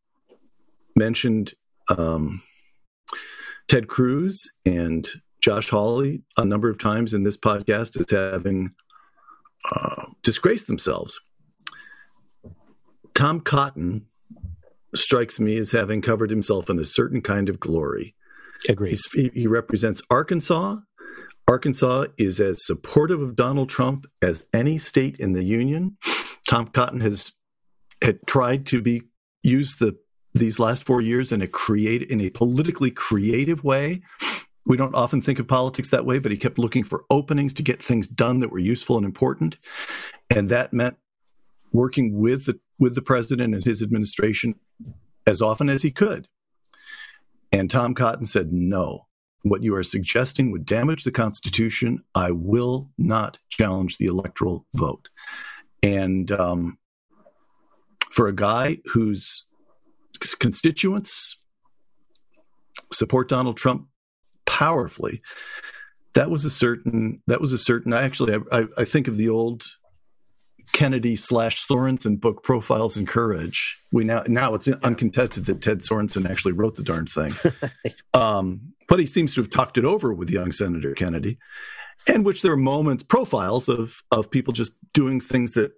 mentioned 0.96 1.54
um, 1.90 2.42
Ted 3.68 3.88
Cruz 3.88 4.50
and 4.66 5.08
Josh 5.42 5.70
Hawley 5.70 6.24
a 6.38 6.46
number 6.46 6.70
of 6.70 6.80
times 6.80 7.14
in 7.14 7.24
this 7.24 7.38
podcast 7.38 8.00
as 8.00 8.06
having 8.10 8.72
uh, 9.72 10.06
disgraced 10.24 10.68
themselves. 10.68 11.20
Tom 13.14 13.40
Cotton 13.40 14.06
strikes 14.96 15.40
me 15.40 15.58
as 15.58 15.72
having 15.72 16.02
covered 16.02 16.30
himself 16.30 16.70
in 16.70 16.80
a 16.80 16.84
certain 16.84 17.22
kind 17.22 17.50
of 17.50 17.60
glory. 17.60 18.16
Agreed. 18.70 19.00
He, 19.14 19.32
he 19.34 19.48
represents 19.48 20.02
Arkansas. 20.10 20.78
Arkansas 21.48 22.06
is 22.18 22.40
as 22.40 22.66
supportive 22.66 23.22
of 23.22 23.36
Donald 23.36 23.70
Trump 23.70 24.06
as 24.22 24.46
any 24.54 24.78
state 24.78 25.20
in 25.20 25.34
the 25.34 25.44
union. 25.44 25.98
Tom 26.48 26.68
Cotton 26.68 27.02
has 27.02 27.34
had 28.02 28.20
tried 28.28 28.66
to 28.68 28.82
be 28.82 29.04
use 29.42 29.76
the 29.76 29.98
these 30.34 30.58
last 30.58 30.84
four 30.84 31.02
years 31.02 31.32
in 31.32 31.42
a 31.42 31.48
create 31.48 32.04
in 32.04 32.20
a 32.22 32.30
politically 32.30 32.90
creative 32.90 33.64
way. 33.64 34.02
We 34.66 34.78
don't 34.78 34.96
often 34.96 35.22
think 35.22 35.40
of 35.40 35.48
politics 35.48 35.90
that 35.90 36.06
way, 36.06 36.20
but 36.20 36.32
he 36.32 36.38
kept 36.38 36.58
looking 36.58 36.84
for 36.84 37.04
openings 37.10 37.54
to 37.56 37.64
get 37.64 37.84
things 37.84 38.08
done 38.08 38.40
that 38.40 38.52
were 38.52 38.60
useful 38.60 38.98
and 38.98 39.06
important, 39.06 39.58
and 40.30 40.50
that 40.50 40.74
meant 40.74 40.96
working 41.74 42.18
with 42.18 42.46
the 42.46 42.60
with 42.80 42.96
the 42.96 43.02
president 43.02 43.54
and 43.54 43.64
his 43.64 43.82
administration 43.82 44.56
as 45.26 45.42
often 45.42 45.70
as 45.70 45.82
he 45.82 45.92
could. 45.92 46.28
And 47.52 47.70
Tom 47.70 47.94
Cotton 47.94 48.26
said, 48.26 48.52
no, 48.52 49.06
what 49.44 49.62
you 49.62 49.76
are 49.76 49.84
suggesting 49.84 50.52
would 50.52 50.66
damage 50.66 51.04
the 51.04 51.12
Constitution. 51.12 52.04
I 52.16 52.32
will 52.32 52.90
not 52.98 53.38
challenge 53.50 53.98
the 53.98 54.06
electoral 54.06 54.66
vote. 54.74 55.08
And 55.84 56.32
um, 56.32 56.78
for 58.12 58.28
a 58.28 58.36
guy 58.36 58.78
whose 58.86 59.46
constituents 60.40 61.38
support 62.92 63.30
Donald 63.30 63.58
Trump 63.58 63.88
powerfully, 64.46 65.22
that 66.14 66.30
was 66.30 66.46
a 66.46 66.50
certain. 66.50 67.22
That 67.28 67.42
was 67.42 67.52
a 67.52 67.58
certain. 67.58 67.92
I 67.92 68.04
actually, 68.04 68.36
I, 68.52 68.66
I 68.78 68.86
think 68.86 69.08
of 69.08 69.18
the 69.18 69.30
old 69.30 69.64
Kennedy 70.72 71.16
slash 71.16 71.66
Sorensen 71.68 72.20
book, 72.20 72.44
Profiles 72.44 72.98
in 72.98 73.06
Courage. 73.06 73.78
We 73.92 74.04
now 74.04 74.24
now 74.28 74.54
it's 74.54 74.68
uncontested 74.68 75.46
that 75.46 75.62
Ted 75.62 75.80
Sorensen 75.80 76.30
actually 76.30 76.54
wrote 76.54 76.76
the 76.76 76.84
darn 76.84 77.08
thing, 77.08 77.34
um, 78.14 78.74
but 78.88 79.00
he 79.00 79.06
seems 79.06 79.36
to 79.36 79.42
have 79.42 79.50
talked 79.50 79.78
it 79.78 79.86
over 79.86 80.14
with 80.14 80.30
young 80.30 80.52
Senator 80.52 80.94
Kennedy, 80.94 81.38
and 82.08 82.26
which 82.26 82.42
there 82.42 82.54
are 82.54 82.58
moments, 82.58 83.04
profiles 83.04 83.68
of 83.68 84.02
of 84.12 84.32
people 84.32 84.54
just 84.54 84.74
doing 84.94 85.20
things 85.20 85.54
that 85.54 85.72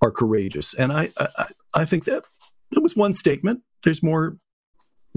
are 0.00 0.10
courageous, 0.10 0.74
and 0.74 0.92
I 0.92 1.10
I, 1.18 1.46
I 1.74 1.84
think 1.84 2.04
that 2.04 2.24
it 2.72 2.82
was 2.82 2.96
one 2.96 3.14
statement. 3.14 3.60
There's 3.84 4.02
more 4.02 4.38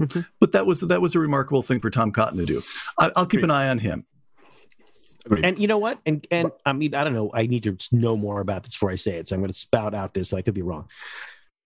Mm-hmm. 0.00 0.20
But 0.40 0.52
that 0.52 0.66
was 0.66 0.80
that 0.80 1.00
was 1.00 1.14
a 1.14 1.18
remarkable 1.18 1.62
thing 1.62 1.80
for 1.80 1.90
Tom 1.90 2.12
Cotton 2.12 2.38
to 2.38 2.44
do. 2.44 2.60
I, 2.98 3.10
will 3.16 3.26
keep 3.26 3.42
an 3.42 3.50
eye 3.50 3.68
on 3.68 3.78
him. 3.78 4.04
And 5.42 5.58
you 5.58 5.66
know 5.66 5.78
what? 5.78 5.98
And 6.06 6.26
and 6.30 6.50
I 6.64 6.72
mean, 6.72 6.94
I 6.94 7.04
don't 7.04 7.14
know. 7.14 7.30
I 7.34 7.46
need 7.46 7.64
to 7.64 7.76
know 7.92 8.16
more 8.16 8.40
about 8.40 8.62
this 8.62 8.74
before 8.74 8.90
I 8.90 8.96
say 8.96 9.16
it. 9.16 9.28
So 9.28 9.34
I'm 9.34 9.40
going 9.40 9.50
to 9.50 9.58
spout 9.58 9.94
out 9.94 10.14
this. 10.14 10.32
I 10.32 10.42
could 10.42 10.54
be 10.54 10.62
wrong. 10.62 10.88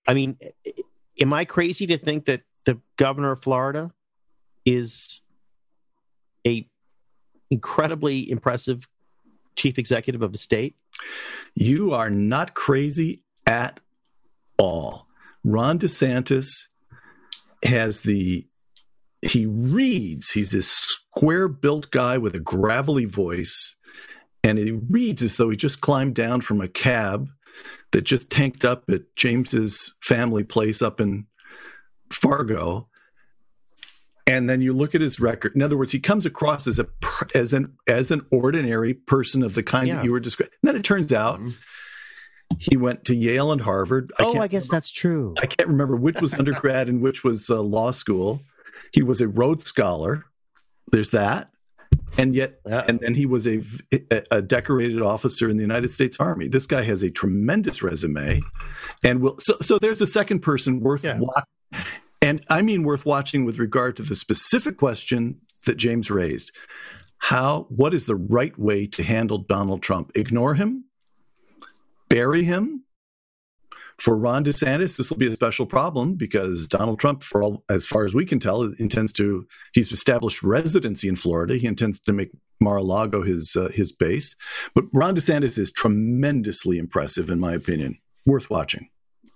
I 0.06 0.14
mean, 0.14 0.36
eh, 0.40 0.50
eh, 0.66 0.82
am 1.20 1.32
I 1.32 1.44
crazy 1.44 1.86
to 1.88 1.98
think 1.98 2.24
that 2.26 2.42
the 2.64 2.80
governor 2.96 3.32
of 3.32 3.42
Florida 3.42 3.92
is 4.64 5.20
a 6.46 6.66
incredibly 7.50 8.30
impressive 8.30 8.88
chief 9.56 9.78
executive 9.78 10.22
of 10.22 10.34
a 10.34 10.38
state? 10.38 10.76
You 11.54 11.92
are 11.92 12.10
not 12.10 12.54
crazy 12.54 13.22
at 13.46 13.80
all. 14.58 15.06
Ron 15.44 15.78
DeSantis 15.78 16.48
has 17.62 18.00
the 18.00 18.46
he 19.22 19.46
reads. 19.46 20.30
He's 20.30 20.50
this 20.50 20.70
square 20.70 21.48
built 21.48 21.90
guy 21.90 22.18
with 22.18 22.34
a 22.34 22.40
gravelly 22.40 23.04
voice, 23.04 23.76
and 24.42 24.58
he 24.58 24.72
reads 24.72 25.22
as 25.22 25.36
though 25.36 25.50
he 25.50 25.56
just 25.56 25.80
climbed 25.80 26.14
down 26.14 26.40
from 26.40 26.60
a 26.60 26.68
cab 26.68 27.28
that 27.92 28.02
just 28.02 28.30
tanked 28.30 28.64
up 28.64 28.84
at 28.90 29.02
James's 29.16 29.92
family 30.00 30.44
place 30.44 30.80
up 30.80 31.00
in 31.00 31.26
Fargo. 32.10 32.88
And 34.26 34.48
then 34.48 34.60
you 34.60 34.72
look 34.72 34.94
at 34.94 35.00
his 35.00 35.18
record. 35.18 35.54
In 35.56 35.62
other 35.62 35.76
words, 35.76 35.90
he 35.90 35.98
comes 35.98 36.24
across 36.24 36.66
as 36.68 36.78
a 36.78 36.86
as 37.34 37.52
an 37.52 37.76
as 37.88 38.10
an 38.10 38.24
ordinary 38.30 38.94
person 38.94 39.42
of 39.42 39.54
the 39.54 39.62
kind 39.62 39.88
yeah. 39.88 39.96
that 39.96 40.04
you 40.04 40.12
were 40.12 40.20
describing. 40.20 40.52
Then 40.62 40.76
it 40.76 40.84
turns 40.84 41.12
out 41.12 41.40
mm-hmm. 41.40 41.50
he 42.58 42.76
went 42.76 43.04
to 43.06 43.14
Yale 43.16 43.50
and 43.50 43.60
Harvard. 43.60 44.12
I 44.20 44.22
oh, 44.22 44.38
I 44.38 44.46
guess 44.46 44.64
remember, 44.64 44.66
that's 44.70 44.92
true. 44.92 45.34
I 45.42 45.46
can't 45.46 45.68
remember 45.68 45.96
which 45.96 46.20
was 46.20 46.32
undergrad 46.38 46.88
and 46.88 47.02
which 47.02 47.24
was 47.24 47.50
uh, 47.50 47.60
law 47.60 47.90
school. 47.90 48.42
He 48.92 49.02
was 49.02 49.20
a 49.20 49.28
Rhodes 49.28 49.64
Scholar. 49.64 50.24
There's 50.90 51.10
that. 51.10 51.50
And 52.18 52.34
yet, 52.34 52.60
yeah. 52.66 52.84
and 52.88 52.98
then 53.00 53.14
he 53.14 53.24
was 53.24 53.46
a, 53.46 53.62
a 54.30 54.42
decorated 54.42 55.00
officer 55.00 55.48
in 55.48 55.56
the 55.56 55.62
United 55.62 55.92
States 55.92 56.18
Army. 56.18 56.48
This 56.48 56.66
guy 56.66 56.82
has 56.82 57.02
a 57.02 57.10
tremendous 57.10 57.82
resume, 57.82 58.40
and 59.04 59.20
will 59.20 59.36
so 59.38 59.54
so. 59.60 59.78
There's 59.78 60.00
a 60.00 60.06
second 60.06 60.40
person 60.40 60.80
worth 60.80 61.04
yeah. 61.04 61.18
watching, 61.20 61.86
and 62.20 62.44
I 62.48 62.62
mean 62.62 62.82
worth 62.82 63.06
watching 63.06 63.44
with 63.44 63.58
regard 63.58 63.96
to 63.96 64.02
the 64.02 64.16
specific 64.16 64.76
question 64.76 65.40
that 65.66 65.76
James 65.76 66.10
raised. 66.10 66.50
How? 67.18 67.66
What 67.68 67.94
is 67.94 68.06
the 68.06 68.16
right 68.16 68.58
way 68.58 68.86
to 68.86 69.04
handle 69.04 69.38
Donald 69.38 69.82
Trump? 69.82 70.10
Ignore 70.16 70.54
him, 70.54 70.84
bury 72.08 72.42
him, 72.42 72.84
for 74.00 74.16
Ron 74.16 74.44
DeSantis, 74.44 74.96
this 74.96 75.10
will 75.10 75.18
be 75.18 75.26
a 75.26 75.34
special 75.34 75.66
problem 75.66 76.14
because 76.14 76.66
Donald 76.66 76.98
Trump, 76.98 77.22
for 77.22 77.42
all 77.42 77.64
as 77.68 77.84
far 77.84 78.04
as 78.04 78.14
we 78.14 78.24
can 78.24 78.40
tell, 78.40 78.62
intends 78.78 79.12
to. 79.14 79.46
He's 79.74 79.92
established 79.92 80.42
residency 80.42 81.06
in 81.08 81.16
Florida. 81.16 81.56
He 81.56 81.66
intends 81.66 82.00
to 82.00 82.12
make 82.12 82.30
Mar-a-Lago 82.60 83.22
his 83.22 83.54
uh, 83.56 83.68
his 83.68 83.92
base. 83.92 84.34
But 84.74 84.84
Ron 84.92 85.16
DeSantis 85.16 85.58
is 85.58 85.70
tremendously 85.70 86.78
impressive, 86.78 87.28
in 87.28 87.38
my 87.38 87.52
opinion. 87.52 87.98
Worth 88.26 88.48
watching. 88.48 88.88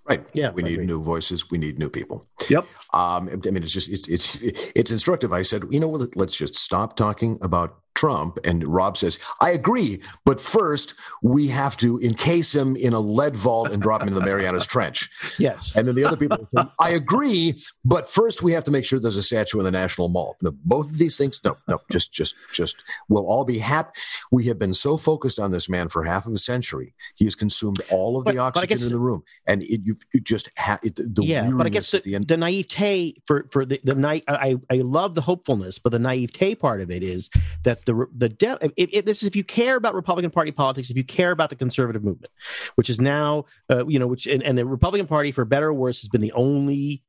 Right. 0.09 0.25
Yeah. 0.35 0.51
We 0.51 0.63
need 0.63 0.81
new 0.81 1.03
voices. 1.03 1.51
We 1.51 1.59
need 1.59 1.79
new 1.79 1.89
people. 1.89 2.27
Yep. 2.49 2.67
Um, 2.93 3.29
I 3.29 3.51
mean, 3.51 3.63
it's 3.63 3.73
just 3.73 3.91
it's 3.91 4.09
it's 4.09 4.37
it's 4.75 4.91
instructive. 4.91 5.33
I 5.33 5.43
said, 5.43 5.65
you 5.71 5.81
know, 5.81 5.89
what? 5.89 6.15
let's 6.17 6.37
just 6.37 6.55
stop 6.55 6.97
talking 6.97 7.39
about 7.41 7.79
Trump. 8.05 8.39
And 8.45 8.63
Rob 8.67 8.99
says, 8.99 9.19
I 9.41 9.53
agree, 9.53 9.99
but 10.27 10.39
first 10.39 10.95
we 11.23 11.49
have 11.49 11.75
to 11.79 11.99
encase 12.01 12.55
him 12.55 12.77
in 12.77 12.93
a 12.93 13.01
lead 13.01 13.35
vault 13.35 13.73
and 13.73 13.81
drop 13.81 14.03
him 14.03 14.09
into 14.09 14.21
the 14.21 14.27
Marianas 14.27 14.67
Trench. 14.67 15.11
Yes. 15.37 15.75
And 15.75 15.89
then 15.89 15.95
the 15.97 16.05
other 16.05 16.17
people 16.17 16.49
say, 16.57 16.65
I 16.79 16.91
agree, 16.91 17.55
but 17.85 18.09
first 18.09 18.43
we 18.43 18.53
have 18.53 18.63
to 18.65 18.71
make 18.71 18.85
sure 18.85 19.01
there's 19.01 19.17
a 19.17 19.23
statue 19.23 19.59
in 19.59 19.65
the 19.65 19.71
National 19.71 20.09
Mall. 20.09 20.37
No, 20.43 20.53
both 20.65 20.89
of 20.89 20.99
these 20.99 21.19
things, 21.19 21.41
no, 21.45 21.57
no, 21.67 21.81
just, 21.91 22.13
just, 22.13 22.37
just, 22.53 22.77
we'll 23.09 23.27
all 23.27 23.45
be 23.45 23.59
happy. 23.59 23.91
We 24.31 24.45
have 24.45 24.59
been 24.59 24.75
so 24.75 24.97
focused 24.97 25.41
on 25.41 25.51
this 25.51 25.69
man 25.69 25.89
for 25.89 26.05
half 26.05 26.27
of 26.27 26.33
a 26.33 26.39
century. 26.39 26.95
He 27.17 27.25
has 27.25 27.35
consumed 27.35 27.81
all 27.91 28.17
of 28.17 28.25
but, 28.25 28.33
the 28.33 28.39
oxygen 28.39 28.83
in 28.83 28.93
the 28.93 28.99
room. 28.99 29.25
And 29.47 29.63
it, 29.65 29.81
you, 29.85 29.97
you 30.13 30.21
just 30.21 30.51
have 30.57 30.81
the 30.83 31.25
yeah, 31.25 31.51
but 31.51 31.67
I 31.67 31.71
guess 31.71 31.91
the, 31.91 32.01
the, 32.01 32.19
the 32.19 32.37
naivete 32.37 33.17
for, 33.27 33.49
for 33.51 33.65
the, 33.65 33.81
the 33.83 33.97
night, 33.97 34.23
I, 34.29 34.57
I 34.71 34.77
love 34.77 35.15
the 35.15 35.23
hopefulness, 35.23 35.79
but 35.79 35.91
the 35.91 35.99
naivete 35.99 36.55
part 36.55 36.81
of 36.81 36.91
it 36.91 37.03
is 37.03 37.29
that 37.65 37.85
the 37.87 37.94
the 38.17 38.29
de- 38.29 38.59
if, 38.77 38.89
if, 38.93 39.05
this 39.05 39.23
is 39.23 39.29
if 39.29 39.37
you 39.37 39.45
care 39.45 39.77
about 39.77 39.95
Republican 39.95 40.31
Party 40.31 40.51
politics, 40.51 40.91
if 40.91 40.97
you 40.97 41.05
care 41.05 41.31
about 41.31 41.51
the 41.51 41.57
conservative 41.57 42.05
movement, 42.05 42.33
which 42.75 42.91
is 42.91 43.01
now 43.01 43.45
uh, 43.71 43.87
you 43.87 43.99
know 43.99 44.07
which 44.07 44.27
and, 44.27 44.43
and, 44.43 44.57
the 44.57 44.67
Republican 44.67 45.07
Party 45.07 45.33
for 45.33 45.45
better 45.45 45.69
or 45.69 45.75
worse 45.75 46.01
has 46.01 46.09
been 46.09 46.21
the 46.21 46.33
only 46.33 47.03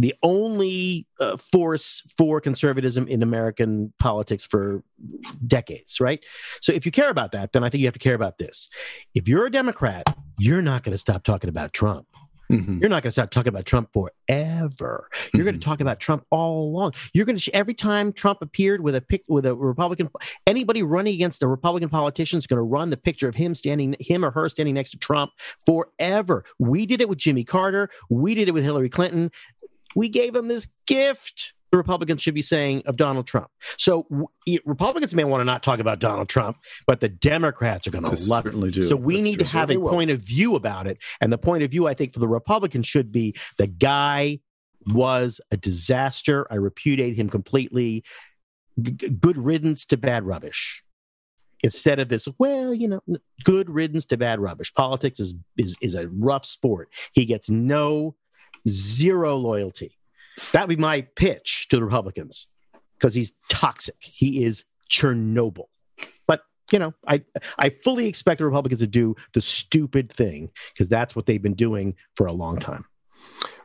the 0.00 0.14
only 0.22 1.06
uh, 1.20 1.36
force 1.36 2.02
for 2.16 2.40
conservatism 2.40 3.06
in 3.06 3.22
American 3.22 3.92
politics 3.98 4.46
for 4.46 4.82
decades, 5.46 6.00
right? 6.00 6.24
So 6.62 6.72
if 6.72 6.86
you 6.86 6.92
care 6.92 7.10
about 7.10 7.32
that, 7.32 7.52
then 7.52 7.62
I 7.62 7.68
think 7.68 7.80
you 7.80 7.86
have 7.86 7.94
to 7.94 8.00
care 8.00 8.14
about 8.14 8.38
this. 8.38 8.70
If 9.14 9.28
you're 9.28 9.44
a 9.44 9.50
Democrat, 9.50 10.04
you're 10.38 10.62
not 10.62 10.84
going 10.84 10.92
to 10.92 10.98
stop 10.98 11.22
talking 11.22 11.50
about 11.50 11.74
Trump. 11.74 12.06
Mm-hmm. 12.50 12.78
You're 12.80 12.90
not 12.90 13.02
going 13.02 13.10
to 13.10 13.12
stop 13.12 13.30
talking 13.30 13.48
about 13.48 13.64
Trump 13.64 13.92
forever. 13.92 14.08
You're 14.28 15.28
mm-hmm. 15.30 15.42
going 15.42 15.60
to 15.60 15.64
talk 15.64 15.80
about 15.80 16.00
Trump 16.00 16.24
all 16.30 16.64
along. 16.64 16.94
You're 17.14 17.24
going 17.24 17.38
to 17.38 17.54
every 17.54 17.74
time 17.74 18.12
Trump 18.12 18.42
appeared 18.42 18.80
with 18.80 18.94
a 18.94 19.00
pic 19.00 19.22
with 19.28 19.46
a 19.46 19.54
Republican, 19.54 20.10
anybody 20.46 20.82
running 20.82 21.14
against 21.14 21.42
a 21.42 21.46
Republican 21.46 21.88
politician 21.88 22.38
is 22.38 22.46
going 22.46 22.58
to 22.58 22.62
run 22.62 22.90
the 22.90 22.96
picture 22.96 23.28
of 23.28 23.34
him 23.34 23.54
standing, 23.54 23.94
him 24.00 24.24
or 24.24 24.30
her 24.30 24.48
standing 24.48 24.74
next 24.74 24.90
to 24.90 24.98
Trump 24.98 25.30
forever. 25.64 26.44
We 26.58 26.86
did 26.86 27.00
it 27.00 27.08
with 27.08 27.18
Jimmy 27.18 27.44
Carter. 27.44 27.90
We 28.08 28.34
did 28.34 28.48
it 28.48 28.52
with 28.52 28.64
Hillary 28.64 28.90
Clinton. 28.90 29.30
We 29.94 30.08
gave 30.08 30.34
him 30.34 30.48
this 30.48 30.68
gift 30.86 31.54
the 31.70 31.76
Republicans 31.76 32.20
should 32.20 32.34
be 32.34 32.42
saying 32.42 32.82
of 32.86 32.96
Donald 32.96 33.26
Trump. 33.26 33.48
So 33.78 34.06
w- 34.10 34.60
Republicans 34.64 35.14
may 35.14 35.24
want 35.24 35.40
to 35.40 35.44
not 35.44 35.62
talk 35.62 35.78
about 35.78 35.98
Donald 36.00 36.28
Trump, 36.28 36.58
but 36.86 37.00
the 37.00 37.08
Democrats 37.08 37.86
are 37.86 37.90
going 37.90 38.04
to 38.04 38.28
love 38.28 38.46
it. 38.46 38.50
Do. 38.72 38.86
So 38.86 38.96
we 38.96 39.16
That's 39.16 39.24
need 39.24 39.38
to 39.40 39.46
have 39.56 39.70
a 39.70 39.78
point 39.78 40.10
of 40.10 40.20
view 40.20 40.56
about 40.56 40.86
it. 40.86 40.98
And 41.20 41.32
the 41.32 41.38
point 41.38 41.62
of 41.62 41.70
view, 41.70 41.86
I 41.86 41.94
think, 41.94 42.12
for 42.12 42.18
the 42.18 42.28
Republicans 42.28 42.86
should 42.86 43.12
be 43.12 43.34
the 43.56 43.66
guy 43.66 44.40
was 44.86 45.40
a 45.50 45.56
disaster. 45.56 46.46
I 46.50 46.56
repudiate 46.56 47.16
him 47.16 47.28
completely. 47.28 48.04
G- 48.80 48.92
good 48.92 49.36
riddance 49.36 49.86
to 49.86 49.96
bad 49.96 50.24
rubbish. 50.24 50.82
Instead 51.62 51.98
of 51.98 52.08
this, 52.08 52.26
well, 52.38 52.72
you 52.72 52.88
know, 52.88 53.02
good 53.44 53.68
riddance 53.68 54.06
to 54.06 54.16
bad 54.16 54.40
rubbish. 54.40 54.72
Politics 54.72 55.20
is 55.20 55.34
is 55.58 55.76
is 55.82 55.94
a 55.94 56.08
rough 56.08 56.46
sport. 56.46 56.88
He 57.12 57.26
gets 57.26 57.50
no 57.50 58.16
zero 58.66 59.36
loyalty 59.36 59.99
that 60.52 60.66
would 60.66 60.76
be 60.76 60.80
my 60.80 61.02
pitch 61.16 61.68
to 61.70 61.76
the 61.76 61.84
Republicans 61.84 62.46
because 62.98 63.14
he's 63.14 63.32
toxic. 63.48 63.96
He 64.00 64.44
is 64.44 64.64
Chernobyl. 64.90 65.66
But 66.26 66.42
you 66.70 66.78
know, 66.78 66.94
I 67.06 67.22
I 67.58 67.70
fully 67.82 68.06
expect 68.06 68.38
the 68.38 68.44
Republicans 68.44 68.80
to 68.80 68.86
do 68.86 69.16
the 69.32 69.40
stupid 69.40 70.12
thing 70.12 70.50
because 70.72 70.88
that's 70.88 71.16
what 71.16 71.26
they've 71.26 71.42
been 71.42 71.54
doing 71.54 71.94
for 72.16 72.26
a 72.26 72.32
long 72.32 72.58
time. 72.58 72.84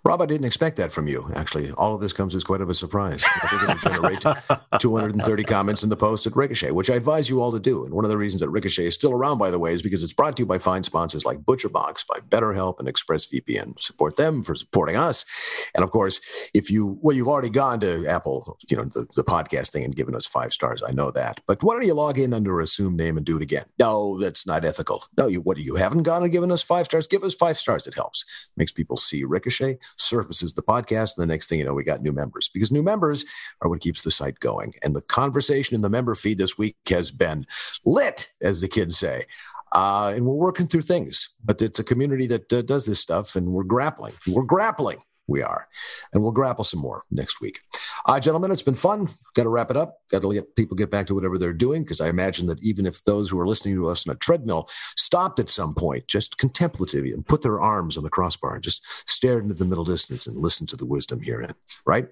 Rob, 0.06 0.22
I 0.22 0.28
didn't 0.28 0.46
expect 0.46 0.78
that 0.78 0.92
from 0.92 1.08
you. 1.08 1.28
Actually, 1.34 1.72
all 1.72 1.96
of 1.96 2.00
this 2.00 2.14
comes 2.14 2.36
as 2.36 2.44
quite 2.44 2.62
of 2.62 2.70
a 2.70 2.76
surprise. 2.76 3.26
I 3.42 3.48
think 3.48 3.64
it'll 3.64 3.92
generate 3.92 4.22
230 4.80 5.44
comments 5.46 5.82
in 5.82 5.90
the 5.90 5.98
post 5.98 6.28
at 6.28 6.36
Ricochet, 6.36 6.70
which 6.70 6.92
I 6.92 6.94
advise 6.94 7.28
you 7.28 7.42
all 7.42 7.52
to 7.52 7.60
do. 7.60 7.84
And 7.84 7.92
one 7.92 8.06
of 8.06 8.12
the 8.12 8.18
reasons 8.18 8.42
that 8.42 8.50
Ricochet 8.50 8.86
is 8.86 8.94
still 8.94 9.14
around, 9.14 9.40
by 9.40 9.50
the 9.50 9.58
way, 9.58 9.74
is 9.74 9.82
because 9.82 10.04
it's 10.04 10.14
brought 10.14 10.38
to 10.38 10.44
you 10.44 10.46
by 10.46 10.60
fine 10.60 10.84
sponsors 10.84 11.26
like 11.26 11.40
ButcherBox, 11.40 12.06
by 12.08 12.20
BetterHelp, 12.20 12.78
and 12.78 12.88
ExpressVPN. 12.88 13.80
Support 13.80 14.16
them 14.18 14.44
for 14.44 14.54
supporting 14.54 14.96
us. 14.96 15.26
And 15.74 15.84
of 15.84 15.90
course, 15.90 16.22
if 16.54 16.70
you 16.70 17.00
well, 17.02 17.16
you've 17.16 17.28
already 17.28 17.50
gone 17.50 17.80
to 17.80 18.06
Apple, 18.06 18.60
you 18.70 18.78
know, 18.78 18.84
the, 18.84 19.08
the 19.16 19.24
podcast 19.24 19.72
thing 19.72 19.86
and 19.86 19.96
given 19.96 20.14
us 20.14 20.28
five 20.28 20.54
stars. 20.54 20.84
I 20.88 20.92
know 20.92 21.10
that. 21.12 21.42
But 21.48 21.64
why 21.64 21.74
don't 21.74 21.84
you 21.84 21.96
log 21.96 22.20
in 22.20 22.32
under 22.32 22.60
assumed 22.60 22.98
name 22.98 23.18
and 23.18 23.26
do 23.26 23.38
it 23.38 23.42
again? 23.42 23.66
No, 23.80 24.20
that's 24.20 24.46
not 24.46 24.66
ethical. 24.66 25.04
No, 25.18 25.26
you 25.26 25.42
what 25.42 25.58
you 25.58 25.78
haven't 25.78 26.04
gone 26.04 26.22
and 26.22 26.32
given 26.32 26.52
us 26.52 26.62
five 26.62 26.86
stars? 26.86 27.08
Give 27.08 27.24
us 27.24 27.34
five 27.34 27.58
stars. 27.58 27.88
It 27.88 27.96
helps. 27.96 28.24
Makes 28.56 28.72
people 28.72 28.98
see 28.98 29.24
Ricochet 29.24 29.80
surfaces 29.98 30.54
the 30.54 30.62
podcast. 30.62 31.18
And 31.18 31.24
the 31.24 31.34
next 31.34 31.48
thing 31.48 31.60
you 31.60 31.66
know, 31.66 31.74
we 31.74 31.84
got 31.84 32.02
new 32.02 32.12
members 32.12 32.48
because 32.48 32.72
new 32.72 32.84
members 32.84 33.26
are 33.62 33.70
what 33.70 33.82
keeps 33.82 34.02
the 34.02 34.12
site 34.12 34.40
going. 34.40 34.74
And 34.84 34.96
the 34.96 35.02
conversation 35.02 35.76
in 35.76 35.82
the 35.82 35.90
member 35.90 36.16
feed 36.16 36.38
this 36.38 36.58
week 36.58 36.76
has 36.90 37.12
been 37.12 37.46
lit, 37.86 38.28
as 38.42 38.62
the 38.62 38.68
kids 38.68 38.98
say. 38.98 39.24
Uh, 39.72 40.14
and 40.16 40.26
we're 40.26 40.34
working 40.34 40.68
through 40.68 40.82
things, 40.82 41.34
but 41.44 41.62
it's 41.62 41.80
a 41.80 41.84
community 41.84 42.28
that 42.28 42.52
uh, 42.54 42.62
does 42.62 42.86
this 42.86 43.00
stuff, 43.00 43.36
and 43.36 43.48
we're 43.48 43.64
grappling. 43.64 44.14
We're 44.26 44.44
grappling. 44.44 45.00
We 45.28 45.42
are, 45.42 45.68
and 46.14 46.22
we'll 46.22 46.32
grapple 46.32 46.64
some 46.64 46.80
more 46.80 47.04
next 47.10 47.42
week. 47.42 47.62
Uh, 48.06 48.20
gentlemen, 48.20 48.52
it's 48.52 48.62
been 48.62 48.76
fun. 48.76 49.10
Got 49.34 49.44
to 49.44 49.50
wrap 49.50 49.72
it 49.72 49.78
up. 49.78 49.98
Got 50.12 50.22
to 50.22 50.28
let 50.28 50.56
people 50.56 50.76
get 50.76 50.92
back 50.92 51.08
to 51.08 51.16
whatever 51.16 51.38
they're 51.38 51.54
doing 51.54 51.84
because 51.84 52.00
I 52.00 52.10
imagine 52.10 52.46
that 52.48 52.64
even 52.64 52.86
if 52.86 53.04
those 53.04 53.30
who 53.30 53.40
are 53.40 53.48
listening 53.48 53.76
to 53.76 53.88
us 53.88 54.08
on 54.08 54.14
a 54.14 54.18
treadmill 54.18 54.70
stopped 54.96 55.40
at 55.40 55.50
some 55.50 55.74
point, 55.74 56.08
just 56.08 56.38
contemplative 56.38 57.06
and 57.06 57.26
put 57.26 57.42
their 57.42 57.60
arms 57.60 57.98
on 57.98 58.04
the 58.04 58.10
crossbar 58.10 58.56
and 58.56 58.64
just 58.64 58.86
stared 59.10 59.44
into 59.44 59.56
the 59.56 59.66
middle 59.66 59.86
distance 59.86 60.28
and 60.28 60.38
listened 60.38 60.70
to 60.70 60.78
the 60.78 60.86
wisdom 60.86 61.22
herein, 61.22 61.54
right? 61.86 62.08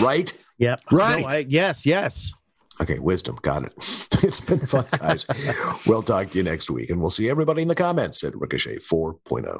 Right? 0.00 0.32
Yep. 0.58 0.80
Right. 0.90 1.22
No, 1.22 1.28
I, 1.28 1.46
yes, 1.48 1.86
yes. 1.86 2.32
Okay, 2.80 2.98
wisdom. 2.98 3.36
Got 3.40 3.64
it. 3.64 3.74
it's 4.22 4.40
been 4.40 4.66
fun, 4.66 4.86
guys. 4.98 5.24
we'll 5.86 6.02
talk 6.02 6.30
to 6.30 6.38
you 6.38 6.44
next 6.44 6.70
week, 6.70 6.90
and 6.90 7.00
we'll 7.00 7.10
see 7.10 7.30
everybody 7.30 7.62
in 7.62 7.68
the 7.68 7.74
comments 7.74 8.22
at 8.24 8.36
Ricochet 8.36 8.78
4.0. 8.78 9.58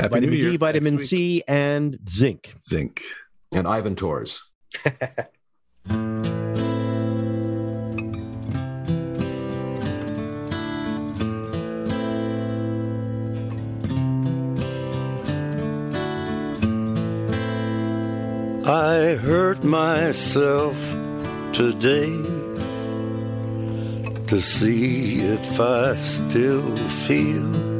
Happy 0.00 0.12
vitamin 0.12 0.30
New 0.30 0.36
Year. 0.36 0.50
D, 0.50 0.56
vitamin 0.56 0.98
C, 0.98 1.42
and 1.46 1.98
zinc. 2.08 2.54
Zinc. 2.62 3.02
And 3.54 3.68
Ivan 3.68 3.96
Torres. 3.96 4.42
I 18.66 19.16
hurt 19.20 19.64
myself 19.64 20.76
today 21.52 22.16
to 24.28 24.40
see 24.40 25.20
if 25.20 25.60
I 25.60 25.96
still 25.96 26.76
feel. 27.06 27.79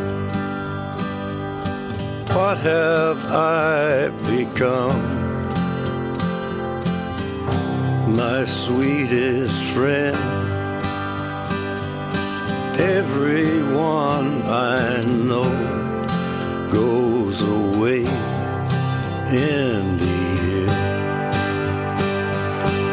What 2.33 2.59
have 2.59 3.25
I 3.29 4.07
become? 4.29 5.01
My 8.15 8.45
sweetest 8.45 9.61
friend. 9.73 10.15
Everyone 12.79 14.43
I 14.43 15.03
know 15.03 15.51
goes 16.71 17.41
away 17.41 18.05
in 19.27 19.97
the. 19.97 20.71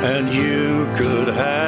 And 0.03 0.29
you 0.31 0.93
could 0.97 1.29
have 1.29 1.68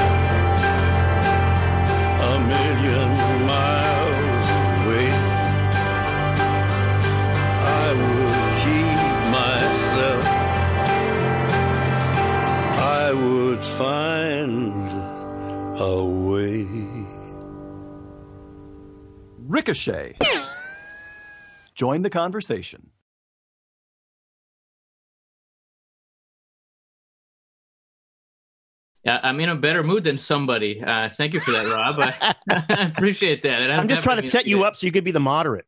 find 13.61 14.73
a 15.79 16.03
way. 16.03 16.67
Ricochet. 19.47 20.17
Join 21.75 22.01
the 22.01 22.09
conversation. 22.09 22.91
Yeah, 29.03 29.19
I'm 29.23 29.39
in 29.39 29.49
a 29.49 29.55
better 29.55 29.83
mood 29.83 30.03
than 30.03 30.19
somebody. 30.19 30.81
Uh, 30.81 31.09
thank 31.09 31.33
you 31.33 31.39
for 31.39 31.51
that, 31.51 31.65
Rob. 31.65 31.99
I, 31.99 32.35
I 32.69 32.83
appreciate 32.85 33.41
that. 33.43 33.71
I'm 33.71 33.87
just 33.87 34.03
trying 34.03 34.21
to 34.21 34.29
set 34.29 34.45
you 34.45 34.63
up 34.63 34.75
so 34.75 34.85
you 34.85 34.91
could 34.91 35.03
be 35.03 35.11
the 35.11 35.19
moderate. 35.19 35.65